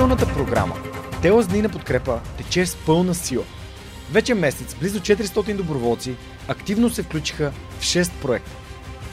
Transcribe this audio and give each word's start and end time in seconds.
Благотворителната 0.00 0.38
програма 0.38 0.76
Тела 1.22 1.42
с 1.42 1.48
дни 1.48 1.62
на 1.62 1.68
подкрепа 1.68 2.20
тече 2.38 2.66
с 2.66 2.76
пълна 2.76 3.14
сила. 3.14 3.44
Вече 4.12 4.34
месец 4.34 4.74
близо 4.74 5.00
400 5.00 5.56
доброволци 5.56 6.14
активно 6.48 6.90
се 6.90 7.02
включиха 7.02 7.52
в 7.78 7.82
6 7.82 8.10
проекта. 8.10 8.50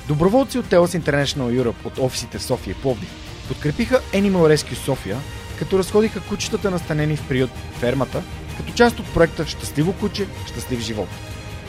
Доброволци 0.08 0.60
от 0.60 0.66
Telos 0.66 1.00
International 1.00 1.62
Europe 1.62 1.86
от 1.86 1.98
офисите 1.98 2.38
в 2.38 2.44
София 2.44 2.72
и 2.72 2.82
Пловдив 2.82 3.10
подкрепиха 3.48 4.02
Animal 4.14 4.56
Rescue 4.56 4.74
София, 4.74 5.18
като 5.60 5.80
разходиха 5.80 6.22
кучетата 6.22 6.72
настанени 6.72 7.18
в 7.18 7.28
приют 7.28 7.52
фермата, 7.80 8.24
като 8.58 8.74
част 8.74 9.00
от 9.00 9.14
проекта 9.14 9.48
Щастливо 9.48 9.94
куче, 9.94 10.28
щастлив 10.46 10.80
живот. 10.80 11.10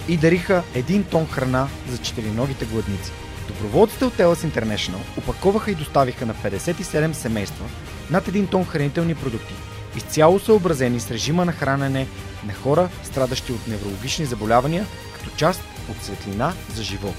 И 0.08 0.16
дариха 0.16 0.62
един 0.74 1.04
тон 1.04 1.26
храна 1.26 1.68
за 1.88 1.98
четириногите 1.98 2.64
гладници. 2.64 3.12
Доброволците 3.48 4.04
от 4.04 4.14
Telos 4.14 4.52
International 4.52 5.18
опаковаха 5.18 5.70
и 5.70 5.74
доставиха 5.74 6.26
на 6.26 6.34
57 6.34 7.12
семейства 7.12 7.64
над 8.10 8.26
1 8.26 8.50
тон 8.50 8.64
хранителни 8.64 9.14
продукти, 9.14 9.54
изцяло 9.96 10.38
съобразени 10.38 11.00
с 11.00 11.10
режима 11.10 11.44
на 11.44 11.52
хранене 11.52 12.06
на 12.46 12.54
хора, 12.54 12.88
страдащи 13.04 13.52
от 13.52 13.68
неврологични 13.68 14.24
заболявания, 14.24 14.86
като 15.14 15.36
част 15.36 15.62
от 15.90 16.04
светлина 16.04 16.52
за 16.74 16.82
живот. 16.82 17.14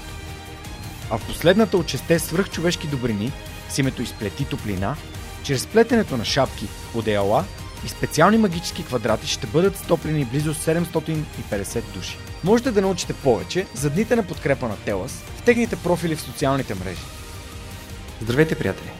А 1.10 1.18
в 1.18 1.26
последната 1.26 1.76
от 1.76 1.88
шесте 1.88 2.18
свръхчовешки 2.18 2.86
добрини, 2.86 3.32
с 3.68 3.78
името 3.78 4.02
изплети 4.02 4.44
топлина, 4.44 4.96
чрез 5.42 5.66
плетенето 5.66 6.16
на 6.16 6.24
шапки, 6.24 6.68
одеяла 6.94 7.44
и 7.84 7.88
специални 7.88 8.38
магически 8.38 8.84
квадрати 8.84 9.26
ще 9.26 9.46
бъдат 9.46 9.76
стоплени 9.76 10.24
близо 10.24 10.54
750 10.54 11.82
души. 11.94 12.18
Можете 12.44 12.70
да 12.70 12.80
научите 12.80 13.12
повече 13.12 13.66
за 13.74 13.90
дните 13.90 14.16
на 14.16 14.22
подкрепа 14.22 14.68
на 14.68 14.76
Телас 14.76 15.22
в 15.36 15.42
техните 15.42 15.76
профили 15.76 16.16
в 16.16 16.20
социалните 16.20 16.74
мрежи. 16.74 17.02
Здравейте, 18.22 18.54
приятели! 18.54 18.99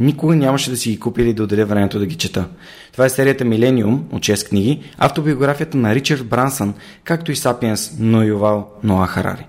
Никога 0.00 0.36
нямаше 0.36 0.70
да 0.70 0.76
си 0.76 0.90
ги 0.90 1.00
купя 1.00 1.22
или 1.22 1.34
да 1.34 1.42
отделя 1.42 1.64
времето 1.64 1.98
да 1.98 2.06
ги 2.06 2.14
чета. 2.14 2.48
Това 2.92 3.04
е 3.04 3.08
серията 3.08 3.44
Милениум 3.44 4.04
от 4.12 4.22
6 4.22 4.48
книги, 4.48 4.82
автобиографията 4.98 5.76
на 5.76 5.94
Ричард 5.94 6.26
Брансън, 6.26 6.74
както 7.04 7.32
и 7.32 7.36
Сапиенс, 7.36 7.96
но 7.98 8.22
Ювал 8.22 8.70
Ноа 8.82 9.06
Харари. 9.06 9.46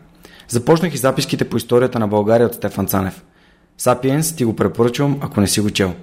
Започнах 0.47 0.93
и 0.93 0.97
записките 0.97 1.49
по 1.49 1.57
историята 1.57 1.99
на 1.99 2.07
България 2.07 2.47
от 2.47 2.53
Стефан 2.53 2.87
Цанев. 2.87 3.23
Сапиенс 3.77 4.35
ти 4.35 4.45
го 4.45 4.55
препоръчвам, 4.55 5.17
ако 5.21 5.41
не 5.41 5.47
си 5.47 5.61
го 5.61 5.69
чел. 5.69 5.93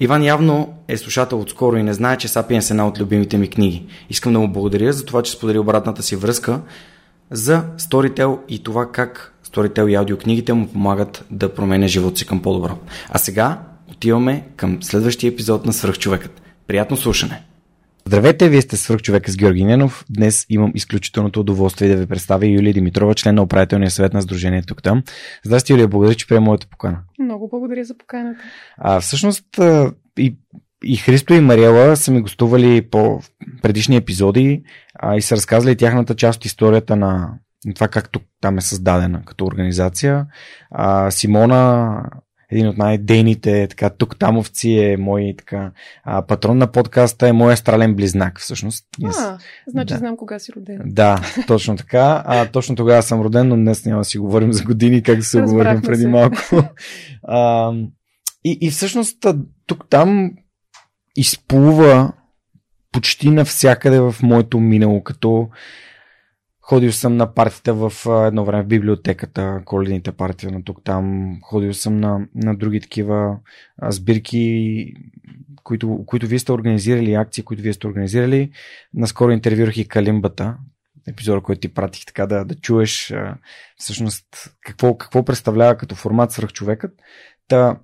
Иван 0.00 0.24
явно 0.24 0.74
е 0.88 0.96
слушател 0.96 1.40
отскоро 1.40 1.76
и 1.76 1.82
не 1.82 1.94
знае, 1.94 2.16
че 2.16 2.28
Сапиенс 2.28 2.70
е 2.70 2.72
една 2.72 2.86
от 2.86 3.00
любимите 3.00 3.38
ми 3.38 3.50
книги. 3.50 3.86
Искам 4.10 4.32
да 4.32 4.38
му 4.38 4.48
благодаря 4.48 4.92
за 4.92 5.04
това, 5.04 5.22
че 5.22 5.32
сподели 5.32 5.58
обратната 5.58 6.02
си 6.02 6.16
връзка 6.16 6.60
за 7.30 7.64
Storytel 7.78 8.38
и 8.48 8.62
това 8.62 8.92
как 8.92 9.35
Storytel 9.56 9.90
и 9.90 9.94
аудиокнигите 9.94 10.52
му 10.52 10.68
помагат 10.68 11.24
да 11.30 11.54
променя 11.54 11.86
живота 11.86 12.18
си 12.18 12.26
към 12.26 12.42
по-добро. 12.42 12.78
А 13.08 13.18
сега 13.18 13.60
отиваме 13.90 14.44
към 14.56 14.82
следващия 14.82 15.28
епизод 15.28 15.66
на 15.66 15.72
Свръхчовекът. 15.72 16.42
Приятно 16.66 16.96
слушане! 16.96 17.42
Здравейте, 18.06 18.48
вие 18.48 18.62
сте 18.62 18.76
свръхчовека 18.76 19.30
с 19.30 19.36
Георги 19.36 19.64
Ненов. 19.64 20.04
Днес 20.10 20.46
имам 20.48 20.72
изключителното 20.74 21.40
удоволствие 21.40 21.88
да 21.88 21.96
ви 21.96 22.06
представя 22.06 22.46
Юлия 22.46 22.74
Димитрова, 22.74 23.14
член 23.14 23.34
на 23.34 23.42
управителния 23.42 23.90
съвет 23.90 24.14
на 24.14 24.22
Сдружението 24.22 24.66
тук 24.66 24.82
там. 24.82 25.02
Здрасти, 25.44 25.72
Юлия, 25.72 25.88
благодаря, 25.88 26.14
че 26.14 26.26
приема 26.26 26.44
моята 26.44 26.66
покана. 26.66 26.98
Много 27.18 27.48
благодаря 27.48 27.84
за 27.84 27.98
поканата. 27.98 28.40
А, 28.78 29.00
всъщност 29.00 29.44
и, 30.18 30.36
и 30.84 30.96
Христо 30.96 31.34
и 31.34 31.40
Мариела 31.40 31.96
са 31.96 32.10
ми 32.12 32.20
гостували 32.20 32.82
по 32.82 33.20
предишни 33.62 33.96
епизоди 33.96 34.62
а, 34.94 35.16
и 35.16 35.22
са 35.22 35.36
разказали 35.36 35.76
тяхната 35.76 36.14
част 36.14 36.36
от 36.36 36.44
историята 36.44 36.96
на 36.96 37.38
това 37.74 37.88
как 37.88 38.10
тук 38.10 38.22
там 38.40 38.58
е 38.58 38.60
създадена 38.60 39.22
като 39.24 39.44
организация. 39.44 40.26
А, 40.70 41.10
Симона, 41.10 42.02
един 42.50 42.68
от 42.68 42.78
най-дейните 42.78 43.66
така, 43.68 43.90
тук 43.90 44.18
тамовци 44.18 44.70
е 44.70 44.96
мой 44.96 45.34
така, 45.38 45.72
а, 46.04 46.26
патрон 46.26 46.58
на 46.58 46.72
подкаста, 46.72 47.28
е 47.28 47.32
мой 47.32 47.52
астрален 47.52 47.94
близнак 47.94 48.40
всъщност. 48.40 48.86
А, 49.04 49.38
значи 49.66 49.94
да. 49.94 49.98
знам 49.98 50.16
кога 50.16 50.38
си 50.38 50.52
роден. 50.56 50.80
Да, 50.84 51.20
точно 51.46 51.76
така. 51.76 52.22
А, 52.26 52.46
точно 52.46 52.76
тогава 52.76 53.02
съм 53.02 53.20
роден, 53.20 53.48
но 53.48 53.56
днес 53.56 53.84
няма 53.84 54.00
да 54.00 54.04
си 54.04 54.18
говорим 54.18 54.52
за 54.52 54.64
години, 54.64 55.02
как 55.02 55.24
се 55.24 55.40
говорим 55.40 55.82
преди 55.82 56.02
се. 56.02 56.08
малко. 56.08 56.36
А, 57.28 57.72
и, 58.44 58.58
и 58.60 58.70
всъщност 58.70 59.26
тук 59.66 59.88
там 59.90 60.30
изплува 61.16 62.12
почти 62.92 63.30
навсякъде 63.30 64.00
в 64.00 64.14
моето 64.22 64.60
минало, 64.60 65.02
като 65.02 65.48
Ходил 66.68 66.92
съм 66.92 67.16
на 67.16 67.34
партията 67.34 67.74
в 67.74 67.92
едно 68.26 68.44
време 68.44 68.62
в 68.62 68.66
библиотеката, 68.66 69.62
коледните 69.64 70.12
партии 70.12 70.50
на 70.50 70.64
тук 70.64 70.84
там. 70.84 71.36
Ходил 71.42 71.74
съм 71.74 71.96
на, 71.96 72.26
на 72.34 72.56
други 72.56 72.80
такива 72.80 73.38
сбирки, 73.82 74.94
които, 75.64 76.04
които 76.06 76.26
вие 76.26 76.38
сте 76.38 76.52
организирали, 76.52 77.14
акции, 77.14 77.44
които 77.44 77.62
вие 77.62 77.72
сте 77.72 77.86
организирали. 77.86 78.50
Наскоро 78.94 79.30
интервюрах 79.30 79.76
и 79.76 79.88
Калимбата, 79.88 80.56
епизода, 81.08 81.40
който 81.40 81.60
ти 81.60 81.74
пратих, 81.74 82.06
така 82.06 82.26
да, 82.26 82.44
да 82.44 82.54
чуеш 82.54 83.14
всъщност 83.76 84.26
какво, 84.60 84.98
какво 84.98 85.24
представлява 85.24 85.76
като 85.76 85.94
формат 85.94 86.32
свръхчовекът. 86.32 86.92
Та, 87.48 87.78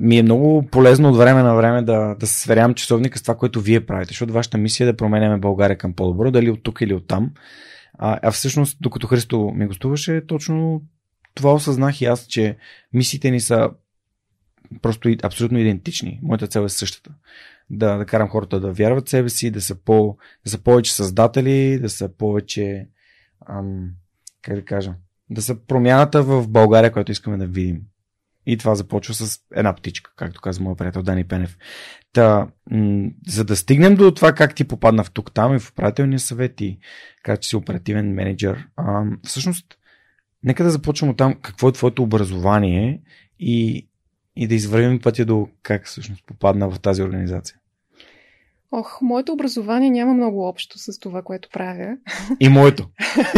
ми 0.00 0.18
е 0.18 0.22
много 0.22 0.66
полезно 0.70 1.08
от 1.08 1.16
време 1.16 1.42
на 1.42 1.54
време 1.54 1.82
да, 1.82 2.14
да 2.20 2.26
се 2.26 2.40
сверявам 2.40 2.74
часовника 2.74 3.18
с 3.18 3.22
това, 3.22 3.34
което 3.34 3.60
вие 3.60 3.86
правите, 3.86 4.08
защото 4.08 4.32
вашата 4.32 4.58
мисия 4.58 4.84
е 4.84 4.90
да 4.92 4.96
променяме 4.96 5.38
България 5.38 5.78
към 5.78 5.92
по-добро, 5.92 6.30
дали 6.30 6.50
от 6.50 6.62
тук 6.62 6.80
или 6.80 6.94
от 6.94 7.06
там. 7.06 7.30
А, 7.98 8.18
а 8.22 8.30
всъщност, 8.30 8.78
докато 8.80 9.06
Христо 9.06 9.52
ми 9.54 9.66
гостуваше, 9.66 10.26
точно 10.26 10.82
това 11.34 11.54
осъзнах 11.54 12.00
и 12.00 12.04
аз, 12.04 12.26
че 12.26 12.56
мисиите 12.92 13.30
ни 13.30 13.40
са 13.40 13.70
просто 14.82 15.14
абсолютно 15.22 15.58
идентични. 15.58 16.20
Моята 16.22 16.46
цел 16.46 16.60
е 16.60 16.68
същата. 16.68 17.10
Да, 17.70 17.96
да 17.96 18.06
карам 18.06 18.28
хората 18.28 18.60
да 18.60 18.72
вярват 18.72 19.06
в 19.06 19.10
себе 19.10 19.28
си, 19.28 19.50
да 19.50 19.60
са, 19.60 19.74
по, 19.74 20.16
да 20.44 20.50
са 20.50 20.58
повече 20.58 20.94
създатели, 20.94 21.78
да 21.78 21.88
са 21.88 22.08
повече. 22.08 22.88
Ам, 23.48 23.90
как 24.42 24.54
да 24.54 24.64
кажа? 24.64 24.94
Да 25.30 25.42
са 25.42 25.54
промяната 25.66 26.22
в 26.22 26.48
България, 26.48 26.92
която 26.92 27.12
искаме 27.12 27.36
да 27.36 27.46
видим. 27.46 27.80
И 28.46 28.56
това 28.56 28.74
започва 28.74 29.14
с 29.14 29.40
една 29.54 29.74
птичка, 29.74 30.12
както 30.16 30.40
каза 30.40 30.62
моят 30.62 30.78
приятел 30.78 31.02
Дани 31.02 31.24
Пенев. 31.24 31.58
Та, 32.12 32.48
м- 32.70 33.10
за 33.26 33.44
да 33.44 33.56
стигнем 33.56 33.94
до 33.94 34.10
това 34.10 34.32
как 34.32 34.54
ти 34.54 34.64
попадна 34.64 35.04
в 35.04 35.10
тук 35.10 35.32
там 35.32 35.56
и 35.56 35.58
в 35.58 35.70
управителния 35.70 36.18
съвет 36.18 36.60
и 36.60 36.78
как 37.22 37.40
че 37.40 37.48
си 37.48 37.56
оперативен 37.56 38.14
менеджер, 38.14 38.66
а, 38.76 39.04
всъщност, 39.24 39.66
нека 40.42 40.64
да 40.64 40.70
започнем 40.70 41.10
от 41.10 41.16
там 41.16 41.34
какво 41.34 41.68
е 41.68 41.72
твоето 41.72 42.02
образование 42.02 43.00
и, 43.40 43.88
и 44.36 44.46
да 44.46 44.54
извървим 44.54 45.00
пътя 45.00 45.24
до 45.24 45.48
как 45.62 45.86
всъщност 45.86 46.26
попадна 46.26 46.70
в 46.70 46.80
тази 46.80 47.02
организация. 47.02 47.56
Ох, 48.74 48.98
моето 49.02 49.32
образование 49.32 49.90
няма 49.90 50.14
много 50.14 50.48
общо 50.48 50.78
с 50.78 50.98
това, 50.98 51.22
което 51.22 51.48
правя. 51.52 51.96
И 52.40 52.48
моето. 52.48 52.88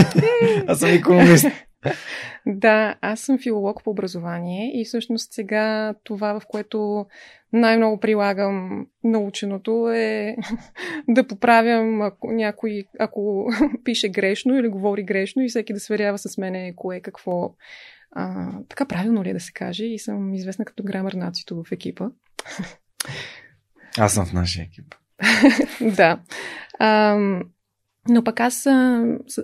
Аз 0.66 0.78
съм 0.78 0.90
економист. 0.90 1.46
да, 2.46 2.94
аз 3.00 3.20
съм 3.20 3.38
филолог 3.38 3.84
по 3.84 3.90
образование 3.90 4.80
и 4.80 4.84
всъщност 4.84 5.32
сега 5.32 5.94
това, 6.04 6.40
в 6.40 6.42
което 6.48 7.06
най-много 7.52 8.00
прилагам 8.00 8.86
наученото 9.04 9.90
е 9.90 10.36
да 11.08 11.26
поправям 11.26 12.02
ако 12.02 12.32
някой, 12.32 12.84
ако 12.98 13.50
пише 13.84 14.08
грешно 14.08 14.58
или 14.58 14.68
говори 14.68 15.02
грешно 15.02 15.42
и 15.42 15.48
всеки 15.48 15.72
да 15.72 15.80
сверява 15.80 16.18
с 16.18 16.38
мене 16.38 16.72
кое 16.76 17.00
какво. 17.00 17.54
А, 18.16 18.52
така 18.68 18.86
правилно 18.86 19.24
ли 19.24 19.30
е 19.30 19.34
да 19.34 19.40
се 19.40 19.52
каже 19.52 19.84
и 19.84 19.98
съм 19.98 20.34
известна 20.34 20.64
като 20.64 20.82
грамър 20.82 21.12
нацито 21.12 21.62
в 21.64 21.72
екипа. 21.72 22.08
Аз 23.98 24.14
съм 24.14 24.26
в 24.26 24.32
нашия 24.32 24.64
екип. 24.64 24.94
да. 25.96 26.20
А, 26.78 27.18
Но 28.08 28.24
пък 28.24 28.40
аз 28.40 28.66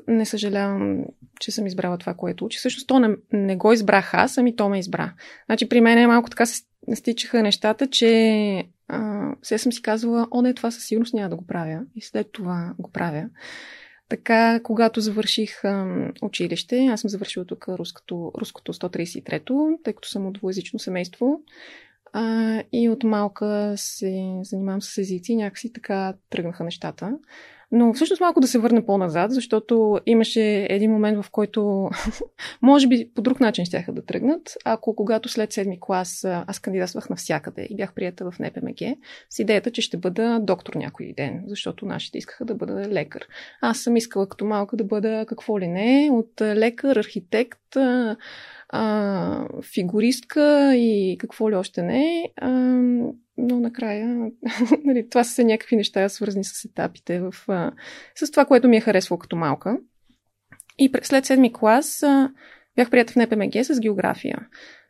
не 0.08 0.26
съжалявам, 0.26 1.04
че 1.40 1.50
съм 1.50 1.66
избрала 1.66 1.98
това, 1.98 2.14
което 2.14 2.44
учи. 2.44 2.58
Всъщност 2.58 2.86
то 2.86 2.98
не, 2.98 3.08
не 3.32 3.56
го 3.56 3.72
избрах 3.72 4.14
аз, 4.14 4.38
ами 4.38 4.56
то 4.56 4.68
ме 4.68 4.78
избра. 4.78 5.12
Значи 5.46 5.68
при 5.68 5.80
мен 5.80 5.98
е 5.98 6.06
малко 6.06 6.30
така 6.30 6.46
се 6.46 6.62
стичаха 6.94 7.42
нещата, 7.42 7.86
че 7.86 8.64
а, 8.88 9.28
все 9.42 9.58
съм 9.58 9.72
си 9.72 9.82
казвала, 9.82 10.28
о 10.30 10.42
не, 10.42 10.54
това 10.54 10.70
със 10.70 10.84
сигурност 10.84 11.14
няма 11.14 11.28
да 11.28 11.36
го 11.36 11.46
правя. 11.46 11.80
И 11.96 12.02
след 12.02 12.32
това 12.32 12.74
го 12.78 12.90
правя. 12.90 13.28
Така, 14.08 14.60
когато 14.62 15.00
завърших 15.00 15.64
а, 15.64 16.06
училище, 16.22 16.86
аз 16.86 17.00
съм 17.00 17.10
завършила 17.10 17.44
тук 17.44 17.68
руското, 17.68 18.32
руското 18.40 18.72
133-то, 18.72 19.78
тъй 19.84 19.92
като 19.92 20.08
съм 20.08 20.26
от 20.26 20.32
двуязично 20.32 20.78
семейство. 20.78 21.40
А, 22.12 22.62
и 22.72 22.88
от 22.88 23.04
малка 23.04 23.74
се 23.76 24.38
занимавам 24.42 24.82
с 24.82 24.98
езици, 24.98 25.36
някакси 25.36 25.72
така 25.72 26.14
тръгнаха 26.30 26.64
нещата. 26.64 27.18
Но 27.72 27.94
всъщност 27.94 28.20
малко 28.20 28.40
да 28.40 28.46
се 28.46 28.58
върне 28.58 28.86
по-назад, 28.86 29.32
защото 29.32 30.00
имаше 30.06 30.66
един 30.70 30.90
момент, 30.90 31.22
в 31.22 31.30
който 31.30 31.90
може 32.62 32.88
би 32.88 33.10
по 33.14 33.22
друг 33.22 33.40
начин 33.40 33.64
ще 33.64 33.86
да 33.88 34.02
тръгнат. 34.02 34.56
Ако 34.64 34.96
когато 34.96 35.28
след 35.28 35.52
седми 35.52 35.78
клас 35.80 36.24
аз 36.24 36.58
кандидатствах 36.58 37.10
навсякъде 37.10 37.66
и 37.70 37.76
бях 37.76 37.94
прията 37.94 38.30
в 38.30 38.38
НПМГ 38.38 38.98
с 39.30 39.38
идеята, 39.38 39.70
че 39.70 39.82
ще 39.82 39.96
бъда 39.96 40.38
доктор 40.42 40.74
някой 40.74 41.12
ден, 41.16 41.44
защото 41.46 41.86
нашите 41.86 42.18
искаха 42.18 42.44
да 42.44 42.54
бъда 42.54 42.88
лекар. 42.88 43.26
Аз 43.60 43.78
съм 43.78 43.96
искала 43.96 44.28
като 44.28 44.44
малка 44.44 44.76
да 44.76 44.84
бъда 44.84 45.24
какво 45.28 45.60
ли 45.60 45.68
не, 45.68 46.10
от 46.12 46.40
лекар, 46.40 46.96
архитект, 46.96 47.76
а, 48.72 49.46
фигуристка 49.62 50.76
и 50.76 51.16
какво 51.18 51.50
ли 51.50 51.54
още 51.54 51.82
не. 51.82 52.32
А, 52.36 52.50
но 53.38 53.60
накрая, 53.60 54.30
нали, 54.84 55.08
това 55.08 55.24
са 55.24 55.44
някакви 55.44 55.76
неща, 55.76 56.08
свързани 56.08 56.44
с 56.44 56.64
етапите, 56.64 57.20
в, 57.20 57.34
а, 57.48 57.72
с 58.14 58.30
това, 58.30 58.44
което 58.44 58.68
ми 58.68 58.76
е 58.76 58.80
харесвало 58.80 59.18
като 59.18 59.36
малка. 59.36 59.78
И 60.78 60.90
след 61.02 61.26
седми 61.26 61.52
клас 61.52 62.02
а, 62.02 62.30
бях 62.76 62.90
приятел 62.90 63.12
в 63.12 63.26
НПМГ 63.26 63.64
с 63.64 63.80
география, 63.80 64.38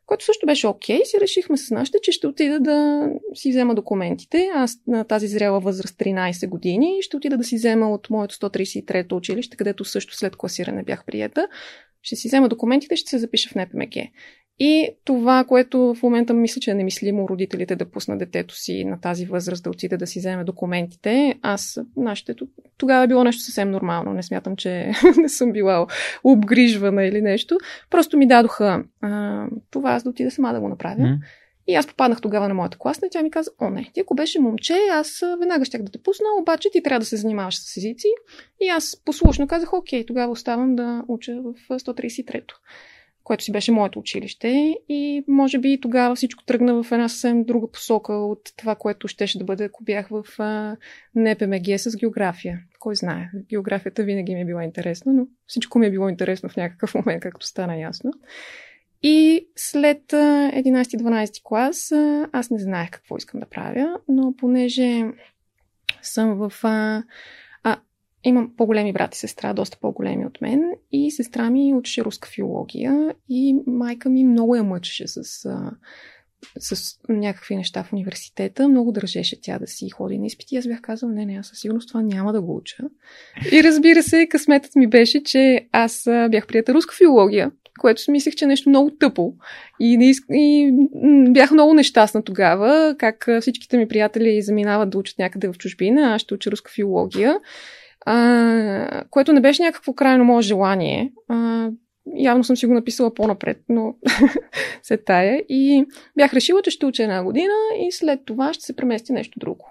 което 0.06 0.24
също 0.24 0.46
беше 0.46 0.66
окей. 0.66 0.98
Okay. 0.98 1.04
Си 1.04 1.16
решихме 1.20 1.56
с 1.56 1.70
нашите, 1.70 1.98
че 2.02 2.12
ще 2.12 2.26
отида 2.26 2.60
да 2.60 3.08
си 3.34 3.50
взема 3.50 3.74
документите. 3.74 4.48
Аз 4.54 4.76
на 4.86 5.04
тази 5.04 5.28
зряла 5.28 5.60
възраст 5.60 5.98
13 5.98 6.48
години 6.48 6.98
ще 7.00 7.16
отида 7.16 7.36
да 7.36 7.44
си 7.44 7.56
взема 7.56 7.90
от 7.90 8.10
моето 8.10 8.34
133-то 8.34 9.16
училище, 9.16 9.56
където 9.56 9.84
също 9.84 10.16
след 10.16 10.36
класиране 10.36 10.82
бях 10.82 11.04
приета 11.04 11.48
ще 12.02 12.16
си 12.16 12.28
взема 12.28 12.48
документите, 12.48 12.96
ще 12.96 13.10
се 13.10 13.18
запиша 13.18 13.50
в 13.50 13.54
НПМГ. 13.54 13.96
И 14.62 14.88
това, 15.04 15.44
което 15.44 15.94
в 15.94 16.02
момента 16.02 16.34
мисля, 16.34 16.60
че 16.60 16.70
е 16.70 16.74
немислимо 16.74 17.28
родителите 17.28 17.76
да 17.76 17.90
пуснат 17.90 18.18
детето 18.18 18.54
си 18.54 18.84
на 18.84 19.00
тази 19.00 19.26
възраст 19.26 19.64
да 19.64 19.70
отиде 19.70 19.96
да 19.96 20.06
си 20.06 20.18
вземе 20.18 20.44
документите, 20.44 21.34
аз, 21.42 21.80
нашите, 21.96 22.34
тогава 22.78 23.04
е 23.04 23.08
било 23.08 23.24
нещо 23.24 23.42
съвсем 23.42 23.70
нормално. 23.70 24.12
Не 24.12 24.22
смятам, 24.22 24.56
че 24.56 24.92
не 25.16 25.28
съм 25.28 25.52
била 25.52 25.86
обгрижвана 26.24 27.04
или 27.04 27.22
нещо. 27.22 27.58
Просто 27.90 28.18
ми 28.18 28.28
дадоха 28.28 28.84
а, 29.00 29.46
това, 29.70 29.90
аз 29.90 30.02
да 30.02 30.10
отида 30.10 30.30
сама 30.30 30.52
да 30.52 30.60
го 30.60 30.68
направя. 30.68 31.00
Mm. 31.02 31.18
И 31.70 31.74
аз 31.74 31.86
попаднах 31.86 32.20
тогава 32.20 32.48
на 32.48 32.54
моята 32.54 32.78
класна 32.78 33.06
и 33.06 33.10
тя 33.10 33.22
ми 33.22 33.30
каза, 33.30 33.50
о 33.60 33.70
не, 33.70 33.90
ти 33.94 34.00
ако 34.00 34.14
беше 34.14 34.40
момче, 34.40 34.74
аз 34.90 35.24
веднага 35.40 35.64
щях 35.64 35.82
да 35.82 35.92
те 35.92 36.02
пусна, 36.02 36.26
обаче 36.40 36.70
ти 36.72 36.82
трябва 36.82 37.00
да 37.00 37.06
се 37.06 37.16
занимаваш 37.16 37.58
с 37.58 37.76
езици. 37.76 38.08
И 38.60 38.68
аз 38.68 39.02
послушно 39.04 39.46
казах, 39.46 39.72
окей, 39.72 40.06
тогава 40.06 40.32
оставам 40.32 40.76
да 40.76 41.04
уча 41.08 41.32
в 41.42 41.78
133-то 41.78 42.54
което 43.24 43.44
си 43.44 43.52
беше 43.52 43.72
моето 43.72 43.98
училище 43.98 44.74
и 44.88 45.24
може 45.28 45.58
би 45.58 45.80
тогава 45.80 46.14
всичко 46.14 46.44
тръгна 46.44 46.82
в 46.82 46.92
една 46.92 47.08
съвсем 47.08 47.44
друга 47.44 47.70
посока 47.70 48.12
от 48.12 48.40
това, 48.56 48.74
което 48.74 49.08
щеше 49.08 49.38
да 49.38 49.44
бъде, 49.44 49.64
ако 49.64 49.84
бях 49.84 50.08
в 50.08 50.24
НПМГ 51.14 51.78
с 51.78 51.96
география. 51.96 52.60
Кой 52.78 52.96
знае, 52.96 53.30
географията 53.48 54.02
винаги 54.02 54.34
ми 54.34 54.40
е 54.40 54.44
била 54.44 54.64
интересна, 54.64 55.12
но 55.12 55.26
всичко 55.46 55.78
ми 55.78 55.86
е 55.86 55.90
било 55.90 56.08
интересно 56.08 56.48
в 56.48 56.56
някакъв 56.56 56.94
момент, 56.94 57.22
както 57.22 57.46
стана 57.46 57.76
ясно. 57.76 58.10
И 59.02 59.48
след 59.56 60.02
11-12 60.12 61.42
клас 61.44 61.92
аз 62.32 62.50
не 62.50 62.58
знаех 62.58 62.90
какво 62.90 63.16
искам 63.16 63.40
да 63.40 63.46
правя, 63.46 63.98
но 64.08 64.34
понеже 64.36 65.04
съм 66.02 66.34
в... 66.34 66.52
А, 66.62 67.02
а, 67.62 67.76
имам 68.24 68.52
по-големи 68.56 68.92
брат 68.92 69.14
и 69.14 69.18
сестра, 69.18 69.52
доста 69.52 69.78
по-големи 69.80 70.26
от 70.26 70.40
мен 70.40 70.72
и 70.92 71.10
сестра 71.10 71.50
ми 71.50 71.74
учеше 71.74 72.04
руска 72.04 72.28
филология 72.28 73.14
и 73.28 73.56
майка 73.66 74.10
ми 74.10 74.24
много 74.24 74.56
я 74.56 74.64
мъчеше 74.64 75.08
с... 75.08 75.44
А, 75.44 75.70
с 76.58 76.98
някакви 77.08 77.56
неща 77.56 77.84
в 77.84 77.92
университета. 77.92 78.68
Много 78.68 78.92
държеше 78.92 79.40
тя 79.40 79.58
да 79.58 79.66
си 79.66 79.90
ходи 79.90 80.18
на 80.18 80.26
изпити. 80.26 80.56
Аз 80.56 80.66
бях 80.66 80.80
казала, 80.80 81.12
не, 81.12 81.26
не, 81.26 81.38
аз 81.38 81.46
със 81.46 81.58
сигурност 81.60 81.88
това 81.88 82.02
няма 82.02 82.32
да 82.32 82.42
го 82.42 82.56
уча. 82.56 82.76
И 83.52 83.64
разбира 83.64 84.02
се, 84.02 84.26
късметът 84.26 84.76
ми 84.76 84.86
беше, 84.86 85.22
че 85.22 85.68
аз 85.72 86.02
бях 86.30 86.46
прията 86.46 86.74
руска 86.74 86.94
филология 86.96 87.50
което 87.80 88.00
си 88.00 88.10
мислех, 88.10 88.34
че 88.34 88.44
е 88.44 88.48
нещо 88.48 88.68
много 88.68 88.90
тъпо. 88.90 89.32
И, 89.80 89.96
не 89.96 90.10
иск... 90.10 90.24
и 90.30 90.72
бях 91.28 91.50
много 91.50 91.74
нещастна 91.74 92.22
тогава, 92.22 92.94
как 92.98 93.28
всичките 93.40 93.78
ми 93.78 93.88
приятели 93.88 94.42
заминават 94.42 94.90
да 94.90 94.98
учат 94.98 95.18
някъде 95.18 95.48
в 95.48 95.58
чужбина, 95.58 96.14
аз 96.14 96.22
ще 96.22 96.34
уча 96.34 96.50
руска 96.50 96.72
филология, 96.74 97.36
а, 98.06 99.04
което 99.10 99.32
не 99.32 99.40
беше 99.40 99.62
някакво 99.62 99.92
крайно 99.92 100.24
мое 100.24 100.42
желание. 100.42 101.12
А, 101.28 101.68
явно 102.16 102.44
съм 102.44 102.56
си 102.56 102.66
го 102.66 102.74
написала 102.74 103.14
по-напред, 103.14 103.58
но 103.68 103.94
се 104.82 104.96
тая. 104.96 105.44
И 105.48 105.86
бях 106.16 106.34
решила, 106.34 106.62
че 106.62 106.70
ще 106.70 106.86
уча 106.86 107.02
една 107.02 107.24
година 107.24 107.54
и 107.78 107.92
след 107.92 108.20
това 108.24 108.52
ще 108.52 108.64
се 108.64 108.76
премести 108.76 109.12
нещо 109.12 109.38
друго. 109.38 109.66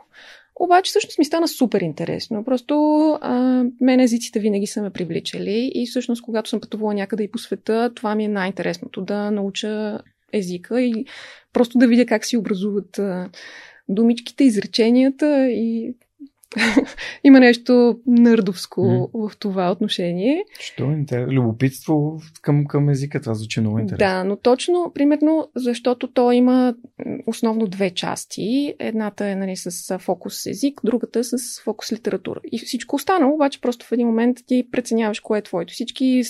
Обаче 0.59 0.89
всъщност 0.89 1.19
ми 1.19 1.25
стана 1.25 1.47
супер 1.47 1.81
интересно. 1.81 2.43
Просто 2.43 2.73
а, 3.21 3.63
мен 3.81 3.99
езиците 3.99 4.39
винаги 4.39 4.67
са 4.67 4.81
ме 4.81 4.89
привличали 4.89 5.71
и 5.75 5.87
всъщност 5.87 6.21
когато 6.21 6.49
съм 6.49 6.61
пътувала 6.61 6.93
някъде 6.93 7.23
и 7.23 7.31
по 7.31 7.37
света, 7.37 7.91
това 7.95 8.15
ми 8.15 8.25
е 8.25 8.27
най-интересното 8.27 9.01
да 9.01 9.31
науча 9.31 9.99
езика 10.33 10.81
и 10.81 11.05
просто 11.53 11.77
да 11.77 11.87
видя 11.87 12.05
как 12.05 12.25
си 12.25 12.37
образуват 12.37 12.99
а, 12.99 13.29
думичките, 13.89 14.43
изреченията 14.43 15.47
и 15.49 15.95
Има 17.23 17.39
нещо 17.39 17.99
нърдовско 18.07 18.81
mm. 18.81 19.29
в 19.29 19.37
това 19.37 19.71
отношение. 19.71 20.43
Що? 20.59 20.95
Любопитство 21.11 22.21
към, 22.41 22.65
към 22.65 22.89
езика, 22.89 23.21
това 23.21 23.33
звучи 23.33 23.59
много 23.61 23.79
интересно. 23.79 24.05
Да, 24.07 24.23
но 24.23 24.35
точно, 24.35 24.91
примерно, 24.95 25.49
защото 25.55 26.07
то 26.07 26.31
има 26.31 26.75
основно 27.27 27.67
две 27.67 27.89
части. 27.89 28.75
Едната 28.79 29.27
е 29.27 29.35
нали, 29.35 29.55
с 29.55 29.99
фокус 29.99 30.45
език, 30.45 30.81
другата 30.83 31.19
е 31.19 31.23
с 31.23 31.61
фокус 31.63 31.91
литература. 31.91 32.39
И 32.51 32.59
всичко 32.59 32.95
останало, 32.95 33.33
обаче 33.35 33.61
просто 33.61 33.85
в 33.85 33.91
един 33.91 34.07
момент 34.07 34.37
ти 34.45 34.67
преценяваш 34.71 35.19
кое 35.19 35.39
е 35.39 35.41
твоето. 35.41 35.73
Всички, 35.73 36.23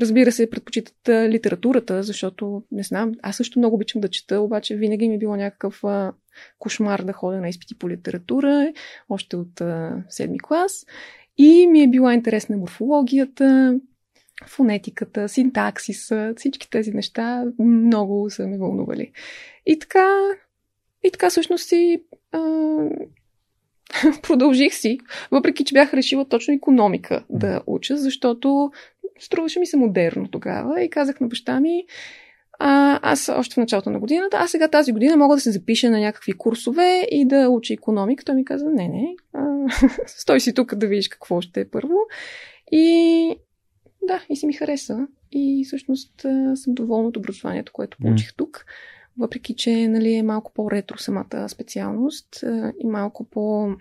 разбира 0.00 0.32
се, 0.32 0.50
предпочитат 0.50 1.08
литературата, 1.08 2.02
защото, 2.02 2.62
не 2.72 2.82
знам, 2.82 3.12
аз 3.22 3.36
също 3.36 3.58
много 3.58 3.74
обичам 3.74 4.00
да 4.00 4.08
чета, 4.08 4.40
обаче 4.40 4.76
винаги 4.76 5.08
ми 5.08 5.14
е 5.14 5.18
било 5.18 5.36
някакъв 5.36 5.82
кошмар 6.58 7.02
да 7.02 7.12
ходя 7.12 7.40
на 7.40 7.48
изпити 7.48 7.78
по 7.78 7.90
литература, 7.90 8.72
още 9.08 9.36
от 9.36 9.60
а, 9.60 10.04
седми 10.08 10.38
клас. 10.38 10.86
И 11.38 11.66
ми 11.66 11.82
е 11.82 11.88
била 11.88 12.14
интересна 12.14 12.56
морфологията, 12.56 13.80
фонетиката, 14.46 15.28
синтаксиса, 15.28 16.34
всички 16.36 16.70
тези 16.70 16.92
неща 16.92 17.44
много 17.58 18.30
са 18.30 18.46
ме 18.46 18.58
вълнували. 18.58 19.12
И 19.66 19.78
така, 19.78 20.08
и 21.04 21.10
така 21.10 21.30
всъщност 21.30 21.68
си 21.68 22.02
а, 22.32 22.38
продължих 24.22 24.74
си, 24.74 24.98
въпреки 25.30 25.64
че 25.64 25.74
бях 25.74 25.94
решила 25.94 26.28
точно 26.28 26.54
економика 26.54 27.24
да 27.30 27.62
уча, 27.66 27.96
защото 27.96 28.72
струваше 29.18 29.60
ми 29.60 29.66
се 29.66 29.76
модерно 29.76 30.28
тогава 30.28 30.82
и 30.82 30.90
казах 30.90 31.20
на 31.20 31.26
баща 31.26 31.60
ми, 31.60 31.84
а, 32.58 33.00
аз 33.12 33.28
още 33.28 33.54
в 33.54 33.56
началото 33.56 33.90
на 33.90 34.00
годината, 34.00 34.36
а 34.40 34.48
сега 34.48 34.68
тази 34.68 34.92
година 34.92 35.16
мога 35.16 35.34
да 35.34 35.40
се 35.40 35.52
запиша 35.52 35.90
на 35.90 36.00
някакви 36.00 36.32
курсове 36.32 37.06
и 37.10 37.24
да 37.28 37.48
уча 37.48 37.74
економика. 37.74 38.24
Той 38.24 38.34
ми 38.34 38.44
каза, 38.44 38.66
не, 38.70 38.88
не, 38.88 39.16
а, 39.32 39.68
стой 40.06 40.40
си 40.40 40.54
тук 40.54 40.74
да 40.74 40.86
видиш 40.86 41.08
какво 41.08 41.40
ще 41.40 41.60
е 41.60 41.68
първо. 41.68 41.96
И 42.72 43.38
да, 44.02 44.24
и 44.28 44.36
си 44.36 44.46
ми 44.46 44.52
хареса. 44.52 45.06
И 45.32 45.64
всъщност 45.66 46.20
съм 46.54 46.74
доволна 46.74 47.08
от 47.08 47.16
образованието, 47.16 47.72
което 47.72 47.98
получих 47.98 48.30
mm. 48.32 48.36
тук. 48.36 48.64
Въпреки, 49.18 49.54
че 49.54 49.88
нали, 49.88 50.14
е 50.14 50.22
малко 50.22 50.52
по-ретро 50.54 50.98
самата 50.98 51.48
специалност 51.48 52.44
и 52.80 52.86
малко 52.86 53.24
по- 53.24 53.76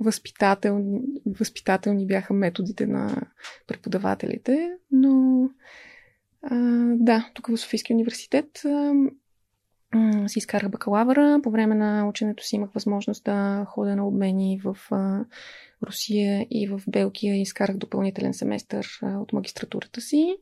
възпитателни, 0.00 1.00
възпитателни 1.26 2.06
бяха 2.06 2.34
методите 2.34 2.86
на 2.86 3.22
преподавателите, 3.66 4.70
но 4.92 5.44
а, 6.42 6.56
да, 6.96 7.30
тук 7.34 7.46
в 7.46 7.56
Софийския 7.56 7.94
университет 7.94 8.62
си 10.26 10.38
изкарах 10.38 10.70
бакалавъра. 10.70 11.40
По 11.42 11.50
време 11.50 11.74
на 11.74 12.08
ученето 12.08 12.44
си 12.44 12.56
имах 12.56 12.70
възможност 12.70 13.24
да 13.24 13.66
ходя 13.68 13.96
на 13.96 14.06
обмени 14.06 14.60
в 14.64 14.76
Русия 15.86 16.46
и 16.50 16.68
в 16.68 16.80
Белгия 16.88 17.36
и 17.36 17.42
изкарах 17.42 17.76
допълнителен 17.76 18.34
семестър 18.34 18.88
от 19.02 19.32
магистратурата 19.32 20.00
си. 20.00 20.36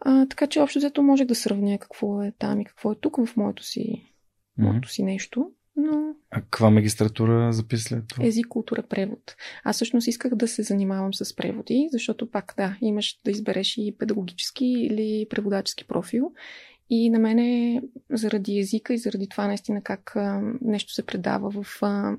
А, 0.00 0.26
така 0.26 0.46
че 0.46 0.60
общо 0.60 0.78
взето 0.78 1.02
можех 1.02 1.26
да 1.26 1.34
сравня 1.34 1.78
какво 1.78 2.22
е 2.22 2.32
там 2.38 2.60
и 2.60 2.64
какво 2.64 2.92
е 2.92 2.96
тук 3.00 3.26
в 3.26 3.36
моето 3.36 3.64
си, 3.64 3.80
mm-hmm. 3.80 4.64
моето 4.64 4.88
си 4.88 5.02
нещо. 5.02 5.50
Но... 5.80 6.14
А 6.30 6.40
каква 6.40 6.70
магистратура 6.70 7.52
записа 7.52 7.82
след 7.82 8.08
това? 8.08 8.26
Език, 8.26 8.46
култура, 8.48 8.82
превод. 8.82 9.36
Аз 9.64 9.76
всъщност 9.76 10.06
исках 10.06 10.34
да 10.34 10.48
се 10.48 10.62
занимавам 10.62 11.14
с 11.14 11.36
преводи, 11.36 11.88
защото 11.92 12.30
пак 12.30 12.54
да, 12.56 12.76
имаш 12.80 13.20
да 13.24 13.30
избереш 13.30 13.74
и 13.78 13.96
педагогически 13.98 14.66
или 14.66 15.26
преводачески 15.30 15.86
профил. 15.86 16.32
И 16.90 17.10
на 17.10 17.18
мене 17.18 17.82
заради 18.10 18.58
езика 18.58 18.94
и 18.94 18.98
заради 18.98 19.28
това 19.28 19.46
наистина 19.46 19.82
как 19.82 20.16
а, 20.16 20.42
нещо 20.60 20.92
се 20.92 21.06
предава 21.06 21.62
в, 21.62 21.82
а, 21.82 22.16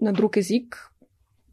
на 0.00 0.12
друг 0.12 0.36
език, 0.36 0.92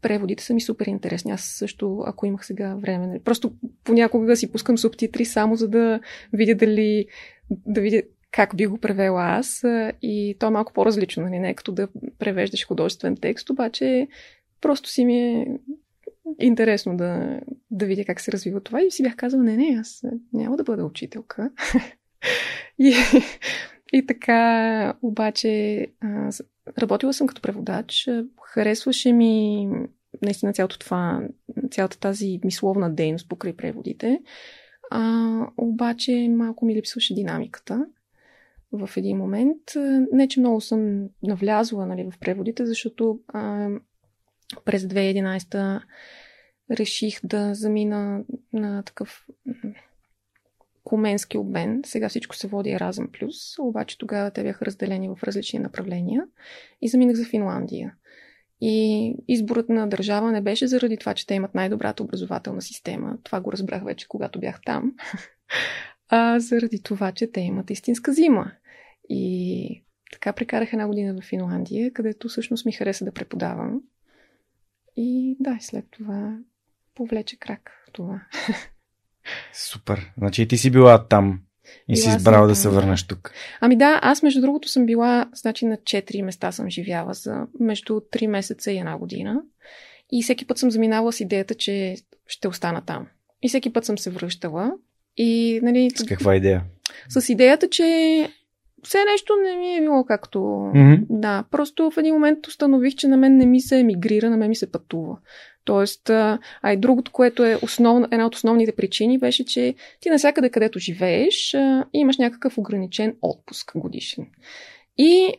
преводите 0.02 0.44
са 0.44 0.54
ми 0.54 0.60
супер 0.60 0.86
интересни. 0.86 1.32
Аз 1.32 1.42
също, 1.42 2.02
ако 2.06 2.26
имах 2.26 2.46
сега 2.46 2.74
време, 2.74 3.06
нали, 3.06 3.18
просто 3.18 3.52
понякога 3.84 4.36
си 4.36 4.52
пускам 4.52 4.78
субтитри 4.78 5.24
само 5.24 5.56
за 5.56 5.68
да 5.68 6.00
видя 6.32 6.54
дали 6.54 7.06
да 7.50 7.80
видя 7.80 8.02
как 8.32 8.56
би 8.56 8.66
го 8.66 8.78
превела 8.78 9.22
аз. 9.22 9.64
И 10.02 10.36
то 10.38 10.46
е 10.46 10.50
малко 10.50 10.72
по-различно, 10.72 11.22
нали? 11.22 11.38
не 11.38 11.54
като 11.54 11.72
да 11.72 11.88
превеждаш 12.18 12.66
художествен 12.66 13.16
текст, 13.16 13.50
обаче 13.50 14.08
просто 14.60 14.88
си 14.88 15.04
ми 15.04 15.20
е 15.20 15.46
интересно 16.40 16.96
да, 16.96 17.40
да 17.70 17.86
видя 17.86 18.04
как 18.04 18.20
се 18.20 18.32
развива 18.32 18.60
това. 18.60 18.82
И 18.82 18.90
си 18.90 19.02
бях 19.02 19.16
казала, 19.16 19.42
не, 19.42 19.56
не, 19.56 19.76
аз 19.80 20.04
няма 20.32 20.56
да 20.56 20.64
бъда 20.64 20.84
учителка. 20.84 21.50
и, 22.78 22.94
и 23.92 24.06
така, 24.06 24.94
обаче, 25.02 25.86
работила 26.78 27.12
съм 27.12 27.26
като 27.26 27.42
преводач. 27.42 28.08
Харесваше 28.42 29.12
ми 29.12 29.66
наистина 30.22 30.52
цялото 30.52 30.78
това, 30.78 31.22
цялата 31.70 31.98
тази 31.98 32.40
мисловна 32.44 32.94
дейност 32.94 33.28
покрай 33.28 33.52
преводите. 33.52 34.20
А, 34.90 35.46
обаче 35.56 36.28
малко 36.30 36.64
ми 36.64 36.74
липсваше 36.74 37.14
динамиката 37.14 37.86
в 38.72 38.90
един 38.96 39.16
момент. 39.16 39.62
Не, 40.12 40.28
че 40.28 40.40
много 40.40 40.60
съм 40.60 41.08
навлязла 41.22 41.86
нали, 41.86 42.10
в 42.10 42.18
преводите, 42.18 42.66
защото 42.66 43.20
а, 43.28 43.68
през 44.64 44.82
2011 44.82 45.82
реших 46.70 47.20
да 47.24 47.54
замина 47.54 48.24
на 48.52 48.82
такъв 48.82 49.26
коменски 50.84 51.38
обмен. 51.38 51.82
Сега 51.86 52.08
всичко 52.08 52.36
се 52.36 52.48
води 52.48 52.70
Еразъм 52.70 53.08
Плюс, 53.12 53.58
обаче 53.58 53.98
тогава 53.98 54.30
те 54.30 54.42
бяха 54.42 54.66
разделени 54.66 55.08
в 55.08 55.24
различни 55.24 55.58
направления 55.58 56.24
и 56.82 56.88
заминах 56.88 57.16
за 57.16 57.24
Финландия. 57.24 57.94
И 58.60 59.14
изборът 59.28 59.68
на 59.68 59.86
държава 59.86 60.32
не 60.32 60.40
беше 60.40 60.66
заради 60.66 60.96
това, 60.96 61.14
че 61.14 61.26
те 61.26 61.34
имат 61.34 61.54
най-добрата 61.54 62.02
образователна 62.02 62.62
система. 62.62 63.18
Това 63.22 63.40
го 63.40 63.52
разбрах 63.52 63.84
вече, 63.84 64.08
когато 64.08 64.40
бях 64.40 64.60
там. 64.66 64.92
А 66.12 66.40
заради 66.40 66.82
това, 66.82 67.12
че 67.12 67.32
те 67.32 67.40
имат 67.40 67.70
истинска 67.70 68.12
зима. 68.12 68.52
И 69.10 69.84
така 70.12 70.32
прекарах 70.32 70.72
една 70.72 70.86
година 70.86 71.20
в 71.20 71.24
Финландия, 71.24 71.92
където 71.92 72.28
всъщност 72.28 72.66
ми 72.66 72.72
хареса 72.72 73.04
да 73.04 73.12
преподавам. 73.12 73.80
И 74.96 75.36
да, 75.40 75.58
след 75.60 75.84
това 75.90 76.38
повлече 76.94 77.36
крак 77.38 77.70
това. 77.92 78.20
Супер. 79.52 80.12
Значи 80.18 80.48
ти 80.48 80.58
си 80.58 80.70
била 80.70 81.08
там 81.08 81.40
и 81.88 81.94
била 81.94 82.02
си 82.02 82.16
избрала 82.16 82.46
да 82.46 82.56
се 82.56 82.68
върнеш 82.68 83.06
тук. 83.06 83.32
Ами 83.60 83.76
да, 83.76 84.00
аз 84.02 84.22
между 84.22 84.40
другото 84.40 84.68
съм 84.68 84.86
била, 84.86 85.30
значи 85.34 85.66
на 85.66 85.76
4 85.76 86.22
места 86.22 86.52
съм 86.52 86.70
живяла 86.70 87.14
за 87.14 87.46
между 87.60 87.92
3 87.94 88.26
месеца 88.26 88.72
и 88.72 88.78
една 88.78 88.98
година. 88.98 89.42
И 90.12 90.22
всеки 90.22 90.46
път 90.46 90.58
съм 90.58 90.70
заминала 90.70 91.12
с 91.12 91.20
идеята, 91.20 91.54
че 91.54 91.96
ще 92.26 92.48
остана 92.48 92.84
там. 92.84 93.06
И 93.42 93.48
всеки 93.48 93.72
път 93.72 93.84
съм 93.84 93.98
се 93.98 94.10
връщала. 94.10 94.72
И, 95.16 95.60
нали, 95.62 95.90
с 95.90 96.04
каква 96.04 96.36
идея? 96.36 96.64
С 97.08 97.28
идеята, 97.28 97.70
че 97.70 98.28
все 98.82 99.04
нещо 99.04 99.36
не 99.42 99.56
ми 99.56 99.76
е 99.76 99.80
било 99.80 100.04
както... 100.04 100.38
Mm-hmm. 100.38 101.06
Да, 101.10 101.44
просто 101.50 101.90
в 101.90 101.98
един 101.98 102.14
момент 102.14 102.46
установих, 102.46 102.94
че 102.94 103.08
на 103.08 103.16
мен 103.16 103.36
не 103.36 103.46
ми 103.46 103.60
се 103.60 103.78
емигрира, 103.78 104.30
на 104.30 104.36
мен 104.36 104.48
ми 104.48 104.56
се 104.56 104.72
пътува. 104.72 105.18
Тоест, 105.64 106.10
а 106.10 106.38
и 106.72 106.76
другото, 106.76 107.12
което 107.12 107.44
е 107.44 107.58
основна, 107.62 108.08
една 108.12 108.26
от 108.26 108.34
основните 108.34 108.76
причини, 108.76 109.18
беше, 109.18 109.44
че 109.44 109.74
ти 110.00 110.10
навсякъде, 110.10 110.50
където 110.50 110.78
живееш, 110.78 111.56
имаш 111.92 112.18
някакъв 112.18 112.58
ограничен 112.58 113.16
отпуск 113.22 113.72
годишен. 113.74 114.26
И 114.98 115.34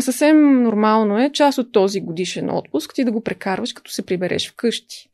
съвсем 0.00 0.62
нормално 0.62 1.18
е 1.18 1.32
част 1.32 1.58
от 1.58 1.72
този 1.72 2.00
годишен 2.00 2.50
отпуск 2.50 2.94
ти 2.94 3.04
да 3.04 3.12
го 3.12 3.22
прекарваш, 3.22 3.72
като 3.72 3.90
се 3.90 4.06
прибереш 4.06 4.50
вкъщи. 4.50 5.10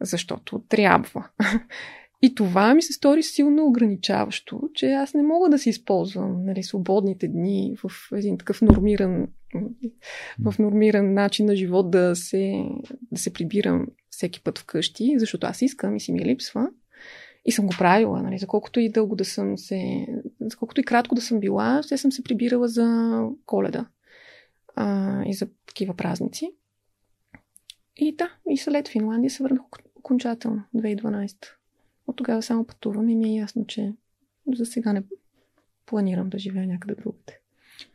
Защото 0.00 0.62
трябва. 0.68 1.28
И 2.22 2.34
това 2.34 2.74
ми 2.74 2.82
се 2.82 2.92
стори 2.92 3.22
силно 3.22 3.66
ограничаващо, 3.66 4.60
че 4.74 4.92
аз 4.92 5.14
не 5.14 5.22
мога 5.22 5.48
да 5.48 5.58
си 5.58 5.68
използвам 5.68 6.44
нали, 6.44 6.62
свободните 6.62 7.28
дни 7.28 7.76
в 7.84 7.90
един 8.12 8.38
такъв 8.38 8.62
нормиран, 8.62 9.26
в 10.44 10.54
нормиран 10.58 11.14
начин 11.14 11.46
на 11.46 11.56
живот 11.56 11.90
да 11.90 12.16
се, 12.16 12.64
да 13.12 13.20
се 13.20 13.32
прибирам 13.32 13.86
всеки 14.10 14.42
път 14.42 14.58
вкъщи, 14.58 15.14
защото 15.18 15.46
аз 15.46 15.62
искам 15.62 15.96
и 15.96 16.00
си 16.00 16.12
ми 16.12 16.24
липсва. 16.24 16.68
И 17.44 17.52
съм 17.52 17.66
го 17.66 17.74
правила, 17.78 18.22
нали, 18.22 18.38
за 18.38 18.46
колкото 18.46 18.80
и 18.80 18.92
дълго 18.92 19.16
да 19.16 19.24
съм 19.24 19.58
се, 19.58 20.06
за 20.40 20.56
колкото 20.56 20.80
и 20.80 20.84
кратко 20.84 21.14
да 21.14 21.20
съм 21.20 21.40
била, 21.40 21.82
ще 21.82 21.98
съм 21.98 22.12
се 22.12 22.22
прибирала 22.22 22.68
за 22.68 23.20
коледа 23.46 23.86
а, 24.76 25.22
и 25.26 25.34
за 25.34 25.48
такива 25.66 25.94
празници. 25.94 26.52
И 27.96 28.16
да, 28.16 28.32
и 28.50 28.56
след 28.56 28.88
Финландия 28.88 29.30
се 29.30 29.42
върнах 29.42 29.62
окончателно, 29.94 30.62
2012. 30.76 31.34
От 32.06 32.16
тогава 32.16 32.42
само 32.42 32.66
пътувам 32.66 33.08
и 33.08 33.14
ми 33.14 33.28
е 33.28 33.40
ясно, 33.40 33.66
че 33.66 33.92
за 34.54 34.66
сега 34.66 34.92
не 34.92 35.02
планирам 35.86 36.28
да 36.28 36.38
живея 36.38 36.66
някъде 36.66 36.94
другаде. 36.94 37.40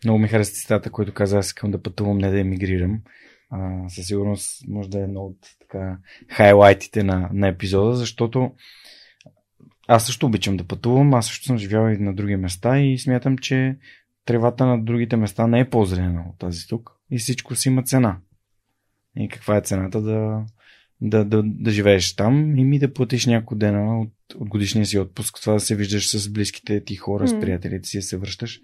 Много 0.04 0.20
ми 0.20 0.28
хареса 0.28 0.54
цитата, 0.54 0.90
който 0.90 1.14
каза, 1.14 1.38
аз 1.38 1.46
искам 1.48 1.72
да 1.72 1.82
пътувам, 1.82 2.18
не 2.18 2.32
да 2.32 2.40
емигрирам. 2.40 3.02
А, 3.50 3.90
със 3.90 4.08
сигурност 4.08 4.68
може 4.68 4.90
да 4.90 5.00
е 5.00 5.04
едно 5.04 5.22
от 5.22 5.38
така, 5.60 5.98
хайлайтите 6.30 7.04
на, 7.04 7.30
на 7.34 7.48
епизода, 7.48 7.96
защото 7.96 8.52
аз 9.88 10.06
също 10.06 10.26
обичам 10.26 10.58
да 10.58 10.64
пътувам, 10.64 11.14
аз 11.14 11.26
също 11.26 11.46
съм 11.46 11.58
живял 11.58 11.90
и 11.90 11.98
на 11.98 12.14
други 12.14 12.36
места 12.36 12.80
и 12.80 12.98
смятам, 12.98 13.38
че 13.38 13.78
тревата 14.26 14.66
на 14.66 14.84
другите 14.84 15.16
места 15.16 15.48
не 15.48 15.60
е 15.60 15.70
по-зелена 15.70 16.26
от 16.30 16.40
тази 16.40 16.68
тук 16.68 16.92
и 17.12 17.18
всичко 17.18 17.56
си 17.56 17.70
има 17.70 17.84
цена. 17.84 18.18
И 19.18 19.30
каква 19.30 19.58
е 19.58 19.62
цената 19.62 20.02
да, 20.02 20.46
да, 21.02 21.26
да, 21.26 21.44
да 21.46 21.72
живееш 21.72 22.16
там 22.16 22.58
и 22.58 22.64
ми 22.64 22.80
да 22.80 22.94
платиш 22.94 23.26
няколко 23.26 23.56
дена 23.56 24.02
от, 24.02 24.14
от 24.36 24.50
годишния 24.50 24.86
си 24.86 25.00
отпуск, 25.00 25.38
това 25.42 25.54
да 25.54 25.60
се 25.60 25.76
виждаш 25.76 26.10
с 26.10 26.30
близките 26.30 26.84
ти 26.84 26.96
хора, 26.96 27.28
mm. 27.28 27.38
с 27.38 27.40
приятелите 27.40 27.88
си, 27.88 27.98
да 27.98 28.02
се 28.02 28.18
връщаш. 28.18 28.62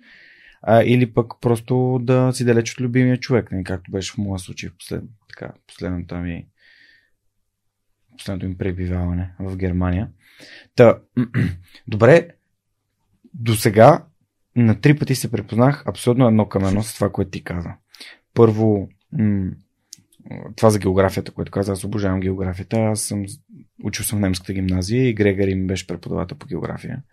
А, 0.62 0.84
или 0.84 1.14
пък 1.14 1.34
просто 1.42 2.00
да 2.02 2.32
си 2.34 2.46
далеч 2.46 2.74
от 2.74 2.82
любимия 2.82 3.18
човек, 3.18 3.52
не, 3.52 3.64
както 3.64 3.92
беше 3.92 4.14
в 4.14 4.18
моя 4.18 4.40
случай 4.40 4.70
в 4.70 4.78
послед, 4.78 5.04
така, 5.30 5.54
последната 5.68 6.18
ми 6.18 6.48
последното 8.18 8.48
ми 8.48 8.58
пребиваване 8.58 9.32
в 9.40 9.58
Германия. 9.58 10.10
Та, 10.76 11.00
добре, 11.88 12.30
до 13.34 13.56
сега 13.56 14.06
на 14.56 14.82
три 14.82 14.98
пъти 14.98 15.16
се 15.16 15.32
препознах 15.32 15.88
абсолютно 15.88 16.28
едно 16.28 16.50
към 16.50 16.66
едно 16.66 16.84
с 16.84 16.94
това, 16.94 17.12
което 17.12 17.32
ти 17.32 17.44
каза. 17.44 17.70
Първо, 18.34 18.90
м- 19.12 19.52
това 20.56 20.70
за 20.70 20.80
географията, 20.80 21.32
което 21.32 21.52
каза, 21.52 21.72
аз 21.72 21.84
обожавам 21.84 22.20
географията. 22.20 22.78
Аз 22.78 23.02
съм 23.02 23.26
учил 23.84 24.06
съм 24.06 24.20
в 24.20 24.22
немската 24.22 24.54
гимназия 24.54 25.10
и 25.10 25.14
Грегори 25.14 25.56
ми 25.56 25.68
беше 25.68 25.88
преподавател 25.88 26.38
по 26.38 26.48
география. 26.48 27.04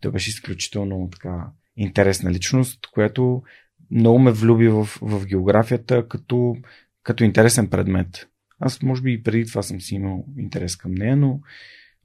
Той 0.00 0.12
беше 0.12 0.30
изключително 0.30 1.08
така 1.12 1.46
интересна 1.76 2.30
личност, 2.30 2.78
която 2.92 3.42
много 3.90 4.18
ме 4.18 4.32
влюби 4.32 4.68
в, 4.68 4.84
в 5.02 5.26
географията 5.26 6.08
като, 6.08 6.56
като 7.02 7.24
интересен 7.24 7.70
предмет. 7.70 8.28
Аз 8.58 8.82
може 8.82 9.02
би 9.02 9.12
и 9.12 9.22
преди 9.22 9.46
това 9.46 9.62
съм 9.62 9.80
си 9.80 9.94
имал 9.94 10.26
интерес 10.38 10.76
към 10.76 10.94
нея, 10.94 11.16
но 11.16 11.40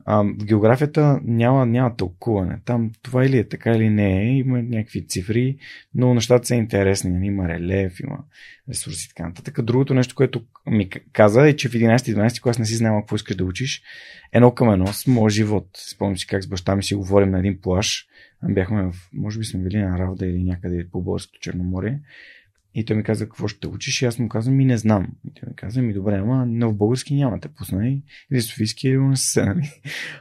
а, 0.06 0.24
в 0.24 0.46
географията 0.46 1.20
няма, 1.24 1.66
няма 1.66 1.96
тълкуване. 1.96 2.60
Там 2.66 2.92
това 3.02 3.26
или 3.26 3.38
е 3.38 3.48
така 3.48 3.72
или 3.72 3.90
не 3.90 4.22
е. 4.22 4.38
Има 4.38 4.62
някакви 4.62 5.08
цифри, 5.08 5.58
но 5.96 6.14
нещата 6.14 6.46
са 6.46 6.56
интересни. 6.56 7.12
Нали? 7.12 7.26
Има 7.26 7.48
релеф, 7.48 8.00
има 8.00 8.18
ресурси 8.70 9.06
и 9.06 9.16
така 9.16 9.28
нататък. 9.28 9.62
Другото 9.62 9.94
нещо, 9.94 10.16
което 10.16 10.42
ми 10.68 10.90
каза 11.14 11.48
е, 11.48 11.56
че 11.56 11.70
в 11.70 11.72
11-12 11.72 12.42
клас 12.42 12.60
не 12.60 12.66
си 12.66 12.76
знал 12.76 13.00
какво 13.00 13.16
искаш 13.16 13.36
да 13.36 13.46
учиш. 13.46 13.82
Едно 14.34 14.52
към 14.52 14.74
едно 14.74 14.88
с 14.88 15.08
моят 15.08 15.34
живот. 15.34 15.68
Спомням 15.92 16.18
си 16.18 16.28
как 16.28 16.44
с 16.44 16.48
баща 16.48 16.76
ми 16.76 16.84
си 16.84 16.96
говорим 16.96 17.32
на 17.32 17.40
един 17.40 17.62
плаш. 17.62 18.08
Бяхме 18.44 18.84
в, 18.84 18.94
може 19.14 19.40
би 19.40 19.46
сме 19.46 19.64
били 19.64 19.78
на 19.78 20.00
Равда 20.00 20.26
или 20.26 20.44
някъде 20.44 20.88
по 20.92 21.02
Българското 21.02 21.40
Черноморие. 21.40 22.00
И 22.74 22.86
той 22.86 22.96
ми 22.96 23.04
каза, 23.04 23.26
какво 23.26 23.48
ще 23.48 23.68
учиш? 23.68 24.02
И 24.02 24.06
аз 24.06 24.20
му 24.20 24.30
казвам, 24.30 24.56
ми 24.56 24.66
не 24.66 24.78
знам. 24.78 25.08
И 25.28 25.34
той 25.34 25.50
ми 25.50 25.56
каза, 25.56 25.82
ми 25.82 25.94
добре, 25.94 26.16
ама 26.16 26.46
но 26.46 26.70
в 26.70 26.76
български 26.76 27.16
няма 27.16 27.40
те 27.40 27.48
пусна. 27.48 27.90
И 27.90 28.02
в 28.32 28.42
Софийски 28.42 28.90
е 28.90 28.98
университет, 28.98 29.46
нали? 29.46 29.72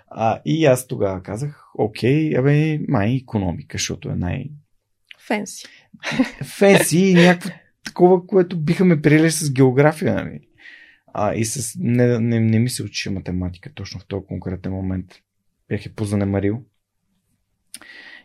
А, 0.06 0.40
и 0.44 0.64
аз 0.64 0.86
тогава 0.86 1.22
казах, 1.22 1.64
окей, 1.74 2.36
абе, 2.38 2.80
май 2.88 3.14
економика, 3.14 3.78
защото 3.78 4.10
е 4.10 4.14
най... 4.14 4.50
Фенси. 5.26 5.66
Фенси 6.44 6.98
и 6.98 7.14
някакво 7.14 7.50
такова, 7.84 8.26
което 8.26 8.60
биха 8.60 8.84
ме 8.84 9.02
приели 9.02 9.30
с 9.30 9.52
география, 9.52 10.14
нали? 10.14 10.40
А, 11.14 11.34
и 11.34 11.44
с... 11.44 11.78
Не, 11.78 12.18
не, 12.18 12.40
не 12.40 12.58
ми 12.58 12.70
се 12.70 12.82
учи 12.82 13.10
математика 13.10 13.72
точно 13.74 14.00
в 14.00 14.06
този 14.06 14.26
конкретен 14.26 14.72
момент. 14.72 15.06
Бях 15.68 15.86
е 15.86 15.94
позанемарил. 15.94 16.62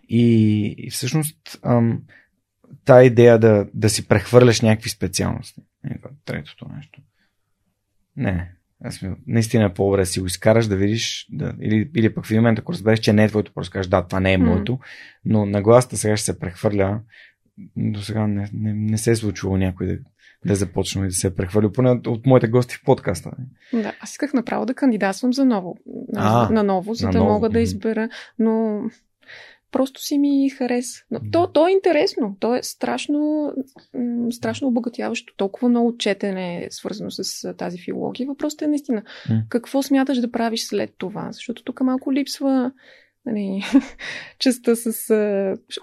И, 0.10 0.66
и 0.78 0.90
всъщност 0.90 1.60
ам, 1.64 2.02
та 2.86 3.04
идея 3.04 3.40
да, 3.40 3.68
да 3.74 3.90
си 3.90 4.08
прехвърляш 4.08 4.62
някакви 4.62 4.90
специалности. 4.90 5.62
Е, 5.86 5.96
третото 6.26 6.68
нещо. 6.76 7.02
Не, 8.18 8.52
аз 8.84 9.02
ми, 9.02 9.16
наистина 9.28 9.66
е 9.66 9.74
по-добре 9.74 10.02
да 10.02 10.06
си 10.06 10.20
го 10.20 10.26
изкараш, 10.26 10.68
да 10.68 10.76
видиш, 10.76 11.28
да, 11.32 11.54
или, 11.62 11.92
или 11.96 12.14
пък 12.14 12.26
в 12.26 12.32
един 12.32 12.42
момент, 12.42 12.60
ако 12.60 12.74
разбереш, 12.74 13.00
че 13.00 13.14
не 13.14 13.24
е 13.24 13.28
твоето, 13.28 13.54
просто 13.54 13.72
кажеш, 13.72 13.90
да, 13.90 14.08
това 14.08 14.20
не 14.20 14.34
е 14.34 14.38
моето, 14.38 14.80
но 15.26 15.46
нагласта 15.46 15.98
сега 15.98 16.18
ще 16.18 16.26
се 16.26 16.40
прехвърля. 16.40 17.02
До 17.78 18.02
сега 18.02 18.28
не, 18.28 18.50
не, 18.54 18.74
не 18.74 18.98
се 18.98 19.12
е 19.12 19.16
случило 19.16 19.58
някой 19.58 19.88
да, 19.88 19.98
да 20.46 20.56
започна 20.56 21.06
и 21.06 21.08
да 21.08 21.14
се 21.14 21.28
е 21.28 21.36
прехвърля, 21.36 21.72
поне 21.72 21.90
от, 21.90 22.08
от 22.08 22.26
моите 22.26 22.48
гости 22.48 22.76
в 22.76 22.84
подкаста. 22.86 23.32
Да, 23.74 23.94
аз 24.00 24.12
исках 24.12 24.34
направо 24.34 24.66
да 24.66 24.74
кандидатствам 24.74 25.34
за 25.34 25.46
ново, 25.46 25.78
а, 26.16 26.50
на 26.50 26.64
ново, 26.64 26.94
за 26.94 27.06
на 27.06 27.12
да 27.12 27.18
ново. 27.18 27.32
мога 27.32 27.50
да 27.50 27.60
избера, 27.60 28.10
но 28.40 28.82
просто 29.74 30.02
си 30.02 30.18
ми 30.18 30.50
хареса. 30.50 31.04
Но 31.12 31.20
то, 31.32 31.48
то 31.48 31.68
е 31.68 31.72
интересно. 31.72 32.38
То 32.40 32.56
е 32.56 32.64
страшно, 32.64 33.52
страшно 34.32 34.68
обогатяващо. 34.68 35.34
Толкова 35.38 35.70
много 35.70 35.98
четене 35.98 36.66
е 36.66 36.68
свързано 36.72 37.12
с 37.12 37.54
тази 37.54 37.78
филология. 37.78 38.28
Въпросът 38.28 38.62
е 38.62 38.68
наистина 38.68 39.04
какво 39.50 39.84
смяташ 39.84 40.18
да 40.18 40.32
правиш 40.32 40.62
след 40.64 40.94
това. 40.98 41.32
Защото 41.32 41.64
тук 41.64 41.82
малко 41.82 42.14
липсва 42.14 42.72
нали, 43.26 43.64
частта 44.40 44.76
с 44.76 45.14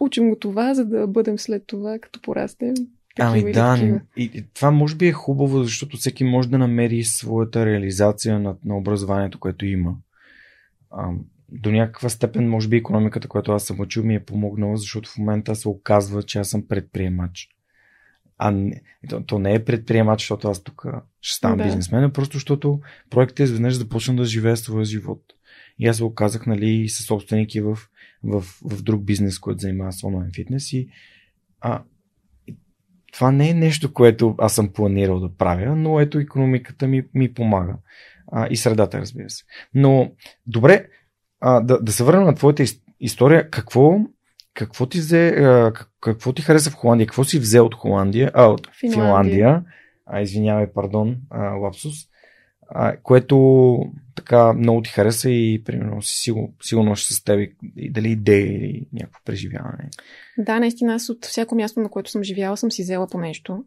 учим 0.01 0.31
го 0.31 0.37
това, 0.37 0.75
за 0.75 0.85
да 0.85 1.07
бъдем 1.07 1.39
след 1.39 1.67
това, 1.67 1.99
като 1.99 2.21
порастем. 2.23 2.75
Ами 3.19 3.53
да, 3.53 4.01
и, 4.17 4.31
и 4.35 4.45
това 4.55 4.71
може 4.71 4.97
би 4.97 5.07
е 5.07 5.13
хубаво, 5.13 5.63
защото 5.63 5.97
всеки 5.97 6.25
може 6.25 6.49
да 6.49 6.59
намери 6.59 7.05
своята 7.05 7.67
реализация 7.67 8.39
на, 8.41 8.57
на 8.65 8.77
образованието, 8.77 9.41
което 9.41 9.67
има. 9.67 9.95
А, 10.91 11.11
до 11.53 11.71
някаква 11.73 12.09
степен, 12.09 12.49
може 12.49 12.69
би, 12.69 12.77
економиката, 12.77 13.29
която 13.29 13.53
аз 13.53 13.65
съм 13.65 13.81
учил, 13.81 14.05
ми 14.05 14.15
е 14.15 14.25
помогнала, 14.25 14.77
защото 14.77 15.11
в 15.11 15.19
момента 15.19 15.57
се 15.57 15.69
оказва, 15.69 16.23
че 16.23 16.39
аз 16.39 16.49
съм 16.49 16.69
предприемач. 16.69 17.49
А 18.39 18.51
не, 18.51 18.83
то, 19.09 19.23
то 19.23 19.39
не 19.39 19.55
е 19.55 19.65
предприемач, 19.65 20.21
защото 20.21 20.49
аз 20.49 20.63
тук 20.63 20.85
ще 21.21 21.37
ставам 21.37 21.59
да. 21.59 21.65
бизнесмен, 21.65 22.05
а 22.05 22.13
просто 22.13 22.37
защото 22.37 22.81
проектът 23.11 23.39
изведнъж 23.39 23.75
започна 23.75 24.17
да 24.17 24.25
живее 24.25 24.57
своя 24.57 24.85
живот. 24.85 25.23
И 25.79 25.87
аз 25.87 25.97
се 25.97 26.05
оказах, 26.05 26.47
нали, 26.47 26.89
със 26.89 27.07
собственики 27.07 27.61
в, 27.61 27.79
в, 28.23 28.41
в 28.65 28.83
друг 28.83 29.05
бизнес, 29.05 29.39
който 29.39 29.61
занимава 29.61 29.93
с 29.93 30.05
онлайн 30.05 30.31
фитнес 30.35 30.73
и 30.73 30.89
а, 31.61 31.83
това 33.13 33.33
не 33.33 33.51
е 33.51 33.55
нещо, 33.55 33.93
което 33.93 34.35
аз 34.39 34.55
съм 34.55 34.73
планирал 34.73 35.21
да 35.21 35.37
правя, 35.37 35.77
но 35.77 36.01
ето 36.01 36.19
економиката 36.19 36.89
ми, 36.89 37.03
ми 37.15 37.35
помага. 37.35 37.77
А, 38.33 38.49
и 38.51 38.57
средата, 38.57 39.01
разбира 39.01 39.31
се. 39.31 39.45
Но, 39.75 40.13
добре, 40.47 40.87
а, 41.41 41.61
да, 41.61 41.81
да 41.83 41.93
се 41.93 42.05
върнем 42.05 42.25
на 42.25 42.35
твоята 42.35 42.65
история. 43.01 43.51
Какво, 43.51 43.99
какво 44.55 44.87
ти 44.87 44.99
взе, 44.99 45.29
а, 45.29 45.73
какво 46.01 46.33
ти 46.33 46.43
хареса 46.43 46.71
в 46.71 46.75
Холандия? 46.75 47.07
Какво 47.07 47.25
си 47.25 47.39
взе 47.39 47.61
от 47.61 47.75
Холандия? 47.75 48.31
А, 48.35 48.47
от 48.47 48.71
Финландия. 48.81 49.05
Финландия. 49.05 49.65
А, 50.07 50.21
извинявай, 50.21 50.67
пардон, 50.73 51.17
а, 51.31 51.51
лапсус. 51.51 51.95
А, 52.69 52.97
което 53.03 53.79
така 54.15 54.53
много 54.53 54.83
ти 54.83 54.91
хареса 54.91 55.31
и 55.31 55.63
примерно 55.65 56.03
си 56.03 56.19
сигурно, 56.19 56.53
сигурно 56.63 56.97
ще 56.97 57.15
с 57.15 57.25
теб 57.25 57.51
и 57.77 57.91
дали 57.93 58.11
идея 58.11 58.47
или 58.47 58.87
някакво 58.93 59.21
преживяване. 59.25 59.89
Да, 60.39 60.61
наистина 60.61 60.95
аз 60.95 61.09
от 61.09 61.25
всяко 61.25 61.55
място, 61.55 61.81
на 61.81 61.89
което 61.89 62.11
съм 62.11 62.23
живяла, 62.23 62.57
съм 62.57 62.71
си 62.71 62.83
взела 62.83 63.07
по 63.07 63.19
нещо. 63.19 63.65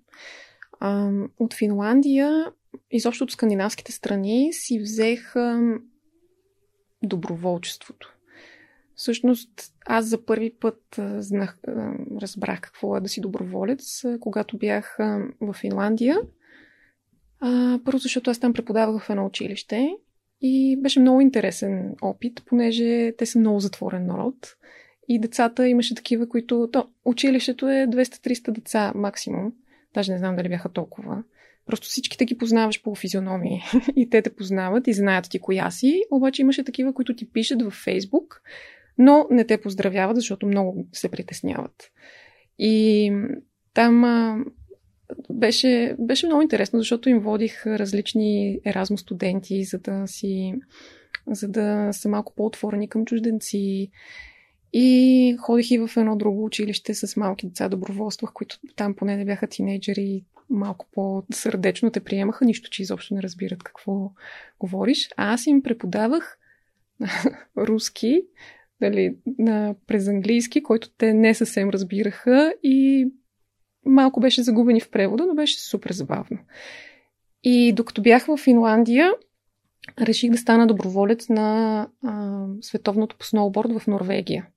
А, 0.80 1.12
от 1.40 1.54
Финландия, 1.54 2.46
изобщо 2.92 3.24
от 3.24 3.32
скандинавските 3.32 3.92
страни, 3.92 4.50
си 4.54 4.80
взех 4.80 5.34
доброволчеството. 7.04 8.18
Всъщност, 8.96 9.50
аз 9.86 10.06
за 10.06 10.26
първи 10.26 10.54
път 10.60 11.00
знах, 11.18 11.58
разбрах 12.22 12.62
какво 12.62 12.98
е 12.98 13.02
да 13.02 13.10
си 13.10 13.22
доброволец, 13.22 14.04
когато 14.20 14.58
бях 14.58 14.98
в 15.42 15.54
Финландия. 15.54 16.18
Първо, 17.86 17.98
защото 17.98 18.32
аз 18.32 18.40
там 18.40 18.54
преподавах 18.54 19.04
в 19.04 19.10
едно 19.10 19.26
училище 19.26 19.90
и 20.42 20.78
беше 20.82 21.00
много 21.00 21.22
интересен 21.22 21.96
опит, 22.02 22.42
понеже 22.46 23.14
те 23.18 23.26
са 23.26 23.40
много 23.40 23.60
затворен 23.60 24.06
народ. 24.06 24.56
И 25.08 25.20
децата 25.20 25.68
имаше 25.68 25.96
такива, 25.96 26.30
които... 26.30 26.70
То, 26.72 26.90
училището 27.06 27.70
е 27.70 27.88
200-300 27.88 28.52
деца 28.52 28.92
максимум. 28.96 29.54
Даже 29.94 30.12
не 30.12 30.18
знам 30.18 30.36
дали 30.36 30.50
бяха 30.50 30.70
толкова. 30.70 31.24
Просто 31.66 31.88
всичките 31.88 32.26
ги 32.26 32.38
познаваш 32.38 32.82
по 32.82 32.96
физиономии 32.96 33.62
и 33.96 34.10
те 34.10 34.22
те 34.22 34.36
познават 34.36 34.88
и 34.88 34.94
знаят 34.94 35.30
ти 35.30 35.40
коя 35.40 35.72
си. 35.72 36.04
Обаче 36.12 36.42
имаше 36.42 36.64
такива, 36.64 36.94
които 36.94 37.16
ти 37.16 37.32
пишат 37.32 37.62
във 37.62 37.74
Фейсбук, 37.74 38.42
но 38.98 39.28
не 39.32 39.46
те 39.46 39.62
поздравяват, 39.62 40.16
защото 40.16 40.48
много 40.48 40.88
се 40.94 41.12
притесняват. 41.12 41.92
И 42.60 43.12
там 43.74 44.04
а, 44.04 44.38
беше, 45.30 45.96
беше 46.00 46.26
много 46.26 46.42
интересно, 46.42 46.80
защото 46.80 47.10
им 47.10 47.20
водих 47.20 47.68
различни 47.68 48.60
еразмо 48.66 48.98
студенти, 48.98 49.64
за 49.64 49.80
да 49.80 50.08
си 50.08 50.54
за 51.28 51.48
да 51.48 51.90
са 51.92 52.10
малко 52.10 52.34
по-отворени 52.36 52.90
към 52.90 53.06
чужденци. 53.06 53.92
И 54.74 55.38
ходих 55.40 55.72
и 55.72 55.78
в 55.78 55.90
едно 55.98 56.16
друго 56.16 56.46
училище 56.46 56.94
с 56.94 57.16
малки 57.16 57.48
деца 57.48 57.70
доброволства, 57.70 58.28
които 58.34 58.60
там 58.76 58.94
поне 58.94 59.18
не 59.18 59.26
бяха 59.26 59.48
тинейджери, 59.48 60.24
малко 60.50 60.86
по-сърдечно 60.92 61.92
те 61.92 62.00
приемаха, 62.00 62.46
нищо, 62.46 62.70
че 62.70 62.82
изобщо 62.82 63.14
не 63.14 63.22
разбират 63.22 63.64
какво 63.64 64.12
говориш. 64.60 65.10
А 65.18 65.34
аз 65.34 65.48
им 65.48 65.64
преподавах 65.64 66.38
руски, 67.58 68.22
дали, 68.82 69.16
на, 69.40 69.76
през 69.88 70.08
английски, 70.08 70.64
който 70.64 70.90
те 70.98 71.14
не 71.14 71.34
съвсем 71.34 71.70
разбираха 71.70 72.54
и 72.64 73.08
малко 73.86 74.20
беше 74.20 74.44
загубени 74.44 74.82
в 74.82 74.90
превода, 74.90 75.26
но 75.26 75.36
беше 75.36 75.60
супер 75.60 75.92
забавно. 75.92 76.38
И 77.44 77.74
докато 77.74 78.02
бях 78.02 78.26
в 78.26 78.38
Финландия, 78.38 79.12
реших 80.02 80.32
да 80.32 80.38
стана 80.38 80.68
доброволец 80.68 81.30
на 81.30 81.88
а, 82.04 82.46
световното 82.62 83.16
по 83.18 83.26
сноуборд 83.26 83.80
в 83.80 83.88
Норвегия. 83.88 84.48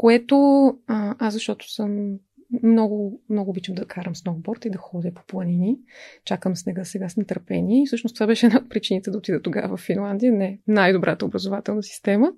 Което 0.00 0.66
а, 0.86 1.14
аз, 1.18 1.34
защото 1.34 1.72
съм 1.72 2.18
много, 2.62 3.22
много 3.30 3.50
обичам 3.50 3.74
да 3.74 3.86
карам 3.86 4.16
сноуборд 4.16 4.64
и 4.64 4.70
да 4.70 4.78
ходя 4.78 5.14
по 5.14 5.22
планини. 5.26 5.76
Чакам 6.24 6.56
снега 6.56 6.84
сега 6.84 7.08
с 7.08 7.16
нетърпение. 7.16 7.82
И 7.82 7.86
всъщност 7.86 8.16
това 8.16 8.26
беше 8.26 8.46
една 8.46 8.58
от 8.58 8.68
причините 8.68 9.10
да 9.10 9.18
отида 9.18 9.42
тогава 9.42 9.76
в 9.76 9.80
Финландия. 9.80 10.32
Не 10.32 10.58
най-добрата 10.66 11.24
образователна 11.24 11.82
система. 11.82 12.32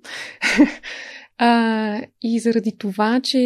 а, 1.37 2.01
и 2.21 2.39
заради 2.39 2.77
това, 2.77 3.19
че 3.19 3.39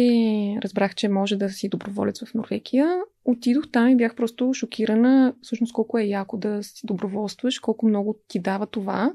разбрах, 0.62 0.94
че 0.94 1.08
може 1.08 1.36
да 1.36 1.50
си 1.50 1.68
доброволец 1.68 2.24
в 2.24 2.34
Норвегия, 2.34 3.00
отидох 3.24 3.70
там 3.72 3.88
и 3.88 3.96
бях 3.96 4.14
просто 4.14 4.54
шокирана 4.54 5.34
всъщност 5.42 5.72
колко 5.72 5.98
е 5.98 6.04
яко 6.04 6.36
да 6.36 6.62
си 6.62 6.86
доброволстваш, 6.86 7.58
колко 7.58 7.88
много 7.88 8.16
ти 8.28 8.38
дава 8.38 8.66
това. 8.66 9.12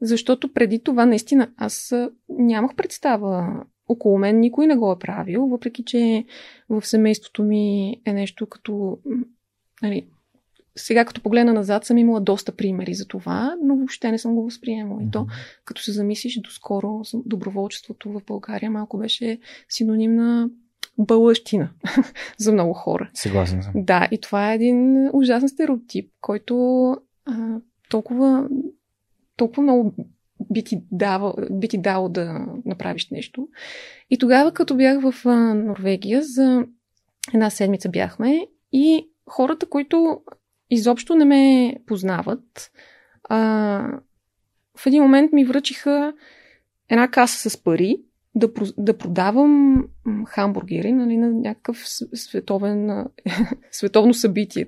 Защото 0.00 0.52
преди 0.52 0.78
това 0.78 1.06
наистина 1.06 1.50
аз 1.56 1.94
нямах 2.28 2.74
представа 2.74 3.64
около 3.92 4.18
мен 4.18 4.40
никой 4.40 4.66
не 4.66 4.76
го 4.76 4.92
е 4.92 4.98
правил, 4.98 5.46
въпреки 5.46 5.84
че 5.84 6.24
в 6.68 6.86
семейството 6.86 7.42
ми 7.42 7.96
е 8.04 8.12
нещо 8.12 8.46
като. 8.46 8.98
Нали, 9.82 10.06
сега, 10.76 11.04
като 11.04 11.22
погледна 11.22 11.52
назад, 11.52 11.84
съм 11.84 11.98
имала 11.98 12.20
доста 12.20 12.52
примери 12.52 12.94
за 12.94 13.08
това, 13.08 13.56
но 13.62 13.76
въобще 13.76 14.10
не 14.10 14.18
съм 14.18 14.34
го 14.34 14.44
възприемала. 14.44 15.02
И 15.02 15.10
то, 15.10 15.26
като 15.64 15.82
се 15.82 15.92
замислиш, 15.92 16.40
доскоро 16.40 17.02
доброволчеството 17.14 18.10
в 18.10 18.20
България 18.26 18.70
малко 18.70 18.98
беше 18.98 19.38
синоним 19.68 20.14
на 20.14 20.50
бълъщина 20.98 21.70
за 22.38 22.52
много 22.52 22.72
хора. 22.72 23.10
Съгласен 23.14 23.62
съм. 23.62 23.72
Да, 23.74 24.08
и 24.10 24.20
това 24.20 24.52
е 24.52 24.54
един 24.54 25.10
ужасен 25.12 25.48
стереотип, 25.48 26.10
който 26.20 26.56
а, 27.26 27.58
толкова, 27.88 28.48
толкова 29.36 29.62
много 29.62 29.94
би 30.52 30.64
ти, 30.64 30.82
дал, 30.90 31.34
би 31.50 31.68
ти 31.68 31.78
дало 31.78 32.08
да 32.08 32.46
направиш 32.64 33.10
нещо. 33.10 33.48
И 34.10 34.18
тогава, 34.18 34.52
като 34.52 34.76
бях 34.76 35.00
в 35.00 35.24
Норвегия, 35.54 36.22
за 36.22 36.64
една 37.34 37.50
седмица 37.50 37.88
бяхме 37.88 38.46
и 38.72 39.08
хората, 39.30 39.66
които 39.66 40.20
изобщо 40.70 41.14
не 41.14 41.24
ме 41.24 41.74
познават, 41.86 42.70
а, 43.24 43.38
в 44.76 44.86
един 44.86 45.02
момент 45.02 45.32
ми 45.32 45.44
връчиха 45.44 46.12
една 46.88 47.08
каса 47.08 47.50
с 47.50 47.62
пари 47.62 47.96
да, 48.34 48.50
да 48.78 48.98
продавам 48.98 49.84
хамбургери 50.26 50.92
нали, 50.92 51.16
на 51.16 51.30
някакъв 51.30 51.82
световен, 52.14 53.04
световно 53.70 54.14
събитие. 54.14 54.66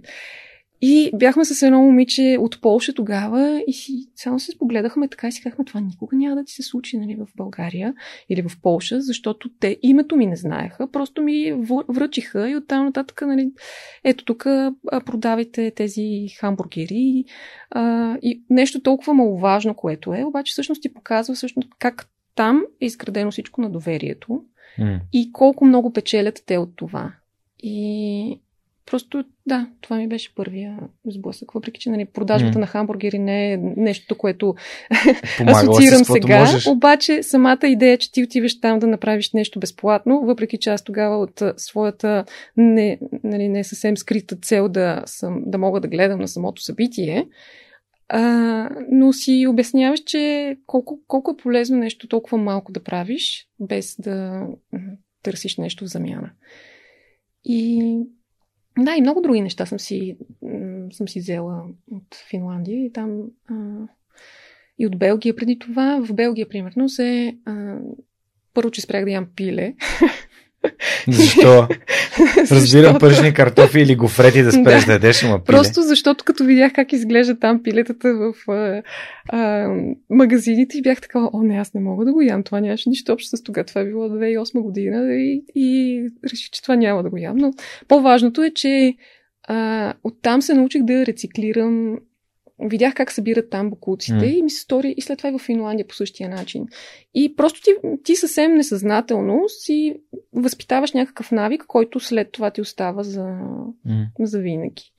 И 0.87 1.11
бяхме 1.15 1.45
с 1.45 1.63
едно 1.63 1.83
момиче 1.83 2.37
от 2.41 2.61
Полша 2.61 2.93
тогава 2.93 3.65
и 3.67 3.73
си, 3.73 3.93
само 4.17 4.41
се 4.41 4.53
спогледахме 4.53 5.09
така 5.09 5.29
и 5.29 5.33
си 5.33 5.43
казахме, 5.43 5.65
това 5.65 5.81
никога 5.81 6.17
няма 6.17 6.37
да 6.37 6.45
ти 6.45 6.53
се 6.53 6.63
случи 6.63 6.99
нали, 6.99 7.15
в 7.15 7.29
България 7.37 7.95
или 8.29 8.43
в 8.43 8.61
Полша, 8.63 9.01
защото 9.01 9.49
те 9.61 9.79
името 9.83 10.17
ми 10.17 10.27
не 10.27 10.37
знаеха, 10.37 10.91
просто 10.91 11.23
ми 11.23 11.53
връчиха 11.89 12.51
и 12.51 12.57
оттам 12.57 12.85
нататък, 12.85 13.23
нали, 13.27 13.53
ето 14.05 14.25
тук 14.25 14.45
продавайте 15.07 15.71
тези 15.71 16.29
хамбургери 16.41 17.25
а, 17.71 18.17
и 18.23 18.43
нещо 18.51 18.81
толкова 18.81 19.15
маловажно, 19.15 19.75
което 19.75 20.15
е, 20.15 20.25
обаче 20.25 20.53
всъщност 20.53 20.83
ти 20.83 20.95
показва 20.95 21.35
всъщност 21.35 21.69
как 21.79 22.09
там 22.35 22.63
е 22.81 22.87
изградено 22.87 23.31
всичко 23.31 23.61
на 23.61 23.71
доверието 23.71 24.43
mm. 24.79 25.01
и 25.13 25.33
колко 25.33 25.65
много 25.65 25.93
печелят 25.93 26.43
те 26.47 26.59
от 26.59 26.77
това. 26.77 27.13
И 27.63 28.41
Просто, 28.87 29.25
да, 29.47 29.69
това 29.81 29.97
ми 29.97 30.09
беше 30.09 30.35
първия 30.35 30.79
сблъсък. 31.07 31.53
Въпреки, 31.53 31.81
че 31.81 31.91
нали, 31.91 32.05
продажбата 32.05 32.59
mm. 32.59 32.61
на 32.61 32.67
хамбургери 32.67 33.19
не 33.19 33.53
е 33.53 33.57
нещо, 33.57 34.19
което 34.19 34.55
асоциирам 35.47 36.05
сега. 36.05 36.41
Можеш. 36.41 36.67
Обаче, 36.67 37.23
самата 37.23 37.59
идея, 37.65 37.99
че 37.99 38.13
ти 38.13 38.25
отиваш 38.25 38.61
там 38.61 38.79
да 38.79 38.87
направиш 38.87 39.33
нещо 39.33 39.61
безплатно, 39.61 40.21
въпреки 40.21 40.59
че 40.59 40.71
аз 40.71 40.85
тогава 40.85 41.17
от 41.17 41.43
своята 41.57 42.25
не, 42.57 42.99
нали, 43.25 43.49
не 43.49 43.65
съвсем 43.65 43.97
скрита 43.97 44.37
цел 44.37 44.69
да, 44.69 45.03
съм, 45.07 45.43
да 45.47 45.59
мога 45.59 45.81
да 45.81 45.89
гледам 45.89 46.21
на 46.21 46.29
самото 46.29 46.63
събитие, 46.63 47.27
а, 48.09 48.69
но 48.91 49.13
си 49.13 49.47
обясняваш, 49.49 50.01
че 50.01 50.57
колко, 50.67 51.01
колко 51.07 51.31
е 51.31 51.43
полезно 51.43 51.77
нещо 51.77 52.09
толкова 52.09 52.39
малко 52.39 52.73
да 52.73 52.83
правиш, 52.83 53.49
без 53.61 53.97
да 53.99 54.47
търсиш 55.23 55.57
нещо 55.57 55.85
в 55.85 55.89
замяна. 55.89 56.31
И 57.45 57.99
да, 58.79 58.97
и 58.97 59.01
много 59.01 59.21
други 59.21 59.41
неща 59.41 59.67
съм 59.67 59.81
си, 59.81 60.17
съм 60.93 61.09
си 61.09 61.21
взела 61.21 61.65
от 61.91 62.15
Финландия 62.31 62.85
и 62.85 62.93
там 62.93 63.23
а, 63.49 63.55
и 64.79 64.87
от 64.87 64.99
Белгия 64.99 65.37
преди 65.37 65.59
това. 65.59 66.01
В 66.09 66.15
Белгия, 66.15 66.49
примерно, 66.49 66.89
се 66.89 67.39
а, 67.45 67.79
първо, 68.55 68.71
че 68.71 68.81
спрях 68.81 69.05
да 69.05 69.11
ям 69.11 69.27
пиле. 69.37 69.75
Защо? 71.09 71.69
Разбирам 72.51 72.99
пържени 72.99 73.35
картофи 73.35 73.81
или 73.81 73.95
гофрети 73.95 74.43
да 74.43 74.53
спреш 74.53 74.81
да, 74.81 74.87
да 74.87 74.93
ядеш, 74.93 75.25
ама 75.25 75.45
пиле. 75.45 75.57
Просто 75.57 75.83
защото 75.83 76.25
като 76.25 76.45
видях 76.45 76.73
как 76.73 76.93
изглежда 76.93 77.39
там 77.39 77.63
пилетата 77.63 78.15
в 78.15 78.53
а, 78.53 78.83
а, 79.29 79.69
магазините 80.11 80.79
и 80.79 80.83
бях 80.83 81.01
така, 81.01 81.19
о 81.33 81.43
не, 81.43 81.57
аз 81.57 81.75
не 81.75 81.81
мога 81.81 82.05
да 82.05 82.13
го 82.13 82.23
ям, 82.23 82.43
това 82.43 82.61
нямаше 82.61 82.89
нищо 82.89 83.13
общо 83.13 83.37
с 83.37 83.43
тогава. 83.43 83.65
Това 83.65 83.81
е 83.81 83.85
било 83.85 84.09
2008 84.09 84.61
година 84.61 85.15
и, 85.15 85.45
и 85.55 86.01
реших, 86.33 86.51
че 86.51 86.63
това 86.63 86.77
няма 86.77 87.03
да 87.03 87.11
го 87.11 87.17
ям. 87.17 87.37
Но 87.37 87.53
по-важното 87.89 88.43
е, 88.43 88.51
че 88.51 88.95
а, 89.49 89.93
оттам 90.05 90.43
се 90.43 90.55
научих 90.55 90.83
да 90.83 91.07
рециклирам 91.07 91.97
видях 92.59 92.95
как 92.95 93.13
събират 93.13 93.51
там 93.51 93.71
бокуците 93.71 94.25
mm. 94.25 94.39
и 94.39 94.43
ми 94.43 94.51
се 94.51 94.61
стори 94.61 94.95
и 94.97 95.03
след 95.03 95.19
това 95.19 95.31
и 95.31 95.33
в 95.33 95.43
Финландия 95.43 95.87
по 95.87 95.95
същия 95.95 96.29
начин. 96.29 96.67
И 97.15 97.37
просто 97.37 97.61
ти, 97.63 97.71
ти 98.05 98.17
съвсем 98.17 98.55
несъзнателно 98.55 99.45
си 99.49 99.97
възпитаваш 100.33 100.93
някакъв 100.93 101.33
навик, 101.33 101.65
който 101.67 102.01
след 102.01 102.33
това 102.33 102.51
ти 102.51 102.61
остава 102.61 103.03
за, 103.03 103.39
mm. 103.87 104.07
за 104.21 104.39
винаги. 104.39 104.93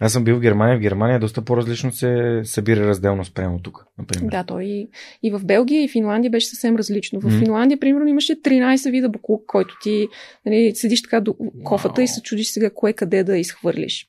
Аз 0.00 0.12
съм 0.12 0.24
бил 0.24 0.36
в 0.36 0.40
Германия. 0.40 0.78
В 0.78 0.80
Германия 0.80 1.20
доста 1.20 1.42
по-различно 1.42 1.92
се 1.92 2.40
събира 2.44 2.86
разделно 2.86 3.24
спрямо 3.24 3.58
тук, 3.58 3.86
например. 3.98 4.30
Да, 4.30 4.44
той 4.44 4.64
и, 4.64 4.88
и 5.22 5.30
в 5.30 5.40
Белгия 5.44 5.84
и 5.84 5.88
Финландия 5.88 6.30
беше 6.30 6.46
съвсем 6.46 6.76
различно. 6.76 7.20
В 7.20 7.24
mm. 7.24 7.38
Финландия, 7.38 7.80
примерно, 7.80 8.06
имаше 8.06 8.42
13 8.42 8.90
вида 8.90 9.08
буклук, 9.08 9.46
който 9.46 9.74
ти 9.82 10.08
нали, 10.46 10.72
седиш 10.74 11.02
така 11.02 11.20
до 11.20 11.36
кофата 11.64 12.00
wow. 12.00 12.04
и 12.04 12.08
се 12.08 12.22
чудиш 12.22 12.48
сега 12.48 12.70
кое 12.74 12.92
къде 12.92 13.24
да 13.24 13.38
изхвърлиш. 13.38 14.08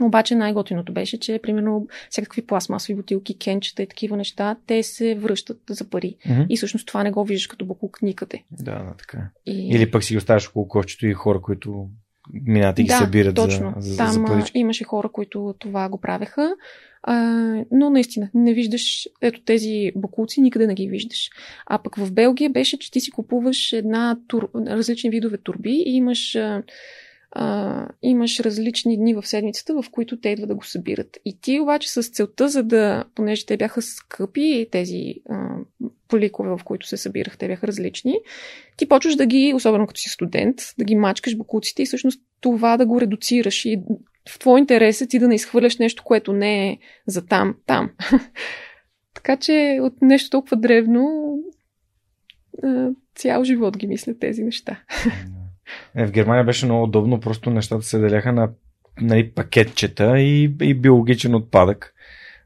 Обаче 0.00 0.34
най-готиното 0.34 0.92
беше, 0.92 1.20
че 1.20 1.40
примерно 1.42 1.86
всякакви 2.10 2.46
пластмасови 2.46 2.94
бутилки, 2.94 3.38
кенчета 3.38 3.82
и 3.82 3.86
такива 3.86 4.16
неща, 4.16 4.56
те 4.66 4.82
се 4.82 5.14
връщат 5.14 5.58
за 5.70 5.90
пари. 5.90 6.16
Mm-hmm. 6.26 6.46
И 6.48 6.56
всъщност 6.56 6.86
това 6.86 7.02
не 7.02 7.10
го 7.10 7.24
виждаш 7.24 7.46
като 7.46 7.64
буклук 7.64 8.02
никъде. 8.02 8.44
Да, 8.50 8.78
да, 8.78 8.94
така. 8.98 9.30
И... 9.46 9.68
Или 9.68 9.90
пък 9.90 10.04
си 10.04 10.16
оставаш 10.16 10.48
около 10.48 10.68
кошчето 10.68 11.06
и 11.06 11.12
хора, 11.12 11.40
които 11.40 11.88
минат 12.32 12.78
и 12.78 12.82
ги 12.82 12.88
да, 12.88 12.98
събират 12.98 13.36
точно. 13.36 13.74
за, 13.76 13.90
за, 13.90 13.96
Там 13.96 14.12
за 14.12 14.24
парички. 14.24 14.58
имаше 14.58 14.84
хора, 14.84 15.08
които 15.08 15.54
това 15.58 15.88
го 15.88 16.00
правеха. 16.00 16.54
А, 17.02 17.14
но 17.70 17.90
наистина, 17.90 18.30
не 18.34 18.54
виждаш 18.54 19.08
ето 19.22 19.40
тези 19.44 19.92
бокуци, 19.96 20.40
никъде 20.40 20.66
не 20.66 20.74
ги 20.74 20.88
виждаш. 20.88 21.30
А 21.66 21.78
пък 21.78 21.96
в 21.96 22.12
Белгия 22.12 22.50
беше, 22.50 22.78
че 22.78 22.90
ти 22.90 23.00
си 23.00 23.10
купуваш 23.10 23.72
една 23.72 24.18
тур... 24.28 24.50
различни 24.54 25.10
видове 25.10 25.38
турби 25.38 25.82
и 25.86 25.96
имаш 25.96 26.34
а, 26.34 26.62
а, 27.32 27.86
имаш 28.02 28.40
различни 28.40 28.96
дни 28.96 29.14
в 29.14 29.26
седмицата, 29.26 29.82
в 29.82 29.90
които 29.90 30.20
те 30.20 30.28
идват 30.28 30.48
да 30.48 30.54
го 30.54 30.64
събират. 30.64 31.18
И 31.24 31.40
ти 31.40 31.60
обаче 31.60 31.90
с 31.90 32.02
целта, 32.02 32.48
за 32.48 32.62
да, 32.62 33.04
понеже 33.14 33.46
те 33.46 33.56
бяха 33.56 33.82
скъпи, 33.82 34.68
тези 34.72 35.14
а, 35.28 35.56
поликове, 36.08 36.50
в 36.50 36.60
които 36.64 36.86
се 36.86 36.96
събирах, 36.96 37.38
те 37.38 37.48
бяха 37.48 37.66
различни, 37.66 38.14
ти 38.76 38.88
почваш 38.88 39.16
да 39.16 39.26
ги, 39.26 39.52
особено 39.54 39.86
като 39.86 40.00
си 40.00 40.08
студент, 40.08 40.56
да 40.78 40.84
ги 40.84 40.96
мачкаш 40.96 41.36
бакуците 41.36 41.82
и 41.82 41.86
всъщност 41.86 42.22
това 42.40 42.76
да 42.76 42.86
го 42.86 43.00
редуцираш. 43.00 43.64
И 43.64 43.82
в 44.28 44.38
твой 44.38 44.60
интерес 44.60 45.00
е 45.00 45.08
ти 45.08 45.18
да 45.18 45.28
не 45.28 45.34
изхвърляш 45.34 45.78
нещо, 45.78 46.02
което 46.04 46.32
не 46.32 46.68
е 46.68 46.78
за 47.06 47.26
там, 47.26 47.54
там. 47.66 47.90
така 49.14 49.36
че 49.36 49.78
от 49.82 50.02
нещо 50.02 50.30
толкова 50.30 50.56
древно 50.56 51.34
цял 53.14 53.44
живот 53.44 53.76
ги 53.76 53.86
мисля 53.86 54.18
тези 54.18 54.42
неща. 54.42 54.82
Е, 55.94 56.06
в 56.06 56.10
Германия 56.10 56.44
беше 56.44 56.66
много 56.66 56.84
удобно, 56.84 57.20
просто 57.20 57.50
нещата 57.50 57.82
се 57.82 57.98
деляха 57.98 58.32
на 58.32 58.50
нали, 59.00 59.30
пакетчета 59.30 60.20
и, 60.20 60.56
и 60.60 60.74
биологичен 60.74 61.34
отпадък. 61.34 61.94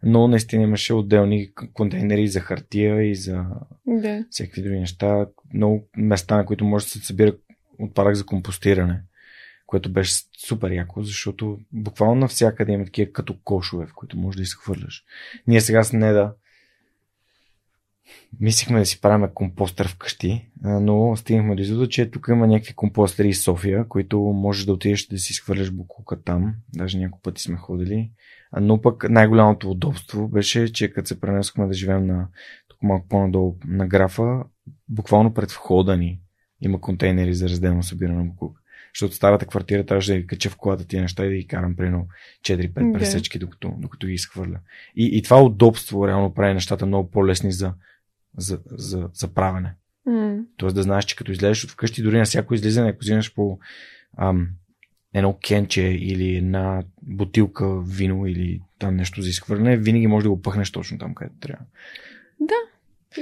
Но 0.02 0.28
наистина 0.28 0.62
имаше 0.62 0.94
отделни 0.94 1.50
контейнери 1.74 2.28
за 2.28 2.40
хартия 2.40 3.02
и 3.02 3.14
за 3.14 3.44
да. 3.86 4.24
всякакви 4.30 4.62
други 4.62 4.78
неща. 4.78 5.26
Много 5.54 5.88
места, 5.96 6.36
на 6.36 6.46
които 6.46 6.64
може 6.64 6.84
да 6.84 6.90
се 6.90 6.98
събира 6.98 7.32
отпадък 7.78 8.14
за 8.14 8.26
компостиране, 8.26 9.02
което 9.66 9.92
беше 9.92 10.14
супер 10.46 10.70
яко, 10.70 11.02
защото 11.02 11.58
буквално 11.72 12.14
навсякъде 12.14 12.72
има 12.72 12.84
такива 12.84 13.12
като 13.12 13.36
кошове, 13.44 13.86
в 13.86 13.94
които 13.94 14.16
можеш 14.16 14.36
да 14.36 14.42
изхвърляш. 14.42 15.04
Ние 15.46 15.60
сега 15.60 15.84
с 15.84 15.92
Неда 15.92 16.34
Мислихме 18.40 18.78
да 18.78 18.86
си 18.86 19.00
правим 19.00 19.28
компостър 19.34 19.88
вкъщи, 19.88 20.50
но 20.62 21.16
стигнахме 21.16 21.54
до 21.54 21.62
извода, 21.62 21.88
че 21.88 22.10
тук 22.10 22.26
има 22.30 22.46
някакви 22.46 22.74
компостери 22.74 23.32
в 23.32 23.38
София, 23.38 23.88
които 23.88 24.20
можеш 24.20 24.64
да 24.64 24.72
отидеш 24.72 25.06
да 25.06 25.18
си 25.18 25.32
схвърляш 25.32 25.70
буклука 25.70 26.22
там. 26.22 26.54
Даже 26.74 26.98
няколко 26.98 27.22
пъти 27.22 27.42
сме 27.42 27.56
ходили. 27.56 28.10
Но 28.60 28.80
пък 28.80 29.10
най-голямото 29.10 29.70
удобство 29.70 30.28
беше, 30.28 30.72
че 30.72 30.92
като 30.92 31.08
се 31.08 31.20
пренесохме 31.20 31.66
да 31.66 31.72
живеем 31.72 32.06
на 32.06 32.28
тук 32.68 32.82
малко 32.82 33.08
по-надолу 33.08 33.56
на 33.66 33.86
графа, 33.86 34.44
буквално 34.88 35.34
пред 35.34 35.50
входа 35.50 35.96
ни 35.96 36.20
има 36.60 36.80
контейнери 36.80 37.34
за 37.34 37.48
разделно 37.48 37.82
събиране 37.82 38.18
на 38.18 38.24
буклук. 38.24 38.60
Защото 38.94 39.14
старата 39.14 39.46
квартира 39.46 39.86
трябваше 39.86 40.12
да 40.12 40.18
ги 40.18 40.26
кача 40.26 40.50
в 40.50 40.56
колата 40.56 40.86
тия 40.86 41.02
неща 41.02 41.26
и 41.26 41.28
да 41.28 41.34
ги 41.34 41.46
карам 41.46 41.76
примерно 41.76 42.06
4-5 42.44 42.92
пресечки, 42.92 43.38
докато, 43.38 43.74
докато 43.78 44.06
ги 44.06 44.12
изхвърля. 44.12 44.58
И, 44.96 45.18
и 45.18 45.22
това 45.22 45.42
удобство 45.42 46.08
реално 46.08 46.34
прави 46.34 46.54
нещата 46.54 46.86
много 46.86 47.10
по-лесни 47.10 47.52
за 47.52 47.74
за, 48.36 48.58
за, 48.66 49.08
за 49.14 49.28
правене. 49.28 49.74
Mm. 50.08 50.44
Тоест 50.56 50.74
да 50.74 50.82
знаеш, 50.82 51.04
че 51.04 51.16
като 51.16 51.32
излезеш 51.32 51.64
от 51.64 51.70
вкъщи, 51.70 52.02
дори 52.02 52.18
на 52.18 52.24
всяко 52.24 52.54
излизане, 52.54 52.90
ако 52.90 52.98
взимаш 53.00 53.34
по 53.34 53.58
ам, 54.18 54.48
едно 55.14 55.38
кенче 55.46 55.82
или 55.82 56.36
една 56.36 56.82
бутилка 57.02 57.80
вино 57.80 58.26
или 58.26 58.60
там 58.78 58.96
нещо 58.96 59.22
за 59.22 59.28
изхвърляне, 59.28 59.76
винаги 59.76 60.06
можеш 60.06 60.22
да 60.24 60.30
го 60.30 60.42
пъхнеш 60.42 60.70
точно 60.70 60.98
там, 60.98 61.14
където 61.14 61.36
трябва. 61.40 61.64
Да. 62.40 62.54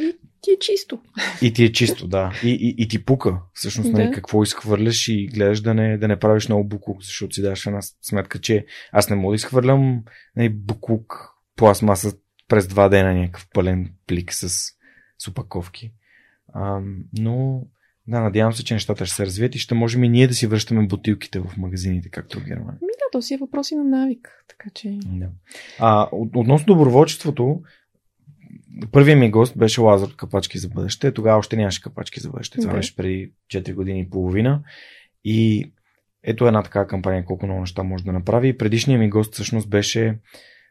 И 0.00 0.16
ти 0.40 0.50
е 0.50 0.58
чисто. 0.60 1.00
И 1.42 1.52
ти 1.52 1.64
е 1.64 1.72
чисто, 1.72 2.08
да. 2.08 2.32
И, 2.44 2.50
и, 2.50 2.74
и 2.78 2.88
ти 2.88 3.04
пука, 3.04 3.38
всъщност, 3.54 3.92
нали, 3.92 4.06
да. 4.06 4.12
какво 4.12 4.42
изхвърляш 4.42 5.08
и 5.08 5.26
гледаш 5.26 5.60
да 5.60 5.74
не, 5.74 5.98
да 5.98 6.08
не 6.08 6.18
правиш 6.18 6.48
много 6.48 6.68
буклук, 6.68 7.02
защото 7.02 7.34
си 7.34 7.42
даш 7.42 7.66
една 7.66 7.80
сметка, 8.02 8.40
че 8.40 8.66
аз 8.92 9.10
не 9.10 9.16
мога 9.16 9.32
да 9.32 9.36
изхвърлям 9.36 10.02
нали, 10.36 10.48
буклук, 10.48 11.28
пластмаса 11.56 12.12
през 12.48 12.66
два 12.66 12.88
дена 12.88 13.14
някакъв 13.14 13.46
пълен 13.54 13.92
плик 14.06 14.34
с 14.34 14.68
с 15.24 15.28
опаковки. 15.28 15.92
А, 16.52 16.80
но 17.18 17.64
да, 18.06 18.20
надявам 18.20 18.52
се, 18.52 18.64
че 18.64 18.74
нещата 18.74 19.06
ще 19.06 19.16
се 19.16 19.26
развият 19.26 19.54
и 19.54 19.58
ще 19.58 19.74
можем 19.74 20.04
и 20.04 20.08
ние 20.08 20.28
да 20.28 20.34
си 20.34 20.46
връщаме 20.46 20.86
бутилките 20.86 21.40
в 21.40 21.56
магазините, 21.56 22.08
както 22.08 22.40
в 22.40 22.44
Германия. 22.44 22.78
Ми 22.82 22.88
да, 22.98 23.04
то 23.12 23.22
си 23.22 23.34
е 23.34 23.38
въпрос 23.38 23.70
и 23.70 23.74
на 23.74 23.84
навик. 23.84 24.44
Така 24.48 24.70
че... 24.74 24.98
Да. 25.06 25.28
А, 25.78 26.08
относно 26.12 26.66
доброволчеството, 26.66 27.62
първият 28.92 29.20
ми 29.20 29.30
гост 29.30 29.58
беше 29.58 29.80
Лазар 29.80 30.16
Капачки 30.16 30.58
за 30.58 30.68
бъдеще. 30.68 31.12
Тогава 31.12 31.38
още 31.38 31.56
нямаше 31.56 31.82
капачки 31.82 32.20
за 32.20 32.30
бъдеще. 32.30 32.58
Това 32.58 32.72
да. 32.72 32.76
беше 32.76 32.96
преди 32.96 33.32
4 33.54 33.74
години 33.74 34.00
и 34.00 34.10
половина. 34.10 34.62
И 35.24 35.72
ето 36.22 36.46
една 36.46 36.62
така 36.62 36.86
кампания, 36.86 37.24
колко 37.24 37.46
много 37.46 37.60
неща 37.60 37.82
може 37.82 38.04
да 38.04 38.12
направи. 38.12 38.58
Предишният 38.58 39.00
ми 39.00 39.10
гост 39.10 39.34
всъщност 39.34 39.68
беше 39.70 40.18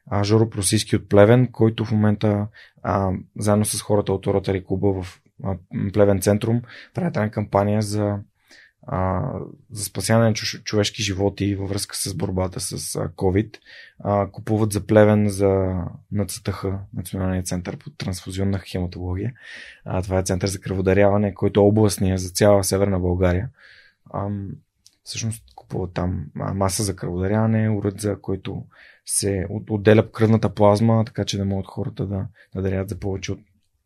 а, 0.10 0.24
Жоро 0.24 0.50
Просиски 0.50 0.96
от 0.96 1.10
Плевен, 1.10 1.48
който 1.52 1.86
в 1.86 1.92
момента 1.92 2.48
а, 2.84 3.12
заедно 3.40 3.66
с 3.66 3.82
хората 3.82 4.14
от 4.14 4.28
Ротари 4.28 4.64
клуба 4.64 5.04
в 5.04 5.22
а, 5.44 5.56
Плевен 5.94 6.22
Центрум 6.22 6.62
правят 6.94 7.18
една 7.18 7.32
кампания 7.32 7.82
за, 7.82 8.20
а, 8.88 9.30
за 9.72 9.84
спасяване 9.84 10.30
на 10.30 10.34
човешки 10.64 11.04
животи 11.04 11.56
във 11.56 11.70
връзка 11.70 11.96
с 11.96 12.14
борбата 12.14 12.60
с 12.60 12.96
а, 12.96 13.08
COVID. 13.08 13.58
А, 14.00 14.28
купуват 14.28 14.72
за 14.72 14.86
Плевен 14.86 15.30
за 15.30 15.74
НЦТХ, 16.12 16.66
Националния 16.94 17.44
център 17.44 17.78
по 17.78 17.90
трансфузионна 17.90 18.60
хематология. 18.60 19.34
А, 19.86 20.02
това 20.02 20.20
е 20.20 20.24
център 20.24 20.48
за 20.48 20.60
кръводаряване, 20.60 21.34
който 21.34 21.60
е 21.60 21.64
областния 21.64 22.18
за 22.18 22.30
цяла 22.30 22.64
Северна 22.64 23.00
България. 23.00 23.50
А, 24.14 24.30
всъщност 25.04 25.44
купуват 25.56 25.94
там 25.94 26.26
маса 26.36 26.84
за 26.84 26.96
кръводаряване, 26.96 27.70
уред 27.70 28.02
за 28.02 28.22
който 28.22 28.64
се 29.06 29.46
отделя 29.70 30.12
кръвната 30.12 30.54
плазма, 30.54 31.06
така 31.06 31.26
че 31.26 31.38
да 31.38 31.46
могат 31.46 31.68
хората 31.68 32.06
да, 32.06 32.28
да 32.56 32.62
дарят 32.62 32.90
за 32.90 33.00
повече 33.00 33.32
от, 33.32 33.40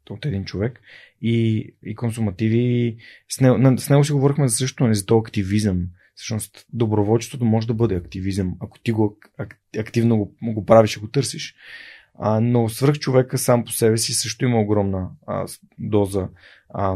от 0.10 0.26
един 0.26 0.46
човек. 0.46 0.82
И, 1.22 1.68
и 1.84 1.96
консумативи. 1.96 2.98
С 3.30 3.42
него, 3.42 3.78
с 3.78 3.90
него 3.90 4.04
си 4.04 4.12
говорихме 4.12 4.48
за 4.48 4.56
също 4.56 4.84
нали, 4.84 4.96
за 4.96 5.06
този 5.06 5.20
активизъм. 5.20 5.88
Всъщност, 6.16 6.66
доброволчеството 6.74 7.46
може 7.46 7.68
да 7.68 7.74
бъде 7.74 7.96
активизъм, 7.96 8.56
ако 8.60 8.80
ти 8.80 8.92
го 8.92 9.18
активно 9.78 10.18
го, 10.18 10.54
го 10.54 10.66
правиш 10.66 11.00
го 11.00 11.08
търсиш. 11.08 11.56
А, 12.20 12.40
но 12.40 12.70
свръх 12.70 13.00
човека 13.00 13.38
сам 13.38 13.66
по 13.66 13.72
себе 13.72 13.98
си 13.98 14.14
също 14.14 14.46
има 14.46 14.60
огромна 14.60 15.10
а, 15.28 15.46
доза 15.80 16.28
а, 16.70 16.96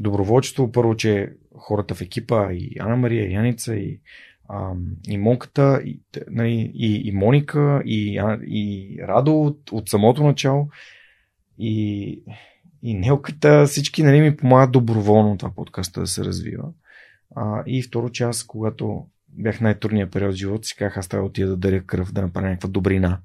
доброволчество. 0.00 0.72
Първо, 0.72 0.96
че 0.96 1.32
хората 1.56 1.94
в 1.94 2.00
екипа, 2.00 2.52
и 2.52 2.76
Ана 2.80 2.96
Мария, 2.96 3.30
и 3.30 3.32
Яница, 3.32 3.76
и, 3.76 4.00
а, 4.48 4.72
и 5.08 5.18
Монката, 5.18 5.80
и, 5.84 6.00
нали, 6.30 6.72
и, 6.74 7.08
и 7.08 7.12
Моника, 7.12 7.82
и, 7.84 8.20
и 8.46 8.98
Радо 9.02 9.42
от, 9.42 9.72
от 9.72 9.88
самото 9.88 10.22
начало, 10.22 10.68
и, 11.58 12.22
и 12.82 12.94
Нелката, 12.94 13.66
всички 13.66 14.02
нали, 14.02 14.20
ми 14.20 14.36
помагат 14.36 14.72
доброволно 14.72 15.38
това 15.38 15.54
подкаста 15.54 16.00
да 16.00 16.06
се 16.06 16.24
развива. 16.24 16.64
А, 17.36 17.62
и 17.66 17.82
второ, 17.82 18.10
че 18.10 18.24
аз, 18.24 18.44
когато 18.44 19.06
бях 19.28 19.60
най-трудния 19.60 20.10
период 20.10 20.34
в 20.34 20.36
живота 20.36 20.68
си, 20.68 20.76
казах, 20.76 20.96
аз 20.96 21.08
трябва 21.08 21.24
да 21.24 21.30
отида 21.30 21.48
да 21.48 21.56
даря 21.56 21.84
кръв, 21.84 22.12
да 22.12 22.22
направя 22.22 22.48
някаква 22.48 22.68
добрина 22.68 23.20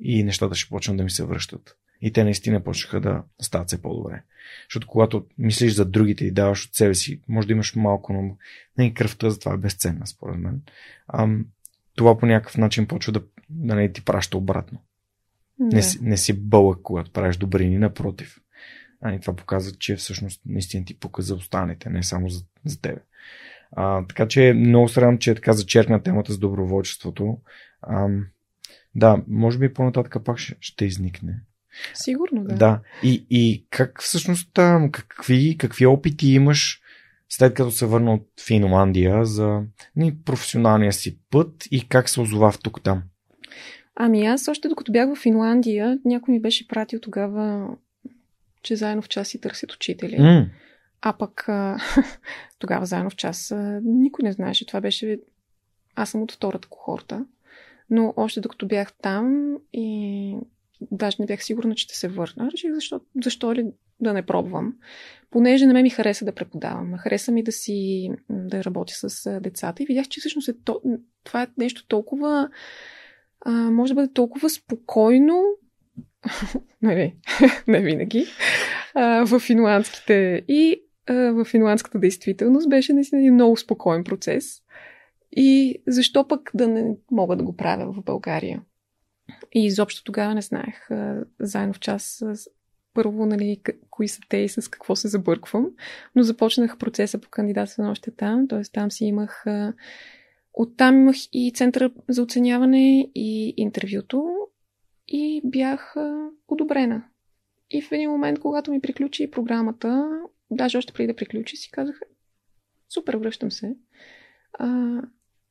и 0.00 0.24
нещата 0.24 0.54
ще 0.54 0.68
почнат 0.68 0.96
да 0.96 1.04
ми 1.04 1.10
се 1.10 1.24
връщат. 1.24 1.76
И 2.02 2.12
те 2.12 2.24
наистина 2.24 2.64
почнаха 2.64 3.00
да 3.00 3.22
стават 3.40 3.68
все 3.68 3.82
по-добре. 3.82 4.22
Защото 4.68 4.86
когато 4.86 5.26
мислиш 5.38 5.72
за 5.72 5.84
другите 5.84 6.24
и 6.24 6.30
даваш 6.30 6.66
от 6.66 6.74
себе 6.74 6.94
си, 6.94 7.20
може 7.28 7.46
да 7.46 7.52
имаш 7.52 7.74
малко, 7.74 8.12
но 8.12 8.36
не 8.78 8.86
и 8.86 8.94
кръвта 8.94 9.30
за 9.30 9.38
това 9.38 9.54
е 9.54 9.58
безценна, 9.58 10.06
според 10.06 10.36
мен. 10.36 10.62
А, 11.08 11.28
това 11.96 12.18
по 12.18 12.26
някакъв 12.26 12.56
начин 12.56 12.86
почва 12.86 13.12
да, 13.12 13.22
да 13.50 13.74
не 13.74 13.92
ти 13.92 14.04
праща 14.04 14.38
обратно. 14.38 14.82
Да. 15.58 15.76
Не, 15.76 15.82
си, 15.82 15.98
не 16.02 16.16
си 16.16 16.32
бълък, 16.32 16.82
когато 16.82 17.12
правиш 17.12 17.36
добрини, 17.36 17.78
напротив. 17.78 18.38
А, 19.00 19.14
и 19.14 19.20
това 19.20 19.36
показва, 19.36 19.72
че 19.78 19.96
всъщност 19.96 20.42
наистина 20.46 20.84
ти 20.84 20.98
пука 20.98 21.22
за 21.22 21.34
останалите, 21.34 21.90
не 21.90 22.02
само 22.02 22.28
за, 22.28 22.44
за 22.64 22.80
тебе. 22.80 23.00
А, 23.72 24.06
така 24.06 24.28
че 24.28 24.52
много 24.56 24.88
срам, 24.88 25.18
че 25.18 25.30
е 25.30 25.34
така 25.34 25.52
зачеркна 25.52 26.02
темата 26.02 26.32
с 26.32 26.38
доброволчеството. 26.38 27.38
А, 27.82 28.08
да, 28.94 29.22
може 29.28 29.58
би 29.58 29.74
по-нататък 29.74 30.24
пак 30.24 30.38
ще, 30.38 30.56
ще 30.60 30.84
изникне. 30.84 31.40
Сигурно, 31.94 32.44
да. 32.44 32.54
Да. 32.54 32.80
И, 33.02 33.26
и 33.30 33.66
как 33.70 34.02
всъщност 34.02 34.50
там, 34.54 34.90
какви, 34.92 35.56
какви 35.58 35.86
опити 35.86 36.28
имаш 36.28 36.80
след 37.28 37.54
като 37.54 37.70
се 37.70 37.86
върна 37.86 38.14
от 38.14 38.26
Финландия 38.46 39.24
за 39.24 39.62
ни, 39.96 40.16
професионалния 40.24 40.92
си 40.92 41.18
път 41.30 41.68
и 41.70 41.88
как 41.88 42.08
се 42.08 42.20
озова 42.20 42.52
в 42.52 42.58
тук 42.58 42.82
там? 42.82 43.02
Ами 43.96 44.26
аз 44.26 44.48
още 44.48 44.68
докато 44.68 44.92
бях 44.92 45.14
в 45.14 45.22
Финландия, 45.22 45.98
някой 46.04 46.32
ми 46.32 46.40
беше 46.40 46.68
пратил 46.68 47.00
тогава, 47.00 47.68
че 48.62 48.76
заедно 48.76 49.02
в 49.02 49.08
час 49.08 49.28
си 49.28 49.40
търсят 49.40 49.72
учители. 49.72 50.16
Mm. 50.16 50.48
А 51.02 51.12
пък 51.12 51.48
тогава 52.58 52.86
заедно 52.86 53.10
в 53.10 53.16
час 53.16 53.54
никой 53.82 54.22
не 54.22 54.32
знаеше. 54.32 54.66
Това 54.66 54.80
беше... 54.80 55.18
Аз 55.94 56.10
съм 56.10 56.22
от 56.22 56.32
втората 56.32 56.68
кохорта. 56.68 57.24
Но 57.90 58.14
още 58.16 58.40
докато 58.40 58.66
бях 58.66 58.92
там 58.92 59.56
и 59.72 60.36
даже 60.80 61.16
не 61.20 61.26
бях 61.26 61.44
сигурна, 61.44 61.74
че 61.74 61.84
ще 61.84 61.96
се 61.96 62.08
върна, 62.08 62.50
реших 62.52 62.74
защо, 62.74 63.00
защо 63.24 63.54
ли 63.54 63.66
да 64.00 64.12
не 64.12 64.26
пробвам. 64.26 64.74
Понеже 65.30 65.66
на 65.66 65.72
мен 65.72 65.82
ми 65.82 65.90
хареса 65.90 66.24
да 66.24 66.34
преподавам. 66.34 66.98
Хареса 66.98 67.32
ми 67.32 67.42
да 67.42 67.52
си 67.52 68.10
да 68.30 68.64
работя 68.64 68.94
с 68.94 69.40
децата 69.40 69.82
и 69.82 69.86
видях, 69.86 70.08
че 70.08 70.20
всъщност 70.20 70.48
е 70.48 70.54
то, 70.64 70.80
това 71.24 71.42
е 71.42 71.48
нещо 71.58 71.86
толкова 71.86 72.48
а, 73.40 73.52
може 73.52 73.94
да 73.94 73.94
бъде 73.94 74.12
толкова 74.12 74.50
спокойно 74.50 75.44
не, 76.82 77.16
не 77.68 77.80
винаги, 77.80 78.26
а, 78.94 79.24
в 79.24 79.38
финландските 79.38 80.44
и 80.48 80.82
а, 81.06 81.14
в 81.14 81.44
финландската 81.44 81.98
действителност 81.98 82.68
беше 82.68 82.92
наистина 82.92 83.20
един 83.20 83.34
много 83.34 83.56
спокоен 83.56 84.04
процес. 84.04 84.44
И 85.32 85.82
защо 85.86 86.28
пък 86.28 86.50
да 86.54 86.68
не 86.68 86.96
мога 87.10 87.36
да 87.36 87.44
го 87.44 87.56
правя 87.56 87.92
в 87.92 88.04
България? 88.04 88.62
И 89.52 89.66
изобщо 89.66 90.04
тогава 90.04 90.34
не 90.34 90.42
знаех. 90.42 90.88
Заедно 91.40 91.74
в 91.74 91.80
час 91.80 92.24
първо, 92.94 93.26
нали, 93.26 93.60
кои 93.90 94.08
са 94.08 94.20
те 94.28 94.36
и 94.36 94.48
с 94.48 94.68
какво 94.70 94.96
се 94.96 95.08
забърквам, 95.08 95.70
но 96.14 96.22
започнах 96.22 96.78
процеса 96.78 97.18
по 97.18 97.28
кандидатстване 97.28 97.88
още 97.88 98.10
там, 98.10 98.48
т.е. 98.48 98.62
там 98.62 98.90
си 98.90 99.04
имах 99.04 99.44
Оттам 100.60 100.96
имах 100.96 101.16
и 101.32 101.52
центъра 101.54 101.90
за 102.08 102.22
оценяване 102.22 103.10
и 103.14 103.54
интервюто 103.56 104.36
и 105.08 105.40
бях 105.44 105.96
одобрена. 106.48 107.04
И 107.70 107.82
в 107.82 107.92
един 107.92 108.10
момент, 108.10 108.38
когато 108.38 108.70
ми 108.70 108.80
приключи 108.80 109.30
програмата, 109.30 110.20
даже 110.50 110.78
още 110.78 110.92
преди 110.92 111.06
да 111.06 111.16
приключи, 111.16 111.56
си 111.56 111.70
казах, 111.70 112.00
супер, 112.88 113.14
връщам 113.14 113.50
се. 113.50 113.76
А, 114.52 115.00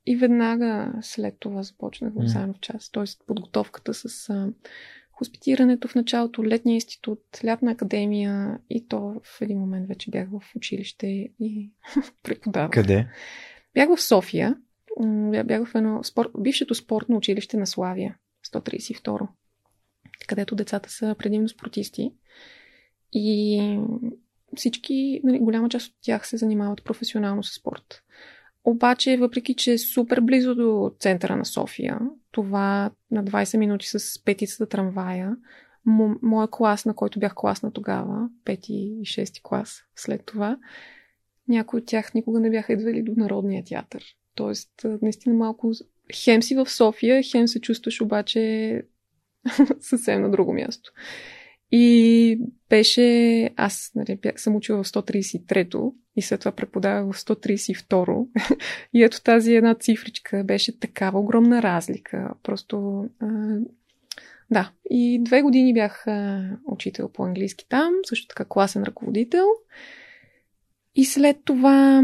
и 0.07 0.15
веднага 0.15 0.93
след 1.01 1.35
това 1.39 1.63
започнах 1.63 2.13
в 2.15 2.27
заедно 2.27 2.53
в 2.53 2.59
час. 2.59 2.91
Т.е. 2.91 3.03
подготовката 3.27 3.93
с 3.93 4.29
а, 4.29 4.49
хоспитирането 5.11 5.87
в 5.87 5.95
началото, 5.95 6.45
летния 6.45 6.73
институт, 6.73 7.19
лятна 7.45 7.71
академия 7.71 8.59
и 8.69 8.87
то 8.87 9.21
в 9.23 9.41
един 9.41 9.59
момент 9.59 9.87
вече 9.87 10.11
бях 10.11 10.29
в 10.29 10.55
училище 10.55 11.07
и 11.39 11.71
преподавах. 12.23 12.71
Къде? 12.71 13.07
Бях 13.73 13.95
в 13.95 14.01
София. 14.01 14.57
Бях 15.45 15.67
в 15.67 15.75
едно 15.75 16.03
спор... 16.03 16.31
бившето 16.39 16.75
спортно 16.75 17.17
училище 17.17 17.57
на 17.57 17.67
Славия, 17.67 18.17
132, 18.53 19.27
където 20.27 20.55
децата 20.55 20.89
са 20.89 21.15
предимно 21.19 21.49
спортисти. 21.49 22.13
И 23.13 23.59
всички, 24.55 25.21
нали, 25.23 25.39
голяма 25.39 25.69
част 25.69 25.87
от 25.87 25.95
тях 26.01 26.27
се 26.27 26.37
занимават 26.37 26.83
професионално 26.83 27.43
с 27.43 27.53
спорт. 27.53 28.03
Обаче, 28.69 29.17
въпреки 29.17 29.53
че 29.53 29.73
е 29.73 29.77
супер 29.77 30.21
близо 30.21 30.55
до 30.55 30.91
центъра 30.99 31.35
на 31.35 31.45
София, 31.45 31.99
това 32.31 32.91
на 33.11 33.23
20 33.23 33.57
минути 33.57 33.87
с 33.87 34.23
петицата 34.25 34.69
трамвая, 34.69 35.35
моя 36.21 36.47
клас, 36.47 36.85
на 36.85 36.95
който 36.95 37.19
бях 37.19 37.33
класна 37.35 37.71
тогава, 37.71 38.29
пети 38.45 38.97
и 39.01 39.05
шести 39.05 39.41
клас 39.43 39.83
след 39.95 40.25
това, 40.25 40.57
някои 41.47 41.79
от 41.79 41.85
тях 41.85 42.13
никога 42.13 42.39
не 42.39 42.49
бяха 42.49 42.73
идвали 42.73 43.01
до 43.01 43.13
Народния 43.17 43.63
театър. 43.63 44.03
Тоест, 44.35 44.69
наистина 45.01 45.35
малко 45.35 45.71
хем 46.23 46.41
си 46.41 46.55
в 46.55 46.69
София, 46.69 47.23
хем 47.31 47.47
се 47.47 47.61
чувстваш 47.61 48.01
обаче 48.01 48.81
съвсем 49.79 50.21
на 50.21 50.31
друго 50.31 50.53
място. 50.53 50.91
И 51.71 52.39
беше, 52.69 53.49
аз 53.55 53.91
нали, 53.95 54.19
съм 54.35 54.55
учила 54.55 54.83
в 54.83 54.87
133-то 54.87 55.93
и 56.15 56.21
след 56.21 56.39
това 56.39 56.51
преподавах 56.51 57.15
в 57.15 57.19
132-ро. 57.19 58.27
и 58.93 59.03
ето 59.03 59.23
тази 59.23 59.55
една 59.55 59.75
цифричка 59.75 60.43
беше 60.43 60.79
такава 60.79 61.19
огромна 61.19 61.61
разлика. 61.61 62.29
Просто, 62.43 63.05
а, 63.19 63.57
да. 64.51 64.71
И 64.89 65.19
две 65.23 65.41
години 65.41 65.73
бях 65.73 66.07
а, 66.07 66.49
учител 66.65 67.09
по 67.09 67.23
английски 67.23 67.65
там, 67.69 67.93
също 68.05 68.27
така 68.27 68.45
класен 68.45 68.83
ръководител. 68.83 69.45
И 70.95 71.05
след 71.05 71.37
това 71.45 72.03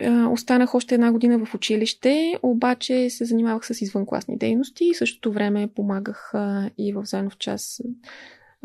а, 0.00 0.28
останах 0.28 0.74
още 0.74 0.94
една 0.94 1.12
година 1.12 1.46
в 1.46 1.54
училище, 1.54 2.38
обаче 2.42 3.10
се 3.10 3.24
занимавах 3.24 3.66
с 3.66 3.80
извънкласни 3.80 4.38
дейности 4.38 4.84
и 4.84 4.94
същото 4.94 5.32
време 5.32 5.68
помагах 5.74 6.30
а, 6.34 6.70
и 6.78 6.92
в 6.92 7.04
заедно 7.04 7.30
в 7.30 7.38
час 7.38 7.82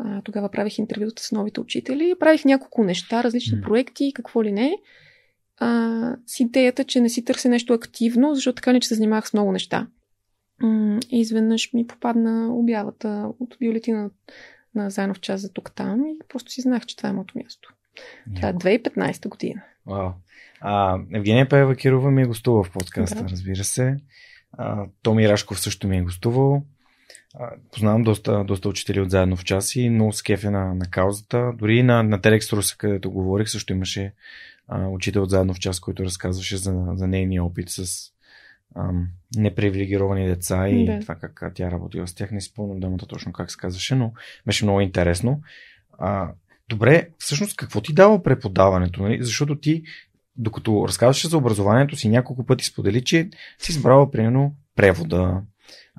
а, 0.04 0.22
тогава 0.22 0.50
правих 0.50 0.78
интервюта 0.78 1.22
с 1.22 1.32
новите 1.32 1.60
учители. 1.60 2.14
Правих 2.20 2.44
няколко 2.44 2.84
неща, 2.84 3.22
различни 3.22 3.58
mm. 3.58 3.62
проекти, 3.62 4.12
какво 4.14 4.44
ли 4.44 4.52
не. 4.52 4.76
А, 5.58 6.16
с 6.26 6.40
идеята, 6.40 6.84
че 6.84 7.00
не 7.00 7.08
си 7.08 7.24
търся 7.24 7.48
нещо 7.48 7.72
активно, 7.72 8.34
защото 8.34 8.54
така 8.54 8.72
не 8.72 8.80
че 8.80 8.88
се 8.88 8.94
занимавах 8.94 9.28
с 9.28 9.32
много 9.32 9.52
неща. 9.52 9.86
И 11.10 11.20
изведнъж 11.20 11.72
ми 11.72 11.86
попадна 11.86 12.54
обявата 12.54 13.28
от 13.40 13.56
бюлетина 13.62 14.10
на 14.74 14.90
заедно 14.90 15.14
в 15.14 15.20
час 15.20 15.40
за 15.40 15.52
тук-там 15.52 16.06
и 16.06 16.18
просто 16.28 16.52
си 16.52 16.60
знах, 16.60 16.86
че 16.86 16.96
това 16.96 17.08
е 17.08 17.12
моето 17.12 17.38
място. 17.38 17.74
Това 18.36 18.48
е 18.48 18.54
2015 18.54 19.28
година. 19.28 19.62
Вау. 19.86 20.10
А, 20.60 21.00
Евгения 21.14 21.48
Пева 21.48 21.76
Кирова 21.76 22.10
ми 22.10 22.22
е 22.22 22.26
гостувала 22.26 22.64
в 22.64 22.70
подкаста, 22.70 23.22
да. 23.22 23.28
разбира 23.28 23.64
се. 23.64 23.96
А, 24.52 24.86
Томи 25.02 25.28
Рашков 25.28 25.60
също 25.60 25.88
ми 25.88 25.96
е 25.96 26.02
гостувал. 26.02 26.62
Познавам 27.72 28.02
доста, 28.02 28.44
доста 28.44 28.68
учители 28.68 29.00
от 29.00 29.10
заедно 29.10 29.36
в 29.36 29.44
час 29.44 29.76
и 29.76 29.90
много 29.90 30.12
скефе 30.12 30.50
на, 30.50 30.74
на 30.74 30.86
каузата. 30.90 31.52
Дори 31.58 31.82
на, 31.82 32.02
на 32.02 32.20
Телекс 32.20 32.52
Руса, 32.52 32.76
където 32.78 33.10
говорих, 33.10 33.48
също 33.48 33.72
имаше 33.72 34.12
а, 34.68 34.86
учител 34.88 35.22
от 35.22 35.30
заедно 35.30 35.54
в 35.54 35.58
час, 35.58 35.80
който 35.80 36.04
разказваше 36.04 36.56
за, 36.56 36.86
за 36.94 37.06
нейния 37.06 37.44
опит 37.44 37.68
с 37.68 38.10
ам, 38.76 39.08
непривилегировани 39.36 40.26
деца 40.26 40.68
и 40.68 40.86
да. 40.86 41.00
това 41.00 41.14
как 41.14 41.54
тя 41.54 41.70
работила 41.70 42.06
с 42.06 42.14
тях. 42.14 42.30
Не 42.30 42.40
спомням 42.40 42.80
думата 42.80 43.06
точно 43.08 43.32
как 43.32 43.50
се 43.50 43.56
казваше, 43.56 43.94
но 43.94 44.12
беше 44.46 44.64
много 44.64 44.80
интересно. 44.80 45.42
А, 45.98 46.32
добре, 46.68 47.08
всъщност 47.18 47.56
какво 47.56 47.80
ти 47.80 47.92
дава 47.92 48.22
преподаването? 48.22 49.02
Нали? 49.02 49.24
Защото 49.24 49.56
ти, 49.56 49.82
докато 50.36 50.88
разказваше 50.88 51.28
за 51.28 51.36
образованието 51.36 51.96
си, 51.96 52.08
няколко 52.08 52.46
пъти 52.46 52.64
сподели, 52.64 53.04
че 53.04 53.30
си 53.58 53.72
избрала 53.72 54.10
примерно 54.10 54.54
превода, 54.76 55.42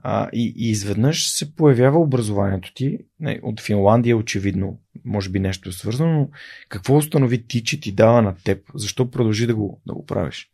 а, 0.03 0.29
и, 0.33 0.53
и 0.57 0.69
изведнъж 0.69 1.29
се 1.29 1.55
появява 1.55 1.99
образованието 1.99 2.73
ти. 2.73 2.97
Не, 3.19 3.39
от 3.43 3.61
Финландия 3.61 4.17
очевидно, 4.17 4.79
може 5.05 5.29
би 5.29 5.39
нещо 5.39 5.69
е 5.69 5.71
свързано, 5.71 6.11
но 6.11 6.29
какво 6.69 6.97
установи 6.97 7.47
ти, 7.47 7.63
че 7.63 7.81
ти 7.81 7.91
дава 7.91 8.21
на 8.21 8.35
теб? 8.43 8.59
Защо 8.75 9.11
продължи 9.11 9.47
да 9.47 9.55
го, 9.55 9.81
да 9.87 9.93
го 9.93 10.05
правиш? 10.05 10.51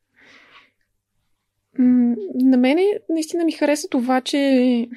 на 2.35 2.57
мене 2.57 2.81
наистина 3.09 3.45
ми 3.45 3.51
хареса 3.51 3.87
това, 3.91 4.21
че 4.21 4.87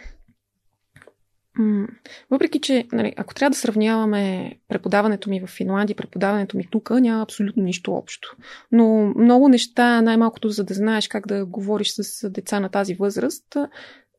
въпреки, 2.31 2.61
че 2.61 2.87
нали, 2.93 3.15
ако 3.17 3.35
трябва 3.35 3.51
да 3.51 3.57
сравняваме 3.57 4.55
преподаването 4.69 5.31
ми 5.31 5.41
в 5.41 5.47
Финландия, 5.47 5.97
преподаването 5.97 6.57
ми 6.57 6.67
тук, 6.71 6.91
няма 6.91 7.23
абсолютно 7.23 7.63
нищо 7.63 7.93
общо. 7.93 8.37
Но 8.73 9.15
много 9.17 9.49
неща, 9.49 10.03
най-малкото 10.03 10.49
за 10.49 10.65
да 10.65 10.75
знаеш 10.75 11.09
как 11.09 11.27
да 11.27 11.47
говориш 11.47 11.89
с 11.91 12.31
деца 12.31 12.61
на 12.61 12.69
тази 12.69 12.95
възраст, 12.95 13.57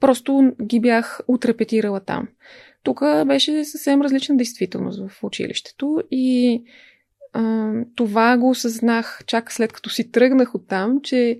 просто 0.02 0.54
ги 0.64 0.80
бях 0.80 1.20
отрепетирала 1.28 2.00
там. 2.00 2.28
Тук 2.84 3.00
беше 3.28 3.66
съвсем 3.66 4.02
различна 4.02 4.38
действителност 4.38 5.00
в 5.08 5.24
училището 5.24 6.04
и 6.12 6.64
а, 7.34 7.72
това 7.96 8.38
го 8.38 8.50
осъзнах 8.50 9.24
чак 9.26 9.52
след 9.52 9.74
като 9.74 9.90
си 9.90 10.12
тръгнах 10.12 10.56
от 10.56 10.68
там, 10.68 11.02
че 11.02 11.40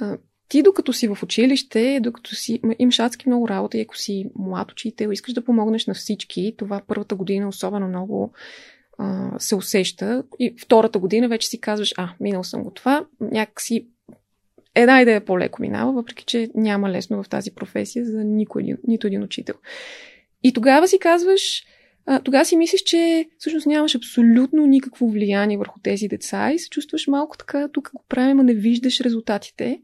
а, 0.00 0.18
ти 0.48 0.62
докато 0.62 0.92
си 0.92 1.08
в 1.08 1.18
училище, 1.22 2.00
докато 2.02 2.34
си 2.34 2.60
имаш 2.78 3.00
адски 3.00 3.28
много 3.28 3.48
работа 3.48 3.78
и 3.78 3.80
ако 3.80 3.96
си 3.96 4.30
млад 4.36 4.72
учител, 4.72 5.08
искаш 5.08 5.34
да 5.34 5.44
помогнеш 5.44 5.86
на 5.86 5.94
всички, 5.94 6.54
това 6.58 6.82
първата 6.86 7.14
година 7.14 7.48
особено 7.48 7.88
много 7.88 8.32
а, 8.98 9.30
се 9.38 9.54
усеща. 9.54 10.22
И 10.38 10.54
втората 10.62 10.98
година 10.98 11.28
вече 11.28 11.48
си 11.48 11.60
казваш, 11.60 11.94
а, 11.96 12.10
минал 12.20 12.44
съм 12.44 12.62
го 12.62 12.70
това, 12.70 13.06
някакси 13.20 13.88
една 14.82 15.02
идея 15.02 15.24
по-леко 15.24 15.62
минава, 15.62 15.92
въпреки 15.92 16.24
че 16.24 16.50
няма 16.54 16.90
лесно 16.90 17.22
в 17.22 17.28
тази 17.28 17.50
професия 17.50 18.04
за 18.04 18.24
никой, 18.24 18.76
нито 18.88 19.06
един 19.06 19.22
учител. 19.22 19.54
И 20.42 20.52
тогава 20.52 20.88
си 20.88 20.98
казваш, 20.98 21.64
тогава 22.24 22.44
си 22.44 22.56
мислиш, 22.56 22.82
че 22.82 23.28
всъщност 23.38 23.66
нямаш 23.66 23.94
абсолютно 23.94 24.66
никакво 24.66 25.08
влияние 25.08 25.58
върху 25.58 25.80
тези 25.82 26.08
деца 26.08 26.52
и 26.52 26.58
се 26.58 26.68
чувстваш 26.68 27.06
малко 27.06 27.38
така, 27.38 27.68
тук 27.68 27.90
го 27.94 28.04
правим, 28.08 28.40
а 28.40 28.42
не 28.42 28.54
виждаш 28.54 29.00
резултатите. 29.00 29.82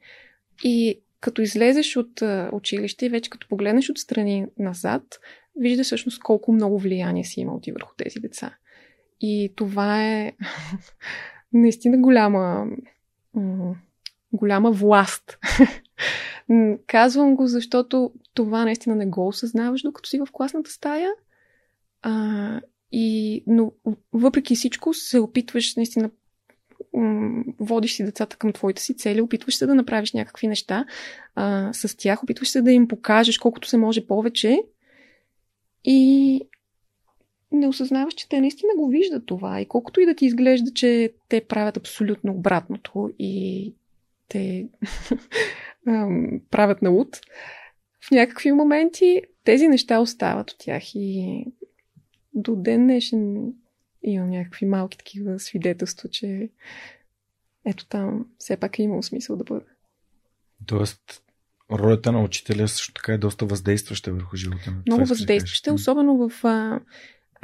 И 0.65 1.01
като 1.21 1.43
излезеш 1.43 1.97
от 1.97 2.23
училище 2.53 3.07
и 3.07 3.09
вече 3.09 3.31
като 3.31 3.49
погледнеш 3.49 3.91
отстрани 3.91 4.47
назад, 4.59 5.03
виждаш 5.57 5.87
всъщност 5.87 6.23
колко 6.23 6.53
много 6.53 6.79
влияние 6.79 7.25
си 7.25 7.41
имал 7.41 7.61
ти 7.61 7.73
върху 7.73 7.95
тези 7.97 8.21
деца. 8.21 8.57
И 9.21 9.53
това 9.57 10.05
е 10.05 10.33
наистина 11.53 11.99
голяма, 11.99 12.67
голяма 14.35 14.71
власт. 14.71 15.39
Казвам 16.87 17.37
го, 17.37 17.47
защото 17.47 18.13
това 18.35 18.65
наистина 18.65 18.97
не 18.97 19.07
го 19.07 19.29
осъзнаваш, 19.29 19.83
докато 19.83 20.09
си 20.09 20.19
в 20.19 20.29
класната 20.33 20.71
стая. 20.71 21.11
А, 22.03 22.61
и, 22.93 23.43
но 23.47 23.73
въпреки 24.13 24.57
всичко 24.57 24.95
се 24.95 25.19
опитваш 25.19 25.77
наистина 25.77 26.11
водиш 27.61 27.95
си 27.95 28.05
децата 28.05 28.37
към 28.37 28.53
твоите 28.53 28.83
си 28.83 28.97
цели, 28.97 29.21
опитваш 29.21 29.57
се 29.57 29.67
да 29.67 29.75
направиш 29.75 30.13
някакви 30.13 30.47
неща 30.47 30.85
а, 31.35 31.73
с 31.73 31.97
тях, 31.97 32.23
опитваш 32.23 32.49
се 32.49 32.63
да 32.63 32.73
им 32.73 32.89
покажеш 32.89 33.39
колкото 33.39 33.69
се 33.69 33.77
може 33.77 34.07
повече 34.07 34.63
и 35.85 36.41
не 37.53 37.69
осъзнаваш, 37.69 38.15
че 38.15 38.29
те 38.29 38.41
наистина 38.41 38.73
го 38.77 38.89
виждат 38.89 39.27
това 39.27 39.61
и 39.61 39.67
колкото 39.67 40.01
и 40.01 40.07
да 40.07 40.15
ти 40.15 40.27
изглежда, 40.27 40.73
че 40.75 41.13
те 41.29 41.41
правят 41.41 41.77
абсолютно 41.77 42.33
обратното 42.33 43.11
и 43.19 43.75
те 44.29 44.69
правят 46.51 46.83
на 46.83 46.91
луд, 46.91 47.21
в 48.01 48.11
някакви 48.11 48.53
моменти 48.53 49.23
тези 49.45 49.69
неща 49.69 49.99
остават 50.01 50.51
от 50.51 50.59
тях 50.59 50.95
и 50.95 51.45
до 52.35 52.57
ден 52.57 52.83
днешен 52.83 53.53
имам 54.03 54.31
някакви 54.31 54.67
малки 54.67 54.99
такива 54.99 55.41
свидетелства, 55.41 56.09
че 56.09 56.51
ето 57.65 57.87
там 57.87 58.27
все 58.39 58.57
пак 58.57 58.79
е 58.79 58.83
имало 58.83 59.03
смисъл 59.03 59.37
да 59.37 59.45
бъде. 59.45 59.67
Тоест, 60.67 61.23
ролята 61.73 62.13
на 62.13 62.23
учителя 62.23 62.69
също 62.69 62.93
така 62.95 63.13
е 63.13 63.19
доста 63.19 63.47
въздействаща 63.47 64.13
върху 64.13 64.37
живота. 64.37 64.75
Много 64.87 65.05
въздействаща, 65.05 65.75
особено 65.75 66.29
в 66.29 66.45
а, 66.45 66.81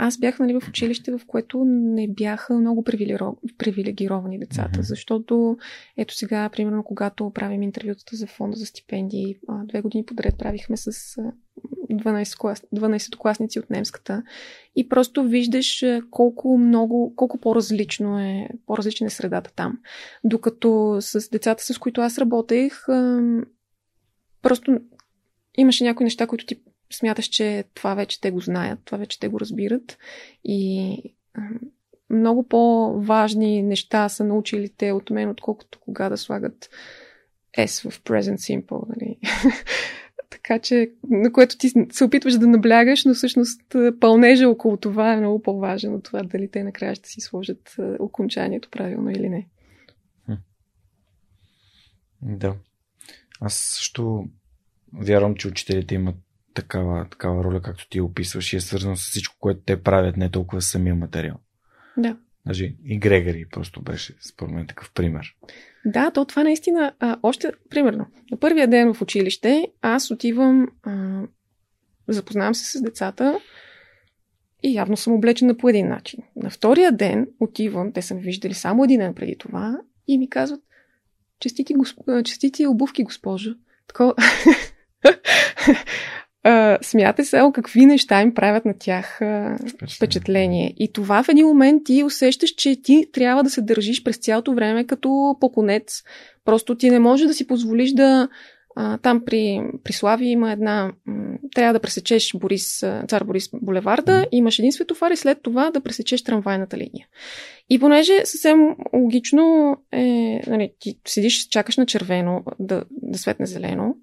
аз 0.03 0.19
бях 0.19 0.39
нали, 0.39 0.61
в 0.61 0.69
училище, 0.69 1.13
в 1.13 1.21
което 1.27 1.65
не 1.67 2.09
бяха 2.09 2.55
много 2.55 2.85
привилегировани 3.59 4.39
децата, 4.39 4.79
mm-hmm. 4.79 4.89
защото 4.89 5.59
ето 5.97 6.15
сега, 6.15 6.49
примерно, 6.49 6.85
когато 6.85 7.31
правим 7.31 7.63
интервютата 7.63 8.17
за 8.17 8.27
фонда 8.27 8.57
за 8.57 8.67
стипендии, 8.67 9.37
две 9.65 9.81
години 9.81 10.05
подред 10.07 10.39
правихме 10.39 10.77
с 10.77 11.17
12, 11.91 12.39
клас, 12.39 12.63
12 12.75 13.17
класници 13.17 13.59
от 13.59 13.71
немската 13.71 14.23
и 14.77 14.89
просто 14.89 15.25
виждаш 15.25 15.85
колко 16.11 16.59
много, 16.59 17.13
колко 17.17 17.39
по-различно 17.39 18.21
е, 18.21 18.49
по-различна 18.67 19.07
е 19.07 19.11
средата 19.11 19.53
там. 19.57 19.79
Докато 20.25 20.97
с 21.01 21.31
децата, 21.31 21.65
с 21.65 21.79
които 21.79 22.01
аз 22.01 22.19
работех, 22.19 22.85
просто 24.43 24.79
имаше 25.57 25.85
някои 25.85 26.05
неща, 26.05 26.27
които 26.27 26.47
ти 26.47 26.61
смяташ, 26.93 27.25
че 27.25 27.65
това 27.75 27.95
вече 27.95 28.21
те 28.21 28.31
го 28.31 28.41
знаят, 28.41 28.79
това 28.85 28.99
вече 28.99 29.21
те 29.21 29.29
го 29.29 29.41
разбират 29.41 29.99
и 30.45 30.97
много 32.11 32.49
по-важни 32.49 33.63
неща 33.63 34.09
са 34.09 34.25
научили 34.25 34.69
те 34.77 34.93
от 34.93 35.11
мен, 35.11 35.29
отколкото 35.29 35.81
кога 35.81 36.09
да 36.09 36.17
слагат 36.17 36.71
S 37.59 37.91
в 37.91 38.03
Present 38.03 38.37
Simple. 38.37 38.89
Нали? 38.89 39.19
така 40.31 40.59
че, 40.59 40.91
на 41.11 41.33
което 41.33 41.59
ти 41.59 41.73
се 41.93 42.05
опитваш 42.05 42.35
да 42.35 42.47
наблягаш, 42.47 43.05
но 43.05 43.15
всъщност 43.15 43.63
пълнежа 44.01 44.49
около 44.49 44.77
това 44.77 45.13
е 45.13 45.17
много 45.17 45.43
по-важен 45.43 45.95
от 45.95 46.05
това 46.05 46.23
дали 46.23 46.51
те 46.51 46.63
накрая 46.63 46.95
ще 46.95 47.09
си 47.09 47.21
сложат 47.21 47.77
окончанието 47.99 48.69
правилно 48.71 49.11
или 49.11 49.29
не. 49.29 49.49
Да. 52.23 52.57
Аз 53.41 53.55
също 53.55 54.25
вярвам, 54.93 55.35
че 55.35 55.49
учителите 55.49 55.95
имат 55.95 56.17
такава, 56.55 57.07
такава 57.11 57.45
роля, 57.45 57.63
както 57.63 57.89
ти 57.89 58.01
описваш, 58.01 58.53
и 58.53 58.57
е 58.57 58.61
свързано 58.61 58.97
с 58.97 59.01
всичко, 59.01 59.37
което 59.41 59.61
те 59.67 59.83
правят, 59.83 60.17
не 60.17 60.31
толкова 60.31 60.63
самия 60.63 60.95
материал. 60.95 61.37
Да. 61.97 62.17
Даже 62.47 62.75
и 62.85 62.99
Грегори 62.99 63.47
просто 63.51 63.83
беше, 63.83 64.15
според 64.21 64.55
мен, 64.55 64.67
такъв 64.67 64.91
пример. 64.95 65.37
Да, 65.85 66.11
то 66.11 66.25
това 66.25 66.43
наистина, 66.43 66.93
а, 67.01 67.19
още, 67.23 67.53
примерно, 67.71 68.07
на 68.31 68.37
първия 68.37 68.69
ден 68.69 68.95
в 68.95 69.03
училище, 69.03 69.69
аз 69.83 70.11
отивам, 70.11 70.69
а, 70.83 71.23
запознавам 72.09 72.55
се 72.55 72.79
с 72.79 72.83
децата 72.83 73.41
и 74.63 74.75
явно 74.75 74.97
съм 74.97 75.13
облечена 75.13 75.57
по 75.57 75.69
един 75.69 75.89
начин. 75.89 76.21
На 76.37 76.51
втория 76.51 76.93
ден 76.93 77.29
отивам, 77.41 77.93
те 77.93 78.03
са 78.03 78.15
ме 78.15 78.21
виждали 78.21 78.55
само 78.55 78.85
един 78.85 79.01
ден 79.01 79.15
преди 79.15 79.39
това 79.39 79.79
и 80.09 80.19
ми 80.19 80.31
казват, 80.31 80.61
честити, 81.41 81.75
госп... 81.75 81.99
честити 82.25 82.67
обувки, 82.67 83.03
госпожо. 83.03 83.55
Такова... 83.87 84.15
а, 86.43 86.79
смятай 86.83 87.25
само 87.25 87.53
какви 87.53 87.87
неща 87.87 88.23
им 88.23 88.35
правят 88.35 88.65
на 88.65 88.75
тях 88.79 89.23
а, 89.23 89.57
впечатление. 89.57 89.97
впечатление. 89.97 90.75
И 90.79 90.93
това 90.93 91.23
в 91.23 91.29
един 91.29 91.47
момент 91.47 91.85
ти 91.85 92.05
усещаш, 92.05 92.51
че 92.51 92.83
ти 92.83 93.07
трябва 93.13 93.43
да 93.43 93.51
се 93.51 93.63
държиш 93.63 94.03
през 94.03 94.17
цялото 94.17 94.55
време 94.55 94.87
като 94.87 95.37
поконец. 95.41 96.03
Просто 96.45 96.75
ти 96.75 96.91
не 96.91 96.99
може 96.99 97.27
да 97.27 97.35
си 97.35 97.47
позволиш 97.47 97.93
да 97.93 98.29
а, 98.77 98.99
там 98.99 99.23
при, 99.25 99.63
при 99.85 99.93
Слави 99.93 100.27
има 100.27 100.53
една... 100.53 100.93
М- 101.07 101.39
трябва 101.55 101.73
да 101.73 101.81
пресечеш 101.81 102.33
Борис, 102.35 102.85
цар 103.09 103.25
Борис 103.25 103.49
булеварда, 103.63 104.13
mm. 104.13 104.29
имаш 104.33 104.59
един 104.59 104.73
светофар 104.73 105.11
и 105.11 105.17
след 105.17 105.43
това 105.43 105.71
да 105.71 105.81
пресечеш 105.81 106.25
трамвайната 106.25 106.77
линия. 106.77 107.07
И 107.71 107.79
понеже 107.79 108.21
съвсем 108.25 108.77
логично 108.95 109.77
е, 109.93 110.41
нали, 110.47 110.73
ти 110.79 110.99
седиш, 111.07 111.49
чакаш 111.49 111.77
на 111.77 111.87
червено 111.87 112.45
да, 112.59 112.85
да 112.91 113.19
светне 113.19 113.47
зелено, 113.47 113.95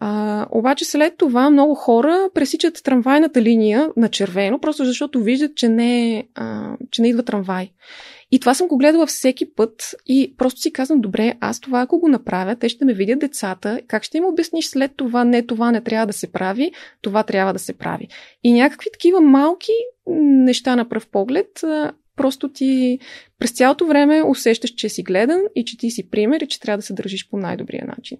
а, 0.00 0.46
обаче 0.50 0.84
след 0.84 1.16
това 1.16 1.50
много 1.50 1.74
хора 1.74 2.30
пресичат 2.34 2.82
трамвайната 2.84 3.42
линия 3.42 3.88
на 3.96 4.08
червено, 4.08 4.58
просто 4.58 4.84
защото 4.84 5.22
виждат, 5.22 5.56
че 5.56 5.68
не, 5.68 6.24
а, 6.34 6.76
че 6.90 7.02
не 7.02 7.08
идва 7.08 7.22
трамвай. 7.22 7.70
И 8.30 8.40
това 8.40 8.54
съм 8.54 8.68
го 8.68 8.78
гледала 8.78 9.06
всеки 9.06 9.54
път 9.54 9.94
и 10.06 10.34
просто 10.36 10.60
си 10.60 10.72
казвам, 10.72 11.00
добре, 11.00 11.34
аз 11.40 11.60
това 11.60 11.80
ако 11.80 11.98
го 11.98 12.08
направя, 12.08 12.56
те 12.56 12.68
ще 12.68 12.84
ме 12.84 12.94
видят 12.94 13.18
децата, 13.18 13.80
как 13.86 14.02
ще 14.02 14.18
им 14.18 14.24
обясниш 14.24 14.66
след 14.66 14.92
това, 14.96 15.24
не, 15.24 15.46
това 15.46 15.70
не 15.70 15.80
трябва 15.80 16.06
да 16.06 16.12
се 16.12 16.32
прави, 16.32 16.72
това 17.02 17.22
трябва 17.22 17.52
да 17.52 17.58
се 17.58 17.72
прави. 17.72 18.08
И 18.44 18.52
някакви 18.52 18.88
такива 18.92 19.20
малки 19.20 19.72
неща 20.20 20.76
на 20.76 20.88
пръв 20.88 21.08
поглед, 21.08 21.64
просто 22.16 22.48
ти 22.48 22.98
през 23.38 23.52
цялото 23.52 23.86
време 23.86 24.22
усещаш, 24.22 24.70
че 24.70 24.88
си 24.88 25.02
гледан 25.02 25.40
и 25.54 25.64
че 25.64 25.78
ти 25.78 25.90
си 25.90 26.10
пример 26.10 26.40
и 26.40 26.48
че 26.48 26.60
трябва 26.60 26.78
да 26.78 26.82
се 26.82 26.92
държиш 26.92 27.28
по 27.30 27.36
най-добрия 27.36 27.84
начин. 27.86 28.18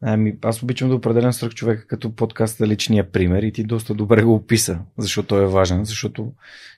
Ами, 0.00 0.36
аз 0.42 0.62
обичам 0.62 0.88
да 0.88 0.94
определям 0.94 1.32
свърх 1.32 1.54
човека 1.54 1.86
като 1.86 2.14
подкаст 2.14 2.58
за 2.58 2.66
личния 2.66 3.12
пример 3.12 3.42
и 3.42 3.52
ти 3.52 3.64
доста 3.64 3.94
добре 3.94 4.22
го 4.22 4.34
описа, 4.34 4.80
защото 4.98 5.28
той 5.28 5.42
е 5.42 5.46
важен, 5.46 5.84
защото 5.84 6.32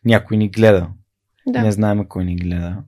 някой 0.05 0.37
ни 0.37 0.49
гледа. 0.49 0.89
Да. 1.47 1.63
Не 1.63 1.73
знаем 1.73 2.05
кой 2.05 2.25
ни 2.25 2.37
гледа 2.37 2.83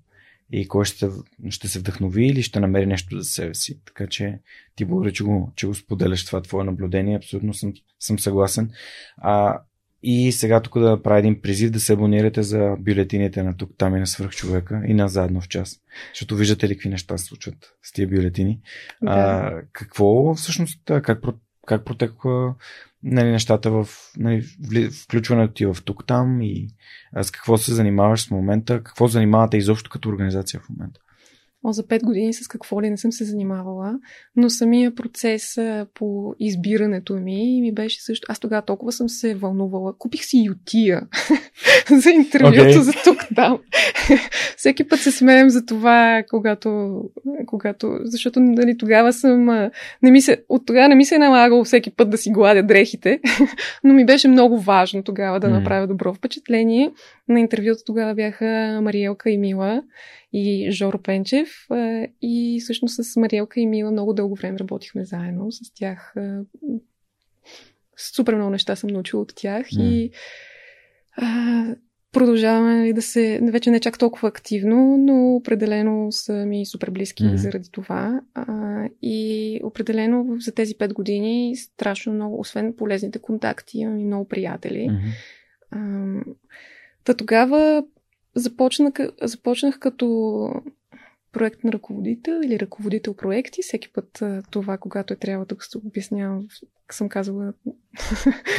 и 0.52 0.68
кой 0.68 0.84
ще, 0.84 1.08
ще 1.50 1.68
се 1.68 1.78
вдъхнови 1.78 2.26
или 2.26 2.42
ще 2.42 2.60
намери 2.60 2.86
нещо 2.86 3.18
за 3.18 3.24
себе 3.24 3.54
си. 3.54 3.80
Така 3.84 4.06
че 4.06 4.38
ти 4.76 4.84
благодаря, 4.84 5.12
че 5.12 5.24
го, 5.24 5.52
че 5.56 5.66
го 5.66 5.74
споделяш 5.74 6.24
това 6.24 6.42
твое 6.42 6.64
наблюдение. 6.64 7.16
Абсолютно 7.16 7.54
съм, 7.54 7.72
съм 8.00 8.18
съгласен. 8.18 8.70
А, 9.16 9.60
и 10.02 10.32
сега 10.32 10.60
тук 10.60 10.78
да 10.78 11.02
правя 11.02 11.18
един 11.18 11.40
призив 11.42 11.70
да 11.70 11.80
се 11.80 11.92
абонирате 11.92 12.42
за 12.42 12.76
бюлетините 12.78 13.42
на 13.42 13.56
тук, 13.56 13.70
там 13.78 13.96
и 13.96 14.00
на 14.00 14.06
свръхчовека 14.06 14.82
и 14.86 14.94
на 14.94 15.08
заедно 15.08 15.40
в 15.40 15.48
час. 15.48 15.80
Защото 16.14 16.36
виждате 16.36 16.68
ли 16.68 16.76
какви 16.76 16.88
неща 16.88 17.18
се 17.18 17.24
случват 17.24 17.54
с 17.82 17.92
тия 17.92 18.08
бюлетини. 18.08 18.60
Да. 19.02 19.10
А, 19.10 19.62
какво 19.72 20.34
всъщност, 20.34 20.80
как, 20.84 21.20
как 21.66 21.84
протеква 21.84 22.54
нали, 23.02 23.30
нещата 23.30 23.70
в 23.70 23.88
нали, 24.16 24.42
включването 24.90 25.54
ти 25.54 25.66
в 25.66 25.76
тук 25.84 26.06
там 26.06 26.42
и 26.42 26.68
с 27.22 27.30
какво 27.30 27.58
се 27.58 27.74
занимаваш 27.74 28.28
в 28.28 28.30
момента, 28.30 28.84
какво 28.84 29.08
занимавате 29.08 29.56
изобщо 29.56 29.90
като 29.90 30.08
организация 30.08 30.60
в 30.60 30.68
момента? 30.68 31.00
О, 31.64 31.72
за 31.72 31.82
5 31.82 32.02
години 32.02 32.32
с 32.32 32.48
какво 32.48 32.82
ли 32.82 32.90
не 32.90 32.96
съм 32.96 33.12
се 33.12 33.24
занимавала, 33.24 33.98
но 34.36 34.50
самия 34.50 34.94
процес 34.94 35.58
по 35.94 36.34
избирането 36.38 37.14
ми 37.14 37.60
ми 37.62 37.72
беше 37.74 38.02
също. 38.02 38.26
Аз 38.28 38.38
тогава 38.38 38.62
толкова 38.62 38.92
съм 38.92 39.08
се 39.08 39.34
вълнувала. 39.34 39.98
Купих 39.98 40.24
си 40.24 40.38
ютия 40.38 41.02
за 42.02 42.10
интервюто 42.10 42.60
okay. 42.60 42.78
за 42.78 42.92
тук 43.04 43.18
там. 43.36 43.58
Всеки 44.56 44.88
път 44.88 45.00
се 45.00 45.10
смеем 45.10 45.50
за 45.50 45.66
това, 45.66 46.22
когато, 46.30 47.00
когато 47.46 47.98
защото 48.04 48.40
нали, 48.40 48.78
тогава 48.78 49.12
съм. 49.12 49.44
Не 50.02 50.10
ми 50.10 50.20
се, 50.20 50.44
от 50.48 50.66
тогава 50.66 50.88
не 50.88 50.94
ми 50.94 51.04
се 51.04 51.14
е 51.14 51.18
налагало 51.18 51.64
всеки 51.64 51.90
път 51.90 52.10
да 52.10 52.18
си 52.18 52.30
гладя 52.30 52.62
дрехите, 52.62 53.20
но 53.84 53.94
ми 53.94 54.06
беше 54.06 54.28
много 54.28 54.60
важно 54.60 55.02
тогава 55.02 55.40
да 55.40 55.48
направя 55.48 55.86
добро 55.86 56.14
впечатление. 56.14 56.90
На 57.32 57.40
интервюто 57.40 57.84
тогава 57.86 58.14
бяха 58.14 58.80
Мариелка 58.82 59.30
и 59.30 59.38
Мила 59.38 59.82
и 60.32 60.70
Жоро 60.70 60.98
Пенчев. 60.98 61.48
И 62.22 62.58
всъщност 62.62 63.04
с 63.04 63.16
Мариелка 63.16 63.60
и 63.60 63.66
Мила 63.66 63.90
много 63.90 64.12
дълго 64.12 64.34
време 64.34 64.58
работихме 64.58 65.04
заедно. 65.04 65.52
С 65.52 65.74
тях 65.74 66.14
супер 67.96 68.34
много 68.34 68.50
неща 68.50 68.76
съм 68.76 68.90
научила 68.90 69.22
от 69.22 69.32
тях 69.36 69.66
mm. 69.66 69.82
и 69.82 70.10
а, 71.16 71.76
продължаваме 72.12 72.92
да 72.92 73.02
се, 73.02 73.40
вече 73.42 73.70
не 73.70 73.80
чак 73.80 73.98
толкова 73.98 74.28
активно, 74.28 74.96
но 74.98 75.34
определено 75.34 76.12
са 76.12 76.46
ми 76.46 76.66
супер 76.66 76.90
близки 76.90 77.24
mm. 77.24 77.34
заради 77.34 77.70
това. 77.70 78.20
А, 78.34 78.84
и 79.02 79.60
определено 79.64 80.36
за 80.38 80.52
тези 80.52 80.74
пет 80.74 80.92
години 80.92 81.56
страшно 81.56 82.12
много, 82.12 82.40
освен 82.40 82.74
полезните 82.76 83.18
контакти, 83.18 83.78
имам 83.78 83.98
и 83.98 84.04
много 84.04 84.28
приятели. 84.28 84.88
Mm-hmm. 84.90 85.12
А, 85.70 86.32
Та 87.04 87.14
тогава 87.14 87.84
започнах, 88.34 88.92
започнах 89.22 89.78
като 89.78 90.48
проект 91.32 91.64
на 91.64 91.72
ръководител 91.72 92.40
или 92.44 92.60
ръководител 92.60 93.14
проекти. 93.14 93.62
Всеки 93.62 93.92
път 93.92 94.22
това, 94.50 94.78
когато 94.78 95.12
е 95.12 95.16
трябва 95.16 95.44
да 95.44 95.56
се 95.60 95.78
обяснявам, 95.78 96.46
съм 96.90 97.08
казала 97.08 97.52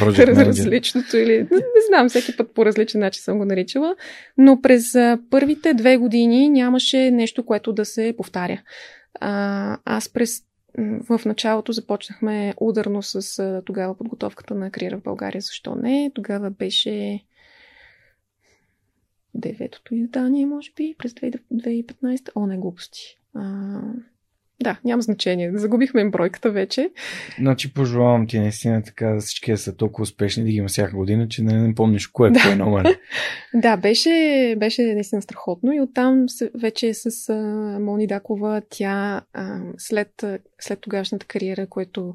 различното 0.00 1.16
или 1.16 1.38
не, 1.38 1.56
не 1.56 1.86
знам, 1.88 2.08
всеки 2.08 2.36
път 2.36 2.54
по 2.54 2.66
различен 2.66 3.00
начин 3.00 3.22
съм 3.22 3.38
го 3.38 3.44
наричала. 3.44 3.96
Но 4.38 4.60
през 4.60 4.92
първите 5.30 5.74
две 5.74 5.96
години 5.96 6.48
нямаше 6.48 7.10
нещо, 7.10 7.46
което 7.46 7.72
да 7.72 7.84
се 7.84 8.14
повтаря. 8.16 8.62
А, 9.20 9.78
аз 9.84 10.08
през 10.08 10.42
в 10.78 11.20
началото 11.24 11.72
започнахме 11.72 12.54
ударно 12.60 13.02
с 13.02 13.62
тогава 13.66 13.98
подготовката 13.98 14.54
на 14.54 14.70
Криера 14.70 14.98
в 14.98 15.02
България. 15.02 15.40
Защо 15.40 15.74
не? 15.74 16.10
Тогава 16.14 16.50
беше 16.50 17.20
деветото 19.34 19.94
издание, 19.94 20.46
може 20.46 20.70
би, 20.76 20.94
през 20.98 21.12
2015. 21.12 22.30
О, 22.34 22.46
не 22.46 22.56
глупости. 22.56 23.18
А, 23.34 23.80
да, 24.62 24.80
няма 24.84 25.02
значение. 25.02 25.52
Загубихме 25.54 26.10
бройката 26.10 26.50
вече. 26.50 26.90
Значи 27.38 27.74
пожелавам 27.74 28.26
ти 28.26 28.38
наистина 28.38 28.82
така 28.82 29.20
всички 29.20 29.50
да 29.50 29.58
са 29.58 29.76
толкова 29.76 30.02
успешни 30.02 30.44
да 30.44 30.50
ги 30.50 30.56
има 30.56 30.68
всяка 30.68 30.96
година, 30.96 31.28
че 31.28 31.42
не, 31.42 31.52
не 31.52 31.74
помниш 31.74 32.06
кое, 32.06 32.30
да. 32.30 32.40
кое 32.40 32.52
е 32.52 32.56
номер. 32.56 32.98
да, 33.54 33.76
беше, 33.76 34.54
беше 34.58 34.82
наистина 34.94 35.22
страхотно 35.22 35.72
и 35.72 35.80
оттам 35.80 36.26
вече 36.54 36.94
с 36.94 37.28
а, 37.28 37.34
Мони 37.80 38.06
Дакова 38.06 38.62
тя 38.70 39.20
а, 39.32 39.60
след, 39.78 40.24
след 40.60 40.80
тогашната 40.80 41.26
кариера, 41.26 41.66
което 41.66 42.14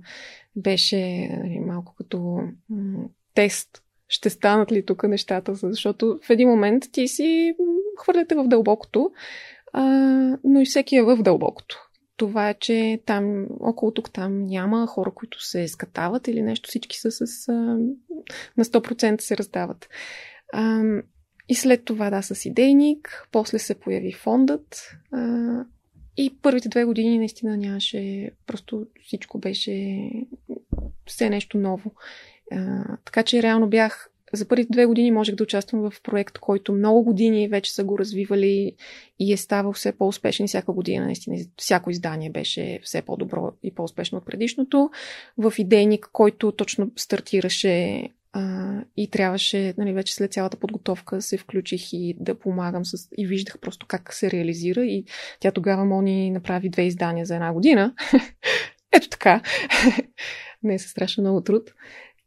беше 0.55 1.29
нали, 1.43 1.59
малко 1.59 1.95
като 1.97 2.41
м- 2.69 3.03
тест 3.33 3.83
ще 4.09 4.29
станат 4.29 4.71
ли 4.71 4.85
тук 4.85 5.03
нещата, 5.03 5.55
защото 5.55 6.19
в 6.23 6.29
един 6.29 6.49
момент 6.49 6.83
ти 6.91 7.07
си 7.07 7.53
хвърляте 7.99 8.35
в 8.35 8.47
дълбокото, 8.47 9.11
а, 9.73 9.83
но 10.43 10.61
и 10.61 10.65
всеки 10.65 10.95
е 10.95 11.03
в 11.03 11.17
дълбокото. 11.23 11.77
Това 12.17 12.49
е, 12.49 12.53
че 12.53 13.01
там, 13.05 13.47
около 13.59 13.91
тук 13.91 14.11
там 14.11 14.45
няма 14.45 14.87
хора, 14.87 15.11
които 15.15 15.43
се 15.43 15.67
скатават 15.67 16.27
или 16.27 16.41
нещо, 16.41 16.69
всички 16.69 16.97
са 16.97 17.11
с, 17.11 17.49
а, 17.49 17.53
на 18.57 18.65
100% 18.65 19.21
се 19.21 19.37
раздават. 19.37 19.89
А, 20.53 20.83
и 21.49 21.55
след 21.55 21.85
това, 21.85 22.09
да, 22.09 22.21
с 22.21 22.45
идейник, 22.45 23.27
после 23.31 23.59
се 23.59 23.79
появи 23.79 24.13
фондът 24.13 24.91
а, 25.11 25.65
и 26.17 26.37
първите 26.41 26.69
две 26.69 26.85
години 26.85 27.17
наистина 27.17 27.57
нямаше, 27.57 28.31
просто 28.47 28.85
всичко 29.05 29.39
беше 29.39 30.09
все 31.05 31.29
нещо 31.29 31.57
ново. 31.57 31.91
Така 33.05 33.23
че 33.23 33.43
реално 33.43 33.67
бях 33.67 34.09
за 34.33 34.47
първите 34.47 34.71
две 34.71 34.85
години 34.85 35.11
можех 35.11 35.35
да 35.35 35.43
участвам 35.43 35.89
в 35.91 36.01
проект, 36.03 36.37
който 36.37 36.73
много 36.73 37.03
години 37.03 37.47
вече 37.47 37.73
са 37.73 37.83
го 37.83 37.99
развивали 37.99 38.75
и 39.19 39.33
е 39.33 39.37
ставал 39.37 39.73
все 39.73 39.91
по-успешен 39.91 40.47
всяка 40.47 40.71
година. 40.73 41.05
Наистина, 41.05 41.37
всяко 41.57 41.89
издание 41.89 42.29
беше 42.29 42.79
все 42.83 43.01
по-добро 43.01 43.51
и 43.63 43.75
по-успешно 43.75 44.17
от 44.17 44.25
предишното. 44.25 44.89
В 45.37 45.53
идейник, 45.57 46.09
който 46.13 46.51
точно 46.51 46.91
стартираше 46.95 48.09
а, 48.33 48.73
и 48.97 49.09
трябваше, 49.09 49.73
нали, 49.77 49.93
вече 49.93 50.13
след 50.13 50.33
цялата 50.33 50.57
подготовка 50.57 51.21
се 51.21 51.37
включих 51.37 51.93
и 51.93 52.15
да 52.19 52.39
помагам 52.39 52.85
с... 52.85 53.09
и 53.17 53.27
виждах 53.27 53.59
просто 53.59 53.85
как 53.85 54.13
се 54.13 54.31
реализира 54.31 54.85
и 54.85 55.05
тя 55.39 55.51
тогава 55.51 55.85
Мони 55.85 56.31
направи 56.31 56.69
две 56.69 56.83
издания 56.83 57.25
за 57.25 57.35
една 57.35 57.53
година. 57.53 57.93
Ето 58.91 59.09
така. 59.09 59.41
Не 60.63 60.73
е 60.73 60.79
страшно 60.79 61.23
много 61.23 61.41
труд. 61.41 61.73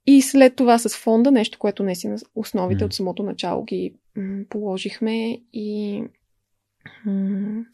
И 0.06 0.22
след 0.22 0.56
това 0.56 0.78
с 0.78 0.96
фонда, 0.96 1.30
нещо, 1.30 1.58
което 1.58 1.82
наистина 1.82 2.18
основите 2.34 2.84
mm. 2.84 2.86
от 2.86 2.94
самото 2.94 3.22
начало 3.22 3.64
ги 3.64 3.94
м- 4.16 4.44
положихме 4.48 5.38
и, 5.52 6.02
м- 7.06 7.64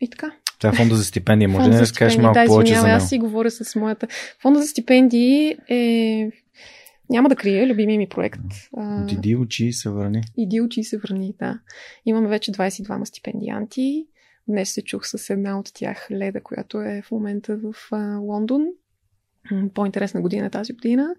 и 0.00 0.10
така. 0.10 0.32
Това 0.58 0.70
е 0.70 0.76
фонда 0.76 0.96
за 0.96 1.04
стипендии. 1.04 1.46
Може 1.46 1.70
да 1.70 1.80
разкажеш 1.80 2.18
малко 2.18 2.38
да, 2.38 2.46
повече 2.46 2.74
за 2.74 2.82
него? 2.82 2.96
Аз 2.96 3.08
си 3.08 3.18
говоря 3.18 3.50
с 3.50 3.76
моята. 3.76 4.08
Фонда 4.42 4.60
за 4.60 4.66
стипендии 4.66 5.56
е 5.68 6.30
няма 7.10 7.28
да 7.28 7.36
крия 7.36 7.66
любимия 7.66 7.98
ми 7.98 8.08
проект. 8.08 8.40
Иди 9.08 9.36
учи 9.36 9.66
и 9.66 9.72
се 9.72 9.90
върни. 9.90 10.22
Иди 10.36 10.60
учи 10.60 10.80
и 10.80 10.84
се 10.84 10.98
върни, 10.98 11.34
да. 11.38 11.60
Имаме 12.06 12.28
вече 12.28 12.52
22 12.52 13.04
стипендианти. 13.04 14.06
Днес 14.48 14.70
се 14.72 14.82
чух 14.82 15.06
с 15.06 15.30
една 15.30 15.58
от 15.58 15.70
тях, 15.74 16.08
Леда, 16.10 16.42
която 16.42 16.80
е 16.80 17.02
в 17.04 17.10
момента 17.10 17.56
в 17.56 17.74
Лондон 18.20 18.66
по-интересна 19.74 20.20
година 20.20 20.46
е 20.46 20.50
тази 20.50 20.72
година, 20.72 21.14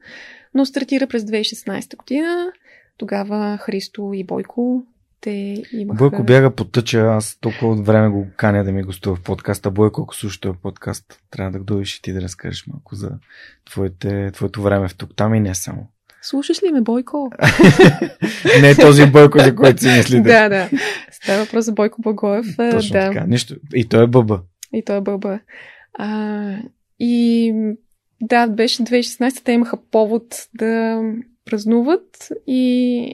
но 0.54 0.66
стартира 0.66 1.08
през 1.08 1.24
2016 1.24 1.98
година. 1.98 2.52
Тогава 2.98 3.58
Христо 3.58 4.12
и 4.14 4.24
Бойко 4.24 4.86
те 5.22 5.64
имаха... 5.74 5.98
Бойко 5.98 6.24
бяга 6.24 6.56
по 6.56 6.66
тъча, 6.66 7.00
аз 7.00 7.38
толкова 7.42 7.72
от 7.72 7.86
време 7.86 8.10
го 8.10 8.28
каня 8.38 8.64
да 8.64 8.72
ми 8.72 8.84
гостува 8.84 9.16
в 9.16 9.22
подкаста. 9.22 9.72
Бойко, 9.72 10.02
ако 10.02 10.16
слушаш 10.16 10.40
този 10.40 10.58
подкаст, 10.58 11.22
трябва 11.32 11.52
да 11.52 11.60
го 11.60 11.64
дойдеш 11.64 11.96
и 11.96 12.02
ти 12.02 12.14
да 12.14 12.22
разкажеш 12.22 12.68
малко 12.68 12.96
за 12.96 13.12
твоите, 13.66 14.32
твоето 14.32 14.62
време 14.62 14.88
в 14.88 14.96
тук 14.96 15.16
там 15.16 15.36
и 15.36 15.40
не 15.40 15.56
само. 15.56 15.88
Слушаш 16.22 16.64
ли 16.64 16.72
ме, 16.72 16.82
Бойко? 16.82 17.32
не 18.62 18.76
този 18.76 19.06
Бойко, 19.06 19.40
за 19.40 19.56
който 19.56 19.82
си 19.82 19.88
мислите. 19.88 20.22
да, 20.22 20.50
да. 20.50 20.70
Става 21.12 21.44
въпрос 21.44 21.66
за 21.66 21.72
Бойко 21.72 22.02
Богоев. 22.02 22.46
Точно 22.72 22.94
да. 22.94 23.08
така. 23.08 23.26
Нищо. 23.28 23.56
И 23.74 23.90
той 23.90 24.04
е 24.04 24.08
бъба. 24.08 24.42
И 24.74 24.84
той 24.86 24.98
е 24.98 25.02
бъба. 25.02 25.40
А, 25.94 26.58
и 27.00 27.54
да, 28.22 28.48
беше 28.48 28.84
2016, 28.84 29.44
те 29.44 29.52
имаха 29.52 29.78
повод 29.92 30.48
да 30.54 31.02
празнуват 31.46 32.28
и 32.48 33.14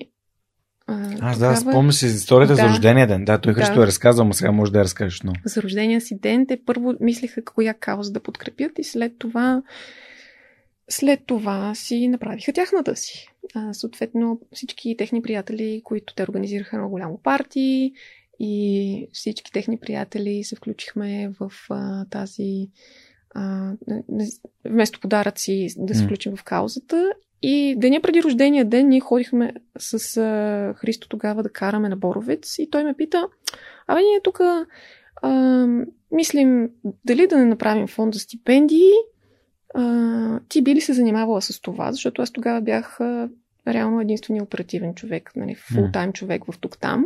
а, 0.88 1.03
Аз 1.22 1.36
тогава... 1.36 1.53
да, 1.53 1.56
спомня 1.56 1.93
си 1.93 2.06
историята 2.06 2.53
да. 2.53 2.62
за 2.62 2.70
рождения 2.70 3.08
ден. 3.08 3.26
Да, 3.26 3.38
той 3.38 3.53
да. 3.53 3.60
Христо 3.60 3.84
е 3.84 3.88
разказал, 3.88 4.26
но 4.26 4.34
сега 4.34 4.51
може 4.51 4.72
да 4.72 4.78
я 4.78 4.84
разкажеш. 4.84 5.22
Но... 5.22 5.34
За 5.45 5.62
рождения 5.62 6.01
си 6.01 6.20
ден 6.20 6.45
те 6.47 6.60
първо 6.66 6.93
мислиха 6.99 7.45
коя 7.45 7.74
кауза 7.74 8.12
да 8.12 8.20
подкрепят 8.20 8.80
и 8.80 8.84
след 8.84 9.14
това 9.20 9.62
след 10.89 11.20
това 11.26 11.76
си 11.76 12.08
направиха 12.08 12.53
тяхната 12.53 12.95
си. 12.95 13.28
А, 13.56 13.74
съответно, 13.74 14.39
всички 14.51 14.95
техни 14.97 15.22
приятели, 15.22 15.82
които 15.84 16.16
те 16.16 16.24
организираха 16.24 16.78
на 16.78 16.88
голямо 16.88 17.20
парти 17.24 17.93
и 18.39 19.08
всички 19.14 19.51
техни 19.51 19.80
приятели 19.80 20.43
се 20.43 20.56
включихме 20.56 21.32
в 21.39 21.51
а, 21.70 22.06
тази 22.06 22.70
а, 23.36 23.73
вместо 24.65 24.99
подаръци 24.99 25.67
да 25.77 25.95
се 25.95 26.03
включим 26.03 26.36
в 26.36 26.43
каузата. 26.43 27.13
И 27.41 27.75
деня 27.77 28.01
преди 28.01 28.23
рождения 28.23 28.65
ден 28.65 28.88
ние 28.88 28.99
ходихме 28.99 29.53
с 29.79 30.17
а, 30.17 30.73
Христо 30.77 31.09
тогава 31.09 31.43
да 31.43 31.49
караме 31.49 31.89
на 31.89 31.97
Боровец 31.97 32.57
и 32.59 32.69
той 32.69 32.83
ме 32.83 32.93
пита, 32.93 33.27
абе 33.88 34.01
ние 34.01 34.21
тук 34.23 34.39
мислим 36.11 36.69
дали 37.05 37.27
да 37.27 37.38
не 37.38 37.45
направим 37.45 37.88
фонд 37.88 38.13
за 38.13 38.19
стипендии, 38.19 38.91
а, 39.73 40.39
ти 40.49 40.61
би 40.61 40.75
ли 40.75 40.81
се 40.81 40.93
занимавала 40.93 41.41
с 41.41 41.61
това? 41.61 41.91
Защото 41.91 42.21
аз 42.21 42.31
тогава 42.31 42.61
бях 42.61 42.99
а, 42.99 43.29
реално 43.67 44.01
единствения 44.01 44.43
оперативен 44.43 44.95
човек, 44.95 45.31
нали, 45.36 45.55
фултайм 45.55 46.13
човек 46.13 46.43
в 46.45 46.59
тук-там. 46.59 47.05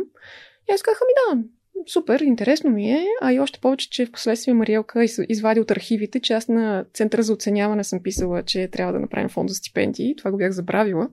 И 0.70 0.72
аз 0.74 0.82
казах, 0.82 1.00
ами 1.02 1.40
да, 1.40 1.48
супер, 1.86 2.20
интересно 2.20 2.70
ми 2.70 2.90
е, 2.90 3.06
а 3.22 3.32
и 3.32 3.40
още 3.40 3.60
повече, 3.60 3.90
че 3.90 4.06
в 4.06 4.12
последствие 4.12 4.54
Мариелка 4.54 5.04
извади 5.28 5.60
от 5.60 5.70
архивите, 5.70 6.20
че 6.20 6.32
аз 6.32 6.48
на 6.48 6.84
Центъра 6.94 7.22
за 7.22 7.32
оценяване 7.32 7.84
съм 7.84 8.02
писала, 8.02 8.42
че 8.42 8.68
трябва 8.68 8.92
да 8.92 9.00
направим 9.00 9.28
фонд 9.28 9.48
за 9.48 9.54
стипендии. 9.54 10.16
Това 10.16 10.30
го 10.30 10.36
бях 10.36 10.52
забравила, 10.52 11.08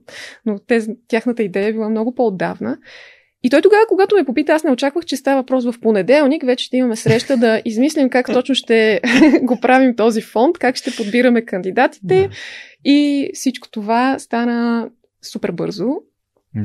но 0.46 0.58
те, 0.58 0.86
тяхната 1.08 1.42
идея 1.42 1.68
е 1.68 1.72
била 1.72 1.88
много 1.88 2.14
по-отдавна. 2.14 2.78
И 3.42 3.50
той 3.50 3.62
тогава, 3.62 3.82
когато 3.88 4.16
ме 4.16 4.24
попита, 4.24 4.52
аз 4.52 4.64
не 4.64 4.70
очаквах, 4.70 5.04
че 5.04 5.16
става 5.16 5.40
въпрос 5.42 5.64
в 5.64 5.80
понеделник, 5.80 6.44
вече 6.44 6.64
ще 6.64 6.76
имаме 6.76 6.96
среща 6.96 7.36
да 7.36 7.62
измислим 7.64 8.10
как 8.10 8.26
точно 8.26 8.54
ще 8.54 9.00
го 9.42 9.60
правим 9.60 9.96
този 9.96 10.20
фонд, 10.20 10.58
как 10.58 10.76
ще 10.76 10.96
подбираме 10.96 11.44
кандидатите. 11.44 12.28
Да. 12.28 12.28
И 12.84 13.30
всичко 13.34 13.70
това 13.70 14.18
стана 14.18 14.90
супер 15.22 15.52
бързо. 15.52 15.86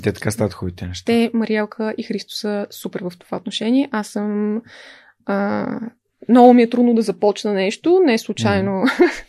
Те 0.03 0.13
така 0.13 0.31
стават 0.31 0.53
хубавите 0.53 0.87
неща. 0.87 1.05
Те, 1.05 1.31
Мариелка 1.33 1.95
и 1.97 2.03
Христо 2.03 2.35
са 2.35 2.67
супер 2.69 3.01
в 3.01 3.11
това 3.19 3.37
отношение. 3.37 3.89
Аз 3.91 4.07
съм 4.07 4.61
а, 5.25 5.79
много 6.29 6.53
ми 6.53 6.61
е 6.61 6.69
трудно 6.69 6.93
да 6.93 7.01
започна 7.01 7.53
нещо. 7.53 8.01
Не 8.05 8.17
случайно. 8.17 8.71
Mm. 8.71 9.23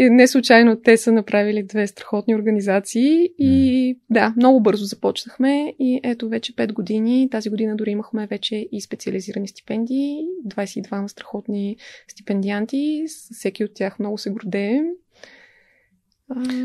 не 0.10 0.26
случайно 0.26 0.80
те 0.80 0.96
са 0.96 1.12
направили 1.12 1.62
две 1.62 1.86
страхотни 1.86 2.34
организации. 2.34 3.30
И 3.38 3.94
mm. 3.94 3.98
да, 4.10 4.34
много 4.36 4.60
бързо 4.60 4.84
започнахме. 4.84 5.74
И 5.78 6.00
ето 6.04 6.28
вече 6.28 6.52
5 6.52 6.72
години. 6.72 7.28
Тази 7.30 7.50
година 7.50 7.76
дори 7.76 7.90
имахме 7.90 8.26
вече 8.26 8.68
и 8.72 8.80
специализирани 8.80 9.48
стипендии. 9.48 10.18
22 10.46 11.06
страхотни 11.06 11.76
стипендианти. 12.08 13.04
Всеки 13.32 13.64
от 13.64 13.74
тях 13.74 13.98
много 13.98 14.18
се 14.18 14.30
гордеем. 14.30 14.84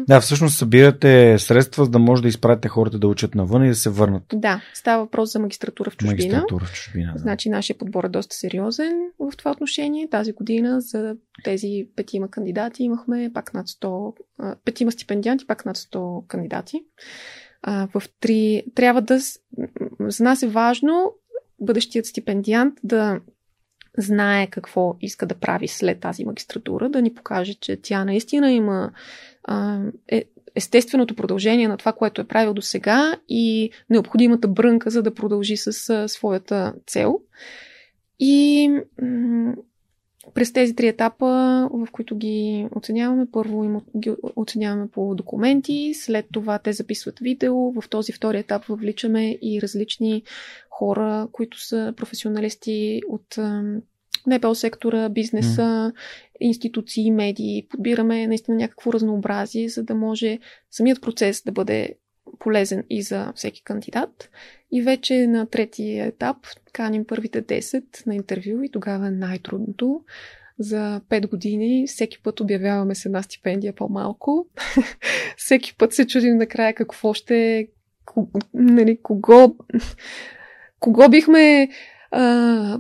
Да, 0.08 0.22
всъщност 0.22 0.58
събирате 0.58 1.40
средства, 1.40 1.86
за 1.86 1.92
да 1.92 2.00
може 2.00 2.22
да 2.22 2.28
изпратите 2.28 2.68
хората 2.68 3.00
да 3.00 3.08
учат 3.08 3.36
навън 3.36 3.66
и 3.66 3.68
да 3.68 3.76
се 3.76 3.90
върнат. 3.90 4.24
Да, 4.34 4.62
става 4.74 5.04
въпрос 5.04 5.32
за 5.32 5.40
магистратура 5.40 5.90
в 5.90 5.98
чужбина. 5.98 6.16
Магистратура 6.16 6.66
в 6.66 6.74
чужбина. 6.74 7.14
Да. 7.14 7.20
Значи 7.20 7.50
нашия 7.50 7.78
подбор 7.78 8.04
е 8.04 8.10
доста 8.10 8.36
сериозен 8.36 8.94
в 9.20 9.38
това 9.38 9.52
отношение. 9.52 10.10
Тази 10.10 10.34
година 10.34 10.82
за 10.82 11.16
тези 11.44 11.88
петима 11.96 12.30
кандидати 12.30 12.84
имахме 12.84 13.32
пак 13.34 13.54
над 13.54 13.68
100, 13.68 14.14
петима 14.66 14.92
стипендианти, 14.92 15.48
пак 15.48 15.66
над 15.66 15.78
100 15.78 16.28
кандидати. 16.28 16.80
В 17.68 18.04
три, 18.20 18.64
трябва 18.76 19.02
да, 19.02 19.20
за 20.00 20.24
нас 20.24 20.44
е 20.44 20.48
важно 20.48 21.14
бъдещият 21.60 22.06
стипендиант 22.06 22.74
да 22.84 23.20
знае 23.98 24.48
какво 24.48 24.96
иска 25.02 25.26
да 25.26 25.36
прави 25.36 25.68
след 25.68 26.00
тази 26.00 26.26
магистратура, 26.26 26.90
да 26.90 27.02
ни 27.02 27.14
покаже, 27.14 27.54
че 27.54 27.82
тя 27.82 28.06
наистина 28.06 28.52
има 28.52 28.92
е 30.08 30.26
естественото 30.56 31.16
продължение 31.16 31.68
на 31.68 31.78
това, 31.78 31.94
което 31.94 32.22
е 32.22 32.28
правил 32.28 32.54
до 32.54 32.62
сега 32.62 33.16
и 33.30 33.70
необходимата 33.90 34.48
брънка, 34.48 34.90
за 34.90 35.04
да 35.04 35.14
продължи 35.14 35.58
с 35.58 35.90
а, 35.90 36.08
своята 36.08 36.74
цел. 36.88 37.20
И 38.20 38.70
м- 39.02 39.56
през 40.34 40.54
тези 40.54 40.76
три 40.76 40.88
етапа, 40.88 41.26
в 41.74 41.88
които 41.92 42.18
ги 42.18 42.68
оценяваме, 42.76 43.28
първо 43.32 43.64
им 43.64 43.82
ги 43.98 44.12
оценяваме 44.36 44.88
по 44.88 45.16
документи, 45.16 45.94
след 45.94 46.26
това 46.32 46.60
те 46.60 46.74
записват 46.74 47.20
видео, 47.20 47.72
в 47.72 47.90
този 47.90 48.12
втори 48.12 48.40
етап 48.40 48.66
въвличаме 48.66 49.38
и 49.42 49.62
различни 49.62 50.24
хора, 50.70 51.28
които 51.32 51.66
са 51.66 51.94
професионалисти 51.98 53.02
от 53.10 53.38
НПО 54.28 54.56
сектора, 54.56 55.10
бизнеса, 55.10 55.62
mm. 55.62 55.94
институции, 56.40 57.12
медии. 57.12 57.68
Подбираме 57.70 58.28
наистина 58.28 58.58
някакво 58.58 58.94
разнообразие, 58.94 59.70
за 59.70 59.84
да 59.84 59.96
може 59.96 60.40
самият 60.72 61.02
процес 61.02 61.44
да 61.44 61.52
бъде 61.52 61.96
полезен 62.40 62.84
и 62.90 63.02
за 63.02 63.34
всеки 63.36 63.64
кандидат. 63.64 64.30
И 64.72 64.82
вече 64.82 65.28
на 65.28 65.46
третия 65.46 66.06
етап 66.06 66.38
каним 66.74 67.06
първите 67.06 67.44
10 67.44 68.08
на 68.08 68.16
интервю 68.16 68.64
и 68.64 68.72
тогава 68.72 69.08
е 69.08 69.12
най-трудното. 69.12 70.02
За 70.60 71.02
5 71.10 71.30
години 71.30 71.88
всеки 71.88 72.22
път 72.24 72.40
обявяваме 72.40 72.96
с 72.96 73.06
една 73.06 73.24
стипендия 73.24 73.74
по-малко. 73.74 74.48
всеки 75.38 75.76
път 75.78 75.94
се 75.94 76.08
чудим 76.08 76.38
накрая 76.38 76.74
какво 76.74 77.14
ще... 77.14 77.68
Нали, 78.54 79.00
кого... 79.04 79.56
Кого 80.80 81.10
бихме 81.10 81.70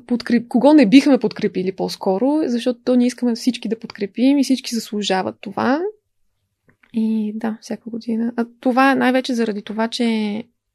подкреп... 0.08 0.48
кого 0.48 0.74
не 0.74 0.86
бихме 0.86 1.18
подкрепили 1.18 1.72
по-скоро, 1.72 2.42
защото 2.46 2.80
то 2.84 2.96
ние 2.96 3.08
искаме 3.08 3.36
всички 3.36 3.70
да 3.70 3.80
подкрепим 3.80 4.38
и 4.38 4.44
всички 4.44 4.76
заслужават 4.76 5.36
това. 5.42 5.82
И 6.94 7.32
да, 7.36 7.58
всяка 7.62 7.90
година. 7.90 8.34
А 8.36 8.46
това 8.60 8.96
най-вече 8.96 9.34
заради 9.34 9.62
това, 9.62 9.88
че 9.88 10.04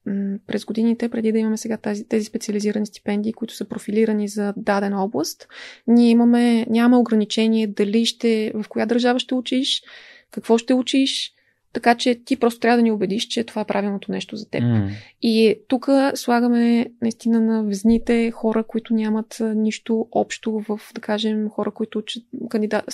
м- 0.07 0.39
през 0.47 0.65
годините, 0.65 1.09
преди 1.09 1.33
да 1.33 1.39
имаме 1.39 1.57
сега 1.57 1.77
тази, 1.77 2.09
тези 2.09 2.25
специализирани 2.25 2.87
стипендии, 2.87 3.33
които 3.33 3.55
са 3.55 3.65
профилирани 3.65 4.29
за 4.29 4.55
дадена 4.57 5.05
област, 5.05 5.49
ние 5.87 6.11
имаме, 6.11 6.67
нямаме 6.71 6.97
ограничение 6.97 7.67
дали 7.67 8.07
ще, 8.07 8.53
в 8.55 8.65
коя 8.69 8.87
държава 8.87 9.19
ще 9.19 9.35
учиш, 9.35 9.83
какво 10.31 10.59
ще 10.59 10.75
учиш, 10.75 11.33
така 11.73 11.95
че 11.95 12.15
ти 12.25 12.37
просто 12.37 12.61
трябва 12.61 12.77
да 12.77 12.83
ни 12.83 12.93
убедиш, 12.93 13.27
че 13.27 13.45
това 13.45 13.63
е 13.63 13.67
правилното 13.67 14.13
нещо 14.13 14.37
за 14.37 14.51
теб. 14.51 14.63
Mm. 14.63 14.91
И 15.23 15.61
тук 15.69 15.89
слагаме 16.15 16.87
наистина 17.03 17.41
на 17.41 17.65
везните 17.65 18.31
хора, 18.31 18.65
които 18.65 18.95
нямат 18.95 19.37
нищо 19.41 20.09
общо 20.13 20.65
в, 20.69 20.81
да 20.95 21.01
кажем, 21.01 21.49
хора, 21.49 21.71
които 21.71 21.99
учат, 21.99 22.25
кандидат, 22.49 22.85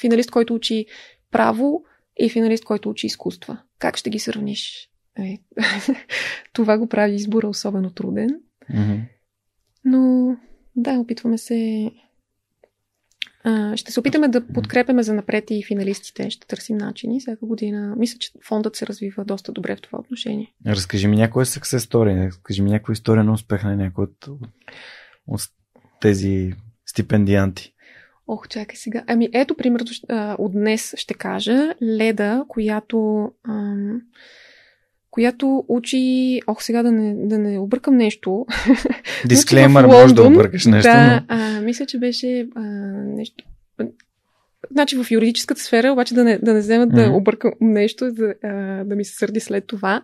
финалист, 0.00 0.30
който 0.30 0.54
учи 0.54 0.86
право 1.30 1.84
и 2.20 2.30
финалист, 2.30 2.64
който 2.64 2.90
учи 2.90 3.06
изкуства. 3.06 3.58
Как 3.78 3.96
ще 3.96 4.10
ги 4.10 4.18
сравниш? 4.18 4.90
Е, 5.18 5.38
това 6.52 6.78
го 6.78 6.86
прави 6.86 7.14
избора 7.14 7.48
особено 7.48 7.90
труден. 7.90 8.30
Mm-hmm. 8.72 9.00
Но 9.84 10.36
да, 10.76 10.98
опитваме 10.98 11.38
се 11.38 11.90
а, 13.44 13.76
ще 13.76 13.92
се 13.92 14.00
опитаме 14.00 14.28
да 14.28 14.46
подкрепяме 14.46 15.02
за 15.02 15.14
напред 15.14 15.44
и 15.50 15.64
финалистите. 15.64 16.30
Ще 16.30 16.46
търсим 16.46 16.76
начини 16.76 17.20
всяка 17.20 17.46
година. 17.46 17.94
Мисля, 17.98 18.18
че 18.18 18.30
фондът 18.44 18.76
се 18.76 18.86
развива 18.86 19.24
доста 19.24 19.52
добре 19.52 19.76
в 19.76 19.80
това 19.80 19.98
отношение. 19.98 20.54
Разкажи 20.66 21.08
ми 21.08 21.16
някоя 21.16 21.46
success 21.46 21.78
story. 21.78 22.26
Разкажи 22.26 22.62
ми 22.62 22.70
някоя 22.70 22.94
история 22.94 23.24
на 23.24 23.32
успех 23.32 23.64
на 23.64 23.76
някой 23.76 24.04
от, 24.04 24.28
от, 25.26 25.40
тези 26.00 26.52
стипендианти. 26.86 27.74
Ох, 28.32 28.48
чакай 28.48 28.76
сега. 28.76 29.02
Ами 29.06 29.28
ето, 29.32 29.54
примерно, 29.54 29.86
от 30.38 30.52
днес 30.52 30.94
ще 30.96 31.14
кажа. 31.14 31.74
Леда, 31.82 32.44
която... 32.48 33.28
Ам, 33.48 34.00
която 35.10 35.64
учи... 35.68 36.40
Ох, 36.46 36.62
сега 36.62 36.82
да 36.82 36.92
не, 36.92 37.26
да 37.26 37.38
не 37.38 37.58
объркам 37.58 37.96
нещо. 37.96 38.46
Дисклеймър, 39.26 39.86
може 39.86 40.14
да 40.14 40.22
объркаш 40.22 40.66
нещо. 40.66 40.90
Да, 40.90 41.14
но... 41.14 41.36
а, 41.36 41.60
мисля, 41.60 41.86
че 41.86 41.98
беше 41.98 42.48
а, 42.54 42.60
нещо... 43.06 43.44
Значи 44.70 44.96
в 44.96 45.10
юридическата 45.10 45.60
сфера, 45.60 45.92
обаче 45.92 46.14
да 46.14 46.24
не, 46.24 46.38
да 46.38 46.54
не 46.54 46.60
вземат 46.60 46.90
mm-hmm. 46.90 47.10
да 47.10 47.12
объркам 47.12 47.52
нещо, 47.60 48.12
да, 48.12 48.34
а, 48.42 48.84
да 48.84 48.96
ми 48.96 49.04
се 49.04 49.16
сърди 49.16 49.40
след 49.40 49.66
това. 49.66 50.02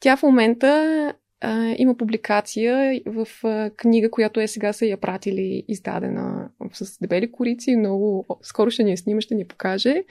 Тя 0.00 0.16
в 0.16 0.22
момента 0.22 1.12
а, 1.42 1.74
има 1.78 1.96
публикация 1.96 3.00
в 3.06 3.28
а, 3.44 3.70
книга, 3.70 4.10
която 4.10 4.40
е 4.40 4.48
сега 4.48 4.72
са 4.72 4.86
я 4.86 4.96
пратили 4.96 5.64
издадена 5.68 6.48
с 6.72 6.98
дебели 6.98 7.32
корици. 7.32 7.76
Много 7.76 8.26
скоро 8.42 8.70
ще 8.70 8.84
ни 8.84 8.90
я 8.90 8.98
снима, 8.98 9.20
ще 9.20 9.34
ни 9.34 9.44
покаже. 9.44 10.04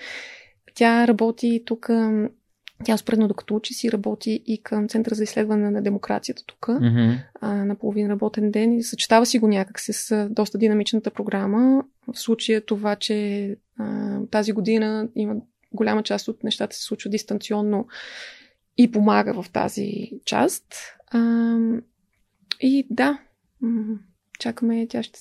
Тя 0.75 1.07
работи 1.07 1.63
тук 1.65 1.89
тя 2.83 2.97
спредно 2.97 3.27
докато 3.27 3.55
учи 3.55 3.73
си 3.73 3.91
работи 3.91 4.43
и 4.45 4.63
към 4.63 4.87
Центъра 4.87 5.15
за 5.15 5.23
изследване 5.23 5.71
на 5.71 5.81
демокрацията 5.81 6.43
тук 6.45 6.59
mm-hmm. 6.59 7.17
на 7.41 7.75
половин 7.75 8.11
работен 8.11 8.51
ден 8.51 8.73
и 8.73 8.83
съчетава 8.83 9.25
си 9.25 9.39
го 9.39 9.47
някак 9.47 9.79
с 9.79 10.27
доста 10.29 10.57
динамичната 10.57 11.11
програма. 11.11 11.83
В 12.07 12.19
случая 12.19 12.61
това, 12.61 12.95
че 12.95 13.49
а, 13.77 14.17
тази 14.31 14.51
година 14.51 15.07
има 15.15 15.35
голяма 15.73 16.03
част 16.03 16.27
от 16.27 16.43
нещата 16.43 16.75
се 16.75 16.83
случва 16.83 17.09
дистанционно 17.09 17.87
и 18.77 18.91
помага 18.91 19.43
в 19.43 19.49
тази 19.53 20.11
част. 20.25 20.65
А, 21.11 21.57
и 22.61 22.87
да, 22.89 23.19
чакаме, 24.39 24.87
тя, 24.87 25.03
ще, 25.03 25.19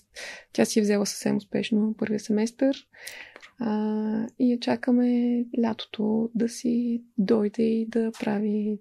тя 0.52 0.64
си 0.64 0.78
е 0.78 0.82
взела 0.82 1.06
съвсем 1.06 1.36
успешно 1.36 1.94
първия 1.98 2.20
семестър. 2.20 2.86
А, 3.58 4.26
и 4.38 4.58
чакаме 4.60 5.44
лятото 5.62 6.30
да 6.34 6.48
си 6.48 7.04
дойде 7.18 7.62
и 7.62 7.86
да 7.86 8.12
прави 8.20 8.78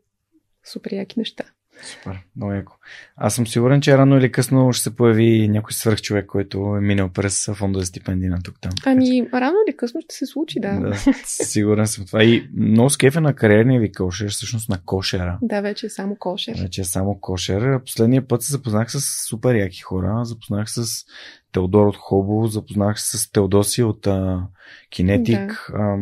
супер 0.63 0.91
яки 0.91 1.19
неща. 1.19 1.45
Супер, 1.83 2.19
много 2.35 2.53
яко. 2.53 2.73
Аз 3.15 3.35
съм 3.35 3.47
сигурен, 3.47 3.81
че 3.81 3.97
рано 3.97 4.17
или 4.17 4.31
късно 4.31 4.73
ще 4.73 4.83
се 4.83 4.95
появи 4.95 5.47
някой 5.47 5.73
свърхчовек, 5.73 6.25
който 6.25 6.75
е 6.77 6.81
минал 6.81 7.09
през 7.09 7.49
фонда 7.53 7.79
за 7.79 7.85
стипендия 7.85 8.31
на 8.31 8.41
тук-там. 8.41 8.71
Ами, 8.85 9.29
рано 9.33 9.55
или 9.67 9.77
късно 9.77 10.01
ще 10.01 10.15
се 10.15 10.25
случи, 10.25 10.59
да. 10.59 10.79
да 10.79 10.95
сигурен 11.25 11.87
съм 11.87 12.05
това. 12.05 12.23
И 12.23 12.49
много 12.57 12.89
скефа 12.89 13.21
на 13.21 13.33
кариерния 13.33 13.79
ви 13.81 13.91
кошер, 13.91 14.29
всъщност 14.29 14.69
на 14.69 14.77
кошера. 14.85 15.37
Да, 15.41 15.61
вече 15.61 15.85
е 15.85 15.89
само 15.89 16.15
кошер. 16.15 16.61
Вече 16.61 16.81
е 16.81 16.85
само 16.85 17.19
кошер. 17.21 17.79
Последния 17.85 18.27
път 18.27 18.41
се 18.41 18.51
запознах 18.51 18.91
с 18.91 19.27
супер 19.27 19.55
яки 19.55 19.81
хора. 19.81 20.25
Запознах 20.25 20.71
с 20.71 21.05
Теодор 21.51 21.87
от 21.87 21.97
Хобо, 21.97 22.47
запознах 22.47 22.99
се 22.99 23.17
с 23.17 23.31
Теодоси 23.31 23.83
от 23.83 24.07
а, 24.07 24.47
Kinetic. 24.95 25.47
Да. 25.47 25.77
А, 25.77 25.97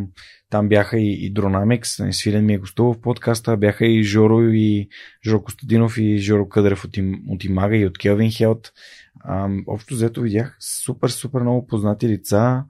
там 0.49 0.69
бяха 0.69 0.99
и, 0.99 1.25
и 1.25 1.33
Dronamics, 1.33 1.99
нали, 1.99 2.13
Свилен 2.13 2.45
ми 2.45 2.53
е 2.53 2.57
гостувал 2.57 2.93
в 2.93 3.01
подкаста, 3.01 3.57
бяха 3.57 3.85
и 3.85 4.03
Жоро 4.03 4.41
и 4.41 4.89
Жоро 5.25 5.43
Костадинов 5.43 5.97
и 5.97 6.17
Жоро 6.17 6.49
Къдрев 6.49 6.85
от, 6.85 6.97
им, 6.97 7.23
от 7.29 7.43
Имага 7.43 7.77
и 7.77 7.85
от 7.85 7.97
Келвин 7.97 8.31
Хелт. 8.31 8.71
А, 9.19 9.49
общо 9.67 9.93
взето 9.93 10.21
видях 10.21 10.57
супер, 10.59 11.09
супер 11.09 11.41
много 11.41 11.67
познати 11.67 12.07
лица 12.07 12.63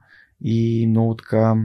и 0.44 0.86
много 0.88 1.14
така 1.14 1.56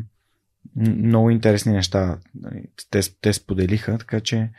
много 0.75 1.29
интересни 1.29 1.73
неща 1.73 2.17
нали, 2.35 2.65
те, 2.89 2.99
те 3.21 3.33
споделиха, 3.33 3.97
така 3.97 4.19
че 4.19 4.49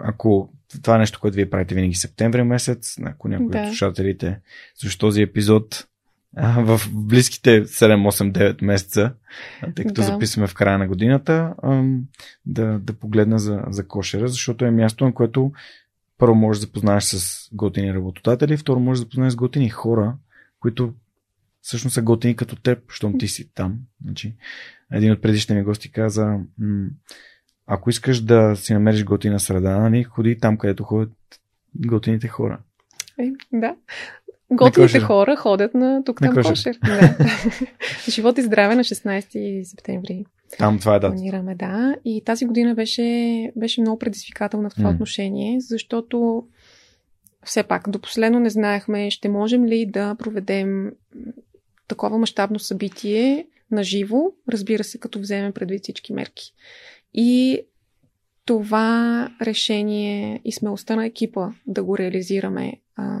ако 0.00 0.52
това 0.82 0.94
е 0.94 0.98
нещо, 0.98 1.20
което 1.20 1.34
вие 1.34 1.50
правите 1.50 1.74
винаги 1.74 1.94
септември 1.94 2.42
месец, 2.42 2.96
ако 3.04 3.28
някой 3.28 3.48
да. 3.48 3.58
от 3.58 3.66
слушателите 3.66 4.40
слуша 4.74 4.98
този 4.98 5.22
епизод 5.22 5.88
а, 6.36 6.62
в 6.62 6.80
близките 6.92 7.64
7, 7.64 8.08
8, 8.10 8.32
9 8.32 8.64
месеца, 8.64 9.12
тъй 9.74 9.84
като 9.84 10.00
да. 10.00 10.06
записваме 10.06 10.46
в 10.46 10.54
края 10.54 10.78
на 10.78 10.88
годината, 10.88 11.54
да, 12.46 12.78
да 12.78 12.92
погледна 12.92 13.38
за, 13.38 13.62
за 13.68 13.86
кошера, 13.86 14.28
защото 14.28 14.64
е 14.64 14.70
място, 14.70 15.04
на 15.04 15.14
което 15.14 15.52
първо 16.18 16.34
можеш 16.34 16.60
да 16.60 16.66
запознаеш 16.66 17.04
с 17.04 17.48
готини 17.52 17.94
работодатели, 17.94 18.56
второ 18.56 18.80
можеш 18.80 19.00
да 19.00 19.04
запознаеш 19.04 19.32
с 19.32 19.36
готини 19.36 19.68
хора, 19.68 20.16
които 20.60 20.94
всъщност 21.60 21.94
са 21.94 22.02
готини 22.02 22.36
като 22.36 22.56
теб, 22.56 22.92
щом 22.92 23.18
ти 23.18 23.28
си 23.28 23.54
там. 23.54 23.78
Значи, 24.04 24.34
един 24.92 25.12
от 25.12 25.22
предишните 25.22 25.54
ми 25.54 25.62
гости 25.62 25.92
каза, 25.92 26.38
ако 27.68 27.90
искаш 27.90 28.20
да 28.20 28.56
си 28.56 28.72
намериш 28.72 29.04
готина 29.04 29.40
среда, 29.40 29.78
нали, 29.78 30.02
ходи 30.02 30.38
там, 30.38 30.58
където 30.58 30.84
ходят 30.84 31.12
готините 31.86 32.28
хора. 32.28 32.58
Е, 33.18 33.30
да. 33.52 33.76
Готините 34.50 35.00
хора 35.00 35.36
ходят 35.36 35.74
на 35.74 36.04
тук 36.04 36.20
там 36.20 36.34
кошер. 36.34 36.50
кошер. 36.50 36.78
Да. 36.84 37.16
Живот 38.10 38.38
и 38.38 38.42
здраве 38.42 38.74
на 38.74 38.84
16 38.84 39.62
септември. 39.62 40.24
Там 40.58 40.78
това 40.78 40.94
е 40.94 40.98
дата. 40.98 41.14
Планираме, 41.14 41.54
да. 41.54 41.96
И 42.04 42.22
тази 42.24 42.46
година 42.46 42.74
беше, 42.74 43.52
беше 43.56 43.80
много 43.80 43.98
предизвикателна 43.98 44.70
в 44.70 44.74
това 44.74 44.90
mm. 44.90 44.94
отношение, 44.94 45.60
защото 45.60 46.46
все 47.44 47.62
пак 47.62 47.90
до 47.90 47.98
последно 47.98 48.40
не 48.40 48.50
знаехме 48.50 49.10
ще 49.10 49.28
можем 49.28 49.66
ли 49.66 49.86
да 49.86 50.14
проведем 50.14 50.92
такова 51.88 52.18
мащабно 52.18 52.58
събитие 52.58 53.46
на 53.70 53.82
живо, 53.82 54.32
разбира 54.48 54.84
се, 54.84 54.98
като 54.98 55.20
вземем 55.20 55.52
предвид 55.52 55.82
всички 55.82 56.12
мерки. 56.12 56.52
И 57.14 57.60
това 58.44 59.28
решение 59.42 60.40
и 60.44 60.52
смелостта 60.52 60.96
на 60.96 61.06
екипа 61.06 61.50
да 61.66 61.84
го 61.84 61.98
реализираме 61.98 62.72
а, 62.96 63.20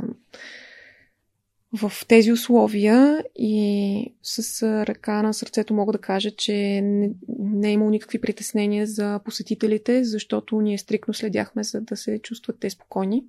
в 1.72 1.92
тези 2.08 2.32
условия 2.32 3.24
и 3.36 4.14
с 4.22 4.62
ръка 4.86 5.22
на 5.22 5.34
сърцето 5.34 5.74
мога 5.74 5.92
да 5.92 5.98
кажа, 5.98 6.30
че 6.30 6.80
не, 6.80 7.10
не 7.38 7.68
е 7.68 7.72
имало 7.72 7.90
никакви 7.90 8.20
притеснения 8.20 8.86
за 8.86 9.20
посетителите, 9.24 10.04
защото 10.04 10.60
ние 10.60 10.78
стрикно 10.78 11.14
следяхме 11.14 11.64
за 11.64 11.80
да 11.80 11.96
се 11.96 12.18
чувстват 12.18 12.60
те 12.60 12.70
спокойни. 12.70 13.24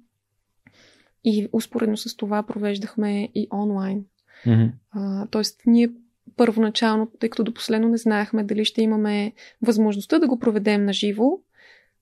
И 1.24 1.48
успоредно 1.52 1.98
с 1.98 2.16
това 2.16 2.44
провеждахме 2.44 3.30
и 3.36 3.48
онлайн. 3.54 4.06
Mm-hmm. 4.46 4.72
А, 4.92 5.28
тоест, 5.28 5.62
ние 5.66 5.90
първоначално, 6.38 7.12
тъй 7.20 7.30
като 7.30 7.44
до 7.44 7.54
последно 7.54 7.88
не 7.88 7.98
знаехме 7.98 8.44
дали 8.44 8.66
ще 8.66 8.82
имаме 8.82 9.34
възможността 9.62 10.20
да 10.20 10.28
го 10.28 10.40
проведем 10.40 10.86
на 10.86 10.94
живо, 10.94 11.30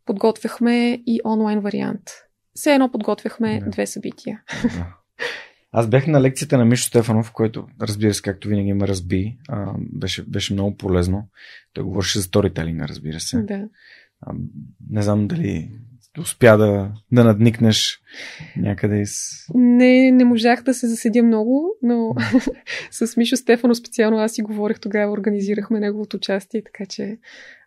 подготвяхме 0.06 1.04
и 1.08 1.22
онлайн 1.26 1.60
вариант. 1.60 2.02
Все 2.54 2.74
едно 2.74 2.92
подготвяхме 2.92 3.60
да. 3.60 3.70
две 3.70 3.86
събития. 3.86 4.42
Да. 4.64 4.98
Аз 5.72 5.90
бях 5.90 6.08
на 6.08 6.22
лекцията 6.22 6.58
на 6.58 6.66
Мишо 6.66 6.88
Стефанов, 6.88 7.32
който, 7.32 7.68
разбира 7.82 8.14
се, 8.14 8.22
както 8.22 8.48
винаги 8.48 8.74
ме 8.74 8.88
разби. 8.88 9.38
А, 9.50 9.74
беше, 9.78 10.24
беше 10.24 10.54
много 10.54 10.78
полезно. 10.78 11.28
Той 11.74 11.84
говореше 11.84 12.20
за 12.20 12.24
сторителинга, 12.24 12.88
разбира 12.88 13.20
се. 13.20 13.42
Да. 13.42 13.68
А, 14.22 14.34
не 14.90 15.02
знам 15.02 15.28
дали 15.28 15.72
успя 16.22 16.58
да, 16.58 16.92
да 17.12 17.24
надникнеш 17.24 18.00
някъде 18.58 19.02
из... 19.02 19.20
Не, 19.54 20.12
не 20.12 20.26
можах 20.26 20.64
да 20.64 20.74
се 20.74 20.88
заседя 20.88 21.24
много, 21.24 21.66
но 21.84 22.16
с 22.92 23.18
Мишо 23.18 23.38
Стефано 23.38 23.76
специално 23.76 24.18
аз 24.18 24.32
си 24.32 24.42
говорих 24.42 24.80
тогава, 24.80 25.12
организирахме 25.12 25.80
неговото 25.80 26.18
участие, 26.18 26.64
така 26.64 26.86
че 26.86 27.18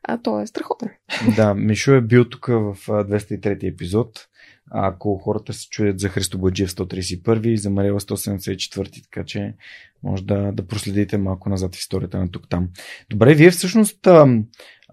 а 0.03 0.19
то 0.23 0.41
е 0.41 0.47
страхотно. 0.47 0.89
да, 1.37 1.55
Мишо 1.55 1.93
е 1.93 2.01
бил 2.01 2.25
тук 2.25 2.47
в 2.47 2.77
203 2.87 3.73
епизод. 3.73 4.27
Ако 4.73 5.19
хората 5.19 5.53
се 5.53 5.69
чуят 5.69 6.01
за 6.01 6.09
Христо 6.09 6.39
Баджиев 6.39 6.71
131 6.71 7.47
и 7.47 7.57
за 7.57 7.71
Марела 7.71 8.01
174, 8.01 9.03
така 9.03 9.25
че 9.25 9.55
може 10.03 10.25
да, 10.25 10.53
да 10.53 10.67
проследите 10.67 11.19
малко 11.19 11.49
назад 11.49 11.77
в 11.77 11.79
историята 11.79 12.19
на 12.19 12.31
тук-там. 12.31 12.69
Добре, 13.11 13.35
вие 13.35 13.51
всъщност 13.51 14.09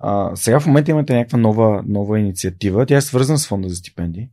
а, 0.01 0.31
а, 0.31 0.35
сега 0.35 0.59
в 0.59 0.67
момента 0.67 0.91
имате 0.91 1.15
някаква 1.15 1.37
нова, 1.37 1.83
нова 1.87 2.19
инициатива. 2.19 2.85
Тя 2.85 2.97
е 2.97 3.01
свързана 3.01 3.39
с 3.39 3.47
фонда 3.47 3.69
за 3.69 3.75
стипендии. 3.75 4.29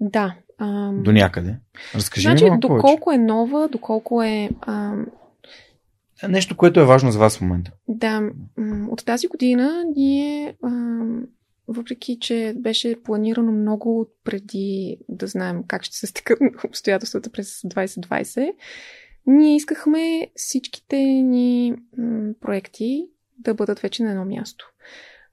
Да. 0.00 0.34
А... 0.58 0.92
До 0.92 1.12
някъде. 1.12 1.56
Разкажи 1.94 2.28
значи, 2.28 2.44
ми 2.44 2.50
малко 2.50 2.60
доколко 2.60 3.04
повече. 3.04 3.20
е 3.20 3.24
нова, 3.24 3.68
доколко 3.68 4.22
е... 4.22 4.50
А... 4.60 4.94
Нещо, 6.28 6.56
което 6.56 6.80
е 6.80 6.84
важно 6.84 7.12
за 7.12 7.18
вас 7.18 7.38
в 7.38 7.40
момента. 7.40 7.72
Да. 7.88 8.30
От 8.90 9.04
тази 9.04 9.28
година 9.28 9.84
ние 9.96 10.54
въпреки 11.70 12.18
че 12.20 12.54
беше 12.56 13.02
планирано 13.02 13.52
много 13.52 14.06
преди 14.24 14.98
да 15.08 15.26
знаем 15.26 15.64
как 15.66 15.84
ще 15.84 15.96
се 15.96 16.06
стекат 16.06 16.38
обстоятелствата 16.64 17.30
през 17.30 17.60
2020, 17.60 18.52
ние 19.26 19.56
искахме 19.56 20.30
всичките 20.34 20.96
ни 21.04 21.74
проекти 22.40 23.06
да 23.38 23.54
бъдат 23.54 23.78
вече 23.78 24.02
на 24.02 24.10
едно 24.10 24.24
място. 24.24 24.69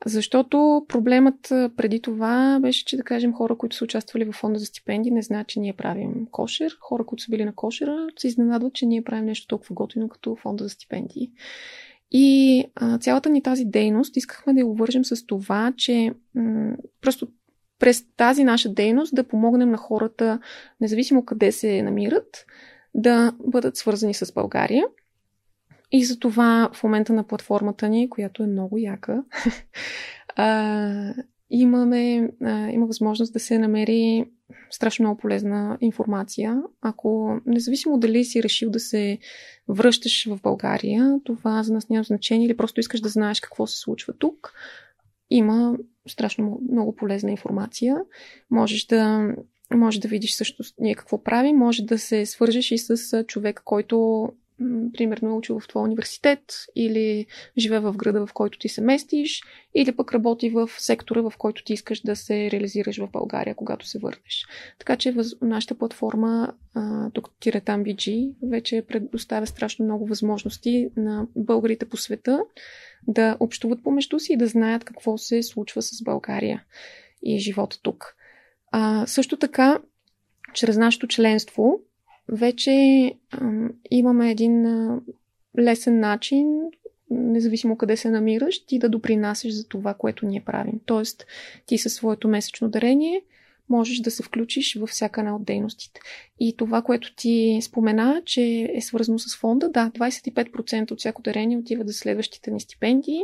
Защото 0.06 0.86
проблемът 0.88 1.42
преди 1.50 2.02
това 2.02 2.60
беше, 2.62 2.86
че 2.86 2.98
да 2.98 3.04
кажем 3.04 3.34
хора, 3.34 3.58
които 3.58 3.76
са 3.76 3.84
участвали 3.84 4.26
в 4.26 4.32
фонда 4.32 4.60
за 4.60 4.66
стипендии, 4.66 5.12
не 5.12 5.22
знаят, 5.22 5.48
че 5.48 5.60
ние 5.60 5.74
правим 5.74 6.28
кошер. 6.32 6.78
Хора, 6.80 7.06
които 7.06 7.24
са 7.24 7.32
били 7.32 7.46
на 7.46 7.56
кошера, 7.56 8.08
се 8.18 8.28
изненадват, 8.28 8.74
че 8.74 8.86
ние 8.86 9.04
правим 9.04 9.26
нещо 9.26 9.48
толкова 9.48 9.74
готино 9.74 10.10
като 10.10 10.36
фонда 10.36 10.64
за 10.64 10.70
стипендии. 10.70 11.32
И 12.12 12.64
а, 12.76 12.98
цялата 12.98 13.30
ни 13.30 13.44
тази 13.44 13.66
дейност 13.66 14.18
искахме 14.18 14.54
да 14.54 14.60
я 14.60 14.68
увържем 14.68 15.06
с 15.06 15.26
това, 15.26 15.74
че 15.78 16.14
м- 16.36 16.76
просто 17.02 17.28
през 17.80 18.06
тази 18.18 18.44
наша 18.44 18.70
дейност 18.70 19.16
да 19.16 19.24
помогнем 19.24 19.70
на 19.70 19.78
хората, 19.78 20.40
независимо 20.82 21.26
къде 21.26 21.52
се 21.52 21.82
намират, 21.82 22.46
да 22.96 23.34
бъдат 23.40 23.78
свързани 23.78 24.14
с 24.14 24.34
България. 24.34 24.84
И 25.92 26.06
за 26.06 26.20
това 26.20 26.70
в 26.74 26.84
момента 26.84 27.14
на 27.14 27.24
платформата 27.24 27.90
ни, 27.90 28.10
която 28.10 28.44
е 28.44 28.48
много 28.48 28.78
яка, 28.78 29.24
имаме, 31.50 32.30
има 32.72 32.86
възможност 32.86 33.34
да 33.34 33.40
се 33.40 33.60
намери 33.60 34.26
страшно 34.72 35.04
много 35.04 35.18
полезна 35.18 35.78
информация. 35.82 36.62
Ако, 36.82 37.40
независимо 37.46 38.00
дали 38.00 38.26
си 38.26 38.44
решил 38.44 38.70
да 38.70 38.80
се 38.80 39.18
връщаш 39.68 40.28
в 40.30 40.40
България, 40.42 41.20
това 41.24 41.64
за 41.64 41.74
нас 41.74 41.90
няма 41.90 42.04
значение 42.04 42.46
или 42.46 42.58
просто 42.58 42.80
искаш 42.80 43.02
да 43.02 43.10
знаеш 43.10 43.40
какво 43.40 43.68
се 43.68 43.80
случва 43.80 44.14
тук, 44.14 44.54
има 45.30 45.78
страшно 46.08 46.60
много 46.72 46.96
полезна 46.96 47.32
информация. 47.32 47.98
Можеш 48.52 48.86
да, 48.86 49.34
може 49.74 50.00
да 50.00 50.08
видиш 50.08 50.34
също 50.34 50.64
ние 50.80 50.96
какво 50.96 51.24
правим, 51.24 51.58
може 51.58 51.84
да 51.84 52.00
се 52.00 52.26
свържеш 52.26 52.72
и 52.72 52.78
с 52.78 53.24
човек, 53.24 53.62
който 53.66 54.30
примерно 54.94 55.30
е 55.30 55.34
учил 55.34 55.60
в 55.60 55.68
твоя 55.68 55.84
университет 55.84 56.40
или 56.76 57.26
живее 57.58 57.80
в 57.80 57.94
града, 57.94 58.26
в 58.28 58.34
който 58.34 58.60
ти 58.60 58.70
се 58.70 58.82
местиш, 58.82 59.42
или 59.76 59.96
пък 59.96 60.14
работи 60.14 60.50
в 60.50 60.70
сектора, 60.78 61.22
в 61.22 61.34
който 61.38 61.64
ти 61.64 61.74
искаш 61.74 62.02
да 62.02 62.16
се 62.16 62.52
реализираш 62.52 62.98
в 62.98 63.10
България, 63.12 63.56
когато 63.56 63.88
се 63.88 64.00
върнеш. 64.00 64.46
Така 64.80 64.96
че 64.96 65.12
въз... 65.12 65.36
нашата 65.42 65.76
платформа, 65.76 66.54
тук 67.14 67.30
Тиретам 67.40 67.84
BG, 67.84 68.34
вече 68.50 68.86
предоставя 68.88 69.48
страшно 69.48 69.86
много 69.86 70.06
възможности 70.06 70.90
на 70.98 71.28
българите 71.36 71.86
по 71.86 71.98
света 71.98 72.40
да 73.08 73.38
общуват 73.40 73.84
помежду 73.84 74.20
си 74.20 74.34
и 74.34 74.38
да 74.38 74.48
знаят 74.48 74.84
какво 74.84 75.18
се 75.18 75.44
случва 75.44 75.82
с 75.82 76.04
България 76.04 76.64
и 77.24 77.40
живота 77.40 77.82
тук. 77.82 78.16
А, 78.72 79.06
също 79.08 79.38
така, 79.38 79.80
чрез 80.54 80.78
нашето 80.78 81.08
членство, 81.08 81.80
вече 82.30 82.72
а, 83.32 83.52
имаме 83.92 84.32
един 84.32 84.66
а, 84.66 85.02
лесен 85.60 86.00
начин, 86.00 86.62
независимо 87.10 87.78
къде 87.78 87.98
се 87.98 88.10
намираш, 88.10 88.66
ти 88.66 88.80
да 88.80 88.90
допринасяш 88.90 89.54
за 89.54 89.68
това, 89.68 89.94
което 89.94 90.26
ние 90.26 90.42
правим. 90.42 90.80
Тоест, 90.86 91.26
ти 91.66 91.78
със 91.78 91.94
своето 91.94 92.28
месечно 92.28 92.70
дарение 92.70 93.22
можеш 93.70 94.00
да 94.00 94.12
се 94.12 94.24
включиш 94.24 94.76
във 94.76 94.90
всяка 94.90 95.22
една 95.22 95.36
от 95.36 95.46
дейностите. 95.46 96.02
И 96.40 96.56
това, 96.58 96.82
което 96.82 97.16
ти 97.16 97.60
спомена, 97.62 98.22
че 98.26 98.72
е 98.74 98.82
свързано 98.82 99.20
с 99.20 99.38
фонда, 99.38 99.70
да, 99.70 99.92
25% 99.92 100.92
от 100.92 101.00
всяко 101.00 101.22
дарение 101.22 101.58
отива 101.58 101.84
за 101.88 101.94
следващите 101.94 102.52
ни 102.52 102.60
стипендии, 102.60 103.22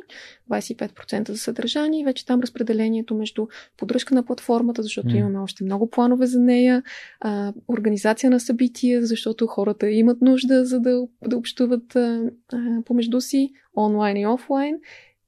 25% 0.51 1.31
за 1.31 1.37
съдържание 1.37 2.01
и 2.01 2.05
вече 2.05 2.25
там 2.25 2.41
разпределението 2.41 3.15
между 3.15 3.47
поддръжка 3.77 4.15
на 4.15 4.23
платформата, 4.23 4.83
защото 4.83 5.07
mm. 5.07 5.17
имаме 5.17 5.39
още 5.39 5.63
много 5.63 5.89
планове 5.89 6.25
за 6.25 6.39
нея, 6.39 6.83
а, 7.19 7.53
организация 7.67 8.29
на 8.29 8.39
събития, 8.39 9.05
защото 9.05 9.47
хората 9.47 9.89
имат 9.89 10.21
нужда 10.21 10.65
за 10.65 10.79
да, 10.79 11.07
да 11.27 11.37
общуват 11.37 11.95
а, 11.95 12.31
а, 12.53 12.83
помежду 12.85 13.21
си, 13.21 13.51
онлайн 13.77 14.17
и 14.17 14.27
офлайн 14.27 14.75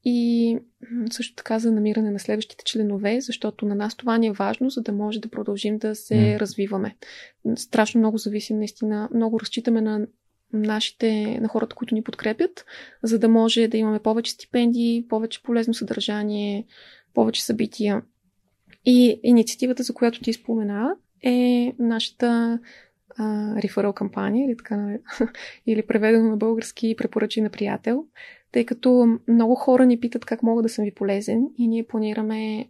и 0.05 0.57
също 1.11 1.35
така 1.35 1.59
за 1.59 1.71
намиране 1.71 2.11
на 2.11 2.19
следващите 2.19 2.63
членове, 2.65 3.21
защото 3.21 3.65
на 3.65 3.75
нас 3.75 3.95
това 3.95 4.17
ни 4.17 4.27
е 4.27 4.31
важно, 4.31 4.69
за 4.69 4.81
да 4.81 4.91
може 4.91 5.19
да 5.19 5.29
продължим 5.29 5.77
да 5.77 5.95
се 5.95 6.15
mm. 6.15 6.39
развиваме. 6.39 6.95
Страшно 7.55 7.99
много 7.99 8.17
зависим, 8.17 8.57
наистина, 8.57 9.09
много 9.13 9.39
разчитаме 9.39 9.81
на 9.81 10.07
нашите, 10.53 11.39
на 11.41 11.47
хората, 11.47 11.75
които 11.75 11.95
ни 11.95 12.03
подкрепят, 12.03 12.65
за 13.03 13.19
да 13.19 13.29
може 13.29 13.67
да 13.67 13.77
имаме 13.77 13.99
повече 13.99 14.31
стипендии, 14.31 15.05
повече 15.09 15.43
полезно 15.43 15.73
съдържание, 15.73 16.65
повече 17.13 17.45
събития. 17.45 18.01
И 18.85 19.19
инициативата, 19.23 19.83
за 19.83 19.93
която 19.93 20.21
ти 20.21 20.33
спомена, 20.33 20.95
е 21.23 21.73
нашата 21.79 22.59
реферал 23.63 23.93
кампания, 23.93 24.45
или, 24.45 24.57
така, 24.57 24.97
или 25.67 25.87
преведено 25.87 26.29
на 26.29 26.37
български 26.37 26.95
препоръчи 26.97 27.41
на 27.41 27.49
приятел, 27.49 28.05
тъй 28.55 28.65
като 28.65 29.19
много 29.27 29.55
хора 29.55 29.85
ни 29.85 29.99
питат 29.99 30.25
как 30.25 30.43
мога 30.43 30.61
да 30.61 30.69
съм 30.69 30.85
ви 30.85 30.93
полезен 30.93 31.47
и 31.57 31.67
ние 31.67 31.83
планираме 31.83 32.69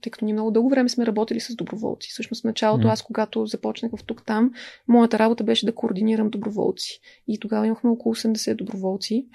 тъй 0.00 0.10
като 0.10 0.24
ние 0.24 0.34
много 0.34 0.50
дълго 0.50 0.68
време 0.68 0.88
сме 0.88 1.06
работили 1.06 1.40
с 1.40 1.54
доброволци. 1.54 2.10
Всъщност 2.10 2.42
в 2.42 2.44
началото, 2.44 2.86
mm. 2.86 2.92
аз 2.92 3.02
когато 3.02 3.46
започнах 3.46 3.92
в 3.92 4.04
тук-там, 4.04 4.52
моята 4.88 5.18
работа 5.18 5.44
беше 5.44 5.66
да 5.66 5.74
координирам 5.74 6.30
доброволци. 6.30 7.00
И 7.28 7.38
тогава 7.38 7.66
имахме 7.66 7.90
около 7.90 8.14
80 8.14 8.54
доброволци, 8.54 9.26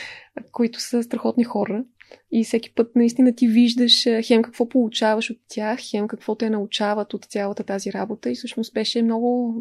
които 0.52 0.80
са 0.80 1.02
страхотни 1.02 1.44
хора. 1.44 1.84
И 2.32 2.44
всеки 2.44 2.74
път 2.74 2.96
наистина 2.96 3.34
ти 3.34 3.48
виждаш 3.48 4.06
хем 4.22 4.42
какво 4.42 4.68
получаваш 4.68 5.30
от 5.30 5.38
тях, 5.48 5.78
хем 5.90 6.08
какво 6.08 6.34
те 6.34 6.50
научават 6.50 7.14
от 7.14 7.24
цялата 7.24 7.64
тази 7.64 7.92
работа. 7.92 8.30
И 8.30 8.34
всъщност 8.34 8.74
беше 8.74 9.02
много 9.02 9.54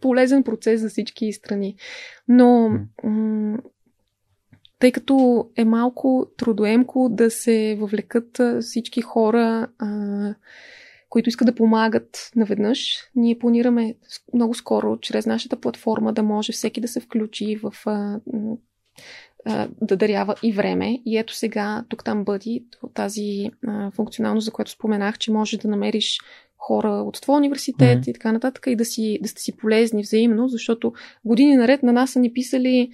полезен 0.00 0.42
процес 0.42 0.80
за 0.80 0.88
всички 0.88 1.32
страни. 1.32 1.76
Но 2.28 2.78
м- 3.04 3.58
тъй 4.78 4.92
като 4.92 5.46
е 5.56 5.64
малко 5.64 6.26
трудоемко 6.36 7.08
да 7.10 7.30
се 7.30 7.76
въвлекат 7.80 8.40
всички 8.60 9.00
хора, 9.00 9.68
а, 9.78 10.34
които 11.08 11.28
искат 11.28 11.46
да 11.46 11.54
помагат 11.54 12.30
наведнъж. 12.36 12.96
Ние 13.14 13.38
планираме 13.38 13.94
много 14.34 14.54
скоро, 14.54 14.98
чрез 15.00 15.26
нашата 15.26 15.60
платформа, 15.60 16.12
да 16.12 16.22
може 16.22 16.52
всеки 16.52 16.80
да 16.80 16.88
се 16.88 17.00
включи 17.00 17.56
в 17.56 17.72
а, 17.86 18.20
а, 19.44 19.68
да 19.80 19.96
дарява 19.96 20.34
и 20.42 20.52
време. 20.52 20.98
И 21.06 21.18
ето 21.18 21.34
сега, 21.34 21.84
тук 21.88 22.04
там 22.04 22.24
бъди 22.24 22.64
тази 22.94 23.50
а, 23.66 23.90
функционалност, 23.90 24.44
за 24.44 24.50
която 24.50 24.70
споменах, 24.70 25.18
че 25.18 25.32
можеш 25.32 25.58
да 25.58 25.68
намериш 25.68 26.18
хора 26.58 26.88
от 26.88 27.20
твоя 27.20 27.36
университет 27.36 27.98
mm-hmm. 27.98 28.10
и 28.10 28.12
така 28.12 28.32
нататък 28.32 28.66
и 28.66 28.76
да 28.76 28.84
си, 28.84 29.18
да 29.22 29.28
сте 29.28 29.42
си 29.42 29.56
полезни 29.56 30.02
взаимно, 30.02 30.48
защото 30.48 30.92
години 31.24 31.56
наред 31.56 31.82
на 31.82 31.92
нас 31.92 32.10
са 32.10 32.20
ни 32.20 32.32
писали 32.32 32.90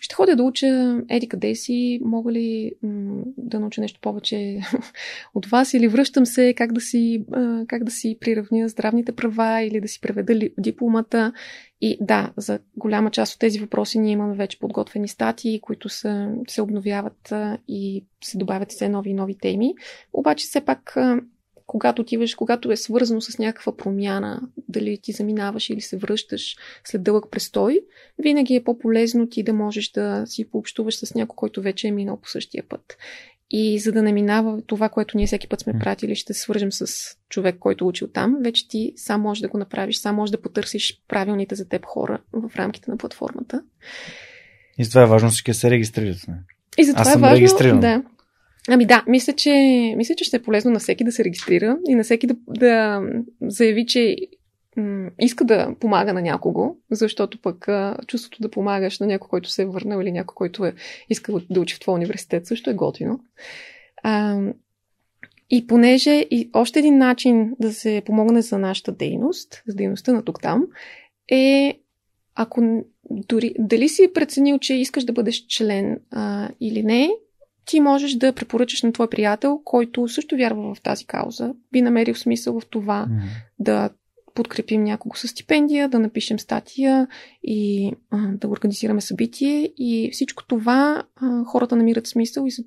ще 0.00 0.14
ходя 0.14 0.36
да 0.36 0.42
уча 0.42 1.00
еди 1.08 1.28
къде 1.28 1.54
си, 1.54 2.00
мога 2.04 2.32
ли 2.32 2.72
м- 2.82 3.22
да 3.36 3.60
науча 3.60 3.80
нещо 3.80 4.00
повече 4.00 4.60
от 5.34 5.46
вас 5.46 5.74
или 5.74 5.88
връщам 5.88 6.26
се 6.26 6.54
как 6.54 6.72
да 6.72 6.80
си, 6.80 7.24
а, 7.32 7.64
как 7.68 7.84
да 7.84 7.90
си 7.90 8.18
приравня 8.20 8.68
здравните 8.68 9.12
права 9.12 9.62
или 9.62 9.80
да 9.80 9.88
си 9.88 10.00
преведа 10.00 10.34
ли, 10.34 10.54
дипломата. 10.58 11.32
И 11.80 11.98
да, 12.00 12.32
за 12.36 12.58
голяма 12.76 13.10
част 13.10 13.34
от 13.34 13.40
тези 13.40 13.58
въпроси 13.58 13.98
ние 13.98 14.12
имаме 14.12 14.34
вече 14.34 14.58
подготвени 14.58 15.08
статии, 15.08 15.60
които 15.60 15.88
са, 15.88 16.34
се 16.48 16.62
обновяват 16.62 17.32
а, 17.32 17.58
и 17.68 18.04
се 18.24 18.38
добавят 18.38 18.70
все 18.70 18.88
нови 18.88 19.10
и 19.10 19.14
нови 19.14 19.38
теми. 19.38 19.74
Обаче 20.12 20.46
все 20.46 20.60
пак 20.60 20.96
а, 20.96 21.20
когато 21.66 22.02
отиваш, 22.02 22.34
когато 22.34 22.72
е 22.72 22.76
свързано 22.76 23.20
с 23.20 23.38
някаква 23.38 23.76
промяна, 23.76 24.40
дали 24.68 24.98
ти 25.02 25.12
заминаваш 25.12 25.70
или 25.70 25.80
се 25.80 25.96
връщаш 25.96 26.56
след 26.84 27.02
дълъг 27.02 27.24
престой, 27.30 27.80
винаги 28.18 28.54
е 28.54 28.64
по-полезно 28.64 29.28
ти 29.28 29.42
да 29.42 29.52
можеш 29.52 29.90
да 29.90 30.22
си 30.26 30.50
пообщуваш 30.50 30.96
с 30.96 31.14
някой, 31.14 31.36
който 31.36 31.62
вече 31.62 31.88
е 31.88 31.92
минал 31.92 32.20
по 32.20 32.28
същия 32.28 32.64
път. 32.68 32.96
И 33.50 33.78
за 33.78 33.92
да 33.92 34.02
не 34.02 34.12
минава 34.12 34.62
това, 34.66 34.88
което 34.88 35.16
ние 35.16 35.26
всеки 35.26 35.48
път 35.48 35.60
сме 35.60 35.78
пратили, 35.78 36.16
ще 36.16 36.34
се 36.34 36.40
свържем 36.40 36.72
с 36.72 37.10
човек, 37.28 37.56
който 37.58 37.84
е 37.84 37.88
учил 37.88 38.08
там, 38.08 38.36
вече 38.42 38.68
ти 38.68 38.92
сам 38.96 39.20
можеш 39.20 39.40
да 39.40 39.48
го 39.48 39.58
направиш, 39.58 39.96
сам 39.96 40.14
можеш 40.14 40.30
да 40.30 40.42
потърсиш 40.42 41.02
правилните 41.08 41.54
за 41.54 41.68
теб 41.68 41.84
хора 41.84 42.20
в 42.32 42.56
рамките 42.56 42.90
на 42.90 42.96
платформата. 42.96 43.62
И 44.78 44.88
това 44.88 45.02
е 45.02 45.06
важно 45.06 45.30
всички 45.30 45.50
да 45.50 45.54
се 45.54 45.70
регистрират. 45.70 46.28
Не? 46.28 46.34
И 46.78 46.84
за 46.84 46.94
това 46.94 47.12
е 47.12 47.16
важно, 47.16 47.80
да. 47.80 48.02
Ами 48.68 48.86
да, 48.86 49.04
мисля 49.08 49.32
че, 49.32 49.52
мисля, 49.96 50.14
че 50.14 50.24
ще 50.24 50.36
е 50.36 50.42
полезно 50.42 50.70
на 50.70 50.78
всеки 50.78 51.04
да 51.04 51.12
се 51.12 51.24
регистрира 51.24 51.78
и 51.88 51.94
на 51.94 52.02
всеки 52.02 52.26
да, 52.26 52.36
да 52.48 53.02
заяви, 53.42 53.86
че 53.86 54.16
иска 55.20 55.44
да 55.44 55.74
помага 55.80 56.12
на 56.12 56.22
някого, 56.22 56.76
защото 56.90 57.40
пък 57.40 57.68
чувството 58.06 58.42
да 58.42 58.50
помагаш 58.50 58.98
на 58.98 59.06
някой, 59.06 59.28
който 59.28 59.50
се 59.50 59.62
е 59.62 59.66
върнал 59.66 60.00
или 60.00 60.12
някой, 60.12 60.34
който 60.34 60.64
е 60.64 60.74
искал 61.10 61.40
да 61.50 61.60
учи 61.60 61.74
в 61.74 61.80
твой 61.80 61.94
университет, 61.94 62.46
също 62.46 62.70
е 62.70 62.74
готино. 62.74 63.20
А, 64.02 64.40
и 65.50 65.66
понеже 65.66 66.26
и 66.30 66.50
още 66.52 66.78
един 66.78 66.98
начин 66.98 67.54
да 67.60 67.72
се 67.72 68.02
помогне 68.06 68.42
за 68.42 68.58
нашата 68.58 68.92
дейност, 68.92 69.62
за 69.66 69.74
дейността 69.74 70.12
на 70.12 70.24
тук-там, 70.24 70.66
е 71.28 71.78
ако 72.34 72.84
дори, 73.10 73.54
дали 73.58 73.88
си 73.88 74.10
преценил, 74.14 74.58
че 74.58 74.74
искаш 74.74 75.04
да 75.04 75.12
бъдеш 75.12 75.46
член 75.46 76.00
а, 76.10 76.48
или 76.60 76.82
не, 76.82 77.10
ти 77.64 77.80
можеш 77.80 78.14
да 78.14 78.32
препоръчаш 78.32 78.82
на 78.82 78.92
твой 78.92 79.10
приятел, 79.10 79.60
който 79.64 80.08
също 80.08 80.36
вярва 80.36 80.74
в 80.74 80.80
тази 80.80 81.04
кауза, 81.04 81.54
би 81.72 81.82
намерил 81.82 82.14
смисъл 82.14 82.60
в 82.60 82.66
това 82.66 83.06
mm-hmm. 83.08 83.28
да 83.58 83.90
подкрепим 84.34 84.84
някого 84.84 85.16
с 85.16 85.28
стипендия, 85.28 85.88
да 85.88 85.98
напишем 85.98 86.38
статия 86.38 87.08
и 87.42 87.90
а, 88.10 88.28
да 88.32 88.48
организираме 88.48 89.00
събитие. 89.00 89.72
И 89.76 90.10
всичко 90.12 90.46
това 90.46 91.02
а, 91.16 91.44
хората 91.44 91.76
намират 91.76 92.06
смисъл 92.06 92.46
и 92.46 92.50
се, 92.50 92.64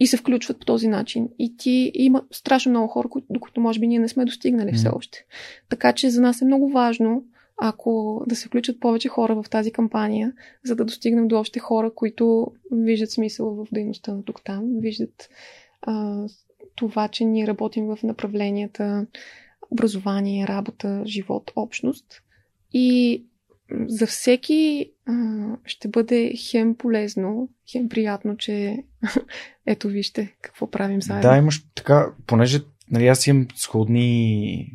и 0.00 0.06
се 0.06 0.16
включват 0.16 0.58
по 0.58 0.64
този 0.64 0.88
начин. 0.88 1.28
И 1.38 1.56
ти 1.56 1.90
има 1.94 2.22
страшно 2.32 2.70
много 2.70 2.88
хора, 2.88 3.08
до 3.30 3.40
които 3.40 3.60
може 3.60 3.80
би 3.80 3.86
ние 3.86 3.98
не 3.98 4.08
сме 4.08 4.24
достигнали 4.24 4.70
mm-hmm. 4.70 4.76
все 4.76 4.88
още. 4.88 5.24
Така 5.68 5.92
че 5.92 6.10
за 6.10 6.20
нас 6.20 6.42
е 6.42 6.44
много 6.44 6.68
важно 6.68 7.24
ако 7.56 8.24
да 8.26 8.36
се 8.36 8.48
включат 8.48 8.80
повече 8.80 9.08
хора 9.08 9.42
в 9.42 9.50
тази 9.50 9.72
кампания, 9.72 10.32
за 10.64 10.76
да 10.76 10.84
достигнем 10.84 11.28
до 11.28 11.38
още 11.38 11.58
хора, 11.58 11.90
които 11.94 12.52
виждат 12.72 13.10
смисъл 13.10 13.54
в 13.54 13.66
дейността 13.72 14.12
на 14.12 14.24
тук-там, 14.24 14.64
виждат 14.80 15.28
а, 15.82 16.26
това, 16.76 17.08
че 17.08 17.24
ние 17.24 17.46
работим 17.46 17.86
в 17.86 17.98
направленията 18.02 19.06
образование, 19.70 20.46
работа, 20.46 21.02
живот, 21.06 21.52
общност. 21.56 22.22
И 22.72 23.24
за 23.86 24.06
всеки 24.06 24.92
а, 25.06 25.12
ще 25.64 25.88
бъде 25.88 26.32
хем 26.36 26.74
полезно, 26.74 27.48
хем 27.72 27.88
приятно, 27.88 28.36
че 28.36 28.84
ето 29.66 29.88
вижте 29.88 30.36
какво 30.40 30.70
правим 30.70 31.02
заедно. 31.02 31.30
Да, 31.30 31.36
имаш 31.36 31.66
така, 31.74 32.12
понеже 32.26 32.60
нали, 32.90 33.06
аз 33.06 33.26
имам 33.26 33.46
сходни 33.54 34.72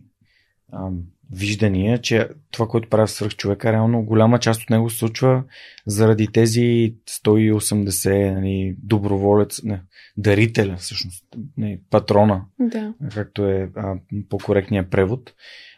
ам, 0.74 1.04
виждания, 1.32 1.98
че 2.02 2.28
това, 2.52 2.68
което 2.68 2.90
прави 2.90 3.08
свърх 3.08 3.36
човека, 3.36 3.72
реално 3.72 4.04
голяма 4.04 4.40
част 4.40 4.62
от 4.62 4.70
него 4.70 4.90
се 4.90 4.98
случва 4.98 5.44
заради 5.88 6.28
тези 6.28 6.96
180 7.24 8.34
нали, 8.34 8.76
доброволец, 8.84 9.64
не, 9.64 9.82
дарителя, 10.18 10.76
всъщност, 10.78 11.26
не, 11.58 11.80
патрона, 11.90 12.46
да. 12.60 12.94
както 13.12 13.46
е 13.46 13.70
а, 13.76 13.96
по-коректният 14.30 14.92
превод, 14.92 15.34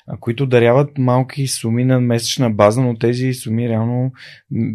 а, 0.08 0.18
които 0.20 0.45
даряват 0.45 0.97
малки 0.97 1.47
суми 1.47 1.86
на 1.86 1.99
месечна 1.99 2.51
база, 2.51 2.82
но 2.82 2.97
тези 2.97 3.34
суми 3.34 3.70
реално, 3.70 4.12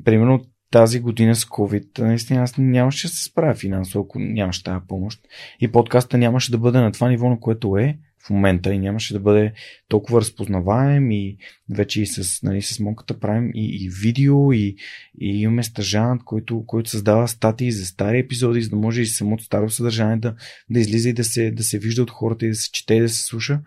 примерно 0.04 0.40
тази 0.70 1.00
година 1.00 1.34
с 1.34 1.44
COVID, 1.44 1.98
наистина 1.98 2.42
аз 2.42 2.54
нямаше 2.58 3.06
да 3.06 3.12
се 3.12 3.24
справя 3.24 3.54
финансово, 3.54 4.04
ако 4.04 4.18
нямаше 4.18 4.64
тази 4.64 4.86
помощ. 4.88 5.20
И 5.60 5.72
подкаста 5.72 6.18
нямаше 6.18 6.50
да 6.50 6.58
бъде 6.58 6.80
на 6.80 6.92
това 6.92 7.08
ниво, 7.08 7.30
на 7.30 7.40
което 7.40 7.76
е 7.76 7.98
в 8.26 8.30
момента 8.30 8.74
и 8.74 8.78
нямаше 8.78 9.12
да 9.12 9.20
бъде 9.20 9.52
толкова 9.88 10.20
разпознаваем 10.20 11.10
и 11.10 11.36
вече 11.70 12.02
и 12.02 12.06
с, 12.06 12.42
нали, 12.42 12.62
с 12.62 12.80
монката 12.80 13.20
правим 13.20 13.50
и, 13.54 13.84
и 13.84 13.90
видео 14.02 14.52
и, 14.52 14.76
и 15.20 15.40
имаме 15.40 15.62
стажант, 15.62 16.24
който, 16.24 16.64
който 16.66 16.90
създава 16.90 17.28
статии 17.28 17.72
за 17.72 17.86
стари 17.86 18.18
епизоди, 18.18 18.62
за 18.62 18.70
да 18.70 18.76
може 18.76 19.02
и 19.02 19.06
самото 19.06 19.44
старо 19.44 19.70
съдържание 19.70 20.16
да, 20.16 20.34
да 20.70 20.80
излиза 20.80 21.08
и 21.08 21.12
да 21.12 21.24
се, 21.24 21.50
да 21.50 21.62
се 21.62 21.78
вижда 21.78 22.02
от 22.02 22.10
хората 22.10 22.46
и 22.46 22.48
да 22.48 22.54
се 22.54 22.72
чете 22.72 22.94
и 22.94 23.00
да 23.00 23.08
се 23.08 23.22
слуша. 23.22 23.60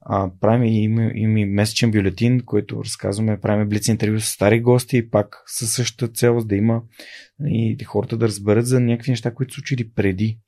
А, 0.00 0.30
правим 0.40 0.64
и, 0.64 0.84
има 1.14 1.40
и 1.40 1.44
месечен 1.44 1.90
бюлетин, 1.90 2.40
който 2.40 2.84
разказваме, 2.84 3.40
правим 3.40 3.68
блиц 3.68 3.88
интервю 3.88 4.20
с 4.20 4.28
стари 4.28 4.60
гости 4.60 4.96
и 4.96 5.10
пак 5.10 5.42
със 5.46 5.72
същата 5.72 6.12
цел, 6.12 6.44
да 6.44 6.56
има 6.56 6.82
и 7.46 7.84
хората 7.84 8.16
да 8.16 8.26
разберат 8.26 8.66
за 8.66 8.80
някакви 8.80 9.10
неща, 9.10 9.34
които 9.34 9.52
са 9.52 9.54
случили 9.54 9.90
преди 9.90 10.38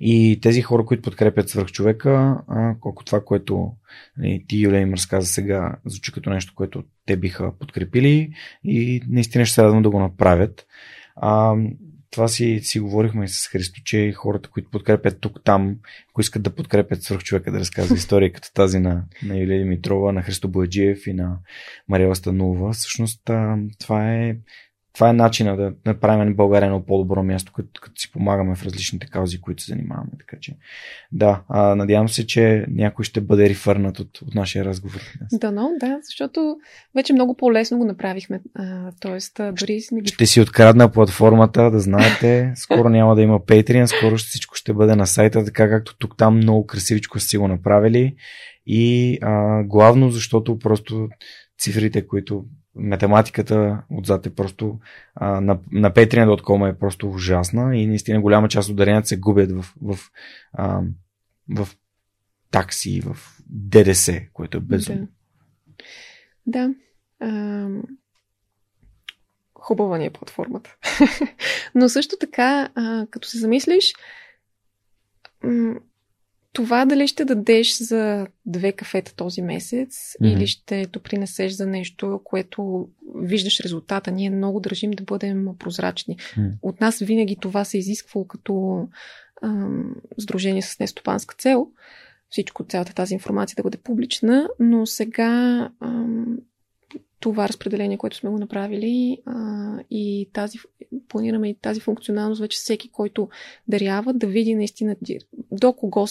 И 0.00 0.38
тези 0.42 0.62
хора, 0.62 0.84
които 0.84 1.02
подкрепят 1.02 1.48
свръхчовека, 1.48 2.36
колко 2.80 3.04
това, 3.04 3.24
което 3.24 3.72
нали, 4.16 4.44
ти, 4.48 4.58
Юлия, 4.58 4.80
им 4.80 4.92
разказа 4.92 5.26
сега, 5.26 5.76
звучи 5.84 6.12
като 6.12 6.30
нещо, 6.30 6.52
което 6.56 6.84
те 7.06 7.16
биха 7.16 7.52
подкрепили 7.58 8.32
и 8.64 9.02
наистина 9.08 9.46
ще 9.46 9.54
се 9.54 9.62
радвам 9.62 9.82
да 9.82 9.90
го 9.90 10.00
направят. 10.00 10.66
А, 11.16 11.56
това 12.12 12.28
си, 12.28 12.60
си 12.62 12.80
говорихме 12.80 13.28
с 13.28 13.48
Христо, 13.48 13.80
че 13.84 14.12
хората, 14.12 14.48
които 14.48 14.70
подкрепят 14.70 15.20
тук-там, 15.20 15.76
ако 16.10 16.20
искат 16.20 16.42
да 16.42 16.54
подкрепят 16.54 17.02
свърх 17.02 17.22
човека 17.22 17.52
да 17.52 17.58
разказва 17.58 17.96
истории 17.96 18.32
като 18.32 18.52
тази 18.52 18.78
на, 18.78 19.04
на 19.22 19.38
Юлия 19.38 19.58
Димитрова, 19.58 20.12
на 20.12 20.22
Христо 20.22 20.48
Бояджиев 20.48 21.06
и 21.06 21.12
на 21.12 21.38
Мария 21.88 22.14
Станова, 22.14 22.72
всъщност 22.72 23.30
това 23.78 24.14
е 24.14 24.36
това 24.94 25.08
е 25.08 25.12
начина 25.12 25.56
да 25.56 25.72
направим 25.86 26.34
България 26.34 26.66
едно 26.66 26.84
по-добро 26.84 27.22
място, 27.22 27.52
като, 27.52 27.80
като 27.80 28.00
си 28.00 28.12
помагаме 28.12 28.54
в 28.54 28.64
различните 28.64 29.06
каузи, 29.06 29.40
които 29.40 29.62
се 29.62 29.72
занимаваме. 29.72 30.10
Така 30.18 30.36
че, 30.40 30.56
да, 31.12 31.42
а, 31.48 31.74
надявам 31.74 32.08
се, 32.08 32.26
че 32.26 32.66
някой 32.68 33.04
ще 33.04 33.20
бъде 33.20 33.48
рефърнат 33.48 33.98
от, 33.98 34.22
от 34.22 34.34
нашия 34.34 34.64
разговор. 34.64 35.00
Да, 35.32 35.50
но, 35.50 35.70
да, 35.80 35.98
защото 36.02 36.56
вече 36.94 37.12
много 37.12 37.36
по-лесно 37.36 37.78
го 37.78 37.84
направихме. 37.84 38.40
А, 38.54 38.92
тоест, 39.00 39.40
дори 39.52 39.80
сме 39.80 40.00
Ще 40.04 40.26
си 40.26 40.40
открадна 40.40 40.92
платформата, 40.92 41.70
да 41.70 41.80
знаете. 41.80 42.52
Скоро 42.56 42.88
няма 42.88 43.14
да 43.14 43.22
има 43.22 43.40
Patreon, 43.40 43.86
скоро 43.86 44.16
всичко 44.16 44.54
ще 44.54 44.72
бъде 44.72 44.96
на 44.96 45.06
сайта, 45.06 45.44
така 45.44 45.68
както 45.68 45.98
тук 45.98 46.16
там 46.16 46.36
много 46.36 46.66
красивичко 46.66 47.20
си 47.20 47.38
го 47.38 47.48
направили. 47.48 48.14
И 48.66 49.18
а, 49.22 49.62
главно, 49.62 50.10
защото 50.10 50.58
просто 50.58 51.08
цифрите, 51.58 52.06
които 52.06 52.44
математиката 52.74 53.82
отзад 53.90 54.26
е 54.26 54.34
просто 54.34 54.78
а, 55.14 55.40
на, 55.40 55.58
на 55.72 55.90
Patreon.com 55.90 56.70
е 56.70 56.78
просто 56.78 57.10
ужасна 57.10 57.76
и 57.76 57.86
наистина 57.86 58.20
голяма 58.20 58.48
част 58.48 58.68
от 58.68 58.76
даренията 58.76 59.08
се 59.08 59.16
губят 59.16 59.52
в, 59.52 59.74
в, 59.82 59.98
а, 60.52 60.82
в 61.48 61.68
такси, 62.50 63.00
в 63.00 63.16
ДДС, 63.46 64.20
което 64.32 64.56
е 64.56 64.60
безумно. 64.60 65.08
Да. 66.46 66.68
да. 66.68 66.74
А, 67.20 67.68
хубава 69.54 69.98
ни 69.98 70.06
е 70.06 70.10
платформата. 70.10 70.76
Но 71.74 71.88
също 71.88 72.16
така, 72.20 72.70
а, 72.74 73.06
като 73.10 73.28
се 73.28 73.38
замислиш, 73.38 73.94
това 76.52 76.84
дали 76.84 77.08
ще 77.08 77.24
дадеш 77.24 77.76
за 77.76 78.26
две 78.46 78.72
кафета 78.72 79.14
този 79.14 79.42
месец 79.42 79.94
mm-hmm. 79.94 80.36
или 80.36 80.46
ще 80.46 80.86
допринесеш 80.86 81.52
за 81.52 81.66
нещо, 81.66 82.20
което 82.24 82.88
виждаш 83.14 83.60
резултата. 83.60 84.10
Ние 84.10 84.30
много 84.30 84.60
държим 84.60 84.90
да 84.90 85.04
бъдем 85.04 85.46
прозрачни. 85.58 86.16
Mm-hmm. 86.16 86.52
От 86.62 86.80
нас 86.80 86.98
винаги 86.98 87.36
това 87.40 87.64
се 87.64 87.78
изисква 87.78 88.20
като 88.28 88.86
ам, 89.42 89.94
сдружение 90.18 90.62
с 90.62 90.78
нестопанска 90.78 91.34
цел. 91.34 91.68
Всичко, 92.30 92.64
цялата 92.64 92.94
тази 92.94 93.14
информация 93.14 93.56
да 93.56 93.62
бъде 93.62 93.78
публична, 93.78 94.48
но 94.60 94.86
сега 94.86 95.68
ам, 95.80 96.38
това 97.20 97.48
разпределение, 97.48 97.98
което 97.98 98.16
сме 98.16 98.30
го 98.30 98.38
направили 98.38 99.18
а, 99.26 99.78
и 99.90 100.30
тази, 100.32 100.58
планираме 101.08 101.48
и 101.48 101.54
тази 101.54 101.80
функционалност 101.80 102.40
вече 102.40 102.56
всеки, 102.56 102.90
който 102.90 103.28
дарява, 103.68 104.14
да 104.14 104.26
види 104.26 104.54
наистина 104.54 104.96
до 105.50 105.72
кого 105.72 106.06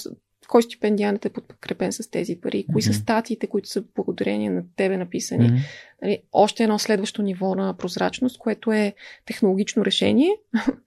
кой 0.51 0.63
стипендиант 0.63 1.25
е 1.25 1.29
подкрепен 1.29 1.91
с 1.91 2.09
тези 2.09 2.35
пари, 2.35 2.65
кои 2.71 2.81
mm-hmm. 2.81 2.91
са 2.91 2.93
статиите, 2.93 3.47
които 3.47 3.69
са 3.69 3.83
благодарение 3.95 4.49
на 4.49 4.63
тебе 4.75 4.97
написани. 4.97 5.49
Mm-hmm. 5.49 5.59
Нали, 6.01 6.21
още 6.31 6.63
едно 6.63 6.79
следващо 6.79 7.21
ниво 7.21 7.55
на 7.55 7.77
прозрачност, 7.77 8.37
което 8.37 8.71
е 8.71 8.93
технологично 9.25 9.85
решение 9.85 10.29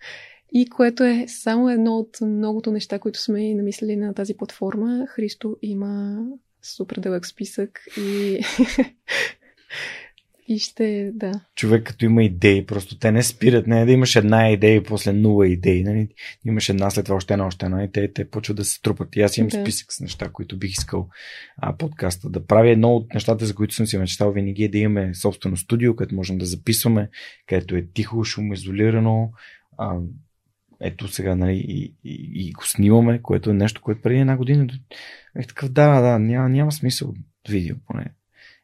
и 0.53 0.69
което 0.69 1.05
е 1.05 1.25
само 1.29 1.71
едно 1.71 1.99
от 1.99 2.19
многото 2.21 2.71
неща, 2.71 2.99
които 2.99 3.21
сме 3.21 3.55
намислили 3.55 3.97
на 3.97 4.15
тази 4.15 4.35
платформа. 4.35 5.07
Христо 5.09 5.57
има 5.63 6.23
супер 6.63 6.97
дълъг 6.97 7.27
списък 7.27 7.81
и 7.99 8.39
И 10.49 10.59
ще, 10.59 11.11
да. 11.15 11.33
Човек 11.55 11.85
като 11.85 12.05
има 12.05 12.25
идеи, 12.25 12.67
просто 12.67 12.99
те 12.99 13.13
не 13.13 13.23
спират. 13.23 13.67
Не 13.67 13.85
да 13.85 13.93
имаш 13.93 14.17
една 14.17 14.51
идея 14.51 14.77
и 14.77 14.83
после 14.83 15.13
нула 15.13 15.49
идеи. 15.49 15.85
Нали? 15.85 16.09
Имаш 16.47 16.69
една, 16.69 16.91
след 16.91 17.05
това 17.05 17.17
още 17.17 17.35
една, 17.35 17.47
още 17.47 17.67
една 17.67 17.85
и 17.85 17.93
те, 17.93 18.13
те 18.13 18.31
почват 18.31 18.57
да 18.57 18.65
се 18.65 18.83
трупат. 18.83 19.17
И 19.17 19.23
аз 19.23 19.37
имам 19.37 19.49
да. 19.49 19.63
списък 19.63 19.93
с 19.93 20.01
неща, 20.01 20.29
които 20.33 20.59
бих 20.59 20.71
искал 20.71 21.09
а, 21.57 21.77
подкаста 21.77 22.31
да 22.31 22.47
правя. 22.47 22.71
Едно 22.71 22.97
от 22.97 23.15
нещата, 23.15 23.47
за 23.47 23.55
които 23.55 23.75
съм 23.75 23.87
си 23.87 23.99
мечтал 23.99 24.33
винаги 24.33 24.65
е 24.65 24.69
да 24.69 24.79
имаме 24.79 25.15
собствено 25.15 25.57
студио, 25.57 25.97
където 25.97 26.15
можем 26.15 26.39
да 26.39 26.45
записваме, 26.45 27.09
където 27.47 27.77
е 27.77 27.87
тихо, 27.95 28.25
шумоизолирано. 28.25 29.33
А, 29.79 29.99
ето 30.81 31.09
сега, 31.09 31.35
нали, 31.35 31.65
и, 31.69 31.95
и, 32.05 32.31
и 32.35 32.53
го 32.53 32.67
снимаме, 32.67 33.23
което 33.23 33.51
е 33.51 33.55
нещо, 33.55 33.81
което 33.83 34.03
преди 34.03 34.21
една 34.21 34.37
година 34.37 34.67
е 35.37 35.47
такъв, 35.47 35.69
да, 35.69 36.01
да, 36.01 36.19
няма, 36.19 36.49
няма 36.49 36.73
смисъл 36.73 37.15
видео 37.49 37.77
поне. 37.87 38.07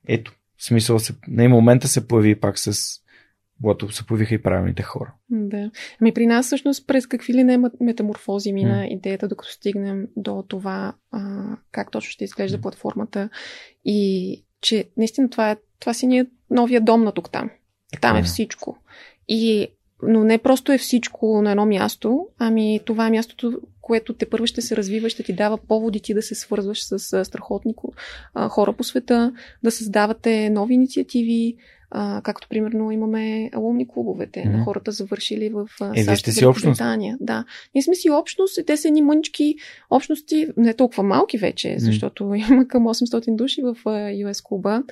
Ето, 0.08 0.32
в 0.60 0.64
смисъл, 0.64 0.98
се, 0.98 1.14
на 1.28 1.48
момента 1.48 1.88
се 1.88 2.08
появи 2.08 2.40
пак 2.40 2.58
с 2.58 2.72
когато 3.62 3.92
се 3.92 4.06
появиха 4.06 4.34
и 4.34 4.42
правилните 4.42 4.82
хора. 4.82 5.14
Да. 5.30 5.70
Ами 6.00 6.14
при 6.14 6.26
нас 6.26 6.46
всъщност 6.46 6.86
през 6.86 7.06
какви 7.06 7.34
ли 7.34 7.44
не 7.44 7.58
метаморфози 7.80 8.52
мина 8.52 8.82
mm. 8.82 8.88
идеята, 8.88 9.28
докато 9.28 9.52
стигнем 9.52 10.06
до 10.16 10.44
това 10.48 10.94
а, 11.10 11.42
как 11.72 11.90
точно 11.90 12.10
ще 12.10 12.24
изглежда 12.24 12.58
mm. 12.58 12.62
платформата 12.62 13.28
и 13.84 14.44
че 14.60 14.90
наистина 14.96 15.30
това, 15.30 15.50
е, 15.50 15.56
това 15.80 15.94
си 15.94 16.06
ни 16.06 16.18
е 16.18 16.26
новия 16.50 16.80
дом 16.80 17.04
на 17.04 17.12
тук 17.12 17.30
там. 17.30 17.50
Там 18.00 18.16
е 18.16 18.22
всичко. 18.22 18.78
И 19.28 19.68
но 20.02 20.24
не 20.24 20.38
просто 20.38 20.72
е 20.72 20.78
всичко 20.78 21.42
на 21.42 21.50
едно 21.50 21.66
място, 21.66 22.26
ами 22.38 22.80
това 22.84 23.06
е 23.06 23.10
мястото, 23.10 23.60
което 23.80 24.12
те 24.12 24.30
първо 24.30 24.46
ще 24.46 24.62
се 24.62 24.76
развива, 24.76 25.10
ще 25.10 25.22
ти 25.22 25.32
дава 25.32 25.58
поводи 25.58 26.00
ти 26.00 26.14
да 26.14 26.22
се 26.22 26.34
свързваш 26.34 26.84
с 26.84 27.24
страхотни 27.24 27.74
хора 28.48 28.72
по 28.72 28.84
света, 28.84 29.32
да 29.62 29.70
създавате 29.70 30.50
нови 30.50 30.74
инициативи, 30.74 31.56
а, 31.90 32.20
както 32.22 32.48
примерно 32.48 32.90
имаме 32.90 33.50
алумни 33.52 33.88
клубовете 33.88 34.40
mm-hmm. 34.40 34.56
на 34.56 34.64
хората 34.64 34.92
завършили 34.92 35.48
в 35.48 35.68
е, 35.94 36.04
САЩ 36.04 36.26
и 36.26 36.46
Британия. 36.64 37.16
Да. 37.20 37.44
Ние 37.74 37.82
сме 37.82 37.94
си 37.94 38.10
общност, 38.10 38.58
те 38.66 38.76
са 38.76 38.88
едни 38.88 39.02
мънички 39.02 39.54
общности, 39.90 40.48
не 40.56 40.74
толкова 40.74 41.02
малки 41.02 41.38
вече, 41.38 41.68
mm-hmm. 41.68 41.78
защото 41.78 42.34
има 42.50 42.68
към 42.68 42.84
800 42.84 43.36
души 43.36 43.62
в 43.62 43.76
US 43.84 44.44
клуба, 44.44 44.82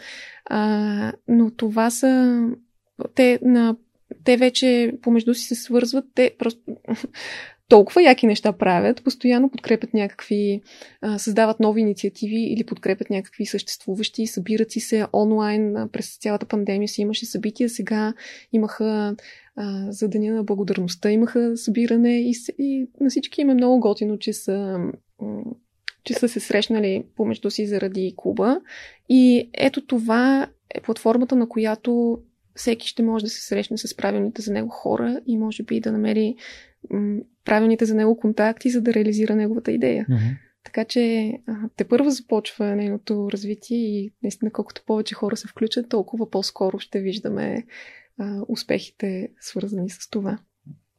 а, 0.44 1.12
но 1.28 1.50
това 1.50 1.90
са 1.90 2.42
те 3.14 3.38
на 3.42 3.76
те 4.28 4.36
вече 4.36 4.92
помежду 5.02 5.34
си 5.34 5.44
се 5.44 5.54
свързват, 5.54 6.04
те 6.14 6.30
просто 6.38 6.60
толкова 7.68 8.02
яки 8.02 8.26
неща 8.26 8.52
правят, 8.52 9.04
постоянно 9.04 9.50
подкрепят 9.50 9.94
някакви, 9.94 10.60
създават 11.16 11.60
нови 11.60 11.80
инициативи 11.80 12.40
или 12.40 12.64
подкрепят 12.64 13.10
някакви 13.10 13.46
съществуващи, 13.46 14.26
събират 14.26 14.70
си 14.70 14.80
се 14.80 15.06
онлайн, 15.12 15.74
през 15.92 16.18
цялата 16.18 16.46
пандемия 16.46 16.88
си 16.88 17.00
имаше 17.00 17.26
събития, 17.26 17.68
сега 17.68 18.14
имаха 18.52 19.16
за 19.88 20.08
Деня 20.08 20.34
на 20.34 20.44
благодарността, 20.44 21.10
имаха 21.10 21.56
събиране 21.56 22.20
и, 22.20 22.34
и 22.58 22.86
на 23.00 23.10
всички 23.10 23.40
им 23.40 23.50
е 23.50 23.54
много 23.54 23.80
готино, 23.80 24.18
че 24.18 24.32
са 24.32 24.78
че 26.04 26.14
са 26.14 26.28
се 26.28 26.40
срещнали 26.40 27.04
помежду 27.16 27.50
си 27.50 27.66
заради 27.66 28.14
клуба. 28.16 28.60
И 29.08 29.50
ето 29.54 29.86
това 29.86 30.48
е 30.74 30.80
платформата, 30.80 31.36
на 31.36 31.48
която 31.48 32.18
всеки 32.58 32.88
ще 32.88 33.02
може 33.02 33.24
да 33.24 33.30
се 33.30 33.40
срещне 33.40 33.78
с 33.78 33.96
правилните 33.96 34.42
за 34.42 34.52
него 34.52 34.68
хора 34.68 35.20
и 35.26 35.36
може 35.36 35.62
би 35.62 35.80
да 35.80 35.92
намери 35.92 36.34
м- 36.90 37.20
правилните 37.44 37.84
за 37.84 37.94
него 37.94 38.16
контакти, 38.16 38.70
за 38.70 38.82
да 38.82 38.94
реализира 38.94 39.36
неговата 39.36 39.72
идея. 39.72 40.06
Mm-hmm. 40.10 40.36
Така 40.64 40.84
че 40.84 41.32
те 41.76 41.88
първо 41.88 42.10
започва 42.10 42.76
нейното 42.76 43.28
развитие 43.32 43.78
и 43.78 44.12
наистина 44.22 44.50
колкото 44.50 44.82
повече 44.86 45.14
хора 45.14 45.36
се 45.36 45.48
включат, 45.48 45.88
толкова 45.88 46.30
по-скоро 46.30 46.78
ще 46.78 47.00
виждаме 47.00 47.66
а, 48.18 48.40
успехите 48.48 49.28
свързани 49.40 49.90
с 49.90 50.10
това. 50.10 50.38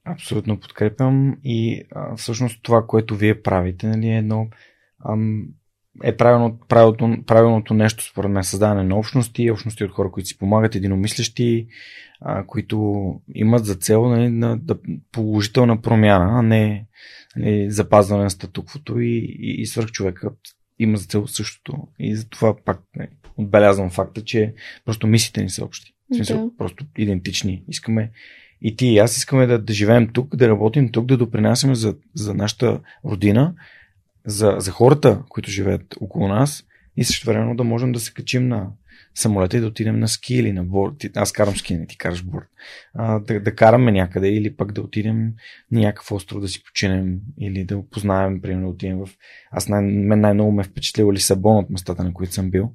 Абсолютно 0.06 0.60
подкрепям 0.60 1.38
и 1.44 1.84
а, 1.92 2.16
всъщност 2.16 2.64
това, 2.64 2.86
което 2.88 3.16
вие 3.16 3.42
правите, 3.42 3.88
нали, 3.88 4.08
е 4.08 4.18
едно 4.18 4.48
ам, 5.06 5.48
е 6.04 6.18
правилно, 6.18 6.60
правилното, 6.68 7.26
правилното 7.26 7.74
нещо, 7.74 8.04
според 8.04 8.32
мен, 8.32 8.44
създаване 8.44 8.84
на 8.84 8.98
общности, 8.98 9.52
общности 9.52 9.84
от 9.84 9.92
хора, 9.92 10.12
които 10.12 10.28
си 10.28 10.38
помагат, 10.38 10.76
единомислещи, 10.76 11.68
а, 12.22 12.46
които 12.46 13.14
имат 13.36 13.66
за 13.66 13.76
цел 13.76 14.10
нали, 14.10 14.30
на, 14.30 14.58
да, 14.58 14.78
положителна 15.12 15.82
промяна, 15.82 16.40
а 16.40 16.42
не 16.42 16.86
нали, 17.36 17.72
запазване 17.72 18.24
на 18.24 18.30
статуквото 18.30 19.00
и, 19.00 19.38
и, 19.40 19.62
и 19.62 19.66
свърхчовека 19.66 20.30
има 20.80 20.98
за 20.98 21.06
цел 21.06 21.28
същото. 21.28 21.78
И 22.00 22.16
затова 22.16 22.56
пак 22.66 22.80
нали, 22.96 23.10
отбелязвам 23.38 23.90
факта, 23.90 24.24
че 24.24 24.54
просто 24.86 25.08
мислите 25.08 25.44
ни 25.44 25.50
са 25.50 25.66
общи. 25.66 25.94
В 26.12 26.16
смисъл, 26.16 26.46
да. 26.46 26.58
просто 26.58 26.86
идентични. 26.98 27.64
Искаме 27.68 28.12
и 28.62 28.76
ти 28.76 28.88
и 28.88 28.98
аз 28.98 29.18
искаме 29.18 29.48
да, 29.48 29.60
да 29.60 29.74
живеем 29.74 30.08
тук, 30.14 30.36
да 30.36 30.48
работим 30.48 30.92
тук, 30.92 31.06
да 31.06 31.18
допринасяме 31.18 31.76
за, 31.76 31.96
за 32.14 32.34
нашата 32.34 32.80
родина 33.06 33.54
за, 34.26 34.56
за 34.58 34.72
хората, 34.72 35.24
които 35.30 35.52
живеят 35.52 35.96
около 36.02 36.28
нас 36.28 36.64
и 36.98 37.04
също 37.04 37.28
времено 37.28 37.56
да 37.56 37.64
можем 37.64 37.92
да 37.92 38.00
се 38.00 38.14
качим 38.14 38.48
на, 38.48 38.68
самолета 39.16 39.58
и 39.58 39.60
да 39.60 39.68
отидем 39.68 40.00
на 40.00 40.08
ски 40.08 40.36
или 40.36 40.52
на 40.52 40.64
борд. 40.64 40.94
Аз 41.16 41.32
карам 41.32 41.56
ски, 41.56 41.78
не 41.78 41.88
ти 41.88 41.98
караш 41.98 42.24
борд. 42.24 42.48
А, 42.94 43.20
да, 43.20 43.40
да 43.40 43.56
караме 43.56 43.92
някъде 43.92 44.30
или 44.30 44.56
пък 44.56 44.72
да 44.72 44.82
отидем 44.82 45.34
на 45.72 45.80
някакъв 45.80 46.12
остров 46.12 46.42
да 46.42 46.48
си 46.48 46.64
починем 46.64 47.20
или 47.40 47.64
да 47.64 47.84
познаем, 47.90 48.42
примерно 48.42 48.68
да 48.68 48.74
отидем 48.74 48.98
в... 48.98 49.10
Аз 49.52 49.68
най- 49.68 49.82
мен 49.82 50.20
най-много 50.20 50.52
ме 50.52 50.62
е 50.62 50.66
впечатлил 50.66 51.12
Лисабон 51.12 51.58
от 51.58 51.70
местата, 51.70 52.04
на 52.04 52.14
които 52.14 52.34
съм 52.34 52.52
бил. 52.52 52.74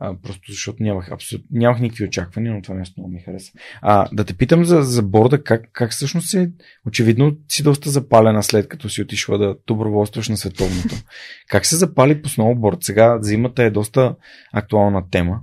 А, 0.00 0.14
просто 0.22 0.52
защото 0.52 0.82
нямах, 0.82 1.12
абсолютно, 1.12 1.48
нямах 1.50 1.80
никакви 1.80 2.04
очаквания, 2.04 2.54
но 2.54 2.62
това 2.62 2.74
нещо 2.74 2.94
много 2.96 3.12
ми 3.12 3.20
хареса. 3.20 3.52
А, 3.82 4.08
да 4.12 4.24
те 4.24 4.34
питам 4.34 4.64
за, 4.64 4.82
за 4.82 5.02
борда, 5.02 5.42
как, 5.42 5.68
как 5.72 5.90
всъщност 5.90 6.30
си, 6.30 6.50
очевидно 6.86 7.36
си 7.48 7.62
доста 7.62 7.90
запалена 7.90 8.42
след 8.42 8.68
като 8.68 8.88
си 8.88 9.02
отишла 9.02 9.38
да 9.38 9.56
доброволстваш 9.66 10.28
на 10.28 10.36
световното. 10.36 10.94
Как 11.48 11.66
се 11.66 11.76
запали 11.76 12.22
по 12.22 12.28
сноуборд? 12.28 12.78
Сега 12.80 13.18
зимата 13.22 13.62
е 13.62 13.70
доста 13.70 14.14
актуална 14.52 15.10
тема. 15.10 15.40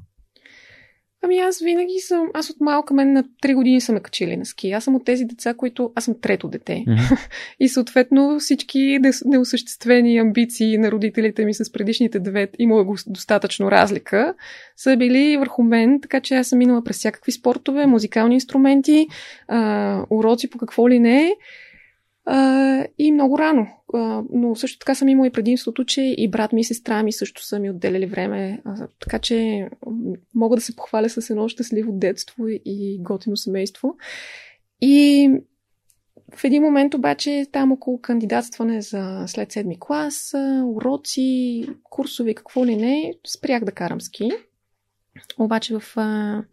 Ами 1.26 1.40
аз 1.40 1.60
винаги 1.60 2.00
съм, 2.00 2.28
аз 2.34 2.50
от 2.50 2.62
малка 2.62 2.94
мен 2.94 3.14
на 3.14 3.24
3 3.24 3.56
години 3.56 3.82
съм 3.82 3.96
ме 3.96 4.02
качили 4.02 4.38
на 4.38 4.46
ски. 4.46 4.72
Аз 4.72 4.84
съм 4.84 4.96
от 4.96 5.06
тези 5.06 5.26
деца, 5.26 5.54
които, 5.54 5.92
аз 5.96 6.04
съм 6.06 6.16
трето 6.22 6.48
дете. 6.48 6.84
Mm-hmm. 6.88 7.30
и 7.60 7.70
съответно 7.70 8.40
всички 8.40 9.00
неосъществени 9.26 10.18
амбиции 10.18 10.78
на 10.78 10.92
родителите 10.92 11.46
ми 11.46 11.54
с 11.54 11.72
предишните 11.72 12.20
две, 12.20 12.48
имала 12.60 12.84
го 12.84 12.96
достатъчно 13.08 13.72
разлика, 13.72 14.34
са 14.78 14.98
били 14.98 15.38
върху 15.38 15.64
мен, 15.64 16.02
така 16.02 16.20
че 16.20 16.36
аз 16.36 16.48
съм 16.48 16.60
минала 16.60 16.84
през 16.84 16.98
всякакви 16.98 17.32
спортове, 17.32 17.86
музикални 17.86 18.34
инструменти, 18.34 19.08
а, 19.48 20.06
уроци 20.10 20.50
по 20.50 20.58
какво 20.58 20.90
ли 20.90 21.00
не. 21.00 21.36
А, 22.26 22.86
и 22.98 23.12
много 23.12 23.40
рано. 23.40 23.68
А, 23.94 24.24
но 24.34 24.56
също 24.56 24.80
така 24.80 24.96
съм 24.96 25.10
имала 25.10 25.28
и 25.28 25.32
предимството, 25.32 25.86
че 25.86 26.02
и 26.02 26.28
брат 26.28 26.54
ми 26.54 26.62
и 26.62 26.64
сестра 26.64 27.04
ми 27.04 27.14
също 27.14 27.46
са 27.46 27.60
ми 27.60 27.70
отделяли 27.70 28.06
време. 28.06 28.62
А, 28.66 28.88
така 29.00 29.20
че 29.20 29.70
мога 30.36 30.56
да 30.56 30.62
се 30.62 30.76
похваля 30.76 31.10
с 31.10 31.30
едно 31.30 31.48
щастливо 31.48 31.92
детство 31.92 32.48
и 32.48 32.98
готино 33.02 33.38
семейство. 33.38 33.96
И 34.82 35.30
в 36.36 36.44
един 36.44 36.64
момент 36.64 36.94
обаче 36.94 37.46
там 37.52 37.72
около 37.72 38.02
кандидатстване 38.02 38.82
за 38.82 39.24
след 39.28 39.52
седми 39.52 39.78
клас, 39.80 40.34
уроци, 40.66 41.68
курсови, 41.84 42.36
какво 42.36 42.66
ли 42.66 42.76
не, 42.76 43.14
спрях 43.28 43.64
да 43.64 43.72
карам 43.72 44.02
ски. 44.02 44.32
Обаче 45.38 45.80
в 45.80 45.98
а, 45.98 46.44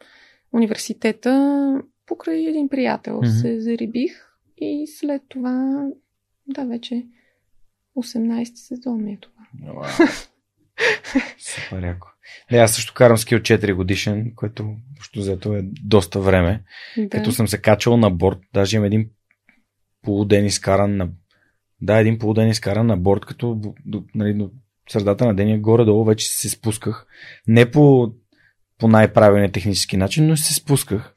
университета 0.53 1.83
покрай 2.07 2.45
един 2.45 2.69
приятел 2.69 3.21
mm-hmm. 3.21 3.41
се 3.41 3.61
зарибих 3.61 4.30
и 4.61 4.87
след 4.87 5.23
това, 5.29 5.87
да, 6.47 6.65
вече 6.65 7.07
18 7.97 8.55
сезон 8.55 9.05
ми 9.05 9.13
е 9.13 9.19
това. 9.21 9.89
Супер 11.39 11.83
яко. 11.83 12.09
Не, 12.53 12.59
аз 12.59 12.75
също 12.75 12.95
карам 12.95 13.19
ски 13.19 13.37
от 13.37 13.43
4 13.43 13.75
годишен, 13.75 14.33
което 14.37 14.77
общо 14.99 15.21
взето 15.21 15.55
е 15.55 15.63
доста 15.63 16.21
време. 16.21 16.63
Да. 16.99 17.09
Като 17.09 17.33
съм 17.33 17.49
се 17.49 17.63
качал 17.63 17.97
на 17.97 18.11
борт, 18.11 18.39
даже 18.55 18.77
имам 18.77 18.87
един 18.87 19.11
полуден 20.03 20.47
изкаран 20.47 20.97
на... 20.97 21.09
Да, 21.83 21.99
един 21.99 22.19
полуден 22.19 22.49
изкаран 22.49 22.87
на 22.87 22.97
борт, 22.97 23.25
като 23.25 23.75
нали, 24.15 24.35
до 24.35 24.51
средата 24.89 25.27
на 25.27 25.35
деня 25.35 25.59
горе-долу 25.59 26.05
вече 26.05 26.29
се 26.29 26.49
спусках. 26.49 27.07
Не 27.47 27.71
по, 27.71 28.13
по 28.79 28.89
най-правилния 28.89 29.53
технически 29.53 29.97
начин, 29.97 30.27
но 30.27 30.37
се 30.37 30.55
спусках 30.55 31.15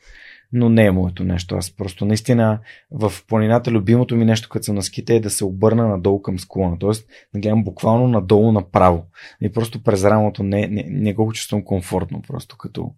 но 0.54 0.70
не 0.70 0.86
е 0.86 0.92
моето 0.92 1.24
нещо. 1.24 1.56
Аз 1.56 1.72
просто 1.72 2.06
наистина 2.06 2.60
в 2.92 3.14
планината 3.28 3.72
любимото 3.72 4.16
ми 4.16 4.26
нещо, 4.26 4.50
като 4.50 4.64
съм 4.64 4.76
на 4.76 4.84
ските 4.84 5.16
е 5.16 5.20
да 5.20 5.30
се 5.30 5.46
обърна 5.46 5.88
надолу 5.88 6.22
към 6.22 6.40
склона. 6.40 6.80
Тоест 6.80 7.08
да 7.34 7.40
гледам 7.40 7.64
буквално 7.64 8.08
надолу 8.08 8.52
направо. 8.52 9.06
И 9.42 9.52
просто 9.52 9.84
през 9.84 10.04
рамото 10.04 10.44
не, 10.44 10.68
не, 10.68 10.86
не 10.90 11.14
го 11.14 11.34
чувствам 11.34 11.64
комфортно. 11.64 12.22
Просто 12.28 12.58
като 12.58 12.92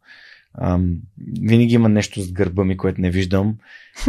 ам, 0.61 0.97
винаги 1.41 1.73
има 1.73 1.89
нещо 1.89 2.21
с 2.21 2.31
гърба 2.31 2.63
ми, 2.63 2.77
което 2.77 3.01
не 3.01 3.11
виждам 3.11 3.55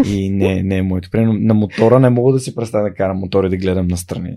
и 0.07 0.31
не, 0.31 0.63
не 0.63 0.77
е 0.77 0.83
моето. 0.83 1.11
Примерно 1.11 1.33
на 1.33 1.55
мотора 1.55 2.01
не 2.01 2.11
мога 2.11 2.33
да 2.33 2.41
си 2.41 2.55
представя 2.55 2.89
да 2.89 2.95
карам 2.95 3.19
мотор 3.19 3.45
и 3.45 3.49
да 3.49 3.57
гледам 3.57 3.87
настрани. 3.87 4.37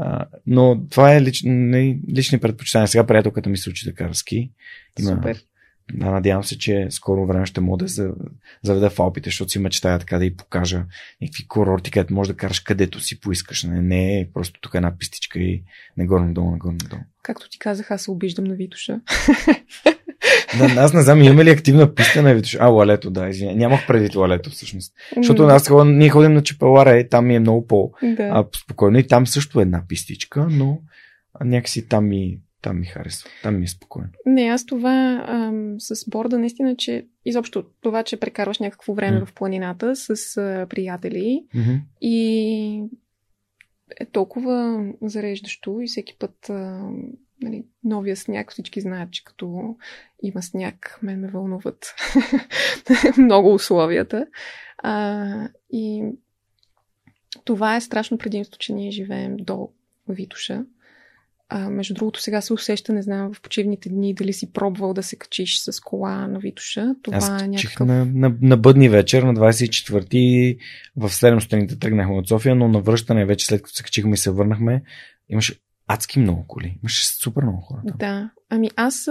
А, 0.00 0.26
но 0.46 0.86
това 0.90 1.14
е 1.14 1.22
лич, 1.22 1.42
не, 1.44 1.98
лични 2.16 2.38
предпочитания. 2.38 2.88
Сега 2.88 3.06
приятелката 3.06 3.50
ми 3.50 3.56
се 3.56 3.70
учи 3.70 3.84
да 3.84 3.94
кара 3.94 4.14
ски. 4.14 4.50
Има, 5.00 5.10
Супер 5.10 5.42
да, 5.94 6.10
надявам 6.10 6.44
се, 6.44 6.58
че 6.58 6.86
скоро 6.90 7.26
време 7.26 7.46
ще 7.46 7.60
мога 7.60 7.84
да 7.84 8.12
заведа 8.62 8.90
в 8.90 9.00
Алпите, 9.00 9.30
защото 9.30 9.50
си 9.50 9.58
мечтая 9.58 9.98
така 9.98 10.18
да 10.18 10.24
и 10.24 10.36
покажа 10.36 10.84
някакви 11.22 11.48
курорти, 11.48 11.90
където 11.90 12.14
можеш 12.14 12.32
да 12.32 12.36
караш 12.36 12.60
където 12.60 13.00
си 13.00 13.20
поискаш. 13.20 13.64
Не, 13.64 13.82
не 13.82 14.20
е 14.20 14.28
просто 14.34 14.60
тук 14.60 14.74
една 14.74 14.98
пистичка 14.98 15.38
и 15.38 15.62
нагоре-надолу, 15.96 16.50
нагоре-надолу. 16.50 17.02
Както 17.22 17.48
ти 17.50 17.58
казах, 17.58 17.90
аз 17.90 18.02
се 18.02 18.10
обиждам 18.10 18.44
на 18.44 18.54
Витуша. 18.54 19.00
да, 20.58 20.64
аз 20.76 20.92
не 20.92 21.02
знам, 21.02 21.22
имаме 21.22 21.44
ли 21.44 21.50
активна 21.50 21.94
писта 21.94 22.22
на 22.22 22.34
Витуша? 22.34 22.58
А, 22.60 22.66
лалето, 22.66 23.10
да, 23.10 23.28
извиня. 23.28 23.54
Нямах 23.54 23.86
преди 23.86 24.18
лалето 24.18 24.50
всъщност. 24.50 24.92
Защото 25.16 25.42
аз 25.42 25.70
ние 25.86 26.08
ходим 26.08 26.32
на 26.32 26.42
Чепелара, 26.42 26.98
е, 26.98 27.08
там 27.08 27.26
ми 27.26 27.34
е 27.34 27.40
много 27.40 27.66
по-спокойно. 27.66 28.98
И 28.98 29.06
там 29.06 29.26
също 29.26 29.58
е 29.58 29.62
една 29.62 29.82
пистичка, 29.88 30.48
но 30.50 30.80
някакси 31.44 31.88
там 31.88 32.08
ми 32.08 32.38
там 32.66 32.80
ми 32.80 32.86
харесва. 32.86 33.30
Там 33.42 33.58
ми 33.58 33.64
е 33.64 33.68
спокойно. 33.68 34.08
Не, 34.26 34.42
аз 34.42 34.66
това 34.66 35.24
ам, 35.28 35.74
с 35.78 36.10
борда, 36.10 36.38
наистина, 36.38 36.76
че 36.76 37.06
изобщо 37.24 37.64
това, 37.80 38.02
че 38.02 38.20
прекарваш 38.20 38.58
някакво 38.58 38.94
време 38.94 39.20
mm. 39.20 39.26
в 39.26 39.34
планината 39.34 39.96
с 39.96 40.36
а, 40.36 40.66
приятели 40.70 41.44
mm-hmm. 41.54 41.80
и 42.00 42.84
е 44.00 44.06
толкова 44.06 44.84
зареждащо 45.02 45.80
и 45.80 45.86
всеки 45.86 46.16
път 46.18 46.50
а, 46.50 46.90
нали, 47.42 47.64
новия 47.84 48.16
сняг, 48.16 48.52
всички 48.52 48.80
знаят, 48.80 49.10
че 49.10 49.24
като 49.24 49.76
има 50.22 50.42
сняг, 50.42 50.98
мен 51.02 51.20
ме 51.20 51.28
вълнуват 51.28 51.94
много 53.18 53.54
условията. 53.54 54.26
А, 54.78 55.48
и 55.72 56.04
това 57.44 57.76
е 57.76 57.80
страшно 57.80 58.18
предимство, 58.18 58.58
че 58.58 58.72
ние 58.72 58.90
живеем 58.90 59.36
до 59.36 59.68
Витуша 60.08 60.64
а, 61.48 61.70
между 61.70 61.94
другото, 61.94 62.20
сега 62.20 62.40
се 62.40 62.52
усеща, 62.52 62.92
не 62.92 63.02
знам, 63.02 63.34
в 63.34 63.40
почивните 63.40 63.88
дни 63.88 64.14
дали 64.14 64.32
си 64.32 64.52
пробвал 64.52 64.94
да 64.94 65.02
се 65.02 65.16
качиш 65.16 65.58
с 65.58 65.80
кола 65.80 66.28
на 66.28 66.38
Витуша. 66.38 66.94
Това 67.02 67.16
Аз 67.16 67.42
е 67.42 67.48
някакъв... 67.48 67.86
на, 67.86 68.04
на, 68.04 68.36
на 68.42 68.56
бъдни 68.56 68.88
вечер, 68.88 69.22
на 69.22 69.34
24-ти, 69.34 70.56
в 70.96 71.10
7 71.10 71.40
сутринта 71.40 71.78
тръгнахме 71.78 72.14
от 72.14 72.28
София, 72.28 72.54
но 72.54 72.68
на 72.68 72.80
връщане, 72.80 73.26
вече 73.26 73.46
след 73.46 73.62
като 73.62 73.76
се 73.76 73.82
качихме 73.82 74.14
и 74.14 74.16
се 74.16 74.30
върнахме, 74.30 74.82
имаше 75.28 75.54
адски 75.88 76.18
много 76.18 76.44
коли. 76.48 76.78
Имаше 76.82 77.06
супер 77.06 77.42
много 77.42 77.60
хора. 77.60 77.80
Там. 77.86 77.96
Да. 77.98 78.30
Ами 78.50 78.70
аз 78.76 79.08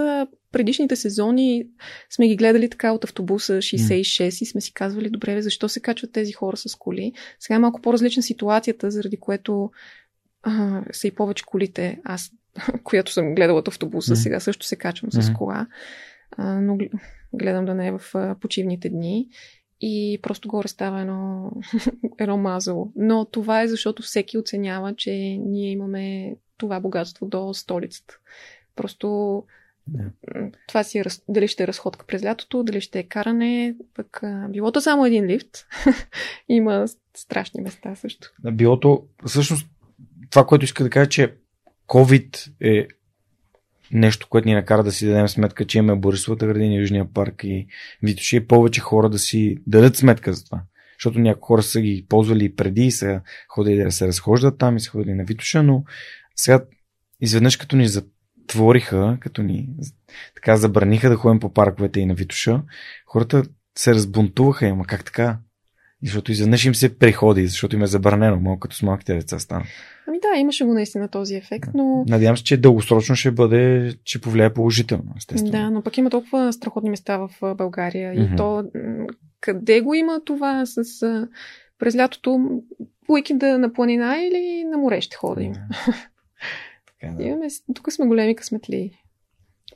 предишните 0.52 0.96
сезони 0.96 1.66
сме 2.10 2.28
ги 2.28 2.36
гледали 2.36 2.70
така 2.70 2.92
от 2.92 3.04
автобуса 3.04 3.52
66 3.52 4.00
mm. 4.02 4.42
и 4.42 4.46
сме 4.46 4.60
си 4.60 4.72
казвали, 4.72 5.10
добре, 5.10 5.42
защо 5.42 5.68
се 5.68 5.80
качват 5.80 6.12
тези 6.12 6.32
хора 6.32 6.56
с 6.56 6.74
коли. 6.74 7.12
Сега 7.40 7.54
е 7.54 7.58
малко 7.58 7.80
по-различна 7.80 8.22
ситуацията, 8.22 8.90
заради 8.90 9.16
което 9.16 9.70
а, 10.46 10.82
са 10.92 11.08
и 11.08 11.14
повече 11.14 11.44
колите. 11.46 12.00
Аз, 12.04 12.32
която 12.84 13.12
съм 13.12 13.34
гледала 13.34 13.58
от 13.58 13.68
автобуса, 13.68 14.12
mm-hmm. 14.12 14.22
сега 14.22 14.40
също 14.40 14.66
се 14.66 14.76
качвам 14.76 15.10
mm-hmm. 15.10 15.32
с 15.32 15.34
кола, 15.34 15.66
а, 16.36 16.60
но 16.60 16.78
гледам 17.34 17.64
да 17.64 17.74
не 17.74 17.86
е 17.86 17.92
в 17.98 18.02
а, 18.14 18.36
почивните 18.40 18.88
дни 18.88 19.28
и 19.80 20.18
просто 20.22 20.48
горе 20.48 20.68
става 20.68 21.00
едно, 21.00 21.50
едно 22.18 22.36
мазало. 22.36 22.92
Но 22.96 23.24
това 23.24 23.62
е 23.62 23.68
защото 23.68 24.02
всеки 24.02 24.38
оценява, 24.38 24.94
че 24.94 25.12
ние 25.40 25.70
имаме 25.70 26.36
това 26.56 26.80
богатство 26.80 27.26
до 27.26 27.54
столицата. 27.54 28.18
Просто 28.76 29.06
yeah. 29.90 30.52
това 30.68 30.84
си 30.84 30.98
е, 30.98 31.04
дали 31.28 31.48
ще 31.48 31.62
е 31.62 31.66
разходка 31.66 32.06
през 32.06 32.24
лятото, 32.24 32.62
дали 32.62 32.80
ще 32.80 32.98
е 32.98 33.02
каране, 33.02 33.74
пък 33.94 34.20
билото 34.48 34.80
само 34.80 35.06
един 35.06 35.26
лифт. 35.26 35.66
Има 36.48 36.86
страшни 37.16 37.62
места 37.62 37.94
също. 37.94 38.32
Билото, 38.52 39.04
всъщност 39.26 39.66
това, 40.30 40.46
което 40.46 40.64
иска 40.64 40.84
да 40.84 40.90
кажа, 40.90 41.08
че 41.08 41.34
COVID 41.88 42.52
е 42.60 42.88
нещо, 43.92 44.26
което 44.30 44.48
ни 44.48 44.54
накара 44.54 44.84
да 44.84 44.92
си 44.92 45.06
дадем 45.06 45.28
сметка, 45.28 45.64
че 45.64 45.78
имаме 45.78 46.00
Борисовата 46.00 46.46
градина, 46.46 46.74
Южния 46.74 47.12
парк 47.12 47.44
и 47.44 47.66
Витоши 48.02 48.36
и 48.36 48.46
повече 48.46 48.80
хора 48.80 49.08
да 49.08 49.18
си 49.18 49.58
дадат 49.66 49.96
сметка 49.96 50.32
за 50.32 50.44
това. 50.44 50.62
Защото 50.98 51.18
някои 51.18 51.46
хора 51.46 51.62
са 51.62 51.80
ги 51.80 52.06
ползвали 52.08 52.44
и 52.44 52.56
преди 52.56 52.86
и 52.86 52.90
са 52.90 53.20
ходили 53.48 53.82
да 53.82 53.92
се 53.92 54.06
разхождат 54.06 54.58
там 54.58 54.76
и 54.76 54.80
са 54.80 54.90
ходили 54.90 55.14
на 55.14 55.24
Витоша, 55.24 55.62
но 55.62 55.84
сега 56.36 56.64
изведнъж 57.20 57.56
като 57.56 57.76
ни 57.76 57.88
затвориха, 57.88 59.18
като 59.20 59.42
ни 59.42 59.68
така 60.34 60.56
забраниха 60.56 61.10
да 61.10 61.16
ходим 61.16 61.40
по 61.40 61.52
парковете 61.52 62.00
и 62.00 62.06
на 62.06 62.14
Витоша, 62.14 62.62
хората 63.06 63.42
се 63.78 63.94
разбунтуваха, 63.94 64.66
ама 64.66 64.84
как 64.86 65.04
така? 65.04 65.38
Защото 66.02 66.32
изведнъж 66.32 66.64
им 66.64 66.74
се 66.74 66.98
приходи, 66.98 67.46
защото 67.46 67.76
им 67.76 67.82
е 67.82 67.86
забранено, 67.86 68.40
малко 68.40 68.60
като 68.60 68.76
с 68.76 68.82
малките 68.82 69.14
деца 69.14 69.38
стана. 69.38 69.64
Ами 70.08 70.18
да, 70.20 70.38
имаше 70.38 70.64
го 70.64 70.74
наистина 70.74 71.08
този 71.08 71.34
ефект, 71.34 71.68
но... 71.74 72.04
Надявам 72.08 72.36
се, 72.36 72.44
че 72.44 72.56
дългосрочно 72.56 73.16
ще 73.16 73.30
бъде, 73.30 73.94
че 74.04 74.20
повлияе 74.20 74.54
положително, 74.54 75.14
естествено. 75.16 75.52
Да, 75.52 75.70
но 75.70 75.82
пък 75.82 75.98
има 75.98 76.10
толкова 76.10 76.52
страхотни 76.52 76.90
места 76.90 77.18
в 77.18 77.54
България 77.54 78.14
mm-hmm. 78.14 78.34
и 78.34 78.36
то 78.36 78.64
къде 79.40 79.80
го 79.80 79.94
има 79.94 80.20
това 80.24 80.66
с 80.66 80.82
през 81.78 81.96
лятото 81.96 82.62
уикенда 83.08 83.58
на 83.58 83.72
планина 83.72 84.16
или 84.18 84.64
на 84.64 84.78
море 84.78 85.00
ще 85.00 85.16
ходим? 85.16 85.52
Така, 86.86 87.14
да. 87.14 87.22
Имаме, 87.22 87.46
тук 87.74 87.92
сме 87.92 88.06
големи 88.06 88.36
късметли. 88.36 88.92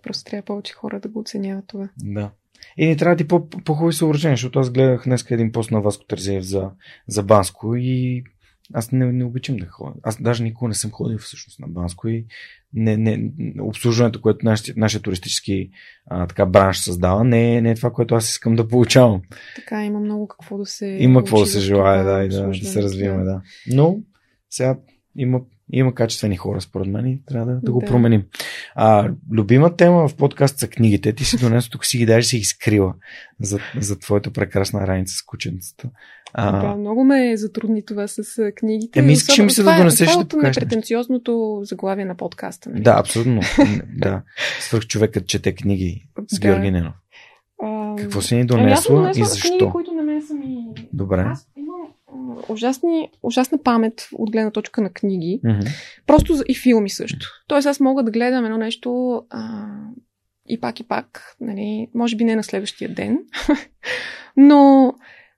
Просто 0.02 0.30
трябва 0.30 0.44
повече 0.44 0.72
хора 0.72 1.00
да 1.00 1.08
го 1.08 1.20
оценяват 1.20 1.64
това. 1.66 1.88
Да. 2.02 2.30
И 2.76 2.86
ни 2.86 2.96
трябва 2.96 3.16
да 3.16 3.24
ти 3.24 3.28
по-хубави 3.64 3.92
съоръжения, 3.92 4.36
защото 4.36 4.58
аз 4.58 4.70
гледах 4.70 5.04
днес 5.04 5.30
един 5.30 5.52
пост 5.52 5.70
на 5.70 5.80
Васко 5.80 6.04
Тързеев 6.04 6.44
за, 6.44 6.70
за 7.08 7.22
Банско 7.22 7.76
и 7.76 8.24
аз 8.72 8.92
не, 8.92 9.12
не 9.12 9.24
обичам 9.24 9.56
да 9.56 9.66
ходя. 9.66 9.94
Аз 10.02 10.22
даже 10.22 10.42
никога 10.42 10.68
не 10.68 10.74
съм 10.74 10.90
ходил 10.90 11.18
всъщност 11.18 11.58
на 11.58 11.68
Банско 11.68 12.08
и 12.08 12.26
не, 12.74 12.96
не, 12.96 13.30
обслужването, 13.60 14.20
което 14.20 14.46
нашия, 14.46 14.74
нашия 14.76 15.00
туристически 15.00 15.70
а, 16.06 16.26
така, 16.26 16.46
бранш 16.46 16.78
създава, 16.78 17.24
не 17.24 17.56
е, 17.56 17.60
не 17.60 17.70
е 17.70 17.74
това, 17.74 17.92
което 17.92 18.14
аз 18.14 18.30
искам 18.30 18.56
да 18.56 18.68
получавам. 18.68 19.22
Така, 19.56 19.84
има 19.84 20.00
много 20.00 20.28
какво 20.28 20.58
да 20.58 20.66
се. 20.66 20.86
Има 20.86 21.20
какво 21.20 21.40
да 21.40 21.46
се 21.46 21.60
желая, 21.60 22.04
да, 22.04 22.24
и 22.24 22.28
да, 22.28 22.46
да 22.46 22.54
се 22.54 22.82
развиваме, 22.82 23.24
да. 23.24 23.42
Но 23.66 23.98
сега 24.50 24.78
има 25.16 25.40
има 25.72 25.94
качествени 25.94 26.36
хора, 26.36 26.60
според 26.60 26.88
мен, 26.88 27.06
и 27.06 27.24
трябва 27.26 27.52
да, 27.52 27.60
да 27.60 27.72
го 27.72 27.80
да. 27.80 27.86
променим. 27.86 28.22
А, 28.74 29.10
любима 29.32 29.76
тема 29.76 30.08
в 30.08 30.16
подкаст 30.16 30.58
са 30.58 30.68
книгите. 30.68 31.12
Ти 31.12 31.24
си 31.24 31.36
донес 31.36 31.68
тук 31.68 31.86
си 31.86 31.98
ги 31.98 32.06
даже 32.06 32.26
си 32.26 32.38
ги 32.38 32.44
скрила 32.44 32.94
за, 33.40 33.58
за 33.80 33.98
твоята 33.98 34.30
прекрасна 34.30 34.86
раница 34.86 35.14
с 35.14 35.22
кученцата. 35.22 35.90
А... 36.32 36.62
Да, 36.62 36.76
много 36.76 37.04
ме 37.04 37.36
затрудни 37.36 37.84
това 37.84 38.08
с 38.08 38.52
книгите. 38.56 38.98
Еми, 38.98 39.12
искаш 39.12 39.38
ми 39.38 39.50
се 39.50 39.62
да 39.62 39.76
донесеш 39.76 40.16
да 40.16 40.28
покажеш. 40.28 40.56
непретенциозното 40.56 41.60
заглавие 41.62 42.04
на 42.04 42.16
подкаста. 42.16 42.70
Нали? 42.70 42.82
Да, 42.82 42.96
абсолютно. 42.98 43.40
да. 43.96 44.22
Свърх 44.60 44.86
човекът 44.86 45.26
чете 45.26 45.54
книги 45.54 46.08
с 46.28 46.38
да. 46.38 46.48
Георги 46.48 46.70
Ненов. 46.70 46.94
Какво 47.98 48.20
си 48.20 48.36
ни 48.36 48.44
донесла 48.44 48.98
ами 48.98 49.20
и 49.20 49.24
защо? 49.24 49.48
Книги, 49.48 49.72
които 49.72 49.92
на 49.92 50.02
мен 50.02 50.22
са 50.22 50.34
ми... 50.34 50.66
Добре. 50.92 51.24
Аз 51.26 51.48
ужасни, 52.48 53.10
ужасна 53.22 53.58
памет 53.58 54.08
от 54.12 54.30
гледна 54.30 54.50
точка 54.50 54.80
на 54.80 54.90
книги. 54.90 55.40
Mm-hmm. 55.44 55.68
Просто 56.06 56.34
и 56.48 56.54
филми 56.54 56.90
също. 56.90 57.26
Тоест 57.48 57.66
аз 57.66 57.80
мога 57.80 58.02
да 58.02 58.10
гледам 58.10 58.44
едно 58.44 58.58
нещо 58.58 59.22
а, 59.30 59.68
и 60.48 60.60
пак 60.60 60.80
и 60.80 60.88
пак. 60.88 61.36
Нали, 61.40 61.88
може 61.94 62.16
би 62.16 62.24
не 62.24 62.36
на 62.36 62.44
следващия 62.44 62.94
ден. 62.94 63.18
Но 64.36 64.94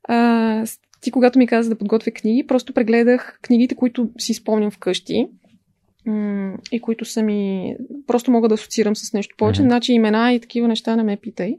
а, 0.08 0.66
ти 1.00 1.10
когато 1.10 1.38
ми 1.38 1.46
каза 1.46 1.70
да 1.70 1.78
подготвя 1.78 2.10
книги, 2.10 2.46
просто 2.46 2.74
прегледах 2.74 3.38
книгите, 3.42 3.74
които 3.74 4.10
си 4.18 4.34
спомням 4.34 4.70
вкъщи 4.70 5.28
и 6.72 6.80
които 6.80 7.04
са 7.04 7.22
ми... 7.22 7.74
Просто 8.06 8.30
мога 8.30 8.48
да 8.48 8.54
асоциирам 8.54 8.96
с 8.96 9.12
нещо 9.12 9.34
повече. 9.38 9.60
Mm-hmm. 9.60 9.64
Значи 9.64 9.92
имена 9.92 10.32
и 10.32 10.40
такива 10.40 10.68
неща 10.68 10.96
не 10.96 11.02
ме 11.02 11.16
питай. 11.16 11.54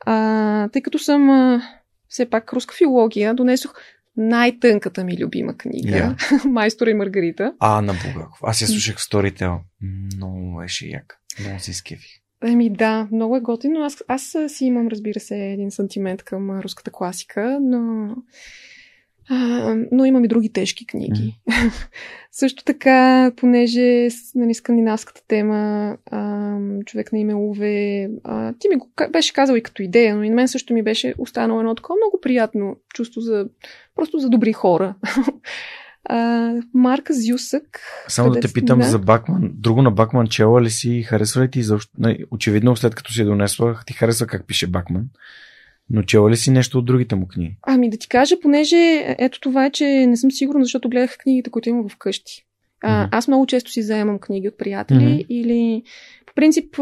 А, 0.00 0.68
тъй 0.68 0.82
като 0.82 0.98
съм 0.98 1.30
а, 1.30 1.62
все 2.08 2.30
пак 2.30 2.52
руска 2.52 2.74
филология, 2.74 3.34
донесох 3.34 3.74
най-тънката 4.18 5.04
ми 5.04 5.18
любима 5.18 5.56
книга. 5.56 5.88
Yeah. 5.88 6.44
Майстора 6.48 6.90
и 6.90 6.94
Маргарита. 6.94 7.52
А, 7.60 7.82
на 7.82 7.94
Булгаков. 8.04 8.38
Аз 8.42 8.60
я 8.60 8.66
слушах 8.66 8.98
в 8.98 9.00
Storytel. 9.00 9.58
Много 10.16 10.56
беше 10.58 10.86
як. 10.86 11.18
Много 11.40 11.60
се 11.60 11.70
изкефих. 11.70 12.10
Еми 12.44 12.70
да, 12.70 13.08
много 13.12 13.36
е 13.36 13.40
готино. 13.40 13.84
Аз, 13.84 14.04
аз 14.08 14.36
си 14.48 14.64
имам, 14.64 14.88
разбира 14.88 15.20
се, 15.20 15.36
един 15.36 15.70
сантимент 15.70 16.22
към 16.22 16.60
руската 16.60 16.90
класика, 16.90 17.58
но 17.62 18.08
а, 19.30 19.76
но 19.92 20.04
имам 20.04 20.24
и 20.24 20.28
други 20.28 20.52
тежки 20.52 20.86
книги. 20.86 21.40
Mm. 21.50 21.72
Също 22.32 22.64
така, 22.64 23.32
понеже 23.36 24.08
нали, 24.34 24.54
скандинавската 24.54 25.20
тема, 25.28 25.96
а, 26.10 26.56
човек 26.86 27.12
на 27.12 27.18
име 27.18 27.34
Уве, 27.34 28.08
а, 28.24 28.52
ти 28.58 28.68
ми 28.68 28.76
го 28.76 28.90
беше 29.12 29.32
казал 29.32 29.56
и 29.56 29.62
като 29.62 29.82
идея, 29.82 30.16
но 30.16 30.22
и 30.22 30.28
на 30.28 30.34
мен 30.34 30.48
също 30.48 30.74
ми 30.74 30.82
беше 30.82 31.14
останало 31.18 31.60
едно 31.60 31.74
такова 31.74 31.96
много 31.96 32.20
приятно 32.22 32.76
чувство 32.94 33.20
за 33.20 33.48
просто 33.94 34.18
за 34.18 34.28
добри 34.28 34.52
хора. 34.52 34.94
а, 36.04 36.52
Марка 36.74 37.12
Зюсък. 37.14 37.80
Само 38.08 38.30
да 38.30 38.40
те 38.40 38.52
питам 38.52 38.78
да? 38.78 38.84
за 38.84 38.98
Бакман. 38.98 39.50
Друго 39.54 39.82
на 39.82 39.90
Бакман 39.90 40.26
чела 40.26 40.62
ли 40.62 40.70
си? 40.70 41.02
Харесва 41.02 41.42
ли 41.42 41.50
ти? 41.50 41.62
Очевидно, 42.30 42.76
след 42.76 42.94
като 42.94 43.12
си 43.12 43.24
донесла, 43.24 43.80
ти 43.86 43.92
харесва 43.92 44.26
как 44.26 44.46
пише 44.46 44.66
Бакман. 44.66 45.04
Но 45.90 46.02
чела 46.02 46.30
ли 46.30 46.36
си 46.36 46.50
нещо 46.50 46.78
от 46.78 46.84
другите 46.84 47.14
му 47.14 47.28
книги? 47.28 47.56
Ами 47.62 47.90
да 47.90 47.96
ти 47.96 48.08
кажа, 48.08 48.40
понеже 48.40 49.16
ето 49.18 49.40
това 49.40 49.66
е, 49.66 49.70
че 49.70 50.06
не 50.06 50.16
съм 50.16 50.30
сигурна, 50.30 50.64
защото 50.64 50.88
гледах 50.88 51.18
книгите, 51.18 51.50
които 51.50 51.68
имам 51.68 51.88
вкъщи. 51.88 52.44
А, 52.80 53.04
mm-hmm. 53.04 53.08
Аз 53.12 53.28
много 53.28 53.46
често 53.46 53.70
си 53.70 53.82
заемам 53.82 54.18
книги 54.18 54.48
от 54.48 54.58
приятели 54.58 54.98
mm-hmm. 54.98 55.26
или 55.28 55.82
по 56.26 56.34
принцип, 56.34 56.78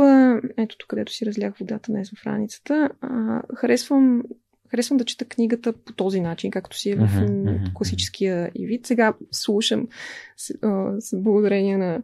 ето 0.57 0.76
тук, 0.78 0.88
където 0.88 1.12
си 1.12 1.26
разлях 1.26 1.59
водата 1.59 1.92
днес 1.92 2.11
в 2.11 2.26
раницата, 2.26 2.90
а, 3.00 3.42
харесвам, 3.57 4.22
харесвам 4.70 4.98
да 4.98 5.04
чета 5.04 5.24
книгата 5.24 5.72
по 5.72 5.92
този 5.92 6.20
начин, 6.20 6.50
както 6.50 6.78
си 6.78 6.90
е 6.90 6.96
в 6.96 7.09
mm-hmm. 7.09 7.72
класическия 7.74 8.50
и 8.54 8.66
вид. 8.66 8.86
Сега 8.86 9.14
слушам 9.30 9.88
с, 10.36 10.54
а, 10.62 11.00
с 11.00 11.22
благодарение 11.22 11.76
на 11.76 12.02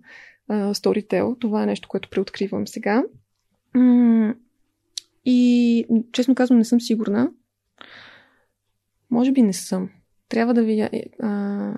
а, 0.49 0.75
Storytel. 0.75 1.41
Това 1.41 1.63
е 1.63 1.67
нещо, 1.67 1.89
което 1.89 2.11
преоткривам 2.11 2.67
сега. 2.67 3.03
И 5.25 5.87
честно 6.13 6.35
казвам, 6.35 6.59
не 6.59 6.65
съм 6.65 6.81
сигурна. 6.81 7.31
Може 9.11 9.33
би 9.33 9.43
не 9.43 9.53
съм. 9.53 9.91
Трябва 10.29 10.55
да 10.55 10.63
видя. 10.63 10.89
Е, 10.93 11.03
а... 11.23 11.73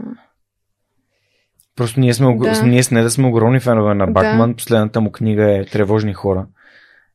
Просто 1.76 2.00
ние 2.00 2.14
сме, 2.14 2.36
да. 2.36 2.66
ние 2.66 2.82
не 2.92 3.02
да 3.02 3.10
сме 3.10 3.26
огромни 3.26 3.60
фенове 3.60 3.94
на 3.94 4.06
Бакман. 4.06 4.50
Да. 4.50 4.56
Последната 4.56 5.00
му 5.00 5.12
книга 5.12 5.58
е 5.58 5.64
Тревожни 5.64 6.12
хора. 6.12 6.46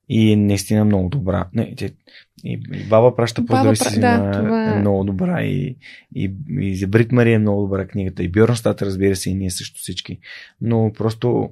И 0.10 0.32
е 0.32 0.36
наистина 0.36 0.86
много 0.86 1.10
добра. 1.10 1.50
Не, 1.54 1.76
те, 1.76 1.86
и, 2.44 2.60
и 2.74 2.90
баба 2.90 3.16
праща 3.16 3.46
поздрави 3.46 3.76
си 3.76 4.00
да, 4.00 4.32
това... 4.32 4.74
е 4.74 4.80
много 4.80 5.04
добра. 5.04 5.44
И, 5.44 5.78
и, 6.16 6.36
и 6.60 6.76
за 6.76 6.88
Брит 6.88 7.12
Мария 7.12 7.36
е 7.36 7.40
много 7.40 7.62
добра 7.62 7.88
книгата. 7.88 8.24
И 8.24 8.32
Бьорнстат, 8.32 8.82
разбира 8.82 9.16
се, 9.16 9.30
и 9.30 9.36
ние 9.36 9.52
също 9.52 9.80
всички. 9.80 10.20
Но 10.62 10.92
просто 10.98 11.50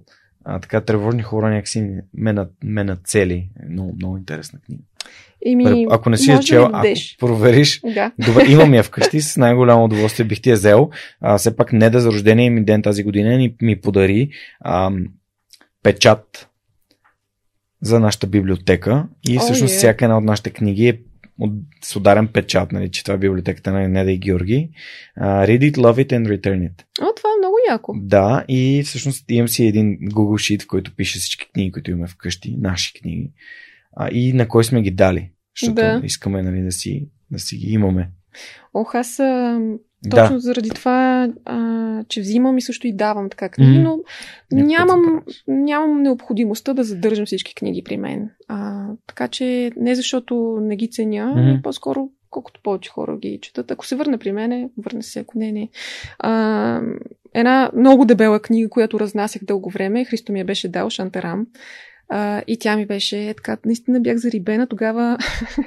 а, 0.50 0.60
така 0.60 0.82
тревожни 0.82 1.22
хора 1.22 1.50
някакси 1.50 1.89
ме, 2.14 2.34
на, 2.34 2.48
ме 2.64 2.84
на 2.84 2.95
цели. 2.95 3.50
Много, 3.70 3.93
много 3.95 4.18
интересна 4.18 4.60
книга. 4.60 4.84
Еми, 5.45 5.88
ако 5.89 6.10
не 6.10 6.18
си 6.18 6.32
я 6.32 6.39
чел, 6.39 6.70
ако 6.74 6.88
провериш, 7.20 7.82
да. 7.93 8.12
добре, 8.26 8.45
имам 8.50 8.74
я 8.74 8.84
вкъщи, 8.84 9.22
с 9.22 9.38
най-голямо 9.38 9.84
удоволствие 9.84 10.26
бих 10.26 10.41
ти 10.41 10.50
я 10.50 10.56
взел. 10.56 10.89
А, 11.22 11.38
все 11.38 11.56
пак 11.56 11.74
не 11.74 11.89
да 11.89 12.00
за 12.00 12.12
рождения 12.12 12.52
ми 12.52 12.66
ден 12.66 12.82
тази 12.82 13.04
година 13.04 13.38
ни, 13.38 13.56
ми 13.62 13.82
подари 13.82 14.30
а, 14.60 14.91
печат 15.84 16.50
за 17.82 18.00
нашата 18.00 18.28
библиотека 18.28 19.08
и 19.30 19.38
всъщност 19.38 19.74
oh, 19.74 19.76
yeah. 19.76 19.78
всяка 19.78 20.06
една 20.06 20.18
от 20.18 20.24
нашите 20.24 20.50
книги 20.50 20.88
е 20.88 21.00
от, 21.39 21.52
с 21.84 21.95
ударен 21.95 22.28
печат, 22.28 22.72
нали, 22.72 22.91
че 22.91 23.04
това 23.04 23.16
е 23.16 23.18
библиотеката 23.18 23.72
на 23.72 23.88
Неда 23.88 24.12
и 24.12 24.18
Георги. 24.18 24.70
Uh, 25.22 25.48
read 25.48 25.72
it, 25.72 25.78
love 25.78 26.06
it 26.06 26.12
and 26.12 26.28
return 26.28 26.70
it. 26.70 26.84
О, 27.02 27.06
е 27.06 27.07
яко. 27.70 27.93
Да, 27.97 28.45
и 28.47 28.84
всъщност 28.86 29.26
имам 29.30 29.47
си 29.47 29.65
един 29.65 29.97
Google 29.99 30.55
Sheet, 30.57 30.63
в 30.63 30.68
който 30.68 30.95
пише 30.95 31.20
всички 31.20 31.51
книги, 31.53 31.72
които 31.72 31.91
имаме 31.91 32.07
вкъщи, 32.07 32.55
наши 32.57 32.93
книги, 32.93 33.32
а, 33.95 34.09
и 34.11 34.34
на 34.34 34.47
кой 34.47 34.63
сме 34.63 34.82
ги 34.82 34.91
дали, 34.91 35.32
защото 35.55 35.76
да. 35.76 36.01
искаме 36.03 36.43
нали, 36.43 36.61
да, 36.61 36.72
си, 36.72 37.07
да 37.32 37.39
си 37.39 37.57
ги 37.57 37.72
имаме. 37.72 38.09
Ох, 38.74 38.95
аз 38.95 39.20
точно 40.09 40.36
да. 40.36 40.39
заради 40.39 40.70
това, 40.70 41.30
а, 41.45 42.03
че 42.03 42.22
взимам 42.22 42.57
и 42.57 42.61
също 42.61 42.88
и 42.88 42.95
давам 42.95 43.30
така 43.30 43.49
книги, 43.49 43.80
но 43.80 43.99
нямам, 44.51 45.24
нямам 45.47 46.01
необходимостта 46.01 46.74
да 46.74 46.84
задържам 46.84 47.26
всички 47.26 47.55
книги 47.55 47.84
при 47.84 47.97
мен. 47.97 48.30
А, 48.47 48.88
така 49.07 49.28
че 49.28 49.72
не 49.76 49.95
защото 49.95 50.57
не 50.61 50.76
ги 50.76 50.89
ценя, 50.89 51.34
mm-hmm. 51.38 51.61
по-скоро 51.61 52.09
колкото 52.30 52.61
повече 52.63 52.89
хора 52.89 53.18
ги 53.18 53.39
четат. 53.41 53.72
Ако 53.72 53.86
се 53.86 53.95
върне 53.95 54.18
при 54.18 54.32
мене, 54.32 54.70
върне 54.78 55.01
се, 55.01 55.20
ако 55.20 55.38
не, 55.38 55.51
не. 55.51 55.70
А, 56.20 56.82
една 57.40 57.72
много 57.76 58.06
дебела 58.06 58.40
книга, 58.40 58.70
която 58.70 59.00
разнасях 59.00 59.44
дълго 59.44 59.70
време, 59.70 60.06
Христо 60.06 60.32
ми 60.32 60.40
я 60.40 60.46
беше 60.46 60.68
дал, 60.68 60.90
Шантарам. 60.90 61.48
А, 62.10 62.42
и 62.48 62.60
тя 62.60 62.76
ми 62.76 62.86
беше 62.86 63.34
така, 63.38 63.58
наистина 63.66 64.00
бях 64.00 64.18
зарибена 64.18 64.68
тогава, 64.68 65.18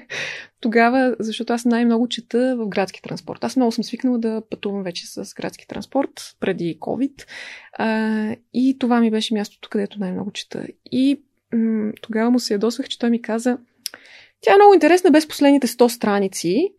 тогава, 0.61 1.17
защото 1.19 1.53
аз 1.53 1.65
най-много 1.65 2.09
чета 2.09 2.57
в 2.59 2.69
градски 2.69 3.03
транспорт. 3.03 3.45
Аз 3.45 3.57
много 3.57 3.73
съм 3.73 3.85
свикнала 3.85 4.19
да 4.19 4.43
пътувам 4.51 4.83
вече 4.83 5.07
с 5.07 5.35
градски 5.35 5.69
транспорт 5.69 6.37
преди 6.41 6.79
COVID. 6.81 7.25
А, 7.79 8.37
и 8.55 8.77
това 8.79 9.01
ми 9.01 9.11
беше 9.11 9.35
мястото, 9.35 9.69
където 9.69 10.01
най-много 10.01 10.31
чета. 10.33 10.67
И 10.93 11.23
м- 11.55 11.93
тогава 12.03 12.31
му 12.31 12.39
се 12.39 12.55
ядосвах, 12.55 12.89
че 12.89 12.99
той 12.99 13.11
ми 13.11 13.23
каза, 13.23 13.59
тя 14.41 14.53
е 14.53 14.57
много 14.57 14.75
интересна 14.75 15.11
без 15.11 15.29
последните 15.29 15.67
100 15.67 15.89
страници. 15.89 16.73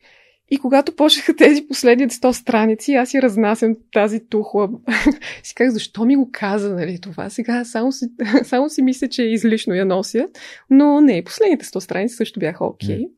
И 0.53 0.57
когато 0.57 0.95
почнаха 0.95 1.35
тези 1.35 1.67
последните 1.67 2.15
100 2.15 2.31
страници, 2.31 2.93
аз 2.93 3.09
си 3.09 3.21
разнасям 3.21 3.75
тази 3.93 4.27
тухла. 4.27 4.69
си 5.43 5.55
казах, 5.55 5.73
защо 5.73 6.05
ми 6.05 6.15
го 6.15 6.29
каза, 6.31 6.75
нали, 6.75 6.99
това? 7.01 7.29
Сега 7.29 7.65
само 7.65 7.91
си, 7.91 8.05
само 8.43 8.69
си 8.69 8.81
мисля, 8.81 9.07
че 9.07 9.23
е 9.23 9.33
излишно 9.33 9.73
я 9.73 9.85
нося. 9.85 10.27
Но 10.69 11.01
не, 11.01 11.23
последните 11.23 11.65
100 11.65 11.79
страници 11.79 12.15
също 12.15 12.39
бяха 12.39 12.65
окей. 12.65 12.97
Okay. 12.97 13.09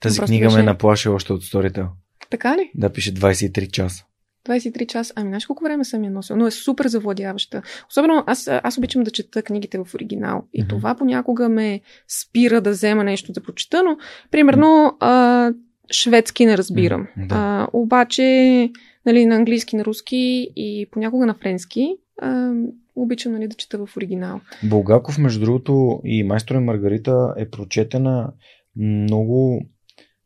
Тази 0.00 0.20
книга 0.20 0.46
беше... 0.46 0.56
ме 0.56 0.62
наплаши 0.62 1.08
още 1.08 1.32
от 1.32 1.44
сторител. 1.44 1.86
Така 2.30 2.56
ли? 2.56 2.70
Да, 2.74 2.92
пише 2.92 3.14
23 3.14 3.70
часа. 3.70 4.04
23 4.48 4.86
часа. 4.86 5.12
Ами, 5.16 5.28
знаеш 5.28 5.46
колко 5.46 5.64
време 5.64 5.84
съм 5.84 6.04
я 6.04 6.10
носил? 6.10 6.36
Но 6.36 6.46
е 6.46 6.50
супер 6.50 6.86
завладяваща. 6.86 7.62
Особено 7.88 8.24
аз, 8.26 8.48
аз 8.48 8.78
обичам 8.78 9.02
да 9.02 9.10
чета 9.10 9.42
книгите 9.42 9.78
в 9.78 9.94
оригинал. 9.94 10.44
И 10.54 10.64
mm-hmm. 10.64 10.68
това 10.68 10.94
понякога 10.94 11.48
ме 11.48 11.80
спира 12.08 12.60
да 12.60 12.70
взема 12.70 13.04
нещо 13.04 13.32
да 13.32 13.42
прочета, 13.42 13.82
но 13.82 13.96
примерно 14.30 14.66
mm-hmm. 14.66 14.96
а, 15.00 15.52
шведски 15.92 16.46
не 16.46 16.58
разбирам. 16.58 17.06
Mm-hmm. 17.18 17.28
А, 17.30 17.68
обаче, 17.72 18.70
нали, 19.06 19.26
на 19.26 19.36
английски, 19.36 19.76
на 19.76 19.84
руски 19.84 20.50
и 20.56 20.86
понякога 20.90 21.26
на 21.26 21.34
френски 21.34 21.96
а, 22.22 22.52
обичам 22.96 23.32
нали, 23.32 23.48
да 23.48 23.56
чета 23.56 23.86
в 23.86 23.96
оригинал. 23.96 24.40
Булгаков, 24.64 25.18
между 25.18 25.40
другото, 25.40 26.00
и 26.04 26.22
Майстор 26.22 26.54
и 26.54 26.58
Маргарита 26.58 27.34
е 27.38 27.50
прочетена 27.50 28.32
много 28.76 29.62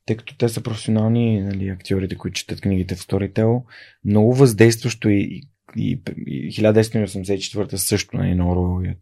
тъй 0.06 0.16
като 0.16 0.36
те 0.36 0.48
са 0.48 0.62
професионални 0.62 1.40
нали, 1.40 1.68
актьорите, 1.68 2.16
които 2.16 2.34
четат 2.34 2.60
книгите 2.60 2.94
в 2.94 2.98
Storytel, 2.98 3.62
много 4.04 4.34
въздействащо 4.34 5.08
и, 5.08 5.42
и, 5.76 6.00
и 6.26 6.52
1984 6.52 7.76
също 7.76 8.16
нали, 8.16 8.34
на 8.34 8.52
Оруел. 8.52 8.94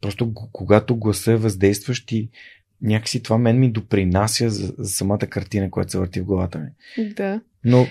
Просто 0.00 0.32
когато 0.52 0.96
гласа 0.96 1.32
е 1.32 1.36
въздействащ 1.36 2.12
и 2.12 2.30
някакси 2.82 3.22
това 3.22 3.38
мен 3.38 3.58
ми 3.58 3.72
допринася 3.72 4.50
за, 4.50 4.74
за 4.78 4.90
самата 4.90 5.18
картина, 5.18 5.70
която 5.70 5.90
се 5.90 5.98
върти 5.98 6.20
в 6.20 6.24
главата 6.24 6.58
ми. 6.58 6.68
Да. 7.14 7.40
Но, 7.64 7.86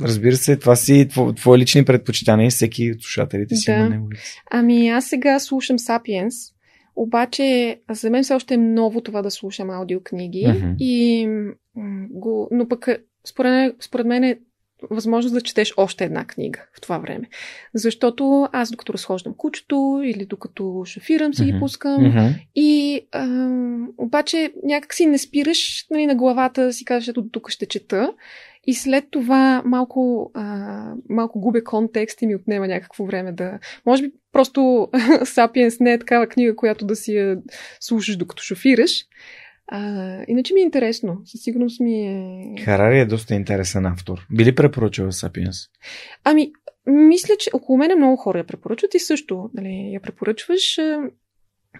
разбира 0.00 0.36
се, 0.36 0.56
това 0.56 0.76
си 0.76 1.08
твои 1.36 1.58
лични 1.58 1.84
предпочитания 1.84 2.46
и 2.46 2.50
всеки 2.50 2.92
от 2.92 3.02
слушателите 3.02 3.56
си 3.56 3.70
да. 3.70 3.76
има 3.76 3.88
него. 3.88 4.08
Ами 4.50 4.88
аз 4.88 5.06
сега 5.06 5.38
слушам 5.38 5.78
Сапиенс, 5.78 6.34
обаче 6.96 7.78
за 7.90 8.10
мен 8.10 8.22
все 8.22 8.34
още 8.34 8.54
е 8.54 8.58
ново 8.58 9.00
това 9.00 9.22
да 9.22 9.30
слушам 9.30 9.70
аудиокниги 9.70 10.46
Мгм. 10.48 10.74
и 10.78 11.28
го, 12.10 12.48
но 12.50 12.68
пък 12.68 12.88
според, 13.24 13.76
според 13.80 14.06
мен 14.06 14.24
е 14.24 14.38
възможност 14.90 15.34
да 15.34 15.40
четеш 15.40 15.74
още 15.76 16.04
една 16.04 16.24
книга 16.24 16.60
в 16.76 16.80
това 16.80 16.98
време. 16.98 17.28
Защото 17.74 18.48
аз 18.52 18.70
докато 18.70 18.92
разхождам 18.92 19.34
кучето 19.36 20.00
или 20.04 20.26
докато 20.26 20.82
шофирам 20.86 21.34
си 21.34 21.44
ги 21.44 21.52
Мгм. 21.52 21.60
пускам, 21.60 22.04
Мгм. 22.04 22.26
и 22.54 23.00
а, 23.12 23.48
обаче 23.98 24.52
някак 24.64 24.94
си 24.94 25.06
не 25.06 25.18
спираш 25.18 25.86
нали, 25.90 26.06
на 26.06 26.14
главата, 26.14 26.72
си 26.72 26.84
казваш, 26.84 27.08
ето 27.08 27.28
тук 27.28 27.50
ще 27.50 27.66
чета. 27.66 28.12
И 28.68 28.74
след 28.74 29.04
това 29.10 29.62
малко, 29.64 30.30
а, 30.34 30.84
малко 31.08 31.40
губя 31.40 31.64
контекст 31.64 32.22
и 32.22 32.26
ми 32.26 32.34
отнема 32.34 32.68
някакво 32.68 33.04
време 33.04 33.32
да... 33.32 33.58
Може 33.86 34.02
би 34.02 34.12
просто 34.32 34.88
Сапиенс 35.24 35.80
не 35.80 35.92
е 35.92 35.98
такава 35.98 36.26
книга, 36.26 36.56
която 36.56 36.86
да 36.86 36.96
си 36.96 37.14
я 37.14 37.36
слушаш 37.80 38.16
докато 38.16 38.42
шофираш. 38.42 39.04
А, 39.68 39.80
иначе 40.28 40.54
ми 40.54 40.60
е 40.60 40.64
интересно. 40.64 41.20
Със 41.24 41.42
сигурност 41.42 41.80
ми 41.80 42.06
е... 42.06 42.62
Харари 42.64 43.00
е 43.00 43.06
доста 43.06 43.34
интересен 43.34 43.86
автор. 43.86 44.26
Би 44.30 44.44
ли 44.44 44.54
препоръчала 44.54 45.12
Сапиенс? 45.12 45.56
Ами, 46.24 46.52
мисля, 46.86 47.34
че 47.38 47.50
около 47.52 47.78
мен 47.78 47.96
много 47.96 48.16
хора 48.16 48.38
я 48.38 48.46
препоръчват 48.46 48.94
и 48.94 48.98
също 48.98 49.50
нали, 49.54 49.90
я 49.92 50.00
препоръчваш 50.00 50.78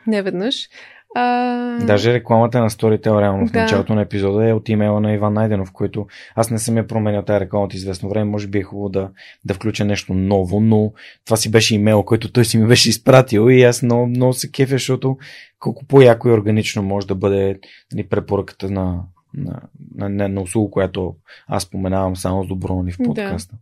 не 0.06 0.22
веднъж. 0.22 0.68
А... 1.18 1.86
Даже 1.86 2.12
рекламата 2.12 2.60
на 2.60 2.70
Storytel 2.70 3.20
реално 3.20 3.46
в 3.46 3.50
Да. 3.50 3.62
началото 3.62 3.94
на 3.94 4.02
епизода 4.02 4.48
е 4.48 4.52
от 4.52 4.68
имейла 4.68 5.00
на 5.00 5.12
Иван 5.12 5.32
Найденов, 5.32 5.72
който 5.72 6.06
аз 6.34 6.50
не 6.50 6.58
съм 6.58 6.76
я 6.76 6.86
променял 6.86 7.22
тази 7.22 7.40
реклама 7.40 7.64
от 7.64 7.74
известно 7.74 8.08
време. 8.08 8.30
Може 8.30 8.46
би 8.46 8.58
е 8.58 8.62
хубаво 8.62 8.88
да, 8.88 9.10
да 9.44 9.54
включа 9.54 9.84
нещо 9.84 10.14
ново, 10.14 10.60
но 10.60 10.92
това 11.24 11.36
си 11.36 11.50
беше 11.50 11.74
имейл, 11.74 12.02
който 12.02 12.32
той 12.32 12.44
си 12.44 12.58
ми 12.58 12.66
беше 12.68 12.88
изпратил 12.88 13.50
и 13.50 13.62
аз 13.62 13.82
много, 13.82 14.06
много 14.06 14.32
се 14.32 14.50
кефя, 14.50 14.74
защото 14.74 15.16
колко 15.58 15.84
по-яко 15.84 16.28
и 16.28 16.32
органично 16.32 16.82
може 16.82 17.06
да 17.06 17.14
бъде 17.14 17.58
нали, 17.92 18.08
препоръката 18.08 18.70
на, 18.70 19.02
на, 19.34 19.60
на, 19.94 20.08
на, 20.08 20.28
на 20.28 20.40
услуга, 20.40 20.70
която 20.70 21.14
аз 21.48 21.62
споменавам 21.62 22.16
само 22.16 22.44
с 22.44 22.46
добро 22.46 22.82
нали, 22.82 22.92
в 22.92 22.96
Да. 22.98 23.04
подкаста. 23.04 23.54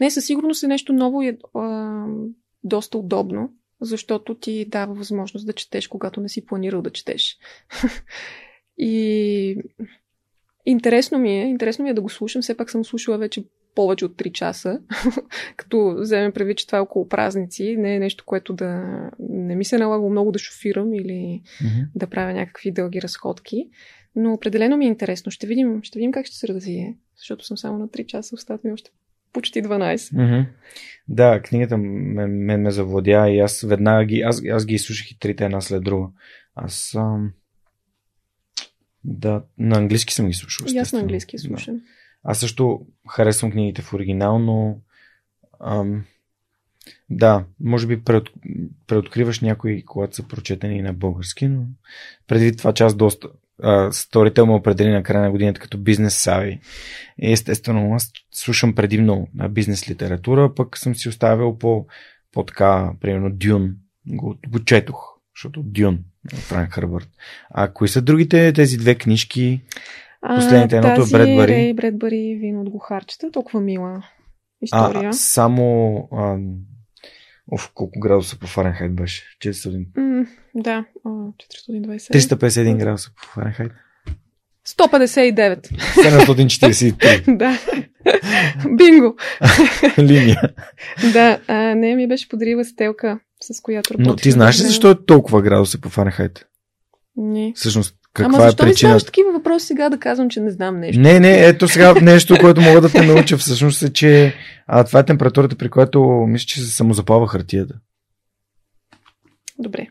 Не, 0.00 0.10
със 0.10 0.24
сигурност 0.26 0.62
е 0.62 0.66
нещо 0.66 0.92
ново 0.92 1.22
и 1.22 1.28
е 1.28 1.36
доста 2.64 2.98
удобно, 2.98 3.50
защото 3.80 4.34
ти 4.34 4.64
дава 4.64 4.94
възможност 4.94 5.46
да 5.46 5.52
четеш, 5.52 5.88
когато 5.88 6.20
не 6.20 6.28
си 6.28 6.46
планирал 6.46 6.82
да 6.82 6.90
четеш. 6.90 7.38
и 8.78 9.56
интересно 10.66 11.18
ми 11.18 11.40
е, 11.40 11.44
интересно 11.44 11.82
ми 11.82 11.90
е 11.90 11.94
да 11.94 12.02
го 12.02 12.08
слушам. 12.08 12.42
Все 12.42 12.56
пак 12.56 12.70
съм 12.70 12.84
слушала 12.84 13.18
вече 13.18 13.44
повече 13.74 14.04
от 14.04 14.16
3 14.16 14.32
часа, 14.32 14.80
като 15.56 15.96
вземем 15.98 16.32
предвид, 16.32 16.58
че 16.58 16.66
това 16.66 16.78
е 16.78 16.82
около 16.82 17.08
празници. 17.08 17.76
Не 17.78 17.96
е 17.96 17.98
нещо, 17.98 18.24
което 18.26 18.52
да 18.52 18.84
не 19.18 19.56
ми 19.56 19.64
се 19.64 19.78
налага 19.78 20.08
много 20.08 20.32
да 20.32 20.38
шофирам 20.38 20.94
или 20.94 21.42
Мгм. 21.60 21.80
да 21.94 22.06
правя 22.06 22.32
някакви 22.32 22.72
дълги 22.72 23.02
разходки. 23.02 23.68
Но 24.16 24.32
определено 24.32 24.76
ми 24.76 24.84
е 24.84 24.88
интересно. 24.88 25.32
Ще 25.32 25.46
видим, 25.46 25.82
ще 25.82 25.98
видим 25.98 26.12
как 26.12 26.26
ще 26.26 26.36
се 26.36 26.48
развие, 26.48 26.96
защото 27.16 27.46
съм 27.46 27.58
само 27.58 27.78
на 27.78 27.88
3 27.88 28.06
часа, 28.06 28.34
остават 28.34 28.64
ми 28.64 28.72
още 28.72 28.90
почти 29.32 29.62
12. 29.62 30.12
Мгм. 30.12 30.50
Да, 31.08 31.42
книгата 31.42 31.76
мен, 31.78 32.44
мен 32.44 32.62
ме 32.62 32.70
завладя 32.70 33.30
и 33.30 33.40
аз 33.40 33.60
веднага 33.60 34.04
ги, 34.04 34.20
аз, 34.20 34.42
аз 34.52 34.66
ги 34.66 34.78
слушах 34.78 35.10
и 35.10 35.18
трите 35.18 35.44
една 35.44 35.60
след 35.60 35.82
друга. 35.82 36.08
Аз 36.54 36.94
ам... 36.94 37.32
Да, 39.04 39.42
на 39.58 39.76
английски 39.76 40.14
съм 40.14 40.26
ги 40.26 40.34
слушал. 40.34 40.66
И 40.74 40.78
аз 40.78 40.92
на 40.92 41.00
английски 41.00 41.36
я 41.36 41.40
Да. 41.42 41.46
слушам. 41.48 41.80
Аз 42.22 42.40
също 42.40 42.86
харесвам 43.08 43.50
книгите 43.50 43.82
в 43.82 43.92
оригинал, 43.94 44.38
но 44.38 44.78
ам, 45.60 46.04
да, 47.10 47.44
може 47.60 47.86
би 47.86 48.04
пред, 48.04 48.22
преоткриваш 48.86 49.40
някои, 49.40 49.84
когато 49.84 50.16
са 50.16 50.28
прочетени 50.28 50.82
на 50.82 50.92
български, 50.92 51.48
но 51.48 51.64
предвид 52.26 52.58
това, 52.58 52.72
че 52.72 52.84
аз 52.84 52.94
доста 52.94 53.28
Storytel 53.64 54.44
ме 54.44 54.52
определи 54.52 54.90
на 54.90 55.02
края 55.02 55.22
на 55.22 55.30
годината 55.30 55.60
като 55.60 55.78
бизнес 55.78 56.14
сави. 56.14 56.60
Естествено, 57.22 57.94
аз 57.94 58.10
слушам 58.34 58.74
предимно 58.74 59.28
на 59.34 59.48
бизнес 59.48 59.90
литература, 59.90 60.54
пък 60.54 60.78
съм 60.78 60.94
си 60.94 61.08
оставил 61.08 61.58
по, 61.58 61.86
по 62.32 62.44
така, 62.44 62.92
примерно 63.00 63.30
Дюн. 63.32 63.70
Го, 64.06 64.36
го 64.48 64.64
четох, 64.64 64.96
защото 65.36 65.62
Дюн, 65.64 65.98
Франк 66.34 66.70
Хърбърт. 66.70 67.08
А 67.50 67.72
кои 67.72 67.88
са 67.88 68.02
другите 68.02 68.52
тези 68.52 68.76
две 68.76 68.94
книжки? 68.94 69.60
Последните, 70.36 70.76
едното 70.76 70.94
е 70.94 70.96
тази 70.96 71.12
Бредбъри. 71.12 71.52
Рей 71.52 71.74
Бредбъри 71.74 72.38
вино 72.40 72.60
от 72.60 72.70
глухарчета, 72.70 73.30
толкова 73.30 73.60
мила 73.60 73.90
А, 73.92 74.04
история. 74.62 75.12
само... 75.12 76.08
А, 76.12 76.38
оф, 77.50 77.70
колко 77.74 78.00
градуса 78.00 78.38
по 78.38 78.46
Фаренхайт 78.46 78.94
беше? 78.94 79.22
400... 79.44 79.86
М, 79.96 80.26
да, 80.54 80.84
а, 81.04 81.08
420. 81.08 82.12
351 82.12 82.78
градуса 82.78 83.10
по 83.16 83.22
Фаренхайт. 83.22 83.72
159. 84.68 85.68
743 85.68 87.36
да. 87.36 87.58
Бинго. 88.76 89.16
линия. 89.98 90.42
да, 91.12 91.40
а, 91.48 91.54
не 91.74 91.94
ми 91.94 92.08
беше 92.08 92.28
подарила 92.28 92.64
стелка, 92.64 93.20
с 93.40 93.60
която 93.60 93.94
работих. 93.94 94.10
Но 94.10 94.16
ти 94.16 94.30
знаеш 94.30 94.60
ли 94.60 94.64
защо 94.64 94.90
е 94.90 95.04
толкова 95.06 95.42
градуса 95.42 95.80
по 95.80 95.88
Фаренхайт? 95.88 96.46
Не. 97.16 97.52
Всъщност, 97.56 97.94
Ама 98.18 98.28
каква 98.28 98.44
е 98.46 98.48
защо 98.48 98.66
ми 98.66 98.72
задаваш 98.72 98.74
причината? 98.74 99.06
такива 99.06 99.32
въпроси 99.32 99.66
сега 99.66 99.88
да 99.88 99.98
казвам, 99.98 100.30
че 100.30 100.40
не 100.40 100.50
знам 100.50 100.80
нещо? 100.80 101.00
Не, 101.00 101.20
не, 101.20 101.46
ето 101.46 101.68
сега 101.68 101.94
нещо, 101.94 102.36
което 102.40 102.60
мога 102.60 102.80
да 102.80 102.92
те 102.92 103.06
науча 103.06 103.36
всъщност 103.36 103.82
е, 103.82 103.92
че 103.92 104.34
а, 104.66 104.84
това 104.84 105.00
е 105.00 105.04
температурата, 105.04 105.56
при 105.56 105.68
която 105.68 106.00
мисля, 106.28 106.46
че 106.46 106.60
се 106.60 106.76
самозапалва 106.76 107.28
хартията. 107.28 107.74
Добре. 109.58 109.86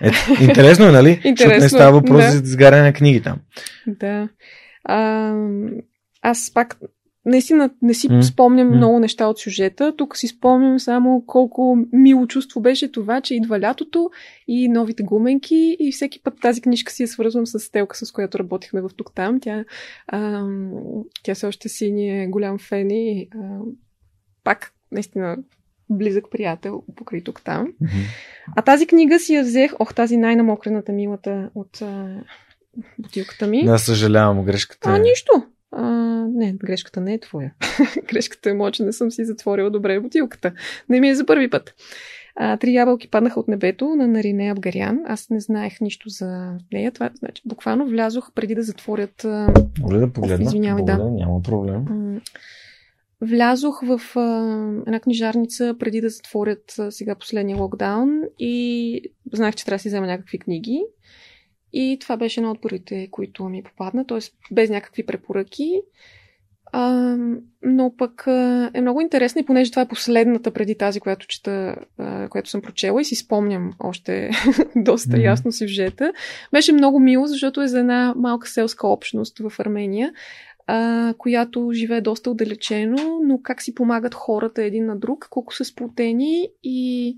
Е, 0.00 0.10
интересно 0.40 0.86
е, 0.86 0.92
нали? 0.92 1.08
Защото 1.14 1.24
не 1.24 1.30
Интересно, 1.30 1.68
става 1.68 1.92
въпрос 1.92 2.24
да. 2.24 2.30
за 2.30 2.42
изгаряне 2.42 2.82
на 2.82 2.92
книги 2.92 3.22
там. 3.22 3.38
Да. 3.86 4.28
А, 4.84 5.32
аз 6.22 6.50
пак 6.54 6.76
наистина 7.26 7.70
не 7.82 7.94
си 7.94 8.08
М, 8.12 8.22
спомням 8.22 8.68
м. 8.68 8.76
много 8.76 8.98
неща 8.98 9.26
от 9.26 9.38
сюжета. 9.38 9.96
Тук 9.96 10.16
си 10.16 10.28
спомням 10.28 10.80
само 10.80 11.24
колко 11.26 11.78
мило 11.92 12.26
чувство 12.26 12.60
беше 12.60 12.92
това, 12.92 13.20
че 13.20 13.34
идва 13.34 13.60
лятото 13.60 14.10
и 14.48 14.68
новите 14.68 15.02
гуменки 15.02 15.76
и 15.80 15.92
всеки 15.92 16.22
път 16.22 16.34
тази 16.42 16.60
книжка 16.60 16.92
си 16.92 17.02
я 17.02 17.08
свързвам 17.08 17.46
с 17.46 17.70
Телка, 17.72 17.96
с 17.96 18.12
която 18.12 18.38
работихме 18.38 18.80
в 18.80 18.90
тук-там. 18.96 19.40
Тя, 19.40 19.64
а, 20.08 20.44
тя 21.22 21.34
все 21.34 21.46
още 21.46 21.68
си 21.68 21.92
ни 21.92 22.22
е 22.22 22.26
голям 22.26 22.58
фен 22.58 22.90
и 22.90 23.28
а, 23.34 23.58
пак 24.44 24.72
наистина 24.92 25.36
близък 25.90 26.24
приятел 26.30 26.82
покрай 26.96 27.20
тук-там. 27.20 27.62
Мгм. 27.80 27.92
А 28.56 28.62
тази 28.62 28.86
книга 28.86 29.18
си 29.18 29.34
я 29.34 29.42
взех, 29.42 29.72
ох, 29.78 29.94
тази 29.94 30.16
най-намокрената 30.16 30.92
милата 30.92 31.50
от 31.54 31.82
а, 31.82 32.22
бутилката 32.98 33.46
ми. 33.46 33.64
Да, 33.64 33.78
съжалявам, 33.78 34.44
грешката. 34.44 34.90
А, 34.90 34.96
е- 34.96 34.98
нищо. 34.98 35.32
А, 35.72 35.82
не, 36.34 36.52
грешката 36.52 37.00
не 37.00 37.14
е 37.14 37.20
твоя. 37.20 37.54
грешката 38.08 38.50
е 38.50 38.54
моя, 38.54 38.72
че 38.72 38.82
не 38.82 38.92
съм 38.92 39.10
си 39.10 39.24
затворила 39.24 39.70
добре 39.70 40.00
бутилката. 40.00 40.52
Не 40.88 41.00
ми 41.00 41.08
е 41.08 41.14
за 41.14 41.26
първи 41.26 41.50
път. 41.50 41.74
А, 42.36 42.56
три 42.56 42.74
ябълки 42.74 43.10
паднаха 43.10 43.40
от 43.40 43.48
небето 43.48 43.86
на 43.86 44.08
Нарине 44.08 44.50
Абгарян. 44.50 45.00
Аз 45.06 45.30
не 45.30 45.40
знаех 45.40 45.80
нищо 45.80 46.08
за 46.08 46.58
нея. 46.72 46.92
Това, 46.92 47.10
значи, 47.14 47.42
буквално 47.46 47.86
влязох 47.86 48.32
преди 48.34 48.54
да 48.54 48.62
затворят. 48.62 49.26
Моля 49.80 49.98
да 49.98 50.12
погледна. 50.12 50.44
извинявай, 50.44 50.84
да. 50.84 50.98
Няма 50.98 51.42
проблем. 51.42 51.84
влязох 53.20 53.82
в 53.82 54.16
а, 54.16 54.22
една 54.86 55.00
книжарница 55.00 55.74
преди 55.78 56.00
да 56.00 56.08
затворят 56.08 56.74
а, 56.78 56.90
сега 56.90 57.14
последния 57.14 57.56
локдаун 57.56 58.22
и 58.38 59.00
знаех, 59.32 59.54
че 59.54 59.64
трябва 59.64 59.76
да 59.76 59.82
си 59.82 59.88
взема 59.88 60.06
някакви 60.06 60.38
книги. 60.38 60.82
И 61.78 61.98
това 62.00 62.16
беше 62.16 62.40
една 62.40 62.50
от 62.50 62.62
първите, 62.62 63.08
които 63.10 63.44
ми 63.44 63.62
попадна, 63.62 64.06
т.е. 64.06 64.18
без 64.50 64.70
някакви 64.70 65.06
препоръки. 65.06 65.80
А, 66.72 67.16
но 67.62 67.96
пък 67.96 68.26
а, 68.26 68.70
е 68.74 68.80
много 68.80 69.00
интересна 69.00 69.40
и 69.40 69.44
понеже 69.44 69.70
това 69.70 69.82
е 69.82 69.88
последната 69.88 70.50
преди 70.50 70.78
тази, 70.78 71.00
която 71.00 71.26
чета, 71.26 71.76
а, 71.98 72.28
която 72.28 72.50
съм 72.50 72.62
прочела 72.62 73.00
и 73.00 73.04
си 73.04 73.14
спомням 73.14 73.72
още 73.80 74.30
доста 74.76 75.16
Мгм. 75.16 75.20
ясно 75.20 75.52
сюжета. 75.52 76.12
Беше 76.52 76.72
много 76.72 77.00
мило, 77.00 77.26
защото 77.26 77.62
е 77.62 77.68
за 77.68 77.78
една 77.80 78.14
малка 78.16 78.48
селска 78.48 78.88
общност 78.88 79.38
в 79.38 79.52
Армения, 79.60 80.12
а, 80.66 81.14
която 81.18 81.70
живее 81.72 82.00
доста 82.00 82.30
отдалечено, 82.30 83.20
но 83.24 83.40
как 83.42 83.62
си 83.62 83.74
помагат 83.74 84.14
хората 84.14 84.62
един 84.62 84.86
на 84.86 84.96
друг, 84.96 85.26
колко 85.30 85.54
са 85.54 85.64
сплотени 85.64 86.48
и 86.62 87.16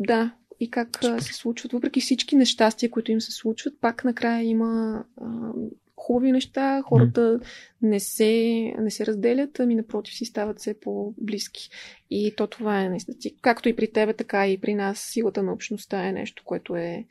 да, 0.00 0.34
и 0.60 0.70
как 0.70 0.98
се 1.20 1.34
случват. 1.34 1.72
Въпреки 1.72 2.00
всички 2.00 2.36
нещастия, 2.36 2.90
които 2.90 3.12
им 3.12 3.20
се 3.20 3.32
случват, 3.32 3.80
пак 3.80 4.04
накрая 4.04 4.42
има 4.42 5.04
а, 5.20 5.52
хубави 5.96 6.32
неща, 6.32 6.82
хората 6.82 7.20
mm. 7.20 7.44
не, 7.82 8.00
се, 8.00 8.32
не 8.78 8.90
се 8.90 9.06
разделят, 9.06 9.60
ами 9.60 9.74
напротив 9.74 10.14
си 10.14 10.24
стават 10.24 10.58
все 10.58 10.80
по-близки. 10.80 11.70
И 12.10 12.34
то 12.36 12.46
това 12.46 12.82
е 12.82 12.88
наистина. 12.88 13.16
Както 13.40 13.68
и 13.68 13.76
при 13.76 13.92
тебе, 13.92 14.14
така 14.14 14.48
и 14.48 14.60
при 14.60 14.74
нас 14.74 14.98
силата 14.98 15.42
на 15.42 15.52
общността 15.52 16.08
е 16.08 16.12
нещо, 16.12 16.42
което 16.46 16.76
е 16.76 17.04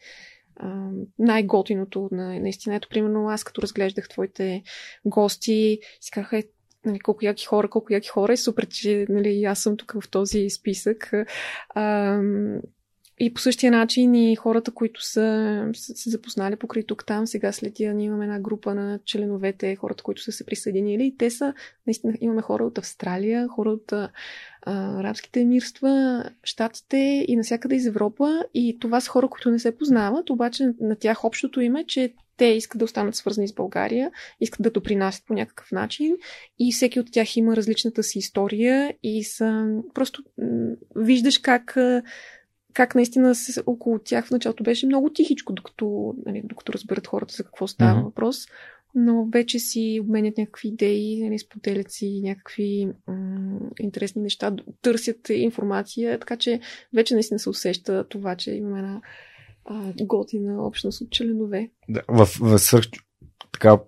а, 0.55 0.89
най-готиното. 1.19 2.09
На, 2.11 2.39
наистина, 2.39 2.75
ето, 2.75 2.89
примерно, 2.89 3.29
аз 3.29 3.43
като 3.43 3.61
разглеждах 3.61 4.09
твоите 4.09 4.63
гости, 5.05 5.79
си 6.01 6.11
казах, 6.11 6.33
е, 6.33 6.43
нали, 6.85 6.99
колко 6.99 7.25
яки 7.25 7.45
хора, 7.45 7.69
колко 7.69 7.93
яки 7.93 8.09
хора. 8.09 8.33
Е 8.33 8.37
супер, 8.37 8.67
че 8.67 9.05
нали, 9.09 9.43
аз 9.43 9.59
съм 9.59 9.77
тук 9.77 9.93
в 10.01 10.09
този 10.09 10.49
списък. 10.49 11.11
А, 11.69 12.19
и 13.19 13.33
по 13.33 13.41
същия 13.41 13.71
начин 13.71 14.15
и 14.15 14.35
хората, 14.35 14.71
които 14.71 15.05
са 15.05 15.67
се 15.73 16.09
запознали 16.09 16.55
покрай 16.55 16.83
тук 16.83 17.05
там, 17.05 17.27
сега 17.27 17.51
след 17.51 17.73
тия 17.73 17.93
ние 17.93 18.05
имаме 18.05 18.25
една 18.25 18.39
група 18.39 18.75
на 18.75 18.99
членовете, 19.05 19.75
хората, 19.75 20.03
които 20.03 20.21
са 20.21 20.31
се 20.31 20.45
присъединили. 20.45 21.05
И 21.05 21.17
те 21.17 21.29
са, 21.29 21.53
наистина, 21.87 22.13
имаме 22.21 22.41
хора 22.41 22.65
от 22.65 22.77
Австралия, 22.77 23.47
хора 23.47 23.69
от 23.69 23.91
а, 23.91 24.09
арабските 24.65 25.41
емирства, 25.41 26.23
щатите 26.43 27.25
и 27.27 27.35
насякъде 27.35 27.75
из 27.75 27.85
Европа. 27.85 28.43
И 28.53 28.77
това 28.79 29.01
са 29.01 29.09
хора, 29.09 29.27
които 29.27 29.51
не 29.51 29.59
се 29.59 29.77
познават, 29.77 30.29
обаче 30.29 30.69
на 30.81 30.95
тях 30.95 31.23
общото 31.23 31.61
име, 31.61 31.85
че 31.87 32.13
те 32.37 32.45
искат 32.45 32.79
да 32.79 32.85
останат 32.85 33.15
свързани 33.15 33.47
с 33.47 33.53
България, 33.53 34.11
искат 34.39 34.61
да 34.61 34.71
допринасят 34.71 35.25
по 35.25 35.33
някакъв 35.33 35.71
начин 35.71 36.15
и 36.59 36.71
всеки 36.71 36.99
от 36.99 37.11
тях 37.11 37.37
има 37.37 37.55
различната 37.55 38.03
си 38.03 38.19
история 38.19 38.93
и 39.03 39.23
са 39.23 39.65
просто 39.93 40.23
виждаш 40.95 41.37
как 41.37 41.77
как 42.73 42.95
наистина 42.95 43.35
се, 43.35 43.63
около 43.65 43.99
тях 43.99 44.27
в 44.27 44.31
началото 44.31 44.63
беше 44.63 44.85
много 44.85 45.09
тихичко, 45.09 45.53
докато, 45.53 46.15
нали, 46.25 46.41
докато 46.45 46.73
разберат 46.73 47.07
хората 47.07 47.33
за 47.33 47.43
какво 47.43 47.67
става 47.67 47.99
mm-hmm. 47.99 48.03
въпрос. 48.03 48.37
Но 48.95 49.25
вече 49.33 49.59
си 49.59 49.99
обменят 50.03 50.37
някакви 50.37 50.67
идеи, 50.67 51.23
нали, 51.23 51.39
споделят 51.39 51.91
си 51.91 52.21
някакви 52.23 52.87
м- 53.07 53.59
интересни 53.79 54.21
неща, 54.21 54.55
търсят 54.81 55.29
информация, 55.29 56.19
така 56.19 56.37
че 56.37 56.59
вече 56.93 57.13
наистина 57.13 57.39
се 57.39 57.49
усеща 57.49 58.07
това, 58.09 58.35
че 58.35 58.51
имаме 58.51 58.79
една 58.79 59.01
а, 59.65 59.93
готина 60.01 60.65
общност 60.65 61.01
от 61.01 61.11
членове. 61.11 61.69
Да, 61.89 62.01
в, 62.07 62.25
в 62.39 62.59
свърх, 62.59 62.85
така, 63.51 63.79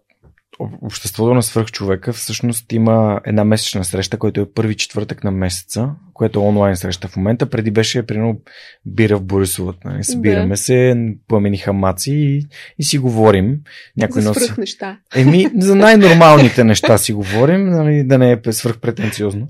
обществото 0.60 1.34
на 1.34 1.44
свръхчовека 1.44 2.14
всъщност 2.14 2.72
има 2.72 3.22
една 3.26 3.44
месечна 3.44 3.84
среща, 3.84 4.18
която 4.18 4.42
е 4.42 4.52
първи 4.54 4.76
четвъртък 4.76 5.24
на 5.24 5.32
месеца, 5.32 5.90
което 6.14 6.40
е 6.40 6.44
онлайн 6.44 6.76
среща 6.76 7.08
в 7.08 7.16
момента. 7.16 7.50
Преди 7.50 7.72
беше, 7.72 8.06
примерно, 8.06 8.42
бира 8.86 9.18
в 9.18 9.24
Борисовът. 9.24 9.86
Нали? 9.86 10.04
Събираме 10.04 10.50
да. 10.50 10.58
се, 10.58 10.96
пламени 11.28 11.58
хамаци 11.58 12.12
и, 12.12 12.48
и 12.80 12.84
си 12.84 12.98
говорим. 12.98 13.60
Някой 13.98 14.22
за 14.22 14.30
носи... 14.30 14.54
неща. 14.58 15.00
Еми, 15.16 15.48
за 15.58 15.76
най-нормалните 15.76 16.64
неща 16.64 16.98
си 16.98 17.14
говорим, 17.14 17.70
нали? 17.70 18.04
да 18.04 18.18
не 18.18 18.32
е 18.32 18.52
свръхпретенциозно. 18.52 19.48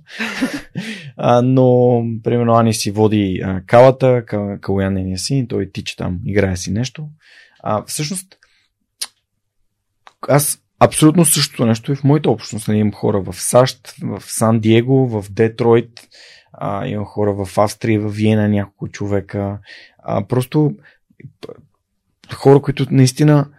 а, 1.18 1.42
но, 1.42 2.02
примерно, 2.24 2.54
Ани 2.54 2.74
си 2.74 2.92
води 2.92 3.42
а, 3.44 3.62
калата, 3.68 4.24
Калуян 4.62 4.98
е 4.98 5.18
си, 5.18 5.46
той 5.50 5.70
тича 5.74 5.96
там, 5.96 6.20
играе 6.26 6.58
си 6.58 6.72
нещо. 6.72 7.08
А, 7.64 7.84
всъщност, 7.86 8.38
аз 10.28 10.60
Абсолютно 10.86 11.26
същото 11.26 11.66
нещо 11.66 11.92
и 11.92 11.96
в 11.96 12.04
моята 12.04 12.30
общност. 12.30 12.68
Нали, 12.68 12.78
имам 12.78 12.94
хора 12.94 13.22
в 13.22 13.34
САЩ, 13.34 13.94
в 14.02 14.24
Сан 14.26 14.60
Диего, 14.60 15.08
в 15.08 15.26
Детройт, 15.32 16.08
а, 16.54 16.88
имам 16.88 17.06
хора 17.06 17.46
в 17.46 17.58
Австрия, 17.58 18.02
в 18.02 18.10
Виена, 18.10 18.50
няколко 18.50 18.88
човека. 18.88 19.60
А, 19.98 20.28
просто 20.28 20.76
хора, 22.34 22.62
които 22.62 22.86
наистина 22.92 23.50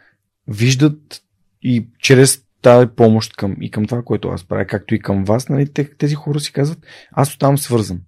виждат 0.48 1.22
и 1.62 1.86
чрез 1.98 2.42
тази 2.62 2.86
помощ 2.96 3.36
към, 3.36 3.56
и 3.60 3.70
към 3.70 3.86
това, 3.86 4.02
което 4.02 4.28
аз 4.28 4.44
правя, 4.44 4.64
както 4.64 4.94
и 4.94 5.00
към 5.00 5.24
вас, 5.24 5.48
нали, 5.48 5.72
тези 5.98 6.14
хора 6.14 6.40
си 6.40 6.52
казват, 6.52 6.78
аз 7.12 7.30
оставам 7.30 7.58
свързан. 7.58 8.00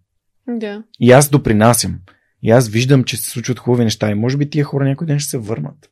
Да. 0.49 0.83
И 1.01 1.13
аз 1.13 1.31
допринасям. 1.31 1.99
И 2.43 2.51
аз 2.51 2.69
виждам, 2.69 3.05
че 3.05 3.17
се 3.17 3.31
случват 3.31 3.59
хубави 3.59 3.85
неща. 3.85 4.11
И 4.11 4.15
може 4.15 4.37
би 4.37 4.51
тия 4.51 4.65
хора 4.65 4.85
някой 4.85 5.07
ден 5.07 5.19
ще 5.19 5.31
се 5.31 5.39
върнат. 5.39 5.91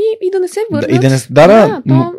Ми, 0.00 0.26
и 0.26 0.30
да 0.30 0.40
не 0.40 0.48
се 0.48 0.60
върнат. 0.70 0.90
Да, 0.90 0.96
и 0.96 0.98
да, 0.98 1.08
не, 1.08 1.16
да, 1.30 1.46
да, 1.46 1.68
да 1.68 1.82
но, 1.86 2.12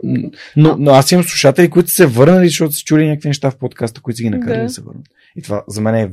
но, 0.55 0.75
но, 0.79 0.91
аз 0.91 1.11
имам 1.11 1.23
слушатели, 1.23 1.69
които 1.69 1.89
се 1.89 2.05
върнали, 2.05 2.47
защото 2.47 2.73
са 2.73 2.83
чули 2.83 3.07
някакви 3.07 3.29
неща 3.29 3.51
в 3.51 3.57
подкаста, 3.57 4.01
които 4.01 4.17
си 4.17 4.23
ги 4.23 4.29
накарали 4.29 4.57
да. 4.57 4.63
да 4.63 4.69
се 4.69 4.81
върнат. 4.81 5.05
И 5.35 5.41
това 5.41 5.63
за 5.67 5.81
мен 5.81 5.95
е, 5.95 6.11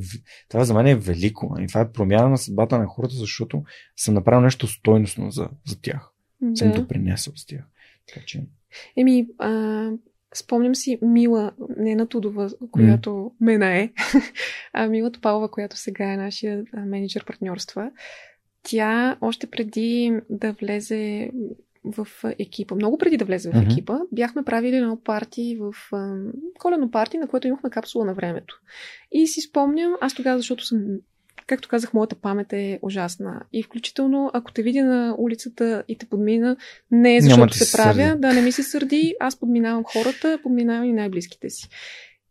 това 0.48 0.64
за 0.64 0.74
мен 0.74 0.86
е 0.86 0.94
велико. 0.94 1.56
И 1.60 1.66
това 1.66 1.80
е 1.80 1.92
промяна 1.92 2.28
на 2.28 2.38
съдбата 2.38 2.78
на 2.78 2.86
хората, 2.86 3.14
защото 3.14 3.62
съм 3.96 4.14
направил 4.14 4.40
нещо 4.40 4.66
стойностно 4.66 5.30
за, 5.30 5.48
за 5.66 5.80
тях. 5.80 6.10
Да. 6.40 6.56
Съм 6.56 6.72
допринесъл 6.72 7.32
с 7.36 7.46
тях. 7.46 7.62
Така 8.08 8.20
че... 8.26 8.42
Еми, 8.96 9.26
а, 9.38 9.90
спомням 10.34 10.74
си 10.74 10.98
Мила, 11.02 11.52
не 11.76 11.94
на 11.94 12.06
Тудова, 12.06 12.50
която 12.70 13.10
mm. 13.10 13.30
мена 13.40 13.76
е, 13.76 13.90
а 14.72 14.88
Мила 14.88 15.12
Топалова, 15.12 15.50
която 15.50 15.76
сега 15.76 16.12
е 16.12 16.16
нашия 16.16 16.64
менеджер 16.86 17.24
партньорства 17.24 17.90
тя 18.62 19.16
още 19.20 19.46
преди 19.46 20.20
да 20.30 20.52
влезе 20.52 21.30
в 21.84 22.08
екипа, 22.38 22.74
много 22.74 22.98
преди 22.98 23.16
да 23.16 23.24
влезе 23.24 23.50
в 23.50 23.54
mm-hmm. 23.54 23.72
екипа, 23.72 23.98
бяхме 24.12 24.44
правили 24.44 24.76
едно 24.76 25.00
парти 25.04 25.58
в 25.60 25.72
колено 26.58 26.90
парти, 26.90 27.18
на 27.18 27.28
което 27.28 27.46
имахме 27.46 27.70
капсула 27.70 28.04
на 28.04 28.14
времето. 28.14 28.60
И 29.12 29.26
си 29.26 29.40
спомням, 29.40 29.94
аз 30.00 30.14
тогава, 30.14 30.38
защото 30.38 30.66
съм 30.66 30.80
както 31.46 31.68
казах, 31.68 31.94
моята 31.94 32.16
памет 32.16 32.52
е 32.52 32.78
ужасна. 32.82 33.42
И 33.52 33.62
включително, 33.62 34.30
ако 34.32 34.52
те 34.52 34.62
видя 34.62 34.84
на 34.84 35.14
улицата 35.18 35.84
и 35.88 35.98
те 35.98 36.06
подмина, 36.06 36.56
не 36.90 37.16
е 37.16 37.20
защото 37.20 37.54
се 37.54 37.76
правя, 37.76 38.08
сърди. 38.08 38.20
да 38.20 38.34
не 38.34 38.42
ми 38.42 38.52
се 38.52 38.62
сърди, 38.62 39.14
аз 39.20 39.40
подминавам 39.40 39.84
хората, 39.84 40.38
подминавам 40.42 40.84
и 40.84 40.92
най-близките 40.92 41.50
си. 41.50 41.68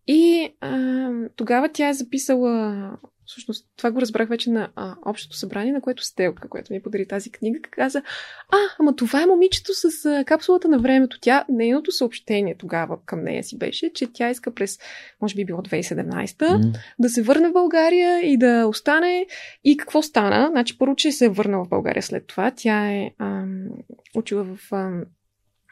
И 0.08 0.50
а, 0.62 1.10
тогава 1.36 1.70
тя 1.74 1.90
е 1.90 1.94
записала 1.94 2.92
Всъщност, 3.28 3.66
това 3.78 3.92
го 3.92 4.02
разбрах 4.02 4.30
вече 4.30 4.50
на 4.50 4.70
а, 4.76 4.96
общото 5.06 5.38
събрание, 5.38 5.72
на 5.72 5.82
което 5.82 6.04
Стелка, 6.04 6.50
която 6.50 6.74
ми 6.74 6.82
подари 6.82 7.08
тази 7.08 7.32
книга, 7.32 7.60
каза, 7.72 8.00
а, 8.50 8.58
ама 8.80 8.96
това 8.96 9.24
е 9.24 9.26
момичето 9.26 9.74
с 9.74 10.06
а, 10.06 10.24
капсулата 10.26 10.68
на 10.68 10.80
времето. 10.80 11.18
Тя, 11.22 11.46
нейното 11.50 11.92
съобщение 11.92 12.56
тогава 12.58 12.98
към 13.06 13.24
нея 13.24 13.44
си 13.44 13.58
беше, 13.58 13.94
че 13.94 14.14
тя 14.14 14.30
иска 14.30 14.54
през, 14.54 14.80
може 15.22 15.36
би 15.36 15.46
било 15.46 15.62
2017, 15.62 16.26
mm. 16.28 16.78
да 17.00 17.10
се 17.10 17.22
върне 17.22 17.50
в 17.50 17.54
България 17.54 18.32
и 18.32 18.38
да 18.38 18.66
остане. 18.68 19.26
И 19.64 19.78
какво 19.78 20.02
стана? 20.02 20.48
Значи, 20.52 20.78
първо, 20.78 20.96
че 20.96 21.12
се 21.12 21.26
е 21.26 21.30
върнала 21.30 21.66
в 21.66 21.70
България 21.70 22.04
след 22.04 22.28
това. 22.28 22.52
Тя 22.56 22.92
е 22.92 23.12
ам, 23.20 23.68
учила 24.16 24.44
в 24.44 24.74
ам, 24.74 25.04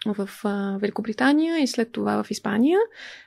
в 0.06 0.30
а, 0.44 0.78
Великобритания 0.82 1.60
и 1.60 1.68
след 1.68 1.92
това 1.92 2.24
в 2.24 2.32
Испания. 2.32 2.80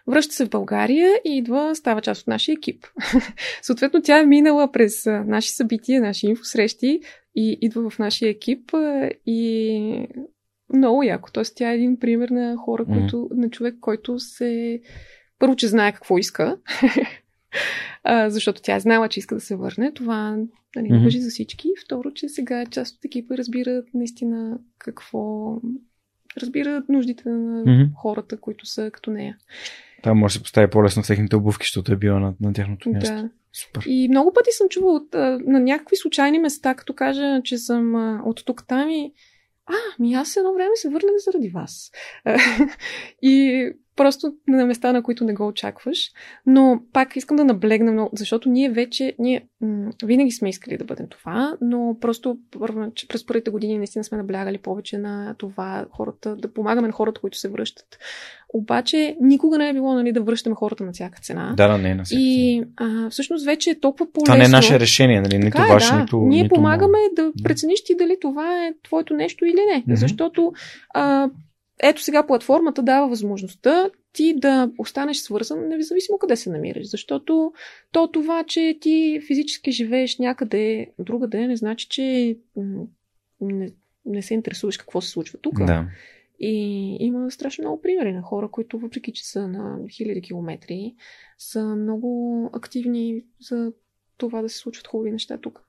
Връща 0.06 0.34
се 0.34 0.44
в 0.44 0.50
България 0.50 1.10
и 1.24 1.36
идва, 1.36 1.74
става 1.74 2.00
част 2.00 2.20
от 2.20 2.26
нашия 2.26 2.52
екип. 2.52 2.86
Съответно, 3.62 4.02
тя 4.02 4.18
е 4.18 4.26
минала 4.26 4.72
през 4.72 5.06
а, 5.06 5.24
наши 5.26 5.50
събития, 5.50 6.00
наши 6.00 6.26
инфосрещи 6.26 7.00
и 7.34 7.58
идва 7.60 7.90
в 7.90 7.98
нашия 7.98 8.30
екип 8.30 8.74
а, 8.74 9.10
и 9.26 10.08
много 10.74 11.02
яко. 11.02 11.30
Тоест, 11.32 11.56
тя 11.56 11.70
е 11.70 11.74
един 11.74 11.98
пример 11.98 12.28
на 12.28 12.56
хора, 12.56 12.84
mm. 12.84 12.98
които, 12.98 13.28
на 13.34 13.50
човек, 13.50 13.74
който 13.80 14.18
се... 14.18 14.80
Първо, 15.38 15.56
че 15.56 15.68
знае 15.68 15.92
какво 15.92 16.18
иска, 16.18 16.58
а, 18.04 18.30
защото 18.30 18.62
тя 18.62 18.76
е 18.76 18.80
знала, 18.80 19.08
че 19.08 19.20
иска 19.20 19.34
да 19.34 19.40
се 19.40 19.56
върне. 19.56 19.92
Това 19.92 20.36
нали, 20.76 20.88
mm-hmm. 20.88 21.04
въжи 21.04 21.20
за 21.20 21.30
всички. 21.30 21.68
Второ, 21.84 22.12
че 22.14 22.28
сега 22.28 22.66
част 22.66 22.96
от 22.96 23.04
екипа 23.04 23.36
разбира 23.36 23.82
наистина 23.94 24.58
какво 24.78 25.52
разбира 26.36 26.82
нуждите 26.88 27.28
на 27.28 27.64
mm-hmm. 27.64 27.94
хората, 27.94 28.40
които 28.40 28.66
са 28.66 28.90
като 28.90 29.10
нея. 29.10 29.36
Това 30.02 30.14
може 30.14 30.32
да 30.32 30.38
се 30.38 30.42
постави 30.42 30.70
по-лесно 30.70 31.02
в 31.02 31.06
техните 31.06 31.36
обувки, 31.36 31.64
защото 31.64 31.92
е 31.92 31.96
била 31.96 32.20
на, 32.20 32.34
на 32.40 32.52
тяхното 32.52 32.90
място. 32.90 33.14
Да. 33.14 33.30
Супер. 33.52 33.82
И 33.86 34.08
много 34.08 34.32
пъти 34.32 34.50
съм 34.52 34.68
чувала 34.68 34.94
от, 34.94 35.14
на 35.46 35.60
някакви 35.60 35.96
случайни 35.96 36.38
места, 36.38 36.74
като 36.74 36.94
кажа, 36.94 37.40
че 37.44 37.58
съм 37.58 37.94
от 38.26 38.44
тук 38.44 38.66
там 38.66 38.90
и 38.90 39.12
а, 39.66 39.74
ми 39.98 40.14
аз 40.14 40.36
едно 40.36 40.54
време 40.54 40.70
се 40.74 40.88
върнах 40.88 41.14
заради 41.24 41.48
вас. 41.48 41.92
и 43.22 43.70
просто 43.98 44.32
на 44.48 44.66
места, 44.66 44.92
на 44.92 45.02
които 45.02 45.24
не 45.24 45.34
го 45.34 45.46
очакваш. 45.46 46.10
Но 46.46 46.80
пак 46.92 47.16
искам 47.16 47.36
да 47.36 47.44
наблегна 47.44 47.92
много, 47.92 48.10
защото 48.12 48.48
ние 48.48 48.70
вече, 48.70 49.14
ние 49.18 49.46
м- 49.60 49.90
винаги 50.04 50.30
сме 50.30 50.48
искали 50.48 50.76
да 50.76 50.84
бъдем 50.84 51.06
това, 51.08 51.56
но 51.60 51.96
просто 52.00 52.38
първо, 52.58 52.92
че 52.94 53.08
през 53.08 53.26
първите 53.26 53.50
години 53.50 53.78
наистина 53.78 54.04
сме 54.04 54.18
наблягали 54.18 54.58
повече 54.58 54.98
на 54.98 55.34
това 55.38 55.86
хората, 55.90 56.36
да 56.36 56.52
помагаме 56.52 56.86
на 56.86 56.92
хората, 56.92 57.20
които 57.20 57.38
се 57.38 57.48
връщат. 57.48 57.98
Обаче 58.54 59.16
никога 59.20 59.58
не 59.58 59.68
е 59.68 59.72
било 59.72 59.94
нали, 59.94 60.12
да 60.12 60.22
връщаме 60.22 60.56
хората 60.56 60.84
на 60.84 60.92
всяка 60.92 61.20
цена. 61.20 61.54
Да, 61.56 61.68
да, 61.68 61.78
не 61.78 61.90
е 61.90 61.94
на 61.94 62.04
всяка 62.04 62.20
И 62.20 62.64
а, 62.76 63.10
всъщност 63.10 63.44
вече 63.44 63.70
е 63.70 63.80
толкова 63.80 64.12
по-лесно. 64.12 64.24
Това 64.24 64.36
не 64.36 64.44
е 64.44 64.48
наше 64.48 64.80
решение, 64.80 65.20
нали? 65.20 65.38
Нито 65.38 65.56
така, 65.56 65.72
ваше, 65.72 65.92
да. 65.92 66.00
нито. 66.00 66.18
Ние 66.18 66.42
нито 66.42 66.54
помагаме 66.54 66.98
да 67.16 67.32
прецениш 67.44 67.84
ти 67.84 67.96
дали 67.96 68.16
това 68.20 68.66
е 68.66 68.72
твоето 68.84 69.14
нещо 69.14 69.44
или 69.44 69.60
не. 69.74 69.82
Mm-hmm. 69.82 69.94
Защото 69.94 70.52
а, 70.94 71.28
ето 71.82 72.02
сега 72.02 72.26
платформата 72.26 72.82
дава 72.82 73.08
възможността 73.08 73.90
ти 74.12 74.34
да 74.36 74.70
останеш 74.78 75.16
свързан, 75.16 75.68
независимо 75.68 76.18
къде 76.18 76.36
се 76.36 76.50
намираш. 76.50 76.90
Защото 76.90 77.52
то 77.92 78.10
това, 78.10 78.44
че 78.44 78.78
ти 78.80 79.20
физически 79.26 79.72
живееш 79.72 80.18
някъде 80.18 80.92
другаде, 80.98 81.46
не 81.46 81.56
значи, 81.56 81.88
че 81.88 82.36
не, 83.40 83.70
не 84.04 84.22
се 84.22 84.34
интересуваш 84.34 84.76
какво 84.76 85.00
се 85.00 85.10
случва 85.10 85.38
тук. 85.38 85.64
Да. 85.64 85.86
И 86.40 86.96
има 87.00 87.30
страшно 87.30 87.62
много 87.62 87.82
примери 87.82 88.12
на 88.12 88.22
хора, 88.22 88.48
които 88.50 88.78
въпреки, 88.78 89.12
че 89.12 89.28
са 89.28 89.48
на 89.48 89.78
хиляди 89.88 90.22
километри, 90.22 90.94
са 91.38 91.64
много 91.64 92.50
активни 92.52 93.24
за 93.40 93.72
това 94.16 94.42
да 94.42 94.48
се 94.48 94.58
случват 94.58 94.86
хубави 94.86 95.12
неща 95.12 95.38
тук. 95.38 95.67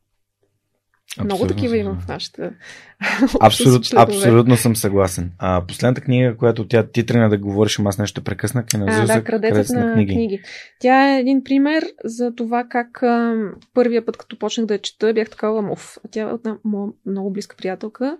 Абсолютно 1.17 1.35
Много 1.35 1.47
такива 1.47 1.77
има 1.77 1.95
в 1.95 2.07
нашата. 2.07 2.53
Абсолют, 3.39 3.93
абсолютно 3.95 4.57
съм 4.57 4.75
съгласен. 4.75 5.31
А 5.37 5.65
последната 5.67 6.01
книга, 6.01 6.37
която 6.37 6.67
тя 6.67 6.87
ти 6.87 7.05
тръгна 7.05 7.29
да 7.29 7.37
говориш, 7.37 7.79
аз 7.85 7.97
нещо 7.97 8.23
прекъснах 8.23 8.65
е 8.73 8.77
на 8.77 8.85
а, 8.89 9.05
да, 9.05 9.23
крадецът 9.23 9.75
на, 9.75 9.93
книги. 9.93 10.13
книги. 10.13 10.41
Тя 10.79 11.15
е 11.15 11.19
един 11.19 11.43
пример 11.43 11.83
за 12.03 12.35
това 12.35 12.65
как 12.69 13.03
а, 13.03 13.35
първия 13.73 14.05
път, 14.05 14.17
като 14.17 14.39
почнах 14.39 14.65
да 14.65 14.73
я 14.73 14.81
чета, 14.81 15.13
бях 15.13 15.29
такава 15.29 15.61
мов. 15.61 15.97
Тя 16.11 16.21
е 16.21 16.33
една 16.33 16.57
много 17.05 17.31
близка 17.31 17.55
приятелка. 17.55 18.17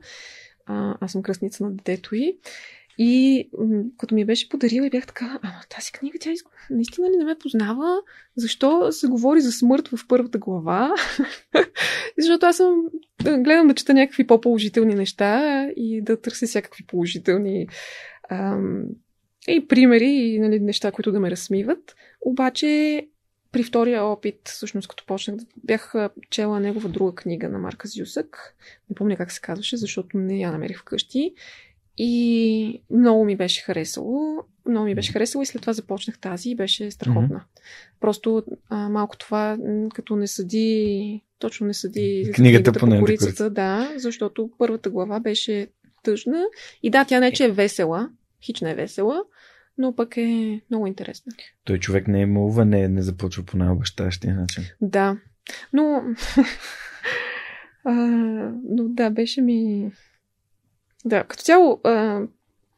А, 0.66 0.96
аз 1.02 1.12
съм 1.12 1.24
кръстница 1.24 1.64
на 1.64 1.72
детето 1.72 2.16
й. 2.16 2.34
И 3.02 3.50
като 3.98 4.16
ми 4.16 4.26
беше 4.26 4.50
подарила 4.50 4.88
и 4.88 4.90
бях 4.90 5.08
така, 5.08 5.40
ама 5.42 5.62
тази 5.70 5.92
книга, 5.92 6.18
тя 6.22 6.32
наистина 6.70 7.10
ли 7.10 7.18
не 7.18 7.26
ме 7.26 7.38
познава? 7.40 8.02
Защо 8.36 8.92
се 8.92 9.08
говори 9.08 9.42
за 9.42 9.52
смърт 9.52 9.88
в 9.88 10.08
първата 10.08 10.38
глава? 10.38 10.94
Защото 12.18 12.46
аз 12.46 12.58
съм, 12.58 12.84
гледам 13.24 13.68
да 13.68 13.74
чета 13.74 13.94
някакви 13.94 14.28
по-положителни 14.28 14.96
неща 14.96 15.64
и 15.76 16.02
да 16.02 16.22
търся 16.22 16.46
всякакви 16.48 16.86
положителни 16.86 17.68
ам, 18.30 18.84
и 19.48 19.68
примери 19.68 20.12
и 20.12 20.40
нали, 20.40 20.60
неща, 20.60 20.92
които 20.92 21.12
да 21.12 21.20
ме 21.20 21.32
разсмиват. 21.32 21.96
Обаче 22.22 23.08
при 23.52 23.64
втория 23.64 24.04
опит, 24.04 24.40
всъщност 24.46 24.88
като 24.88 25.06
почнах, 25.06 25.36
бях 25.64 25.94
чела 26.30 26.60
негова 26.60 26.90
друга 26.90 27.16
книга 27.16 27.50
на 27.50 27.60
Марка 27.60 27.88
Зюсък. 27.88 28.56
Не 28.90 28.96
помня 28.96 29.18
как 29.18 29.32
се 29.32 29.42
казваше, 29.42 29.78
защото 29.78 30.18
не 30.18 30.40
я 30.40 30.52
намерих 30.52 30.80
вкъщи. 30.80 31.34
И 32.02 32.82
много 32.92 33.26
ми 33.26 33.36
беше 33.36 33.62
харесало. 33.62 34.44
Много 34.70 34.86
ми 34.86 34.96
беше 34.96 35.12
харесало 35.12 35.42
и 35.42 35.46
след 35.46 35.62
това 35.62 35.74
започнах 35.74 36.20
тази 36.20 36.50
и 36.50 36.56
беше 36.56 36.92
страхотна. 36.92 37.28
Mm-hmm. 37.40 38.00
Просто 38.00 38.44
а, 38.70 38.90
малко 38.90 39.18
това, 39.18 39.58
като 39.94 40.16
не 40.16 40.28
съди, 40.28 41.22
точно 41.40 41.68
не 41.68 41.74
съди 41.74 42.32
книгата, 42.34 42.72
книгата 42.72 42.74
по, 42.74 42.90
по 42.90 43.00
корицата, 43.00 43.50
да, 43.50 43.94
защото 43.96 44.50
първата 44.58 44.90
глава 44.90 45.20
беше 45.20 45.68
тъжна. 46.04 46.44
И 46.84 46.90
да, 46.90 47.06
тя 47.06 47.20
не 47.20 47.32
че 47.32 47.46
е 47.46 47.52
весела, 47.52 48.10
хич 48.46 48.62
не 48.62 48.72
е 48.72 48.76
весела, 48.76 49.24
но 49.78 49.96
пък 49.96 50.18
е 50.18 50.62
много 50.70 50.88
интересна. 50.88 51.32
Той 51.64 51.80
човек 51.80 52.08
не 52.08 52.22
е 52.22 52.26
мълва, 52.26 52.66
не, 52.66 52.88
не 52.88 53.02
започва 53.02 53.44
по 53.46 53.58
най-обещащия 53.58 54.36
начин. 54.36 54.64
Да, 54.82 55.18
но... 55.74 56.02
а, 57.84 57.94
но 58.70 58.84
да, 58.90 59.10
беше 59.10 59.42
ми 59.42 59.92
да, 61.06 61.24
като 61.24 61.44
цяло, 61.44 61.82
а, 61.84 62.22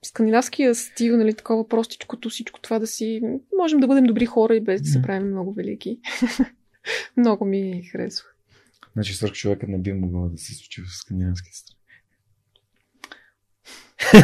скандинавския 0.05 0.75
стил, 0.75 1.17
нали, 1.17 1.33
такова 1.33 1.67
простичкото, 1.67 2.29
всичко 2.29 2.59
това 2.59 2.79
да 2.79 2.87
си... 2.87 3.21
Можем 3.57 3.79
да 3.79 3.87
бъдем 3.87 4.03
добри 4.03 4.25
хора 4.25 4.55
и 4.55 4.61
без 4.61 4.81
да 4.81 4.87
се 4.87 5.01
правим 5.01 5.27
много 5.27 5.53
велики. 5.53 5.99
много 7.17 7.45
ми 7.45 7.83
харесва. 7.91 8.27
Значи 8.93 9.13
свърх 9.13 9.33
човека 9.33 9.65
не 9.67 9.77
би 9.77 9.93
могъл 9.93 10.29
да 10.29 10.37
се 10.37 10.53
случи 10.53 10.81
в 10.81 10.95
скандинавския 10.95 11.53
страни. 11.53 11.77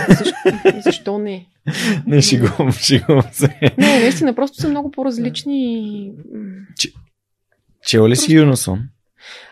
Защо, 0.10 0.82
защо 0.84 1.18
не? 1.18 1.48
Не, 2.08 2.22
шегувам, 2.22 2.72
шегувам 2.72 3.30
се. 3.32 3.60
Не, 3.78 4.00
наистина, 4.00 4.36
просто 4.36 4.62
са 4.62 4.70
много 4.70 4.92
по-различни. 4.92 6.12
Че, 6.78 6.92
чела 7.86 8.10
ли 8.10 8.16
си 8.16 8.36
Юносон? 8.36 8.90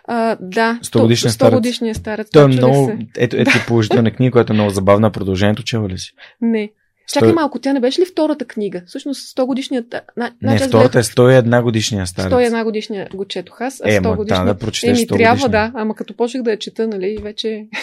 А, 0.08 0.38
да, 0.42 0.80
100 0.84 1.02
годишния 1.02 1.32
100 1.32 1.54
годишния 1.54 1.96
старец. 1.96 2.28
Той 2.32 2.44
е 2.44 2.48
много... 2.48 2.94
Ето, 3.18 3.36
ето 3.36 3.52
положителна 3.68 4.12
книга, 4.12 4.32
която 4.32 4.54
е 4.54 4.56
много 4.56 4.70
забавна. 4.70 5.12
Продължението 5.12 5.64
чела 5.64 5.90
ли 5.90 5.98
си? 5.98 6.12
Не. 6.42 6.72
Чакай 7.14 7.34
малко, 7.34 7.60
тя 7.60 7.74
не 7.74 7.80
беше 7.80 8.02
ли 8.02 8.06
втората 8.06 8.46
книга? 8.46 8.82
Всъщност 8.88 9.38
100 9.38 9.46
годишният... 9.46 9.96
На, 10.18 10.32
не, 10.42 10.58
втората 10.58 11.00
е 11.00 11.04
101 11.04 11.62
годишния 11.62 12.08
старец. 12.08 12.32
101 12.32 12.64
годишния 12.64 13.08
го 13.14 13.26
четох 13.26 13.62
аз, 13.62 13.82
а 13.82 13.88
100 13.88 14.14
е, 14.14 14.16
годишния... 14.16 14.46
да, 14.46 14.58
прочетеш 14.58 14.98
Еми, 14.98 15.08
трябва, 15.08 15.50
да, 15.50 15.72
ама 15.76 15.96
като 15.96 16.14
почнах 16.14 16.44
да 16.44 16.52
я 16.52 16.60
чета, 16.60 16.88
нали, 16.88 17.18
вече... 17.22 17.68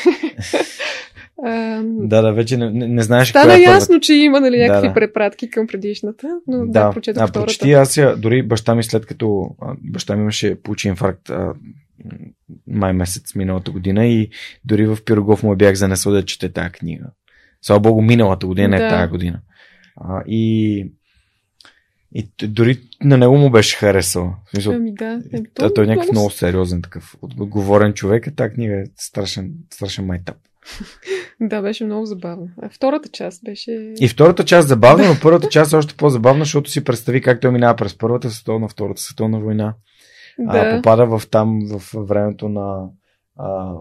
да, 1.83 2.23
да, 2.23 2.33
вече 2.33 2.57
не, 2.57 2.71
не, 2.71 2.89
не 2.89 3.03
знаеш 3.03 3.29
Стана 3.29 3.57
е 3.57 3.61
ясно, 3.61 4.01
че 4.01 4.15
има 4.15 4.41
нали, 4.41 4.59
някакви 4.59 4.89
да, 4.89 4.89
да. 4.89 4.95
препратки 4.95 5.51
към 5.51 5.67
предишната, 5.67 6.29
но 6.47 6.67
да, 6.67 6.67
да 6.67 6.91
прочетох 6.91 7.23
а, 7.23 7.27
втората. 7.27 7.47
Почти 7.47 7.73
аз 7.73 7.97
я, 7.97 8.17
дори 8.17 8.43
баща 8.43 8.75
ми 8.75 8.83
след 8.83 9.07
като 9.07 9.51
баща 9.83 10.17
ми 10.17 10.23
имаше 10.23 10.63
получи 10.63 10.89
инфаркт 10.89 11.31
а, 11.31 11.55
май 12.67 12.93
месец 12.93 13.35
миналата 13.35 13.71
година 13.71 14.07
и 14.07 14.31
дори 14.65 14.87
в 14.87 14.99
Пирогов 15.05 15.43
му 15.43 15.57
бях 15.57 15.75
занесъл 15.75 16.13
да 16.13 16.25
чете 16.25 16.49
тази 16.49 16.71
книга. 16.71 17.05
Слава 17.63 17.81
Богу, 17.81 18.03
миналата 18.03 18.47
година, 18.47 18.69
да. 18.69 18.83
не 18.83 18.91
тази 18.91 19.11
година. 19.11 19.41
А, 19.97 20.23
и, 20.27 20.87
и 22.15 22.29
дори 22.43 22.81
на 23.01 23.17
него 23.17 23.37
му 23.37 23.51
беше 23.51 23.77
харесал. 23.77 24.35
В 24.47 24.51
смисъл, 24.51 24.75
ами 24.75 24.95
да, 24.95 25.23
е, 25.33 25.43
той, 25.55 25.75
той 25.75 25.85
е 25.85 25.87
някакъв 25.87 26.13
много 26.13 26.31
сериозен 26.31 26.83
такъв 26.83 27.17
отговорен 27.23 27.93
човек. 27.93 28.27
А 28.27 28.31
тази 28.31 28.55
книга 28.55 28.81
е 28.81 28.85
страшен, 28.97 29.53
страшен 29.71 30.07
майтап. 30.07 30.37
да, 31.41 31.63
беше 31.63 31.85
много 31.85 32.07
забавно. 32.07 32.49
А 32.63 32.69
втората 32.69 33.09
част 33.09 33.45
беше... 33.45 33.95
И 34.01 34.09
втората 34.09 34.45
част 34.45 34.69
забавна, 34.69 35.09
но 35.09 35.15
първата 35.23 35.49
част 35.49 35.73
е 35.73 35.77
още 35.77 35.95
по-забавна, 35.95 36.45
защото 36.45 36.71
си 36.71 36.85
представи 36.85 37.21
как 37.23 37.41
той 37.41 37.51
минава 37.51 37.77
през 37.77 37.99
първата 37.99 38.31
световна, 38.31 38.69
втората 38.69 39.01
световна 39.01 39.41
война. 39.41 39.75
Да. 40.39 40.59
А, 40.59 40.77
попада 40.77 41.07
в 41.07 41.23
там 41.31 41.61
в 41.67 41.95
времето 41.95 42.49
на 42.49 42.89
а, 43.37 43.75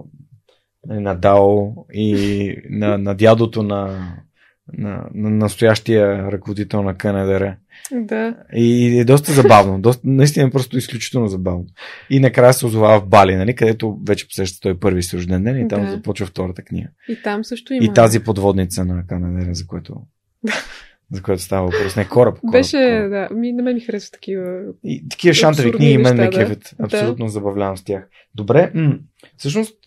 нали, 0.88 1.00
на 1.00 1.16
Дао 1.16 1.74
и 1.94 2.56
на, 2.70 2.98
на 2.98 3.16
дядото 3.16 3.64
на, 3.64 4.08
на, 4.78 5.06
на 5.14 5.30
настоящия 5.30 6.32
ръководител 6.32 6.84
на 6.84 6.98
КНДР. 6.98 7.56
Да. 7.92 8.36
И 8.56 9.00
е 9.00 9.06
доста 9.06 9.32
забавно. 9.32 9.82
Доста, 9.82 10.02
наистина 10.04 10.48
е 10.48 10.52
просто 10.52 10.78
изключително 10.78 11.28
забавно. 11.28 11.66
И 12.10 12.20
накрая 12.20 12.54
се 12.54 12.66
озовава 12.66 13.00
в 13.00 13.08
Бали, 13.08 13.36
нали, 13.36 13.56
където 13.56 14.00
вече 14.08 14.28
посеща 14.28 14.60
той 14.62 14.80
първи 14.80 15.04
си 15.04 15.18
рожден 15.18 15.44
ден 15.44 15.66
и 15.66 15.68
там 15.68 15.86
да. 15.86 15.92
започва 15.92 16.26
втората 16.26 16.62
книга. 16.62 16.88
И 17.10 17.22
там 17.24 17.46
също 17.46 17.74
има. 17.74 17.86
И 17.86 17.94
тази 17.94 18.20
подводница 18.20 18.86
на 18.86 19.08
КНДР, 19.08 19.54
за 19.54 19.68
което 19.68 19.96
за 21.12 21.22
което 21.22 21.42
става 21.42 21.66
въпрос. 21.66 21.96
Не 21.96 22.08
кораб. 22.08 22.40
кораб 22.40 22.52
Беше, 22.52 22.78
кораб. 22.78 23.10
да. 23.10 23.36
Ми, 23.36 23.54
на 23.54 23.64
мен 23.64 23.76
ми 23.76 23.82
харесва 23.82 24.12
такива. 24.12 24.62
И 24.84 25.10
такива 25.10 25.34
шантави 25.34 25.72
книги 25.72 25.98
мен 25.98 26.16
ме 26.16 26.30
кефят. 26.30 26.76
Абсолютно 26.80 27.26
да. 27.26 27.32
забавлявам 27.32 27.78
с 27.78 27.84
тях. 27.84 28.08
Добре. 28.36 28.72
М- 28.76 29.00
всъщност, 29.38 29.78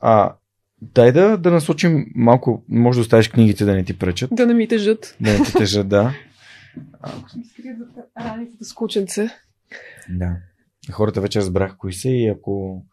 а, 0.00 0.34
дай 0.82 1.12
да, 1.12 1.36
да 1.36 1.50
насочим 1.50 2.06
малко. 2.14 2.64
Може 2.68 2.96
да 2.96 3.00
оставиш 3.00 3.28
книгите 3.28 3.64
да 3.64 3.74
не 3.74 3.84
ти 3.84 3.98
пречат. 3.98 4.30
Да 4.32 4.46
не 4.46 4.54
ми 4.54 4.68
тежат. 4.68 5.16
Да 5.20 5.38
не 5.38 5.44
ти 5.44 5.52
тежат, 5.52 5.88
да. 5.88 6.14
Ако 7.00 7.38
ми 7.38 7.44
скрият 7.44 7.78
раницата 8.20 8.64
с 8.64 8.72
кученце. 8.72 9.28
Да. 10.08 10.36
Хората 10.92 11.20
вече 11.20 11.38
разбрах 11.38 11.76
кои 11.76 11.92
са 11.92 12.08
и 12.08 12.28
ако 12.28 12.84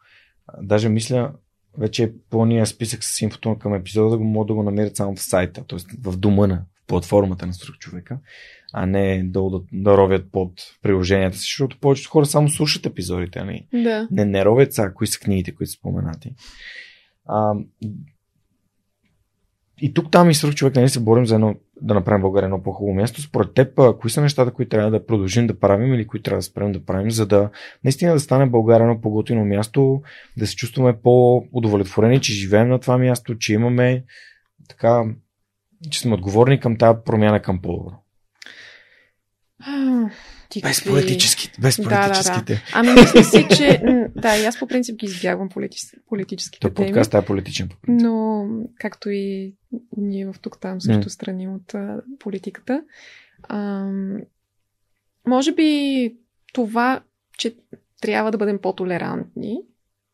даже 0.62 0.88
мисля, 0.88 1.32
вече 1.78 2.12
пълния 2.30 2.66
списък 2.66 3.04
с 3.04 3.22
инфото 3.22 3.58
към 3.58 3.74
епизода 3.74 4.10
да 4.10 4.18
го 4.18 4.24
могат 4.24 4.48
да 4.48 4.54
го 4.54 4.62
намерят 4.62 4.96
само 4.96 5.16
в 5.16 5.22
сайта, 5.22 5.64
т.е. 5.68 5.78
в 6.02 6.16
дома 6.16 6.46
на 6.46 6.62
платформата 6.86 7.46
на 7.46 7.52
човека, 7.52 8.18
а 8.72 8.86
не 8.86 9.22
долу 9.24 9.50
да, 9.50 9.60
да 9.72 9.96
ровят 9.96 10.32
под 10.32 10.52
приложенията 10.82 11.36
си, 11.36 11.42
защото 11.42 11.78
повечето 11.80 12.10
хора 12.10 12.26
само 12.26 12.48
слушат 12.48 12.86
епизодите, 12.86 13.44
не, 13.44 13.66
нали? 13.72 13.84
да. 13.84 14.08
не, 14.10 14.24
не 14.24 14.44
ровят 14.44 14.74
са, 14.74 14.92
кои 14.94 15.06
са 15.06 15.18
книгите, 15.18 15.54
които 15.54 15.70
са 15.70 15.78
споменати. 15.78 16.34
А, 17.28 17.54
и 19.80 19.94
тук 19.94 20.10
там 20.10 20.30
и 20.30 20.34
свърх 20.34 20.54
човек, 20.54 20.74
нали 20.74 20.88
се 20.88 21.00
борим 21.00 21.26
за 21.26 21.34
едно, 21.34 21.54
да 21.82 21.94
направим 21.94 22.22
България 22.22 22.46
едно 22.46 22.62
по-хубаво 22.62 22.94
място. 22.94 23.22
Според 23.22 23.54
теб, 23.54 23.80
кои 24.00 24.10
са 24.10 24.20
нещата, 24.20 24.50
които 24.50 24.68
трябва 24.68 24.90
да 24.90 25.06
продължим 25.06 25.46
да 25.46 25.58
правим 25.58 25.94
или 25.94 26.06
които 26.06 26.22
трябва 26.22 26.38
да 26.38 26.42
спрем 26.42 26.72
да 26.72 26.84
правим, 26.84 27.10
за 27.10 27.26
да 27.26 27.50
наистина 27.84 28.12
да 28.12 28.20
стане 28.20 28.46
България 28.46 28.84
едно 28.84 29.00
по-готино 29.00 29.44
място, 29.44 30.02
да 30.36 30.46
се 30.46 30.56
чувстваме 30.56 31.00
по-удовлетворени, 31.00 32.20
че 32.20 32.32
живеем 32.32 32.68
на 32.68 32.78
това 32.78 32.98
място, 32.98 33.38
че 33.38 33.52
имаме 33.52 34.04
така 34.68 35.04
че 35.90 36.00
сме 36.00 36.14
отговорни 36.14 36.60
към 36.60 36.78
тази 36.78 36.98
промяна 37.04 37.42
към 37.42 37.62
по-добро. 37.62 37.94
Без 40.62 40.84
политическите. 40.84 41.60
Без 41.60 41.76
политическите. 41.76 42.54
Да, 42.54 42.54
да, 42.54 42.54
да. 42.54 42.60
Ами 42.72 43.00
мисля 43.00 43.24
си, 43.24 43.46
че 43.56 43.80
да, 44.16 44.36
и 44.36 44.44
аз 44.44 44.58
по 44.58 44.66
принцип 44.66 44.96
ги 44.96 45.06
избягвам 45.06 45.48
политически, 45.48 45.96
политическите 46.08 46.74
Той 46.74 46.86
подкаст 46.86 47.14
е 47.14 47.24
политичен. 47.24 47.68
По 47.68 47.76
но, 47.88 48.46
както 48.78 49.10
и 49.10 49.54
ние 49.96 50.26
в 50.26 50.34
тук-там 50.42 50.80
също 50.80 51.08
mm. 51.08 51.08
страни 51.08 51.48
от 51.48 51.74
а, 51.74 52.02
политиката, 52.18 52.82
а, 53.42 53.90
може 55.26 55.52
би 55.52 56.14
това, 56.52 57.00
че 57.38 57.54
трябва 58.00 58.30
да 58.30 58.38
бъдем 58.38 58.58
по-толерантни, 58.58 59.60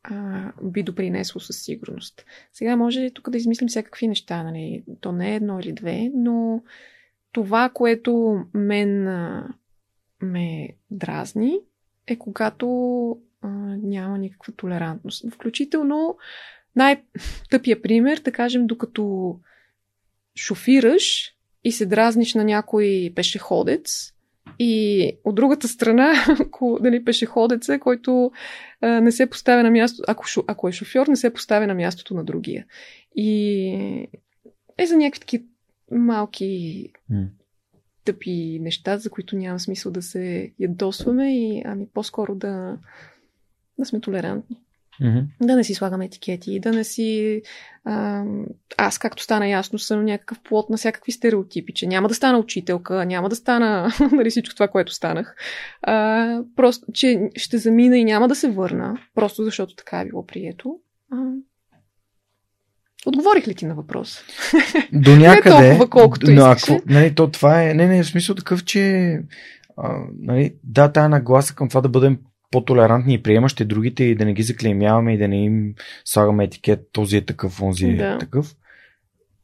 а, 0.02 0.52
би 0.62 0.82
допринесло 0.82 1.40
със 1.40 1.62
сигурност. 1.62 2.24
Сега 2.52 2.76
може 2.76 3.10
тук 3.10 3.30
да 3.30 3.38
измислим 3.38 3.68
всякакви 3.68 4.08
неща, 4.08 4.42
нали? 4.42 4.84
То 5.00 5.12
не 5.12 5.32
е 5.32 5.36
едно 5.36 5.60
или 5.60 5.72
две, 5.72 6.10
но 6.14 6.62
това, 7.32 7.68
което 7.68 8.40
мен 8.54 9.08
а, 9.08 9.48
ме 10.24 10.68
дразни, 10.90 11.58
е 12.06 12.16
когато 12.16 12.66
а, 13.42 13.48
няма 13.82 14.18
никаква 14.18 14.52
толерантност. 14.52 15.30
Включително 15.32 16.16
най-тъпия 16.76 17.82
пример, 17.82 18.20
да 18.20 18.32
кажем, 18.32 18.66
докато 18.66 19.36
шофираш 20.36 21.34
и 21.64 21.72
се 21.72 21.86
дразниш 21.86 22.34
на 22.34 22.44
някой 22.44 23.12
пешеходец, 23.14 24.14
и 24.58 25.12
от 25.24 25.34
другата 25.34 25.68
страна, 25.68 26.12
ако 26.40 26.78
дали 26.82 27.04
пешеходец 27.04 27.68
е, 27.68 27.78
който 27.78 28.32
а, 28.80 29.00
не 29.00 29.12
се 29.12 29.30
поставя 29.30 29.62
на 29.62 29.70
място, 29.70 30.02
ако, 30.08 30.24
ако 30.46 30.68
е 30.68 30.72
шофьор, 30.72 31.06
не 31.06 31.16
се 31.16 31.32
поставя 31.32 31.66
на 31.66 31.74
мястото 31.74 32.14
на 32.14 32.24
другия. 32.24 32.66
И 33.16 34.18
е 34.78 34.86
за 34.86 34.96
някакви 34.96 35.20
такива 35.20 35.44
малки. 35.90 36.92
Тъпи 38.04 38.58
неща, 38.62 38.98
за 38.98 39.10
които 39.10 39.36
няма 39.36 39.60
смисъл 39.60 39.92
да 39.92 40.02
се 40.02 40.52
ядосваме 40.60 41.38
и 41.38 41.62
ами 41.64 41.86
по-скоро 41.94 42.34
да, 42.34 42.76
да 43.78 43.84
сме 43.84 44.00
толерантни. 44.00 44.56
Mm-hmm. 45.02 45.26
Да 45.42 45.56
не 45.56 45.64
си 45.64 45.74
слагаме 45.74 46.04
етикети, 46.04 46.60
да 46.60 46.72
не 46.72 46.84
си. 46.84 47.42
А, 47.84 48.24
аз, 48.76 48.98
както 48.98 49.22
стана 49.22 49.48
ясно, 49.48 49.78
съм 49.78 50.04
някакъв 50.04 50.40
плод 50.40 50.70
на 50.70 50.76
всякакви 50.76 51.12
стереотипи, 51.12 51.74
че 51.74 51.86
няма 51.86 52.08
да 52.08 52.14
стана 52.14 52.38
учителка, 52.38 53.06
няма 53.06 53.28
да 53.28 53.36
стана 53.36 53.92
нали, 54.12 54.30
всичко 54.30 54.54
това, 54.54 54.68
което 54.68 54.92
станах. 54.92 55.36
А, 55.82 56.40
просто, 56.56 56.86
че 56.92 57.30
ще 57.36 57.58
замина 57.58 57.98
и 57.98 58.04
няма 58.04 58.28
да 58.28 58.34
се 58.34 58.50
върна, 58.50 58.98
просто 59.14 59.44
защото 59.44 59.74
така 59.74 60.00
е 60.00 60.06
било 60.06 60.26
прието. 60.26 60.78
А, 61.10 61.16
Отговорих 63.06 63.48
ли 63.48 63.54
ти 63.54 63.66
на 63.66 63.74
въпрос? 63.74 64.20
До 64.92 65.16
някъде. 65.16 65.60
не 65.60 65.68
толкова, 65.68 65.90
колкото 65.90 66.30
но, 66.30 66.44
ако, 66.44 66.82
нали, 66.86 67.14
то 67.14 67.30
това 67.30 67.62
е, 67.62 67.74
не, 67.74 67.86
не, 67.86 68.02
в 68.02 68.06
смисъл 68.06 68.34
такъв, 68.34 68.64
че 68.64 69.12
а, 69.76 69.98
нали, 70.20 70.54
да, 70.64 70.92
тая 70.92 71.08
нагласа 71.08 71.54
към 71.54 71.68
това 71.68 71.80
да 71.80 71.88
бъдем 71.88 72.18
по-толерантни 72.50 73.14
и 73.14 73.22
приемащи 73.22 73.64
другите 73.64 74.04
и 74.04 74.14
да 74.14 74.24
не 74.24 74.32
ги 74.32 74.42
заклеймяваме 74.42 75.14
и 75.14 75.18
да 75.18 75.28
не 75.28 75.44
им 75.44 75.74
слагаме 76.04 76.44
етикет, 76.44 76.88
този 76.92 77.16
е 77.16 77.24
такъв, 77.24 77.62
онзи 77.62 77.86
е 77.86 77.96
да. 77.96 78.18
такъв. 78.18 78.56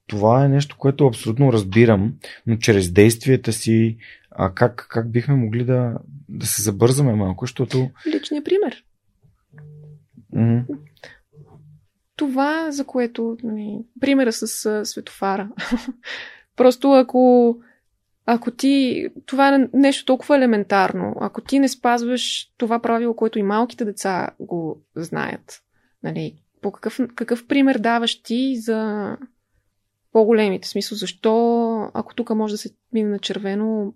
Това 0.07 0.45
е 0.45 0.49
нещо, 0.49 0.77
което 0.79 1.07
абсолютно 1.07 1.53
разбирам, 1.53 2.15
но 2.47 2.57
чрез 2.57 2.93
действията 2.93 3.53
си, 3.53 3.97
а 4.31 4.55
как, 4.55 4.87
как 4.91 5.11
бихме 5.11 5.35
могли 5.35 5.65
да, 5.65 5.95
да 6.29 6.47
се 6.47 6.63
забързаме 6.63 7.15
малко, 7.15 7.45
защото... 7.45 7.91
Личният 8.07 8.45
пример. 8.45 8.85
Mm-hmm. 10.37 10.65
Това, 12.21 12.71
за 12.71 12.85
което... 12.85 13.37
Нали, 13.43 13.79
примера 14.01 14.33
с 14.33 14.85
светофара. 14.85 15.51
Просто 16.57 16.93
ако 16.93 17.57
ако 18.27 18.51
ти, 18.51 19.07
това 19.27 19.55
е 19.55 19.69
нещо 19.73 20.05
толкова 20.05 20.37
елементарно, 20.37 21.15
ако 21.21 21.41
ти 21.41 21.59
не 21.59 21.69
спазваш 21.69 22.53
това 22.57 22.79
правило, 22.79 23.17
което 23.17 23.39
и 23.39 23.43
малките 23.43 23.85
деца 23.85 24.31
го 24.41 24.83
знаят, 24.97 25.63
нали, 26.03 26.43
по 26.63 26.73
какъв, 26.73 26.99
какъв 27.15 27.47
пример 27.47 27.79
даваш 27.79 28.23
ти 28.23 28.57
за 28.57 29.17
по-големите? 30.13 30.67
В 30.67 30.71
смисъл, 30.71 30.99
защо, 30.99 31.91
ако 31.95 32.15
тук 32.15 32.31
може 32.31 32.55
да 32.55 32.59
се 32.59 32.71
мине 32.93 33.09
на 33.09 33.19
червено, 33.19 33.95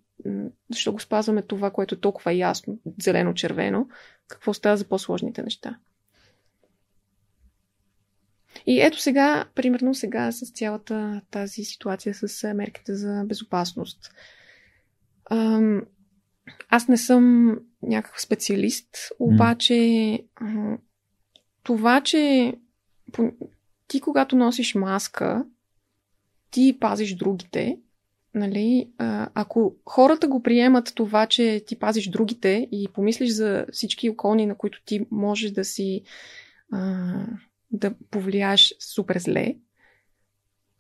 защо 0.71 0.93
го 0.93 1.01
спазваме 1.01 1.43
това, 1.43 1.71
което 1.71 1.95
е 1.95 2.01
толкова 2.01 2.33
ясно, 2.33 2.79
зелено-червено, 3.03 3.89
какво 4.29 4.55
става 4.55 4.77
за 4.77 4.85
по-сложните 4.85 5.43
неща? 5.43 5.79
И 8.67 8.81
ето 8.81 9.01
сега, 9.01 9.45
примерно 9.55 9.95
сега 9.95 10.33
с 10.33 10.53
цялата 10.53 11.21
тази 11.31 11.65
ситуация 11.65 12.15
с 12.15 12.55
мерките 12.55 12.95
за 12.95 13.25
безопасност. 13.27 14.13
Аз 16.69 16.89
не 16.89 16.97
съм 16.97 17.55
някакъв 17.83 18.21
специалист, 18.21 18.89
обаче 19.19 20.19
това, 21.63 22.01
че 22.01 22.55
ти 23.89 24.01
когато 24.01 24.37
носиш 24.37 24.75
маска, 24.75 25.45
ти 26.51 26.77
пазиш 26.81 27.15
другите, 27.15 27.79
нали, 28.35 28.91
ако 29.35 29.77
хората 29.87 30.29
го 30.29 30.43
приемат 30.43 30.93
това, 30.95 31.27
че 31.27 31.65
ти 31.67 31.79
пазиш 31.79 32.09
другите 32.09 32.69
и 32.73 32.89
помислиш 32.95 33.31
за 33.31 33.67
всички 33.73 34.11
околни, 34.11 34.47
на 34.47 34.55
които 34.55 34.83
ти 34.85 35.07
можеш 35.11 35.51
да 35.51 35.65
си 35.65 36.03
да 37.75 37.95
повлияеш 38.11 38.75
супер 38.81 39.19
зле, 39.19 39.55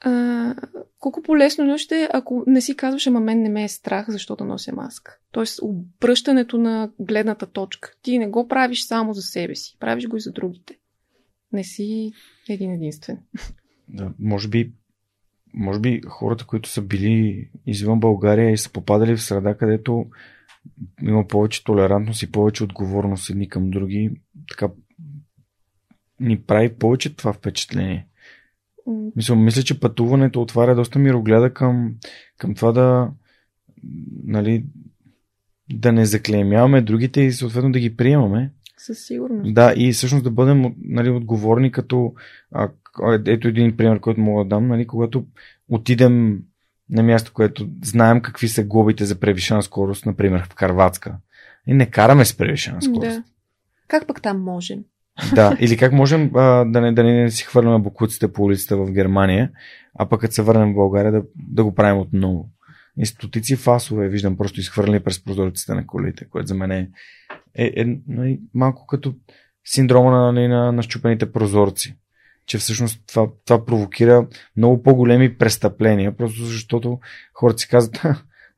а, 0.01 0.55
колко 0.99 1.23
по-лесно 1.23 1.79
ще 1.79 2.03
е, 2.03 2.09
ако 2.13 2.45
не 2.47 2.61
си 2.61 2.77
казваш, 2.77 3.07
ама 3.07 3.21
мен 3.21 3.43
не 3.43 3.49
ме 3.49 3.65
е 3.65 3.69
страх, 3.69 4.11
защо 4.11 4.37
да 4.37 4.45
нося 4.45 4.73
маска. 4.73 5.19
Тоест, 5.33 5.59
обръщането 5.63 6.59
на 6.59 6.91
гледната 7.01 7.47
точка. 7.47 7.93
Ти 8.03 8.19
не 8.19 8.29
го 8.29 8.49
правиш 8.49 8.85
само 8.85 9.13
за 9.13 9.23
себе 9.23 9.55
си, 9.55 9.77
правиш 9.81 10.09
го 10.09 10.17
и 10.17 10.21
за 10.21 10.33
другите. 10.33 10.79
Не 11.53 11.65
си 11.65 12.13
един 12.49 12.73
единствен. 12.73 13.19
Да, 13.89 14.13
може 14.19 14.49
би, 14.49 14.73
може 15.55 15.81
би 15.81 16.01
хората, 16.07 16.47
които 16.47 16.69
са 16.69 16.83
били 16.83 17.49
извън 17.67 18.01
България 18.01 18.51
и 18.51 18.57
са 18.57 18.73
попадали 18.73 19.17
в 19.17 19.23
среда, 19.23 19.57
където 19.57 20.07
има 21.03 21.27
повече 21.27 21.65
толерантност 21.65 22.23
и 22.23 22.33
повече 22.33 22.65
отговорност 22.65 23.31
едни 23.31 23.49
към 23.49 23.71
други, 23.71 24.11
така 24.49 24.69
ни 26.21 26.41
прави 26.41 26.75
повече 26.75 27.17
това 27.17 27.33
впечатление. 27.33 28.07
Мисля, 29.17 29.37
мисля, 29.37 29.63
че 29.63 29.81
пътуването 29.81 30.43
отваря 30.43 30.75
доста 30.75 30.99
мирогледа 30.99 31.55
към, 31.55 31.95
към 32.39 32.55
това 32.55 32.73
да 32.73 33.11
нали, 34.25 34.65
да 35.73 35.93
не 35.93 36.07
заклеймяваме 36.07 36.83
другите 36.83 37.21
и 37.21 37.33
съответно 37.33 37.73
да 37.73 37.79
ги 37.79 37.97
приемаме. 37.97 38.53
Със 38.77 39.07
сигурност. 39.07 39.55
Да, 39.55 39.75
и 39.77 39.93
всъщност 39.93 40.25
да 40.25 40.31
бъдем 40.31 40.75
нали, 40.83 41.11
отговорни 41.11 41.73
като 41.73 42.15
а, 42.53 42.69
ето 43.27 43.49
един 43.49 43.77
пример, 43.77 44.01
който 44.01 44.21
мога 44.21 44.45
да 44.45 44.49
дам, 44.49 44.67
нали, 44.67 44.87
когато 44.87 45.25
отидем 45.69 46.43
на 46.91 47.03
място, 47.03 47.33
което 47.35 47.69
знаем 47.85 48.21
какви 48.21 48.49
са 48.49 48.65
глобите 48.65 49.05
за 49.05 49.21
превишена 49.21 49.63
скорост, 49.63 50.07
например 50.07 50.43
в 50.45 50.55
Карватска. 50.55 51.17
И 51.67 51.75
не 51.75 51.91
караме 51.91 52.25
с 52.25 52.37
превишена 52.37 52.83
скорост. 52.83 53.17
Да. 53.17 53.25
Как 53.89 54.07
пък 54.07 54.23
там 54.23 54.43
можем? 54.43 54.85
Да, 55.35 55.57
или 55.61 55.77
как 55.77 55.93
можем 55.93 56.31
а, 56.35 56.65
да, 56.65 56.81
не, 56.81 56.93
да 56.93 57.05
не 57.05 57.31
си 57.31 57.45
хвърляме 57.45 57.79
бокуците 57.79 58.33
по 58.33 58.43
улицата 58.43 58.77
в 58.77 58.93
Германия, 58.93 59.51
а 59.99 60.09
пък 60.09 60.21
като 60.21 60.35
се 60.35 60.43
върнем 60.43 60.73
в 60.73 60.75
България 60.75 61.13
да, 61.13 61.23
да 61.37 61.65
го 61.65 61.75
правим 61.75 62.01
отново. 62.01 62.49
И 62.99 63.07
стотици 63.07 63.57
фасове 63.57 64.09
виждам 64.09 64.37
просто 64.37 64.61
изхвърлени 64.61 65.01
през 65.01 65.25
прозорците 65.25 65.75
на 65.75 65.87
колите, 65.87 66.29
което 66.29 66.47
за 66.47 66.55
мен 66.55 66.71
е, 66.71 66.91
е, 67.55 67.73
е, 67.77 67.81
е 68.31 68.39
малко 68.55 68.87
като 68.87 69.15
синдрома 69.65 70.11
на, 70.11 70.33
на, 70.33 70.49
на, 70.49 70.73
на 70.73 70.83
щупените 70.83 71.33
прозорци. 71.33 71.97
Че 72.47 72.59
всъщност 72.59 73.01
това, 73.07 73.29
това 73.47 73.65
провокира 73.65 74.27
много 74.57 74.83
по-големи 74.83 75.39
престъпления, 75.39 76.17
просто 76.17 76.45
защото 76.45 76.99
хората 77.35 77.59
си 77.59 77.69
казват, 77.69 78.03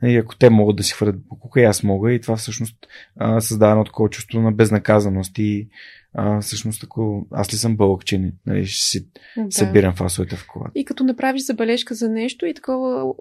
и 0.04 0.16
ако 0.16 0.36
те 0.36 0.50
могат 0.50 0.76
да 0.76 0.82
си 0.82 0.92
хвърлят 0.92 1.28
покука, 1.28 1.60
и 1.60 1.64
аз 1.64 1.82
мога. 1.82 2.12
И 2.12 2.20
това 2.20 2.36
всъщност 2.36 2.76
а, 3.16 3.40
създава 3.40 3.72
едно 3.72 3.84
такова 3.84 4.10
чувство 4.10 4.40
на 4.40 4.52
безнаказаност 4.52 5.38
и 5.38 5.68
а, 6.18 6.40
всъщност 6.40 6.84
ако 6.84 7.26
аз 7.30 7.52
ли 7.52 7.56
съм 7.56 7.76
бълък, 7.76 8.04
че 8.04 8.32
нали, 8.46 8.66
ще 8.66 8.84
си 8.84 9.08
да. 9.36 9.46
събирам 9.50 9.94
фасовете 9.94 10.36
в 10.36 10.46
колата. 10.46 10.70
И 10.74 10.84
като 10.84 11.04
направиш 11.04 11.42
забележка 11.42 11.94
за 11.94 12.08
нещо 12.08 12.46
и 12.46 12.54
такова, 12.54 13.14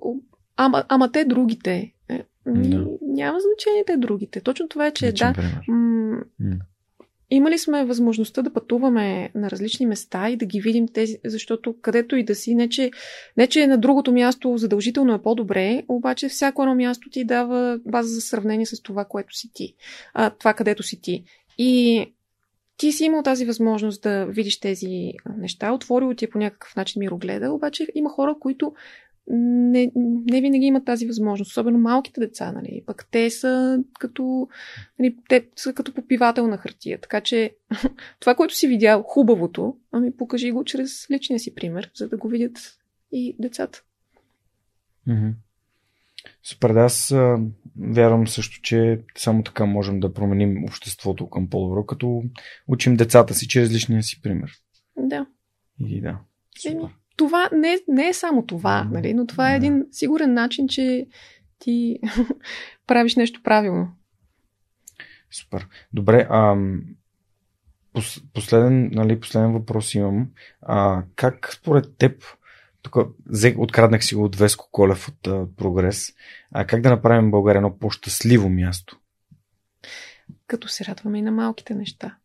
ама, 0.57 0.83
ама 0.89 1.11
те 1.11 1.25
другите. 1.25 1.91
Е, 2.09 2.23
да. 2.47 2.87
Няма 3.01 3.39
значение 3.39 3.83
те 3.87 3.97
другите. 3.97 4.41
Точно 4.41 4.67
това 4.67 4.87
е, 4.87 4.91
че 4.91 5.07
Личен 5.07 5.33
да. 5.33 5.61
М- 5.67 6.21
м- 6.39 6.55
Имали 7.29 7.57
сме 7.57 7.85
възможността 7.85 8.41
да 8.41 8.53
пътуваме 8.53 9.29
на 9.35 9.49
различни 9.51 9.85
места 9.85 10.29
и 10.29 10.37
да 10.37 10.45
ги 10.45 10.61
видим 10.61 10.87
тези, 10.87 11.17
защото 11.25 11.75
където 11.81 12.15
и 12.15 12.23
да 12.23 12.35
си, 12.35 12.55
не 12.55 12.69
че, 12.69 12.91
не 13.37 13.47
че 13.47 13.67
на 13.67 13.77
другото 13.77 14.11
място 14.11 14.57
задължително 14.57 15.13
е 15.13 15.21
по-добре, 15.21 15.83
обаче 15.87 16.29
всяко 16.29 16.61
едно 16.61 16.75
място 16.75 17.09
ти 17.09 17.23
дава 17.23 17.79
база 17.85 18.09
за 18.09 18.21
сравнение 18.21 18.65
с 18.65 18.81
това, 18.81 19.05
което 19.05 19.35
си 19.35 19.51
ти. 19.53 19.75
А, 20.13 20.29
това, 20.29 20.53
където 20.53 20.83
си 20.83 21.01
ти. 21.01 21.23
И 21.57 22.05
ти 22.77 22.91
си 22.91 23.05
имал 23.05 23.23
тази 23.23 23.45
възможност 23.45 24.01
да 24.01 24.25
видиш 24.25 24.59
тези 24.59 25.13
неща, 25.37 25.71
отворил 25.71 26.13
ти 26.13 26.25
е 26.25 26.29
по 26.29 26.37
някакъв 26.37 26.75
начин 26.75 26.99
мирогледа, 26.99 27.51
обаче 27.51 27.87
има 27.95 28.09
хора, 28.09 28.35
които 28.39 28.73
не, 29.27 29.91
не 29.95 30.41
винаги 30.41 30.65
имат 30.65 30.85
тази 30.85 31.07
възможност, 31.07 31.51
особено 31.51 31.79
малките 31.79 32.19
деца, 32.19 32.51
нали? 32.51 32.83
Пък 32.85 33.07
те 33.11 33.29
са 33.29 33.83
като, 33.99 34.47
нали, 34.99 35.17
те 35.29 35.47
са 35.55 35.73
като 35.73 35.93
попивател 35.93 36.47
на 36.47 36.57
хартия. 36.57 37.01
Така 37.01 37.21
че 37.21 37.55
това, 38.19 38.35
което 38.35 38.55
си 38.55 38.67
видял, 38.67 39.03
хубавото, 39.03 39.77
ами 39.91 40.17
покажи 40.17 40.51
го 40.51 40.63
чрез 40.63 41.11
личния 41.11 41.39
си 41.39 41.55
пример, 41.55 41.91
за 41.95 42.09
да 42.09 42.17
го 42.17 42.27
видят 42.27 42.79
и 43.11 43.35
децата. 43.39 43.83
Mm-hmm. 45.07 45.33
Да, 46.61 46.79
аз 46.79 47.11
а, 47.11 47.37
вярвам 47.79 48.27
също, 48.27 48.61
че 48.61 49.01
само 49.17 49.43
така 49.43 49.65
можем 49.65 49.99
да 49.99 50.13
променим 50.13 50.63
обществото 50.63 51.29
към 51.29 51.49
по-добро, 51.49 51.85
като 51.85 52.23
учим 52.67 52.95
децата 52.95 53.33
си 53.33 53.47
чрез 53.47 53.71
личния 53.71 54.03
си 54.03 54.21
пример. 54.21 54.51
Да. 54.97 55.25
И 55.79 56.01
да. 56.01 56.19
Еми, 56.65 56.83
това 57.17 57.49
не, 57.53 57.77
не 57.87 58.07
е 58.07 58.13
само 58.13 58.45
това, 58.45 58.83
нали? 58.83 59.13
но 59.13 59.27
това 59.27 59.53
е 59.53 59.55
един 59.55 59.85
сигурен 59.91 60.33
начин, 60.33 60.67
че 60.67 61.07
ти 61.59 61.99
правиш 62.87 63.15
нещо 63.15 63.41
правилно. 63.43 63.87
Супер. 65.31 65.67
Добре, 65.93 66.27
а, 66.29 66.55
последен, 68.33 68.89
нали, 68.93 69.19
последен 69.19 69.53
въпрос 69.53 69.95
имам. 69.95 70.29
А, 70.61 71.03
как 71.15 71.53
според 71.53 71.97
теб, 71.97 72.23
тук 72.85 72.97
откраднах 73.57 74.05
си 74.05 74.15
го 74.15 74.23
от 74.23 74.35
Веско 74.35 74.69
Колев 74.71 75.07
от 75.07 75.27
а, 75.27 75.47
Прогрес, 75.57 76.13
а 76.51 76.67
как 76.67 76.81
да 76.81 76.89
направим 76.89 77.31
България 77.31 77.57
едно 77.57 77.77
по-щастливо 77.77 78.49
място? 78.49 78.99
Като 80.47 80.67
се 80.67 80.85
радваме 80.85 81.19
и 81.19 81.21
на 81.21 81.31
малките 81.31 81.75
неща. 81.75 82.17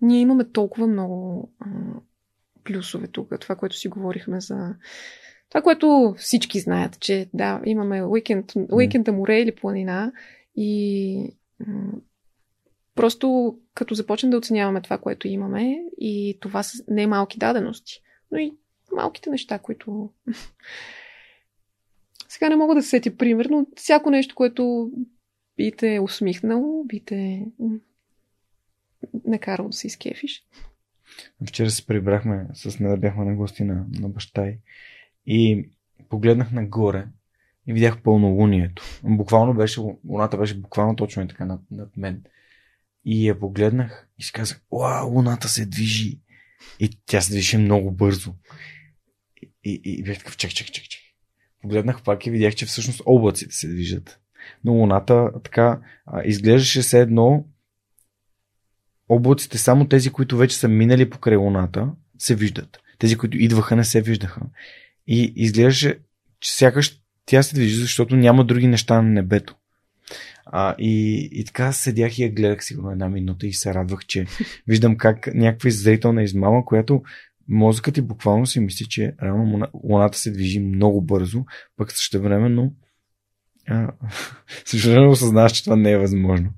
Ние 0.00 0.20
имаме 0.20 0.50
толкова 0.50 0.86
много 0.86 1.50
а, 1.60 1.66
плюсове 2.64 3.06
тук. 3.06 3.40
Това, 3.40 3.56
което 3.56 3.76
си 3.76 3.88
говорихме 3.88 4.40
за 4.40 4.74
това, 5.48 5.62
което 5.62 6.14
всички 6.18 6.60
знаят, 6.60 7.00
че 7.00 7.30
да, 7.34 7.60
имаме 7.64 8.04
уикенд, 8.04 8.52
уикенда 8.72 9.12
море 9.12 9.40
или 9.40 9.54
планина 9.54 10.12
и 10.56 11.36
просто 12.94 13.58
като 13.74 13.94
започнем 13.94 14.30
да 14.30 14.36
оценяваме 14.36 14.82
това, 14.82 14.98
което 14.98 15.28
имаме 15.28 15.78
и 15.98 16.38
това 16.40 16.62
са 16.62 16.84
не 16.88 17.06
малки 17.06 17.38
дадености, 17.38 18.02
но 18.30 18.38
и 18.38 18.56
малките 18.94 19.30
неща, 19.30 19.58
които 19.58 20.10
сега 22.28 22.48
не 22.48 22.56
мога 22.56 22.74
да 22.74 22.82
се 22.82 22.88
сети 22.88 23.16
пример, 23.16 23.46
но 23.46 23.66
всяко 23.76 24.10
нещо, 24.10 24.34
което 24.34 24.90
би 25.56 25.72
те 25.76 26.00
усмихнало, 26.02 26.84
би 26.84 27.00
те 27.00 27.46
накарало 29.24 29.68
да 29.68 29.76
се 29.76 29.86
изкефиш. 29.86 30.44
Вчера 31.48 31.70
се 31.70 31.86
прибрахме 31.86 32.46
с 32.54 32.80
неда 32.80 32.96
бяхме 32.96 33.24
на 33.24 33.34
гости 33.34 33.64
на, 33.64 33.86
на 33.90 34.08
баща 34.08 34.46
й 34.46 34.58
и 35.26 35.68
погледнах 36.08 36.52
нагоре 36.52 37.06
и 37.66 37.72
видях 37.72 38.02
пълнолунието. 38.02 38.82
Буквално 39.02 39.54
беше, 39.54 39.80
луната 40.08 40.36
беше 40.38 40.60
буквално 40.60 40.96
точно 40.96 41.22
и 41.22 41.28
така 41.28 41.44
над, 41.44 41.60
над 41.70 41.96
мен. 41.96 42.24
И 43.04 43.28
я 43.28 43.40
погледнах 43.40 44.08
и 44.18 44.22
си 44.22 44.32
казах, 44.32 44.60
уау, 44.70 45.10
луната 45.10 45.48
се 45.48 45.66
движи. 45.66 46.20
И 46.80 46.98
тя 47.06 47.20
се 47.20 47.32
движи 47.32 47.56
много 47.56 47.90
бързо. 47.90 48.34
И, 49.64 49.80
и, 49.84 50.02
бях 50.02 50.18
такъв, 50.18 50.36
чак, 50.36 50.50
чак, 50.50 50.72
чак, 50.72 50.84
чак. 50.84 51.00
Погледнах 51.62 52.02
пак 52.02 52.26
и 52.26 52.30
видях, 52.30 52.54
че 52.54 52.66
всъщност 52.66 53.02
облаците 53.06 53.54
се 53.54 53.68
движат. 53.68 54.20
Но 54.64 54.72
луната 54.72 55.30
така 55.44 55.80
изглеждаше 56.24 56.82
все 56.82 57.00
едно 57.00 57.44
облаците, 59.08 59.58
само 59.58 59.88
тези, 59.88 60.10
които 60.10 60.36
вече 60.36 60.56
са 60.56 60.68
минали 60.68 61.10
покрай 61.10 61.36
луната, 61.36 61.88
се 62.18 62.34
виждат. 62.34 62.78
Тези, 62.98 63.16
които 63.16 63.36
идваха, 63.36 63.76
не 63.76 63.84
се 63.84 64.02
виждаха. 64.02 64.40
И 65.06 65.32
изглеждаше, 65.36 65.98
че 66.40 66.56
сякаш 66.56 67.00
тя 67.26 67.42
се 67.42 67.54
движи, 67.54 67.76
защото 67.76 68.16
няма 68.16 68.44
други 68.44 68.66
неща 68.66 69.02
на 69.02 69.08
небето. 69.08 69.56
А, 70.46 70.74
и, 70.78 71.28
и 71.32 71.44
така 71.44 71.72
седях 71.72 72.18
и 72.18 72.22
я 72.22 72.30
гледах 72.30 72.64
сигурно 72.64 72.90
една 72.90 73.08
минута 73.08 73.46
и 73.46 73.52
се 73.52 73.74
радвах, 73.74 74.06
че 74.06 74.26
виждам 74.66 74.96
как 74.96 75.34
някаква 75.34 75.70
зрителна 75.70 76.22
измама, 76.22 76.64
която 76.64 77.02
мозъкът 77.48 77.94
ти 77.94 78.02
буквално 78.02 78.46
си 78.46 78.60
мисли, 78.60 78.86
че 78.88 79.14
реално 79.22 79.66
луната 79.84 80.18
се 80.18 80.30
движи 80.30 80.60
много 80.60 81.02
бързо, 81.02 81.44
пък 81.76 81.92
също 81.92 82.22
времено 82.22 82.72
също 84.64 84.90
време 84.90 85.06
осъзнаваш, 85.06 85.52
че 85.52 85.64
това 85.64 85.76
не 85.76 85.90
е 85.90 85.98
възможно. 85.98 86.50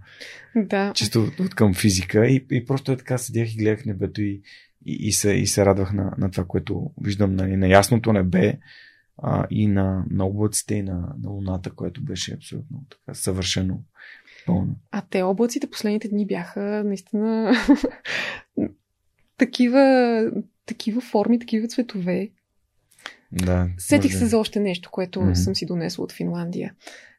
Да. 0.57 0.93
Чисто 0.93 1.31
от 1.41 1.55
към 1.55 1.75
физика 1.75 2.27
и, 2.27 2.47
и 2.51 2.65
просто 2.65 2.93
е 2.93 2.97
така 2.97 3.19
седях 3.19 3.55
и 3.55 3.57
гледах 3.57 3.85
небето 3.85 4.23
и, 4.23 4.43
и, 4.87 5.09
и, 5.09 5.13
се, 5.13 5.33
и 5.33 5.47
се 5.47 5.67
радвах 5.67 5.93
на, 5.93 6.15
на 6.19 6.31
това, 6.31 6.45
което 6.45 6.91
виждам 7.03 7.35
нали, 7.35 7.57
на 7.57 7.69
ясното 7.69 8.13
небе 8.13 8.59
а, 9.19 9.47
и 9.51 9.67
на, 9.67 10.05
на 10.11 10.27
облаците 10.27 10.75
и 10.75 10.83
на, 10.83 11.15
на 11.23 11.31
луната, 11.31 11.71
което 11.71 12.05
беше 12.05 12.35
абсолютно 12.35 12.85
така 12.91 13.15
съвършено 13.15 13.83
пълно. 14.47 14.77
А 14.91 15.03
те 15.11 15.23
облаците 15.23 15.71
последните 15.71 16.09
дни 16.09 16.27
бяха 16.27 16.83
наистина 16.85 17.53
такива, 19.39 20.31
такива 20.67 21.01
форми, 21.01 21.39
такива 21.39 21.69
цветове. 21.69 22.31
Да. 23.33 23.69
Сетих 23.79 24.15
се 24.15 24.27
за 24.27 24.39
още 24.39 24.61
нещо, 24.61 24.91
което 24.91 25.21
mm-hmm. 25.21 25.35
съм 25.35 25.55
си 25.55 25.67
донесла 25.67 26.05
от 26.05 26.13
Финландия. 26.13 26.75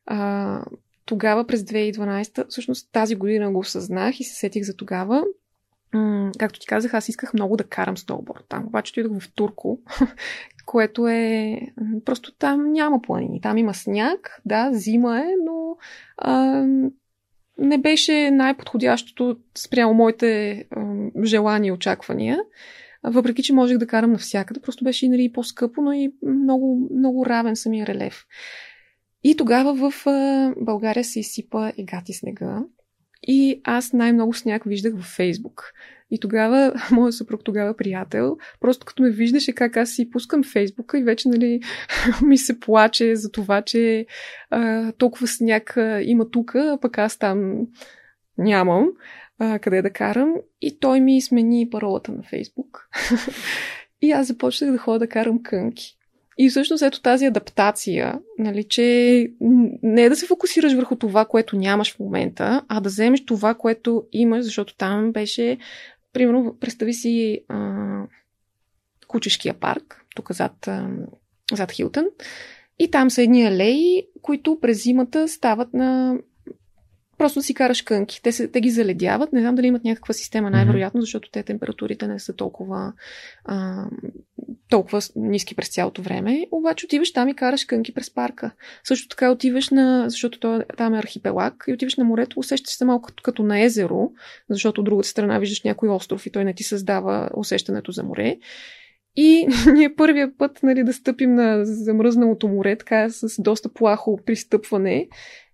А, 0.05 0.61
тогава 1.05 1.47
през 1.47 1.61
2012, 1.61 2.47
всъщност 2.49 2.89
тази 2.91 3.15
година 3.15 3.51
го 3.51 3.59
осъзнах 3.59 4.19
и 4.19 4.23
се 4.23 4.35
сетих 4.35 4.63
за 4.63 4.75
тогава. 4.75 5.23
М- 5.93 6.31
както 6.39 6.59
ти 6.59 6.67
казах, 6.67 6.93
аз 6.93 7.09
исках 7.09 7.33
много 7.33 7.57
да 7.57 7.63
карам 7.63 7.97
сноуборд. 7.97 8.45
Там 8.49 8.65
обаче 8.65 8.91
отидох 8.91 9.19
в 9.19 9.33
Турко, 9.33 9.79
което 10.65 11.07
е... 11.07 11.61
Просто 12.05 12.35
там 12.35 12.71
няма 12.71 13.01
планини. 13.01 13.41
Там 13.41 13.57
има 13.57 13.73
сняг, 13.73 14.41
да, 14.45 14.69
зима 14.73 15.19
е, 15.19 15.33
но 15.45 15.77
а, 16.17 16.63
не 17.57 17.77
беше 17.77 18.31
най-подходящото 18.31 19.37
спрямо 19.57 19.93
моите 19.93 20.51
а, 20.71 20.85
желания 21.23 21.69
и 21.69 21.71
очаквания. 21.71 22.39
Въпреки, 23.03 23.43
че 23.43 23.53
можех 23.53 23.77
да 23.77 23.87
карам 23.87 24.11
навсякъде, 24.11 24.59
просто 24.59 24.83
беше 24.83 25.05
и 25.05 25.09
нали, 25.09 25.31
по-скъпо, 25.31 25.81
но 25.81 25.93
и 25.93 26.13
много, 26.25 26.89
много 26.97 27.25
равен 27.25 27.55
самия 27.55 27.87
релеф. 27.87 28.25
И 29.23 29.37
тогава 29.37 29.89
в 29.91 30.05
България 30.61 31.03
се 31.03 31.19
изсипа 31.19 31.71
егати 31.77 32.13
снега. 32.13 32.63
И 33.23 33.61
аз 33.63 33.93
най-много 33.93 34.33
сняг 34.33 34.63
виждах 34.63 34.93
във 34.93 35.05
Фейсбук. 35.05 35.73
И 36.11 36.19
тогава, 36.19 36.73
моят 36.91 37.15
съпруг, 37.15 37.43
тогава 37.43 37.77
приятел, 37.77 38.37
просто 38.59 38.85
като 38.85 39.03
ме 39.03 39.09
виждаше 39.09 39.53
как 39.53 39.77
аз 39.77 39.89
си 39.89 40.09
пускам 40.09 40.43
Фейсбука 40.43 40.99
и 40.99 41.03
вече, 41.03 41.29
нали, 41.29 41.61
ми 42.23 42.37
се 42.37 42.59
плаче 42.59 43.15
за 43.15 43.31
това, 43.31 43.61
че 43.61 44.05
а, 44.49 44.91
толкова 44.91 45.27
сняг 45.27 45.77
има 46.01 46.29
тук, 46.29 46.55
а 46.55 46.77
пък 46.81 46.97
аз 46.97 47.17
там 47.17 47.67
нямам 48.37 48.89
а, 49.39 49.59
къде 49.59 49.81
да 49.81 49.89
карам. 49.89 50.33
И 50.61 50.79
той 50.79 50.99
ми 50.99 51.21
смени 51.21 51.69
паролата 51.69 52.11
на 52.11 52.23
Фейсбук. 52.23 52.89
и 54.01 54.11
аз 54.11 54.27
започнах 54.27 54.71
да 54.71 54.77
ходя 54.77 54.99
да 54.99 55.07
карам 55.07 55.43
кънки. 55.43 55.97
И 56.37 56.49
всъщност 56.49 56.83
ето 56.83 57.01
тази 57.01 57.25
адаптация, 57.25 58.19
нали, 58.39 58.63
че 58.63 58.83
не 59.83 60.03
е 60.03 60.09
да 60.09 60.15
се 60.15 60.25
фокусираш 60.25 60.73
върху 60.73 60.95
това, 60.95 61.25
което 61.25 61.55
нямаш 61.55 61.95
в 61.95 61.99
момента, 61.99 62.61
а 62.67 62.79
да 62.79 62.89
вземеш 62.89 63.25
това, 63.25 63.53
което 63.53 64.03
имаш, 64.11 64.43
защото 64.43 64.75
там 64.77 65.11
беше, 65.11 65.57
примерно, 66.13 66.57
представи 66.59 66.93
си 66.93 67.39
а, 67.47 67.85
Кучешкия 69.07 69.53
парк, 69.53 70.05
тук 70.15 70.31
зад, 70.31 70.67
а, 70.67 70.89
зад 71.53 71.71
Хилтън, 71.71 72.05
и 72.79 72.91
там 72.91 73.09
са 73.09 73.21
едни 73.21 73.45
алеи, 73.45 74.07
които 74.21 74.59
през 74.59 74.83
зимата 74.83 75.27
стават 75.27 75.73
на 75.73 76.17
просто 77.17 77.41
си 77.41 77.53
караш 77.53 77.81
кънки. 77.81 78.21
Те, 78.23 78.31
се, 78.31 78.47
те 78.47 78.61
ги 78.61 78.69
заледяват. 78.69 79.33
Не 79.33 79.41
знам 79.41 79.55
дали 79.55 79.67
имат 79.67 79.83
някаква 79.83 80.13
система, 80.13 80.49
най-вероятно, 80.49 81.01
защото 81.01 81.31
те 81.31 81.43
температурите 81.43 82.07
не 82.07 82.19
са 82.19 82.33
толкова, 82.33 82.93
а, 83.45 83.85
толкова 84.69 85.01
ниски 85.15 85.55
през 85.55 85.69
цялото 85.69 86.01
време. 86.01 86.47
Обаче 86.51 86.85
отиваш 86.85 87.13
там 87.13 87.29
и 87.29 87.35
караш 87.35 87.65
кънки 87.65 87.93
през 87.93 88.13
парка. 88.13 88.51
Също 88.83 89.07
така 89.07 89.31
отиваш 89.31 89.69
на, 89.69 90.09
защото 90.09 90.39
той, 90.39 90.63
там 90.77 90.93
е 90.93 90.99
архипелаг, 90.99 91.63
и 91.67 91.73
отиваш 91.73 91.95
на 91.95 92.03
морето, 92.03 92.39
усещаш 92.39 92.73
се 92.73 92.85
малко 92.85 93.07
като, 93.07 93.23
като 93.23 93.43
на 93.43 93.59
езеро, 93.59 94.11
защото 94.49 94.81
от 94.81 94.85
другата 94.85 95.09
страна 95.09 95.39
виждаш 95.39 95.63
някой 95.63 95.89
остров 95.89 96.25
и 96.25 96.31
той 96.31 96.45
не 96.45 96.53
ти 96.53 96.63
създава 96.63 97.29
усещането 97.35 97.91
за 97.91 98.03
море. 98.03 98.37
И 99.17 99.47
ние 99.73 99.95
първия 99.95 100.37
път 100.37 100.59
нали, 100.63 100.83
да 100.83 100.93
стъпим 100.93 101.35
на 101.35 101.65
замръзналото 101.65 102.47
море, 102.47 102.75
така 102.75 103.09
с 103.09 103.41
доста 103.41 103.73
плахо 103.73 104.19
пристъпване, 104.25 105.07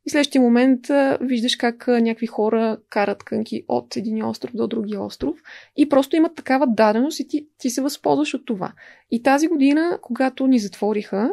и 0.06 0.10
следващия 0.10 0.42
момент 0.42 0.80
виждаш 1.22 1.56
как 1.56 1.88
някакви 1.88 2.28
хора 2.28 2.78
карат 2.90 3.24
кънки 3.24 3.64
от 3.68 3.96
един 3.96 4.26
остров 4.26 4.52
до 4.56 4.68
другия 4.68 5.02
остров 5.02 5.38
и 5.78 5.90
просто 5.90 6.16
имат 6.16 6.36
такава 6.36 6.68
даденост 6.68 7.20
и 7.20 7.28
ти, 7.28 7.48
ти 7.58 7.70
се 7.70 7.82
възползваш 7.82 8.34
от 8.34 8.46
това. 8.46 8.74
И 9.12 9.24
тази 9.24 9.48
година, 9.48 10.00
когато 10.02 10.48
ни 10.48 10.60
затвориха, 10.60 11.32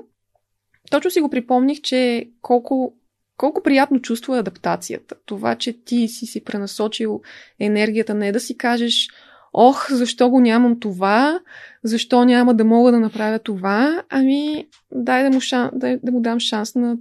точно 0.90 1.10
си 1.10 1.20
го 1.20 1.30
припомних, 1.30 1.80
че 1.80 2.30
колко, 2.42 2.94
колко 3.36 3.62
приятно 3.62 4.00
чувство 4.00 4.34
е 4.34 4.38
адаптацията. 4.38 5.14
Това, 5.26 5.54
че 5.54 5.84
ти 5.84 6.08
си 6.08 6.26
си 6.26 6.44
пренасочил 6.44 7.20
енергията, 7.58 8.14
не 8.14 8.32
да 8.32 8.40
си 8.40 8.56
кажеш 8.56 9.08
ох, 9.52 9.92
защо 9.92 10.30
го 10.30 10.40
нямам 10.40 10.80
това, 10.80 11.40
защо 11.82 12.24
няма 12.24 12.54
да 12.54 12.64
мога 12.64 12.92
да 12.92 13.00
направя 13.00 13.38
това, 13.38 14.02
ами 14.08 14.66
дай 14.92 15.22
да 15.22 15.30
му, 15.30 15.40
шан, 15.40 15.70
дай 15.74 15.98
да 16.02 16.12
му 16.12 16.20
дам 16.20 16.40
шанс 16.40 16.74
на 16.74 16.96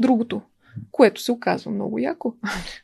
другото, 0.00 0.42
което 0.90 1.20
се 1.20 1.32
оказва 1.32 1.70
много 1.70 1.98
яко. 1.98 2.34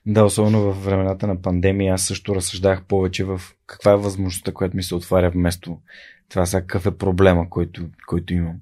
Да, 0.07 0.25
особено 0.25 0.61
в 0.61 0.85
времената 0.85 1.27
на 1.27 1.43
пандемия, 1.43 1.95
аз 1.95 2.03
също 2.03 2.35
разсъждах 2.35 2.85
повече 2.85 3.25
в 3.25 3.41
каква 3.67 3.93
е 3.93 3.97
възможността, 3.97 4.53
която 4.53 4.77
ми 4.77 4.83
се 4.83 4.95
отваря 4.95 5.31
вместо 5.31 5.79
това 6.29 6.47
сега 6.47 6.61
какъв 6.61 6.87
е 6.87 6.97
проблема, 6.97 7.51
който, 7.51 7.89
който 8.07 8.35
имам. 8.35 8.57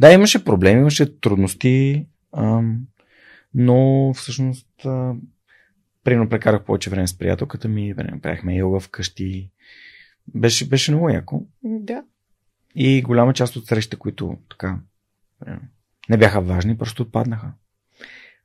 Да, 0.00 0.12
имаше 0.12 0.44
проблеми, 0.44 0.80
имаше 0.80 1.20
трудности, 1.20 2.06
ам, 2.32 2.80
но 3.54 4.12
всъщност 4.14 4.68
примерно 6.04 6.28
прекарах 6.28 6.64
повече 6.64 6.90
време 6.90 7.06
с 7.06 7.18
приятелката 7.18 7.68
ми, 7.68 7.94
правихме 8.22 8.56
йога 8.56 8.80
вкъщи. 8.80 9.50
Беше, 10.34 10.68
беше 10.68 10.90
много 10.90 11.08
яко. 11.08 11.46
Да. 11.62 12.04
И 12.74 13.02
голяма 13.02 13.32
част 13.32 13.56
от 13.56 13.66
срещите, 13.66 13.96
които 13.96 14.36
така 14.50 14.78
не 16.08 16.16
бяха 16.16 16.40
важни, 16.40 16.78
просто 16.78 17.02
отпаднаха. 17.02 17.52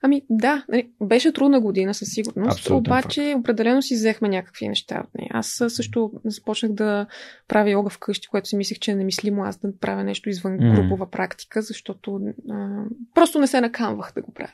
Ами 0.03 0.21
да, 0.29 0.65
нали, 0.69 0.89
беше 1.01 1.33
трудна 1.33 1.61
година 1.61 1.93
със 1.93 2.09
сигурност, 2.09 2.51
Абсолютен 2.51 2.77
обаче 2.77 3.21
факт. 3.23 3.39
определено 3.39 3.81
си 3.81 3.95
взехме 3.95 4.29
някакви 4.29 4.67
неща 4.67 5.03
от 5.03 5.15
нея. 5.15 5.29
Аз 5.33 5.47
също 5.67 6.11
започнах 6.25 6.71
да 6.71 7.05
правя 7.47 7.69
йога 7.69 7.89
вкъщи, 7.89 8.27
което 8.27 8.47
си 8.47 8.55
мислех, 8.55 8.79
че 8.79 8.91
е 8.91 8.95
немислимо 8.95 9.43
аз 9.43 9.57
да 9.57 9.77
правя 9.77 10.03
нещо 10.03 10.29
извън 10.29 10.53
Мгм. 10.53 10.65
групова 10.71 11.09
практика, 11.09 11.61
защото 11.61 12.19
а, 12.49 12.83
просто 13.15 13.39
не 13.39 13.47
се 13.47 13.61
накамвах 13.61 14.11
да 14.15 14.21
го 14.21 14.33
правя. 14.33 14.51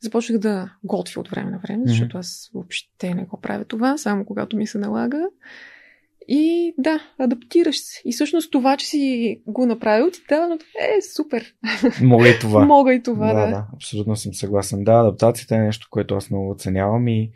Започнах 0.00 0.38
да 0.38 0.70
готвя 0.84 1.20
от 1.20 1.28
време 1.28 1.50
на 1.50 1.58
време, 1.58 1.82
защото 1.86 2.18
аз 2.18 2.50
въобще 2.54 3.14
не 3.14 3.24
го 3.24 3.40
правя 3.40 3.64
това, 3.64 3.98
само 3.98 4.24
когато 4.24 4.56
ми 4.56 4.66
се 4.66 4.78
налага. 4.78 5.26
И 6.32 6.74
да, 6.78 7.00
адаптираш 7.18 7.76
се. 7.78 8.02
И 8.04 8.12
всъщност 8.12 8.52
това, 8.52 8.76
че 8.76 8.86
си 8.86 9.36
го 9.46 9.66
направил, 9.66 10.10
ти 10.10 10.20
дава, 10.28 10.58
е 10.80 10.98
супер. 11.16 11.54
Мога 12.02 12.28
и 12.28 12.38
това. 12.38 12.64
Мога 12.66 12.94
и 12.94 13.02
това, 13.02 13.32
да, 13.32 13.40
да. 13.40 13.46
да, 13.46 13.66
абсолютно 13.74 14.16
съм 14.16 14.34
съгласен. 14.34 14.84
Да, 14.84 14.92
адаптацията 14.92 15.56
е 15.56 15.58
нещо, 15.58 15.86
което 15.90 16.14
аз 16.14 16.30
много 16.30 16.50
оценявам 16.50 17.08
и 17.08 17.30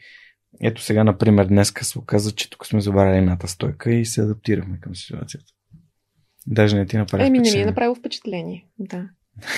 ето 0.63 0.83
сега, 0.83 1.05
например, 1.05 1.47
днеска 1.47 1.85
се 1.85 1.99
оказа, 1.99 2.33
че 2.33 2.51
тук 2.51 2.67
сме 2.67 2.81
забравили 2.81 3.19
едната 3.19 3.49
стойка 3.49 3.95
и 3.95 4.05
се 4.05 4.23
адаптирахме 4.23 4.79
към 4.81 4.95
ситуацията. 4.95 5.47
Даже 6.47 6.77
не 6.77 6.87
ти 6.87 6.97
направи 6.97 7.25
Еми, 7.25 7.39
не 7.39 7.53
ми 7.53 7.61
е 7.61 7.67
направило 7.67 7.95
впечатление. 7.95 8.67
Да. 8.79 9.09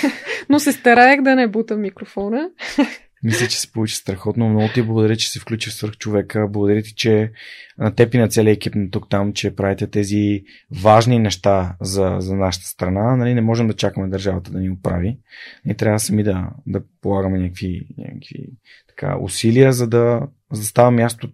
Но 0.49 0.59
се 0.59 0.73
стараех 0.73 1.23
да 1.23 1.35
не 1.35 1.49
бутам 1.49 1.81
микрофона. 1.81 2.51
Мисля, 3.23 3.49
че 3.49 3.61
се 3.61 3.73
получи 3.73 3.95
страхотно. 3.95 4.49
Много 4.49 4.69
ти 4.75 4.83
благодаря, 4.83 5.17
че 5.17 5.31
се 5.31 5.41
включи 5.41 5.71
в 5.71 5.75
свърх 5.75 5.97
човека. 5.97 6.49
Благодаря 6.49 6.83
ти, 6.83 6.95
че 6.95 7.33
на 7.79 7.95
теб 7.95 8.15
и 8.15 8.19
на 8.19 8.29
целия 8.29 8.53
екип 8.53 8.75
на 8.75 8.91
тук 8.91 9.09
там, 9.11 9.33
че 9.33 9.57
правите 9.57 9.87
тези 9.87 10.45
важни 10.83 11.19
неща 11.19 11.77
за, 11.81 12.17
за 12.19 12.37
нашата 12.37 12.67
страна. 12.67 13.17
Нали, 13.17 13.35
не 13.35 13.41
можем 13.41 13.67
да 13.67 13.75
чакаме 13.75 14.09
държавата 14.09 14.51
да 14.51 14.59
ни 14.59 14.71
оправи. 14.71 15.19
Ние 15.65 15.75
трябва 15.75 15.99
сами 15.99 16.23
да, 16.23 16.51
да 16.67 16.83
полагаме 17.01 17.39
някакви, 17.39 17.89
някакви 17.99 18.51
така, 18.89 19.19
усилия, 19.21 19.73
за 19.73 19.89
да, 19.89 20.29
за 20.53 20.61
да 20.61 20.67
става 20.67 20.91
място 20.91 21.29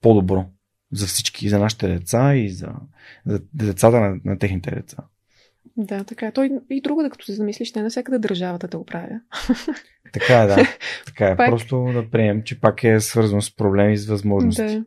по-добро 0.00 0.46
за 0.92 1.06
всички, 1.06 1.46
и 1.46 1.48
за 1.48 1.58
нашите 1.58 1.88
деца 1.88 2.34
и 2.34 2.50
за, 2.50 2.72
за 3.26 3.40
децата 3.54 4.00
на, 4.00 4.20
на 4.24 4.38
техните 4.38 4.70
деца. 4.70 4.96
Да, 5.76 6.04
така. 6.04 6.30
Той 6.30 6.50
и 6.70 6.80
друго, 6.80 7.02
да 7.02 7.10
като 7.10 7.24
се 7.24 7.32
замислиш, 7.32 7.74
не 7.74 7.82
навсякъде 7.82 8.18
държавата 8.18 8.68
да 8.68 8.78
го 8.78 8.84
правя. 8.86 9.20
Така 10.12 10.42
е, 10.42 10.46
да. 10.46 10.56
Така 11.06 11.26
е. 11.26 11.36
Пак. 11.36 11.50
Просто 11.50 11.90
да 11.94 12.10
приемем, 12.10 12.42
че 12.42 12.60
пак 12.60 12.84
е 12.84 13.00
свързано 13.00 13.42
с 13.42 13.56
проблеми 13.56 13.92
и 13.92 13.96
с 13.96 14.06
възможности. 14.06 14.62
Да. 14.62 14.84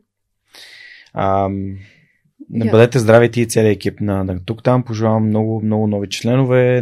А, 1.12 1.48
Я. 2.52 2.70
бъдете 2.70 2.98
здрави 2.98 3.30
ти 3.30 3.40
и 3.40 3.46
целият 3.46 3.76
екип 3.76 4.00
на, 4.00 4.24
на 4.24 4.44
тук 4.44 4.62
там. 4.62 4.84
Пожелавам 4.84 5.26
много, 5.26 5.60
много 5.64 5.86
нови 5.86 6.08
членове, 6.08 6.80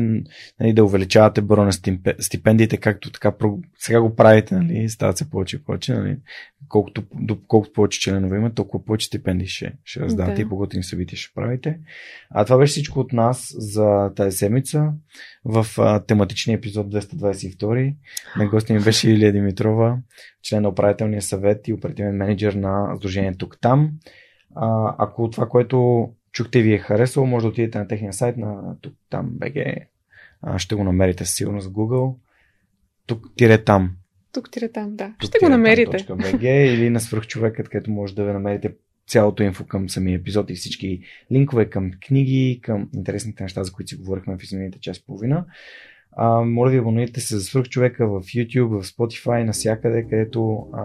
нали, 0.61 0.73
да 0.73 0.85
увеличавате 0.85 1.41
броя 1.41 1.67
на 1.67 1.73
стипе- 1.73 2.21
стипендиите, 2.23 2.77
както 2.77 3.11
така 3.13 3.33
сега 3.79 4.01
го 4.01 4.15
правите, 4.17 4.55
нали, 4.55 4.89
стават 4.89 5.19
се 5.19 5.31
повече 5.31 5.57
и 5.57 5.63
повече. 5.63 5.95
Нали. 5.95 6.17
Колкото, 6.69 7.03
до, 7.15 7.39
колкото 7.49 7.73
повече 7.73 8.01
членове 8.01 8.37
има, 8.37 8.55
толкова 8.55 8.85
повече 8.85 9.07
стипендии 9.07 9.47
ще, 9.47 9.73
ще 9.85 10.01
раздавате 10.01 10.37
Да. 10.37 10.43
и 10.43 10.49
по-готини 10.49 10.83
събития 10.83 11.17
ще 11.17 11.35
правите. 11.35 11.79
А 12.31 12.45
това 12.45 12.59
беше 12.59 12.71
всичко 12.71 13.01
от 13.01 13.13
нас 13.13 13.55
за 13.59 14.11
тази 14.17 14.37
седмица 14.37 14.93
в 15.45 15.67
а, 15.79 16.05
тематичния 16.05 16.57
епизод 16.57 16.95
222. 16.95 17.95
На 18.39 18.49
гости 18.49 18.73
ми 18.73 18.81
беше 18.81 19.11
Илия 19.11 19.33
Димитрова, 19.33 19.99
член 20.43 20.63
на 20.63 20.69
управителния 20.69 21.23
съвет 21.23 21.69
и 21.69 21.73
оперативен 21.73 22.17
менеджер 22.17 22.53
на 22.53 22.95
Сдружение 22.97 23.35
тук 23.39 23.59
там. 23.61 23.91
А, 24.55 24.95
ако 24.99 25.31
това, 25.31 25.49
което 25.49 26.09
чухте 26.33 26.63
ви 26.63 26.75
е 26.75 26.79
харесало, 26.79 27.27
може 27.27 27.45
да 27.45 27.49
отидете 27.49 27.79
на 27.79 27.89
техния 27.89 28.13
сайт 28.13 28.37
на 28.37 28.77
тук 28.81 28.95
там 29.11 29.31
BG. 29.31 29.87
А, 30.43 30.59
ще 30.59 30.75
го 30.75 30.85
намерите 30.85 31.25
със 31.25 31.35
сигурност 31.35 31.69
в 31.69 31.73
Google. 31.73 32.15
Тук 33.07 33.27
тире 33.37 33.65
там. 33.65 33.97
Тук 34.33 34.51
тире 34.51 34.69
там, 34.69 34.97
да. 34.97 35.15
Тук 35.19 35.29
Ще 35.29 35.39
го 35.39 35.49
намерите. 35.49 35.99
BG, 35.99 36.45
или 36.75 36.91
на 36.91 37.01
свръхчовекът, 37.01 37.69
където 37.69 37.91
може 37.91 38.15
да 38.15 38.25
ви 38.25 38.33
намерите 38.33 38.75
цялото 39.07 39.43
инфо 39.43 39.65
към 39.67 39.89
самия 39.89 40.17
епизод 40.17 40.51
и 40.51 40.55
всички 40.55 41.01
линкове 41.33 41.71
към 41.71 41.91
книги, 42.07 42.61
към 42.63 42.89
интересните 42.95 43.43
неща, 43.43 43.65
за 43.65 43.73
които 43.73 43.89
си 43.89 43.97
говорихме 43.97 44.39
в 44.39 44.43
изминалите 44.43 44.81
час 44.81 44.97
и 44.97 45.07
половина. 45.07 45.45
А, 46.17 46.41
моля 46.41 46.71
ви, 46.71 46.79
абонирайте 46.79 47.21
се 47.21 47.37
за 47.37 47.43
свръхчовека 47.43 48.07
в 48.07 48.21
YouTube, 48.21 48.81
в 48.81 48.85
Spotify, 48.85 49.45
навсякъде, 49.45 50.03
където 50.03 50.67
а, 50.73 50.83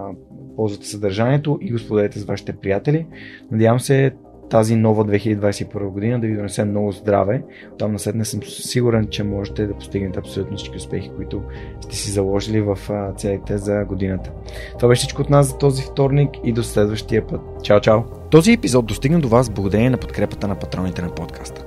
ползвате 0.56 0.88
съдържанието 0.88 1.60
и 1.62 1.72
го 1.72 1.80
споделете 1.80 2.20
с 2.20 2.26
вашите 2.26 2.54
приятели. 2.54 3.06
Надявам 3.52 3.80
се 3.80 4.14
тази 4.49 4.76
нова 4.76 5.06
2021 5.06 5.88
година 5.90 6.20
да 6.20 6.28
ви 6.28 6.36
донесе 6.36 6.66
много 6.66 6.91
здраве. 6.91 7.44
Там 7.80 7.91
насетне 7.91 8.26
съм 8.26 8.44
сигурен, 8.44 9.08
че 9.08 9.24
можете 9.24 9.68
да 9.68 9.74
постигнете 9.74 10.20
абсолютно 10.20 10.58
всички 10.58 10.78
успехи, 10.78 11.12
които 11.16 11.41
сте 11.82 11.95
си 11.95 12.12
заложили 12.12 12.62
в 12.62 12.78
целите 13.18 13.58
за 13.58 13.86
годината. 13.86 14.32
Това 14.78 14.90
беше 14.90 14.99
всичко 14.99 15.22
от 15.22 15.30
нас 15.30 15.48
за 15.48 15.58
този 15.58 15.84
вторник 15.84 16.30
и 16.44 16.54
до 16.54 16.64
следващия 16.64 17.28
път. 17.28 17.41
Чао, 17.64 17.80
чао! 17.80 18.02
Този 18.32 18.54
епизод 18.54 18.86
достигна 18.86 19.20
до 19.20 19.28
вас 19.28 19.49
благодарение 19.49 19.90
на 19.90 19.98
подкрепата 19.98 20.48
на 20.48 20.56
патроните 20.56 21.02
на 21.02 21.16
подкаста. 21.16 21.66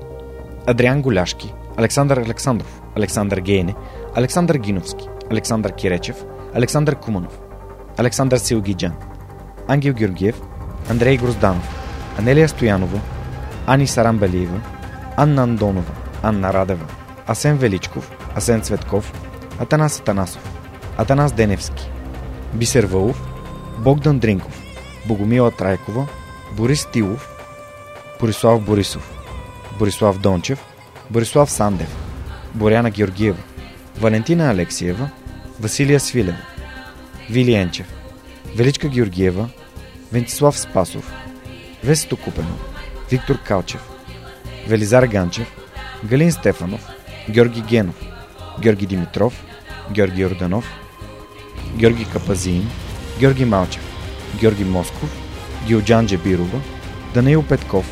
Адриан 0.66 1.02
Голяшки, 1.02 1.54
Александър 1.76 2.16
Александров, 2.16 2.82
Александър 3.00 3.38
Гейне, 3.38 3.74
Александър 4.14 4.56
Гиновски, 4.56 5.08
Александър 5.30 5.72
Киречев, 5.72 6.24
Александър 6.54 6.94
Куманов, 6.94 7.40
Александър 7.98 8.38
Силгиджан, 8.38 8.92
Ангел 9.68 9.94
Георгиев, 9.94 10.40
Андрей 10.90 11.16
Грозданов, 11.16 11.64
Анелия 12.18 12.48
Стоянова, 12.48 13.00
Ани 13.66 13.86
Сарамбалиева, 13.86 14.60
Анна 15.16 15.42
Андонова, 15.42 15.92
Анна 16.22 16.52
Радева, 16.52 16.86
Асен 17.26 17.56
Величков, 17.56 18.16
Асен 18.36 18.60
Цветков, 18.60 19.12
Атанас 19.58 20.00
Атанасов, 20.00 20.60
Атанас 20.98 21.32
Деневски, 21.32 21.90
Бисер 22.54 22.84
Вълов, 22.84 23.28
Богдан 23.78 24.18
Дринков, 24.18 24.62
Богомила 25.08 25.50
Трайкова, 25.50 26.06
Борис 26.56 26.86
Тилов, 26.86 27.30
Борислав 28.20 28.62
Борисов, 28.62 29.12
Борислав 29.78 30.18
Дончев, 30.18 30.64
Борислав 31.10 31.50
Сандев, 31.50 32.09
Боряна 32.54 32.90
Георгиева, 32.90 33.42
Валентина 34.00 34.50
Алексиева, 34.50 35.10
Василия 35.60 36.00
Свилева, 36.00 36.38
Вили 37.30 37.54
Енчев, 37.54 37.86
Величка 38.56 38.88
Георгиева, 38.88 39.48
Вентислав 40.12 40.58
Спасов, 40.58 41.12
Весето 41.84 42.16
Купено, 42.16 42.56
Виктор 43.10 43.38
Калчев, 43.38 43.80
Велизар 44.68 45.06
Ганчев, 45.06 45.46
Галин 46.04 46.32
Стефанов, 46.32 46.80
Георги 47.30 47.60
Генов, 47.60 47.94
Георги 48.60 48.86
Димитров, 48.86 49.44
Георги 49.90 50.24
Орданов, 50.24 50.64
Георги 51.76 52.04
Капазин, 52.04 52.70
Георги 53.20 53.44
Малчев, 53.44 53.82
Георги 54.40 54.64
Москов, 54.64 55.10
Гилджан 55.66 56.06
Джебирова, 56.06 56.60
Даниил 57.14 57.42
Петков, 57.42 57.86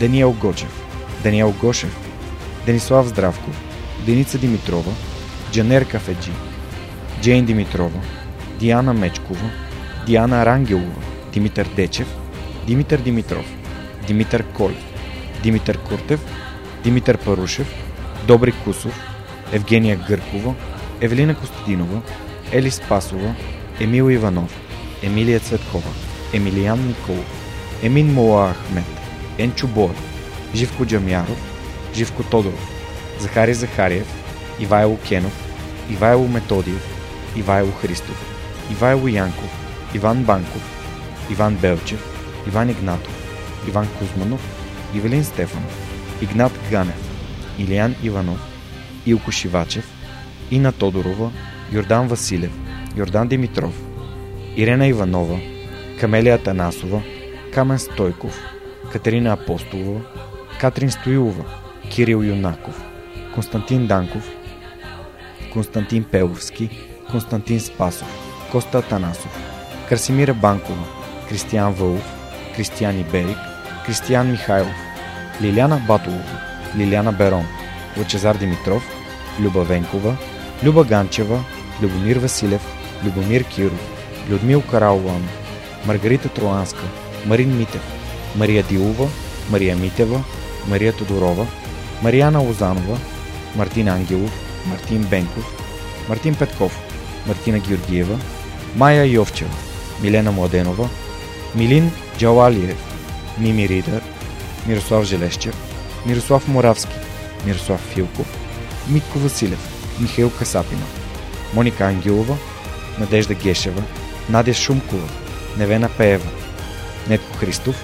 Даниел 0.00 0.32
Гочев, 0.32 0.84
Даниел 1.22 1.54
Гошев, 1.60 1.96
Денислав 2.66 3.06
Здравков, 3.06 3.63
Деница 4.06 4.38
Димитрова, 4.38 4.92
Джанер 5.52 5.84
Кафеджи, 5.88 6.30
Джейн 7.20 7.44
Димитрова, 7.44 8.00
Диана 8.58 8.94
Мечкова, 8.94 9.50
Диана 10.06 10.46
Рангелова, 10.46 11.00
Димитър 11.32 11.68
Дечев, 11.76 12.06
Димитър 12.66 12.98
Димитров, 12.98 13.46
Димитър 14.06 14.42
Колев, 14.42 14.84
Димитър 15.42 15.78
Куртев, 15.78 16.20
Димитър 16.82 17.18
Парушев, 17.18 17.74
Добри 18.26 18.52
Кусов, 18.52 19.00
Евгения 19.52 19.96
Гъркова, 20.08 20.54
Евелина 21.00 21.34
Костадинова, 21.34 22.00
Ели 22.52 22.70
Спасова, 22.70 23.34
Емил 23.80 24.10
Иванов, 24.10 24.60
Емилия 25.02 25.40
Цветкова, 25.40 25.90
Емилиян 26.32 26.86
Николов, 26.86 27.26
Емин 27.82 28.12
Мола 28.12 28.54
Ахмет, 28.54 28.84
Енчо 29.38 29.66
Боев, 29.66 29.96
Живко 30.54 30.86
Джамяров, 30.86 31.38
Живко 31.94 32.22
Тодоров, 32.22 32.73
Захари 33.20 33.54
Захариев, 33.54 34.06
Ивайло 34.60 34.96
Кенов, 34.96 35.32
Ивайло 35.90 36.28
Методиев, 36.28 36.82
Ивайло 37.36 37.72
Христов, 37.72 38.16
Ивайло 38.70 39.08
Янков, 39.08 39.50
Иван 39.94 40.24
Банков, 40.24 40.62
Иван 41.30 41.56
Белчев, 41.56 42.00
Иван 42.46 42.70
Игнатов, 42.70 43.14
Иван 43.68 43.88
Кузманов, 43.98 44.40
Ивелин 44.94 45.24
Стефанов, 45.24 45.72
Игнат 46.22 46.52
Ганев, 46.70 47.00
Илиян 47.58 47.94
Иванов, 48.02 48.38
Илко 49.06 49.32
Шивачев, 49.32 49.84
Ина 50.50 50.72
Тодорова, 50.72 51.30
Йордан 51.72 52.08
Василев, 52.08 52.52
Йордан 52.96 53.28
Димитров, 53.28 53.74
Ирена 54.56 54.88
Иванова, 54.88 55.40
Камелия 56.00 56.38
Танасова, 56.38 57.02
Камен 57.54 57.78
Стойков, 57.78 58.38
Катерина 58.92 59.32
Апостолова, 59.32 60.00
Катрин 60.60 60.90
Стоилова, 60.90 61.44
Кирил 61.90 62.22
Юнаков, 62.22 62.82
Константин 63.34 63.86
Данков, 63.86 64.30
Константин 65.52 66.04
Пеловски, 66.04 66.70
Константин 67.10 67.60
Спасов, 67.60 68.08
Коста 68.52 68.78
Атанасов, 68.78 69.38
Красимира 69.88 70.34
Банкова, 70.34 70.84
Кристиян 71.28 71.72
Вълов, 71.72 72.14
Кристиян 72.56 73.00
Иберик, 73.00 73.38
Кристиян 73.86 74.30
Михайлов, 74.30 74.74
Лиляна 75.42 75.82
Батолова, 75.88 76.40
Лиляна 76.76 77.12
Берон, 77.12 77.46
Лъчезар 77.98 78.36
Димитров, 78.36 78.82
Люба 79.40 79.64
Венкова, 79.64 80.16
Люба 80.64 80.84
Ганчева, 80.84 81.44
Любомир 81.82 82.16
Василев, 82.16 82.66
Любомир 83.04 83.44
Киров, 83.44 83.90
Людмил 84.30 84.62
Каралуан, 84.70 85.28
Маргарита 85.86 86.28
Троанска, 86.28 86.82
Марин 87.26 87.58
Митев, 87.58 87.82
Мария 88.36 88.62
Дилова, 88.62 89.08
Мария 89.50 89.76
Митева, 89.76 90.24
Мария 90.68 90.92
Тодорова, 90.92 91.46
Марияна 92.02 92.40
Лозанова, 92.40 92.98
Мартин 93.54 93.88
Ангелов, 93.88 94.30
Мартин 94.66 95.02
Бенков, 95.02 95.44
Мартин 96.08 96.34
Петков, 96.34 96.72
Мартина 97.26 97.58
Георгиева, 97.58 98.18
Майя 98.76 99.04
Йовчева, 99.04 99.50
Милена 100.02 100.32
Младенова, 100.32 100.88
Милин 101.54 101.90
Джалалиев, 102.18 102.76
Мими 103.38 103.68
Ридър, 103.68 104.02
Мирослав 104.66 105.04
Желещев, 105.04 105.54
Мирослав 106.06 106.48
Моравски, 106.48 106.96
Мирослав 107.46 107.80
Филков, 107.80 108.26
Митко 108.88 109.18
Василев, 109.18 109.58
Михаил 110.00 110.30
Касапина, 110.30 110.84
Моника 111.54 111.84
Ангелова, 111.84 112.36
Надежда 112.98 113.34
Гешева, 113.34 113.82
Надя 114.28 114.54
Шумкова, 114.54 115.08
Невена 115.56 115.88
Пеева, 115.88 116.28
Нетко 117.08 117.36
Христов, 117.38 117.76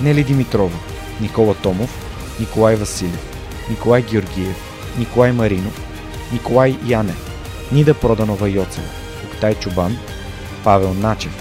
Нели 0.00 0.24
Димитрова, 0.24 0.78
Никола 1.20 1.54
Томов, 1.54 1.90
Николай 2.40 2.76
Василев, 2.76 3.20
Николай 3.70 4.02
Георгиев, 4.02 4.71
Николай 4.98 5.32
Маринов, 5.32 5.80
Николай 6.32 6.76
Янев, 6.84 7.16
Нида 7.72 7.94
Проданова 7.94 8.48
Йоцева, 8.48 8.86
Октай 9.24 9.54
Чубан, 9.54 9.96
Павел 10.64 10.94
Начев, 10.94 11.32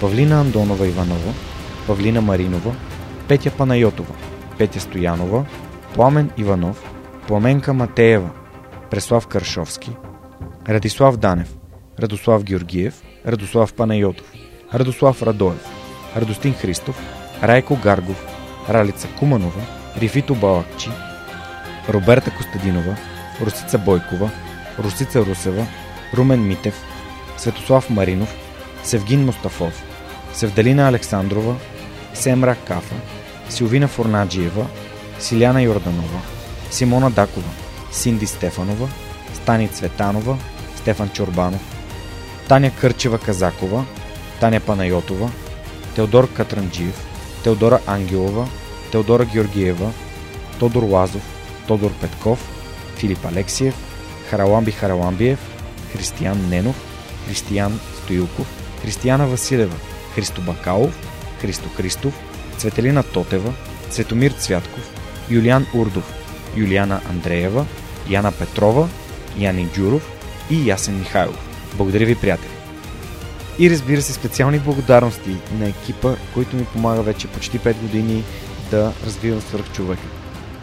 Павлина 0.00 0.40
Андонова 0.40 0.86
Иванова, 0.88 1.32
Павлина 1.86 2.20
Маринова, 2.20 2.74
Петя 3.28 3.50
Панайотова, 3.50 4.14
Петя 4.58 4.80
Стоянова, 4.80 5.46
Пламен 5.94 6.30
Иванов, 6.36 6.82
Пламенка 7.28 7.72
Матеева, 7.72 8.30
Преслав 8.90 9.26
Каршовски, 9.26 9.90
Радислав 10.68 11.16
Данев, 11.16 11.48
Радослав 11.98 12.44
Георгиев, 12.44 12.94
Радослав 13.26 13.72
Панайотов, 13.74 14.26
Радослав 14.74 15.22
Радоев, 15.22 15.66
Радостин 16.16 16.54
Христов, 16.54 17.00
Райко 17.42 17.76
Гаргов, 17.82 18.26
Ралица 18.68 19.08
Куманова, 19.18 19.60
Рифито 19.96 20.34
Балакчи, 20.34 20.90
Роберта 21.88 22.30
Костадинова, 22.30 22.96
Русица 23.40 23.78
Бойкова, 23.78 24.30
Русица 24.78 25.24
Русева, 25.24 25.66
Румен 26.14 26.46
Митев, 26.46 26.74
Светослав 27.36 27.90
Маринов, 27.90 28.34
Севгин 28.84 29.24
Мустафов, 29.24 29.82
Севдалина 30.34 30.88
Александрова, 30.88 31.56
Семра 32.14 32.56
Кафа, 32.66 32.94
Силвина 33.48 33.88
Форнаджиева, 33.88 34.66
Силяна 35.18 35.62
Йорданова, 35.62 36.20
Симона 36.70 37.10
Дакова, 37.10 37.50
Синди 37.92 38.26
Стефанова, 38.26 38.88
Стани 39.34 39.68
Цветанова, 39.68 40.38
Стефан 40.76 41.08
Чорбанов, 41.08 41.60
Таня 42.48 42.70
Кърчева 42.70 43.18
Казакова, 43.18 43.84
Таня 44.40 44.60
Панайотова, 44.60 45.30
Теодор 45.94 46.32
Катранджиев, 46.32 47.06
Теодора 47.44 47.80
Ангелова, 47.86 48.48
Теодора 48.92 49.24
Георгиева, 49.24 49.92
Тодор 50.58 50.82
Лазов, 50.82 51.35
Тодор 51.66 51.92
Петков, 52.00 52.48
Филип 52.96 53.24
Алексиев, 53.24 53.74
Хараламби 54.30 54.70
Хараламбиев, 54.70 55.38
Християн 55.92 56.48
Ненов, 56.48 56.76
Християн 57.26 57.80
Стоилков, 58.02 58.46
Християна 58.82 59.26
Василева, 59.26 59.76
Христо 60.14 60.40
Бакалов, 60.40 60.98
Христо 61.40 61.68
Христов, 61.76 62.14
Цветелина 62.58 63.02
Тотева, 63.02 63.52
Цветомир 63.90 64.32
Цвятков, 64.32 64.90
Юлиан 65.30 65.66
Урдов, 65.74 66.12
Юлиана 66.56 67.00
Андреева, 67.10 67.66
Яна 68.08 68.32
Петрова, 68.32 68.88
Яни 69.38 69.68
Джуров 69.74 70.10
и 70.50 70.68
Ясен 70.68 70.98
Михайлов. 70.98 71.48
Благодаря 71.74 72.06
ви, 72.06 72.14
приятели! 72.14 72.50
И 73.58 73.70
разбира 73.70 74.02
се, 74.02 74.12
специални 74.12 74.58
благодарности 74.58 75.36
на 75.58 75.68
екипа, 75.68 76.14
който 76.34 76.56
ми 76.56 76.64
помага 76.64 77.02
вече 77.02 77.28
почти 77.28 77.58
5 77.58 77.74
години 77.74 78.24
да 78.70 78.92
развивам 79.06 79.40
свърхчовека. 79.40 80.02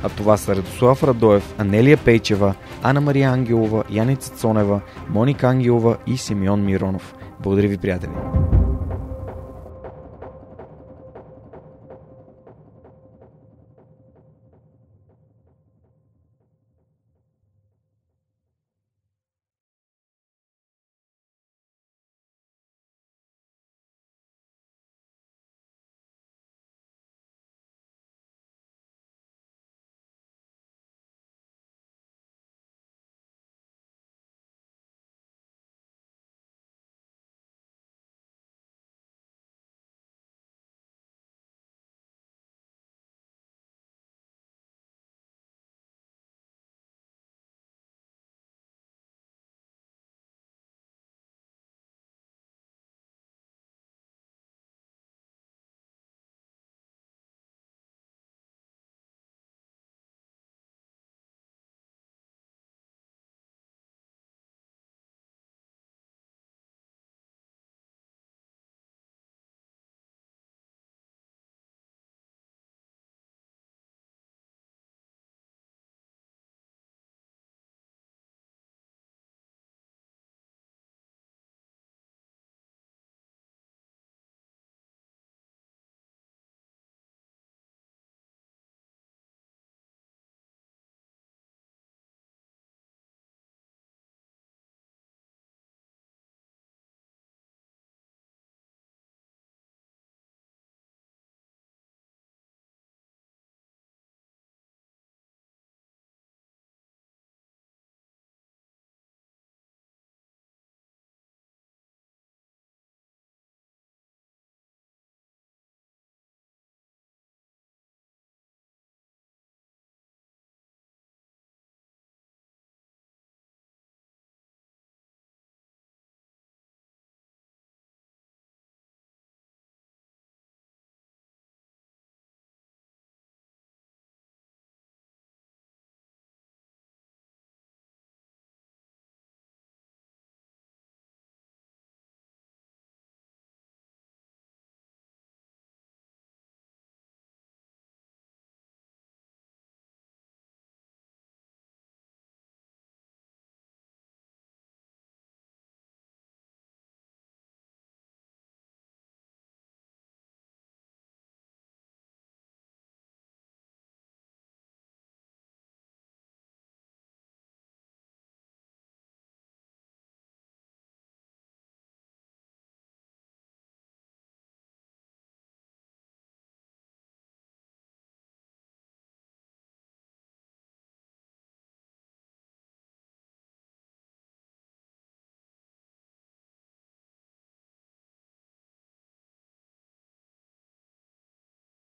А 0.03 0.09
това 0.09 0.37
са 0.37 0.55
Радослав 0.55 1.03
Радоев, 1.03 1.55
Анелия 1.57 1.97
Пейчева, 1.97 2.53
Ана 2.83 3.01
Мария 3.01 3.29
Ангелова, 3.29 3.83
Яница 3.89 4.31
Цонева, 4.31 4.81
Моника 5.09 5.47
Ангелова 5.47 5.97
и 6.07 6.17
Симеон 6.17 6.65
Миронов. 6.65 7.15
Благодаря 7.39 7.67
ви, 7.67 7.77
приятели! 7.77 8.11